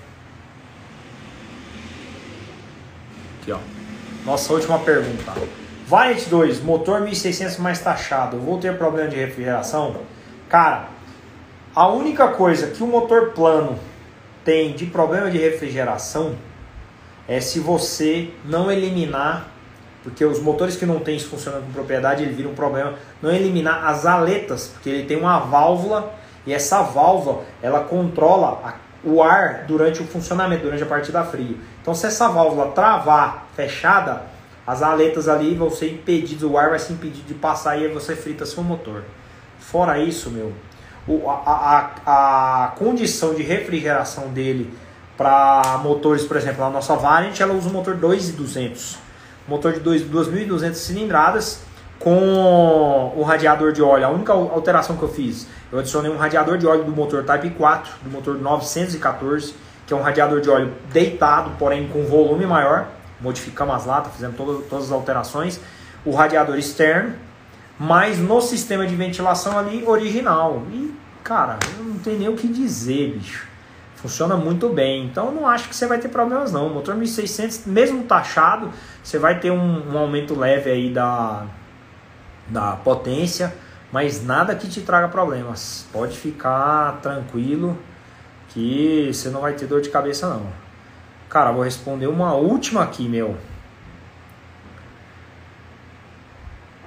Aqui, 3.40 3.52
ó. 3.52 3.58
Nossa 4.24 4.52
última 4.52 4.78
pergunta. 4.78 5.34
Variant 5.86 6.28
2, 6.28 6.60
motor 6.62 7.00
1600 7.00 7.56
mais 7.56 7.80
taxado. 7.80 8.38
Vou 8.38 8.58
ter 8.58 8.76
problema 8.76 9.08
de 9.08 9.16
refrigeração? 9.16 9.96
Cara, 10.48 10.88
a 11.74 11.88
única 11.88 12.28
coisa 12.28 12.68
que 12.68 12.82
o 12.82 12.86
motor 12.86 13.30
plano 13.30 13.78
tem 14.44 14.72
de 14.72 14.86
problema 14.86 15.30
de 15.30 15.38
refrigeração 15.38 16.36
é 17.26 17.40
se 17.40 17.58
você 17.58 18.30
não 18.44 18.70
eliminar, 18.70 19.48
porque 20.02 20.24
os 20.24 20.40
motores 20.40 20.76
que 20.76 20.86
não 20.86 21.00
tem 21.00 21.16
isso 21.16 21.28
funcionando 21.28 21.66
com 21.66 21.72
propriedade, 21.72 22.22
ele 22.22 22.32
vira 22.32 22.48
um 22.48 22.54
problema, 22.54 22.94
não 23.20 23.30
eliminar 23.30 23.86
as 23.86 24.06
aletas, 24.06 24.68
porque 24.68 24.88
ele 24.88 25.06
tem 25.06 25.16
uma 25.16 25.38
válvula 25.40 26.14
e 26.48 26.54
essa 26.54 26.80
válvula, 26.80 27.44
ela 27.62 27.80
controla 27.80 28.58
a, 28.64 28.74
o 29.06 29.22
ar 29.22 29.64
durante 29.68 30.00
o 30.00 30.06
funcionamento, 30.06 30.62
durante 30.62 30.82
a 30.82 30.86
partida 30.86 31.22
fria. 31.22 31.54
Então, 31.82 31.94
se 31.94 32.06
essa 32.06 32.26
válvula 32.26 32.68
travar 32.68 33.48
fechada, 33.54 34.22
as 34.66 34.80
aletas 34.82 35.28
ali 35.28 35.54
vão 35.54 35.70
ser 35.70 35.92
impedidas, 35.92 36.44
o 36.44 36.56
ar 36.56 36.70
vai 36.70 36.78
ser 36.78 36.94
impedido 36.94 37.26
de 37.28 37.34
passar 37.34 37.76
e 37.76 37.84
aí 37.84 37.92
você 37.92 38.16
frita 38.16 38.46
seu 38.46 38.62
motor. 38.62 39.04
Fora 39.58 39.98
isso, 39.98 40.30
meu, 40.30 40.54
o, 41.06 41.28
a, 41.28 41.92
a, 42.06 42.64
a 42.64 42.68
condição 42.68 43.34
de 43.34 43.42
refrigeração 43.42 44.28
dele 44.28 44.72
para 45.18 45.78
motores, 45.82 46.24
por 46.24 46.38
exemplo, 46.38 46.64
a 46.64 46.70
nossa 46.70 46.96
Variant, 46.96 47.38
ela 47.38 47.52
usa 47.52 47.68
um 47.68 47.72
motor 47.72 47.94
2.200. 47.94 48.96
Motor 49.46 49.74
de 49.74 49.80
2.200 49.80 50.72
cilindradas 50.72 51.60
com 51.98 53.12
o 53.16 53.22
radiador 53.22 53.72
de 53.72 53.82
óleo. 53.82 54.06
A 54.06 54.10
única 54.10 54.32
alteração 54.32 54.96
que 54.96 55.02
eu 55.02 55.08
fiz 55.08 55.46
eu 55.70 55.78
adicionei 55.78 56.10
um 56.10 56.16
radiador 56.16 56.56
de 56.56 56.66
óleo 56.66 56.84
do 56.84 56.92
motor 56.92 57.24
Type 57.24 57.50
4, 57.50 57.92
do 58.02 58.10
motor 58.10 58.38
914, 58.38 59.54
que 59.86 59.92
é 59.92 59.96
um 59.96 60.00
radiador 60.00 60.40
de 60.40 60.48
óleo 60.48 60.72
deitado, 60.90 61.50
porém 61.58 61.88
com 61.88 62.04
volume 62.04 62.46
maior. 62.46 62.88
Modificamos 63.20 63.74
as 63.74 63.84
latas, 63.84 64.12
fizemos 64.12 64.36
todas, 64.36 64.66
todas 64.66 64.86
as 64.86 64.92
alterações. 64.92 65.60
O 66.04 66.14
radiador 66.14 66.56
externo, 66.56 67.14
mas 67.78 68.18
no 68.18 68.40
sistema 68.40 68.86
de 68.86 68.94
ventilação 68.94 69.58
ali 69.58 69.84
original. 69.84 70.62
E, 70.72 70.94
cara, 71.22 71.58
eu 71.76 71.84
não 71.84 71.98
tenho 71.98 72.18
nem 72.18 72.28
o 72.28 72.36
que 72.36 72.48
dizer, 72.48 73.18
bicho. 73.18 73.46
Funciona 73.96 74.36
muito 74.36 74.68
bem. 74.68 75.04
Então, 75.04 75.32
não 75.32 75.46
acho 75.46 75.68
que 75.68 75.76
você 75.76 75.86
vai 75.86 75.98
ter 75.98 76.08
problemas, 76.08 76.52
não. 76.52 76.68
O 76.68 76.70
motor 76.70 76.94
1600, 76.94 77.66
mesmo 77.66 78.04
taxado, 78.04 78.70
você 79.02 79.18
vai 79.18 79.38
ter 79.40 79.50
um, 79.50 79.92
um 79.92 79.98
aumento 79.98 80.38
leve 80.38 80.70
aí 80.70 80.88
da, 80.88 81.44
da 82.50 82.72
potência 82.72 83.52
mas 83.90 84.24
nada 84.24 84.54
que 84.54 84.68
te 84.68 84.80
traga 84.82 85.08
problemas. 85.08 85.86
Pode 85.92 86.16
ficar 86.16 87.00
tranquilo 87.00 87.76
que 88.48 89.10
você 89.12 89.30
não 89.30 89.40
vai 89.40 89.54
ter 89.54 89.66
dor 89.66 89.80
de 89.80 89.90
cabeça 89.90 90.28
não. 90.28 90.46
Cara, 91.28 91.52
vou 91.52 91.62
responder 91.62 92.06
uma 92.06 92.34
última 92.34 92.82
aqui, 92.82 93.08
meu. 93.08 93.36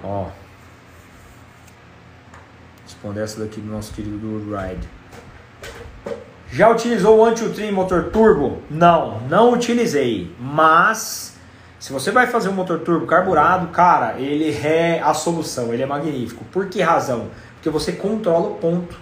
Ó. 0.03 0.27
Responder 2.83 3.21
essa 3.21 3.39
daqui 3.39 3.61
do 3.61 3.71
nosso 3.71 3.93
querido 3.93 4.17
do 4.17 4.55
Ride. 4.55 4.87
Já 6.51 6.69
utilizou 6.69 7.19
o 7.19 7.25
anti-trim 7.25 7.71
motor 7.71 8.09
turbo? 8.11 8.61
Não, 8.69 9.21
não 9.21 9.53
utilizei, 9.53 10.35
mas 10.39 11.30
se 11.81 11.91
você 11.91 12.11
vai 12.11 12.27
fazer 12.27 12.47
um 12.47 12.53
motor 12.53 12.81
turbo 12.81 13.07
carburado, 13.07 13.69
cara, 13.69 14.19
ele 14.19 14.55
é 14.63 15.01
a 15.03 15.15
solução, 15.15 15.73
ele 15.73 15.81
é 15.81 15.85
magnífico. 15.87 16.45
Por 16.51 16.67
que 16.67 16.79
razão? 16.79 17.31
Porque 17.55 17.71
você 17.71 17.93
controla 17.93 18.49
o 18.49 18.53
ponto. 18.53 18.95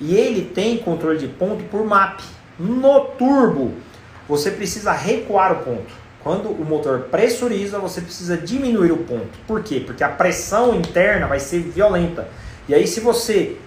E 0.00 0.16
ele 0.16 0.46
tem 0.46 0.78
controle 0.78 1.18
de 1.18 1.28
ponto 1.28 1.62
por 1.64 1.84
MAP. 1.84 2.22
No 2.58 3.00
turbo, 3.18 3.74
você 4.26 4.50
precisa 4.50 4.92
recuar 4.92 5.52
o 5.52 5.56
ponto. 5.56 5.92
Quando 6.22 6.48
o 6.48 6.64
motor 6.64 7.00
pressuriza, 7.10 7.78
você 7.78 8.00
precisa 8.00 8.34
diminuir 8.34 8.92
o 8.92 9.04
ponto. 9.04 9.38
Por 9.46 9.62
quê? 9.62 9.82
Porque 9.84 10.02
a 10.02 10.08
pressão 10.08 10.74
interna 10.74 11.26
vai 11.26 11.38
ser 11.38 11.60
violenta. 11.60 12.26
E 12.66 12.74
aí, 12.74 12.86
se 12.86 13.00
você 13.00 13.58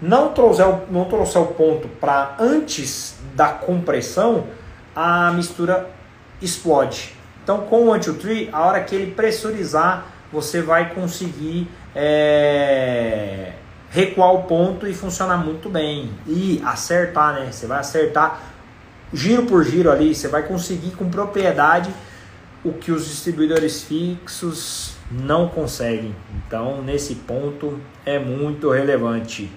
não 0.00 0.32
trouxer 0.32 0.68
o, 0.68 0.82
não 0.88 1.06
trouxer 1.06 1.42
o 1.42 1.46
ponto 1.46 1.88
para 1.88 2.36
antes 2.38 3.16
da 3.34 3.48
compressão, 3.48 4.46
a 4.94 5.32
mistura 5.32 5.90
explode. 6.40 7.20
Então, 7.42 7.62
com 7.62 7.86
o 7.86 7.92
anti-tree, 7.92 8.48
a 8.52 8.64
hora 8.64 8.80
que 8.82 8.94
ele 8.94 9.12
pressurizar, 9.12 10.06
você 10.32 10.62
vai 10.62 10.94
conseguir 10.94 11.68
é, 11.94 13.52
recuar 13.90 14.32
o 14.32 14.44
ponto 14.44 14.86
e 14.86 14.94
funcionar 14.94 15.36
muito 15.36 15.68
bem. 15.68 16.10
E 16.26 16.60
acertar, 16.64 17.34
né? 17.34 17.48
Você 17.50 17.66
vai 17.66 17.80
acertar 17.80 18.40
giro 19.12 19.44
por 19.44 19.64
giro 19.64 19.90
ali, 19.90 20.14
você 20.14 20.28
vai 20.28 20.42
conseguir 20.44 20.92
com 20.92 21.10
propriedade 21.10 21.90
o 22.64 22.72
que 22.72 22.92
os 22.92 23.06
distribuidores 23.06 23.82
fixos 23.82 24.94
não 25.10 25.48
conseguem. 25.48 26.14
Então, 26.46 26.80
nesse 26.80 27.16
ponto 27.16 27.78
é 28.06 28.18
muito 28.18 28.70
relevante. 28.70 29.50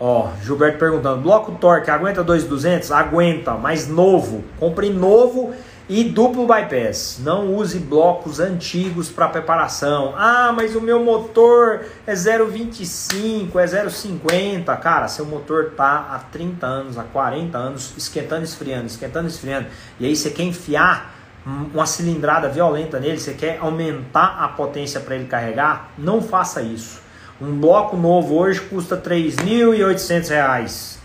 Ó, 0.00 0.30
Gilberto 0.42 0.78
perguntando: 0.78 1.20
bloco 1.20 1.52
torque 1.52 1.90
aguenta 1.90 2.24
2,200? 2.24 2.90
Aguenta, 2.90 3.52
mas 3.52 3.86
novo. 3.86 4.42
Compre 4.58 4.88
novo 4.88 5.52
e 5.90 6.04
duplo 6.04 6.46
bypass. 6.46 7.20
Não 7.22 7.52
use 7.54 7.78
blocos 7.78 8.40
antigos 8.40 9.10
para 9.10 9.28
preparação. 9.28 10.14
Ah, 10.16 10.52
mas 10.56 10.74
o 10.74 10.80
meu 10.80 11.04
motor 11.04 11.80
é 12.06 12.14
0,25, 12.14 13.56
é 13.56 13.66
0,50. 13.66 14.78
Cara, 14.78 15.06
seu 15.06 15.26
motor 15.26 15.72
tá 15.76 16.08
há 16.12 16.18
30 16.18 16.66
anos, 16.66 16.96
há 16.96 17.02
40 17.02 17.58
anos 17.58 17.92
esquentando, 17.98 18.44
esfriando, 18.44 18.86
esquentando, 18.86 19.28
esfriando. 19.28 19.66
E 19.98 20.06
aí 20.06 20.16
você 20.16 20.30
quer 20.30 20.44
enfiar 20.44 21.14
uma 21.44 21.86
cilindrada 21.86 22.48
violenta 22.48 23.00
nele, 23.00 23.18
você 23.18 23.32
quer 23.34 23.58
aumentar 23.60 24.38
a 24.42 24.48
potência 24.48 25.00
para 25.00 25.16
ele 25.16 25.26
carregar? 25.26 25.90
Não 25.98 26.22
faça 26.22 26.62
isso. 26.62 27.09
Um 27.40 27.58
bloco 27.58 27.96
novo 27.96 28.36
hoje 28.36 28.60
custa 28.60 28.96
R$ 28.96 29.02
3.800 29.02 30.98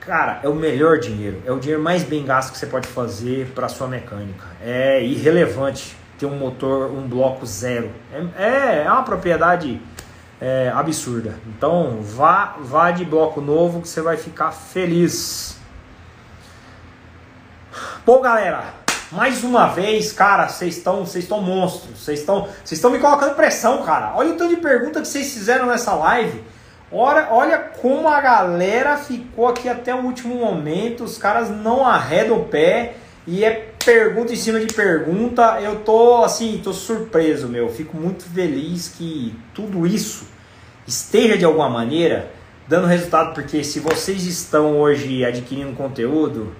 Cara, 0.00 0.40
é 0.42 0.48
o 0.48 0.54
melhor 0.54 0.98
dinheiro, 0.98 1.42
é 1.46 1.52
o 1.52 1.58
dinheiro 1.58 1.82
mais 1.82 2.02
bem 2.02 2.24
gasto 2.26 2.52
que 2.52 2.58
você 2.58 2.66
pode 2.66 2.86
fazer 2.86 3.52
para 3.54 3.68
sua 3.70 3.88
mecânica. 3.88 4.44
É 4.62 5.02
irrelevante 5.02 5.96
ter 6.18 6.26
um 6.26 6.36
motor, 6.36 6.90
um 6.90 7.08
bloco 7.08 7.46
zero. 7.46 7.90
É, 8.36 8.82
é 8.84 8.90
uma 8.90 9.02
propriedade 9.02 9.80
é, 10.40 10.70
absurda. 10.74 11.34
Então 11.46 12.00
vá, 12.02 12.56
vá 12.60 12.90
de 12.90 13.02
bloco 13.02 13.40
novo 13.40 13.80
que 13.80 13.88
você 13.88 14.02
vai 14.02 14.18
ficar 14.18 14.52
feliz. 14.52 15.58
Bom, 18.04 18.20
galera, 18.20 18.74
mais 19.14 19.44
uma 19.44 19.68
vez, 19.68 20.12
cara, 20.12 20.48
vocês 20.48 20.76
estão, 20.76 21.06
vocês 21.06 21.24
estão 21.24 21.40
monstros. 21.40 22.00
Vocês 22.00 22.20
estão, 22.20 22.42
vocês 22.64 22.72
estão 22.72 22.90
me 22.90 22.98
colocando 22.98 23.34
pressão, 23.34 23.82
cara. 23.82 24.12
Olha 24.16 24.30
o 24.30 24.36
tanto 24.36 24.54
de 24.54 24.60
pergunta 24.60 25.00
que 25.00 25.08
vocês 25.08 25.32
fizeram 25.32 25.66
nessa 25.66 25.94
live. 25.94 26.42
Olha, 26.90 27.28
olha 27.30 27.58
como 27.58 28.08
a 28.08 28.20
galera 28.20 28.96
ficou 28.96 29.48
aqui 29.48 29.68
até 29.68 29.94
o 29.94 30.02
último 30.04 30.34
momento. 30.34 31.04
Os 31.04 31.16
caras 31.16 31.48
não 31.48 31.86
arredam 31.86 32.38
o 32.38 32.44
pé 32.44 32.94
e 33.26 33.44
é 33.44 33.72
pergunta 33.84 34.32
em 34.32 34.36
cima 34.36 34.58
de 34.58 34.72
pergunta. 34.74 35.60
Eu 35.60 35.80
tô 35.80 36.24
assim, 36.24 36.60
tô 36.62 36.72
surpreso, 36.72 37.48
meu. 37.48 37.68
Fico 37.68 37.96
muito 37.96 38.24
feliz 38.24 38.88
que 38.88 39.34
tudo 39.54 39.86
isso 39.86 40.26
esteja 40.86 41.38
de 41.38 41.44
alguma 41.44 41.68
maneira 41.68 42.30
dando 42.66 42.86
resultado, 42.86 43.34
porque 43.34 43.62
se 43.62 43.78
vocês 43.78 44.26
estão 44.26 44.78
hoje 44.78 45.24
adquirindo 45.24 45.76
conteúdo, 45.76 46.54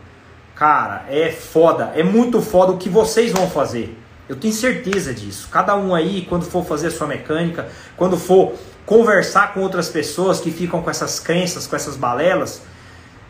cara, 0.55 1.05
é 1.09 1.31
foda, 1.31 1.93
é 1.95 2.03
muito 2.03 2.41
foda 2.41 2.73
o 2.73 2.79
que 2.79 2.89
vocês 2.89 3.33
vão 3.33 3.49
fazer. 3.49 3.99
Eu 4.29 4.37
tenho 4.37 4.55
certeza 4.55 5.13
disso. 5.13 5.49
Cada 5.51 5.77
um 5.77 5.95
aí, 5.95 6.27
quando 6.29 6.45
for 6.45 6.65
fazer 6.65 6.87
a 6.87 6.91
sua 6.91 7.07
mecânica, 7.07 7.69
quando 7.97 8.17
for 8.17 8.55
conversar 8.87 9.53
com 9.53 9.61
outras 9.61 9.89
pessoas 9.89 10.41
que 10.41 10.51
ficam 10.51 10.83
com 10.83 10.91
essas 10.91 11.21
crenças, 11.21 11.67
com 11.67 11.77
essas 11.77 11.97
balelas, 11.97 12.63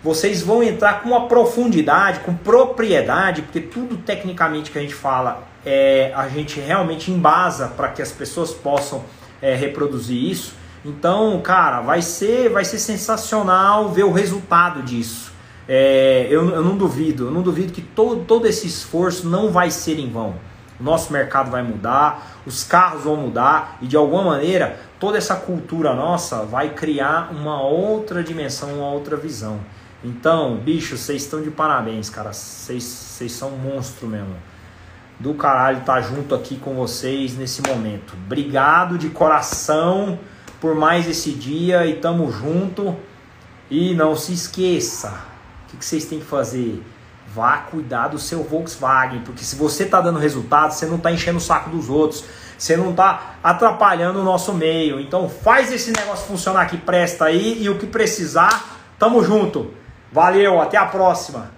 vocês 0.02 0.42
vão 0.42 0.62
entrar 0.62 1.02
com 1.02 1.08
uma 1.08 1.26
profundidade, 1.26 2.20
com 2.20 2.34
propriedade, 2.34 3.42
porque 3.42 3.60
tudo 3.60 3.96
tecnicamente 3.96 4.70
que 4.70 4.78
a 4.78 4.82
gente 4.82 4.94
fala, 4.94 5.44
é, 5.64 6.12
a 6.14 6.28
gente 6.28 6.60
realmente 6.60 7.10
embasa 7.10 7.68
para 7.68 7.88
que 7.88 8.02
as 8.02 8.12
pessoas 8.12 8.52
possam 8.52 9.02
é, 9.40 9.54
reproduzir 9.54 10.30
isso. 10.30 10.54
Então, 10.84 11.40
cara, 11.40 11.80
vai 11.80 12.02
ser, 12.02 12.50
vai 12.50 12.64
ser 12.64 12.78
sensacional 12.78 13.88
ver 13.88 14.04
o 14.04 14.12
resultado 14.12 14.82
disso. 14.82 15.33
É, 15.68 16.26
eu, 16.30 16.50
eu 16.50 16.62
não 16.62 16.76
duvido, 16.76 17.26
eu 17.26 17.30
não 17.30 17.42
duvido 17.42 17.72
que 17.72 17.80
todo, 17.80 18.24
todo 18.24 18.46
esse 18.46 18.66
esforço 18.66 19.28
não 19.28 19.50
vai 19.50 19.70
ser 19.70 19.98
em 19.98 20.10
vão. 20.10 20.34
O 20.78 20.82
nosso 20.82 21.12
mercado 21.12 21.50
vai 21.50 21.62
mudar, 21.62 22.40
os 22.44 22.64
carros 22.64 23.04
vão 23.04 23.16
mudar 23.16 23.78
e 23.80 23.86
de 23.86 23.96
alguma 23.96 24.24
maneira 24.24 24.78
toda 24.98 25.16
essa 25.16 25.36
cultura 25.36 25.94
nossa 25.94 26.44
vai 26.44 26.70
criar 26.70 27.30
uma 27.32 27.62
outra 27.62 28.22
dimensão, 28.22 28.74
uma 28.74 28.90
outra 28.90 29.16
visão. 29.16 29.60
Então, 30.04 30.56
bicho, 30.56 30.98
vocês 30.98 31.22
estão 31.22 31.40
de 31.40 31.50
parabéns, 31.50 32.10
cara. 32.10 32.32
Vocês 32.32 33.32
são 33.32 33.52
monstro 33.52 34.06
mesmo. 34.06 34.34
Do 35.18 35.32
caralho 35.32 35.78
estar 35.78 35.94
tá 35.94 36.00
junto 36.02 36.34
aqui 36.34 36.56
com 36.56 36.74
vocês 36.74 37.36
nesse 37.38 37.62
momento. 37.62 38.14
Obrigado 38.26 38.98
de 38.98 39.08
coração 39.08 40.18
por 40.60 40.74
mais 40.74 41.08
esse 41.08 41.30
dia 41.30 41.86
e 41.86 41.94
tamo 41.94 42.30
junto. 42.30 42.94
E 43.70 43.94
não 43.94 44.14
se 44.14 44.34
esqueça, 44.34 45.18
o 45.74 45.78
que, 45.78 45.84
vocês 45.84 46.04
têm 46.04 46.20
que 46.20 46.26
fazer? 46.26 46.82
Vá 47.34 47.58
cuidar 47.58 48.08
do 48.08 48.18
seu 48.18 48.42
Volkswagen, 48.42 49.20
porque 49.20 49.44
se 49.44 49.56
você 49.56 49.84
está 49.84 50.00
dando 50.00 50.18
resultado, 50.18 50.72
você 50.72 50.86
não 50.86 50.96
está 50.96 51.10
enchendo 51.10 51.38
o 51.38 51.40
saco 51.40 51.70
dos 51.70 51.88
outros 51.88 52.24
você 52.58 52.76
não 52.76 52.90
está 52.90 53.36
atrapalhando 53.42 54.20
o 54.20 54.24
nosso 54.24 54.52
meio. 54.52 55.00
Então 55.00 55.28
faz 55.28 55.72
esse 55.72 55.92
negócio 55.92 56.26
funcionar 56.26 56.66
que 56.66 56.76
presta 56.76 57.26
aí 57.26 57.62
e 57.62 57.68
o 57.68 57.78
que 57.78 57.86
precisar, 57.86 58.78
tamo 58.98 59.22
junto. 59.22 59.72
Valeu, 60.12 60.60
até 60.60 60.76
a 60.76 60.86
próxima. 60.86 61.50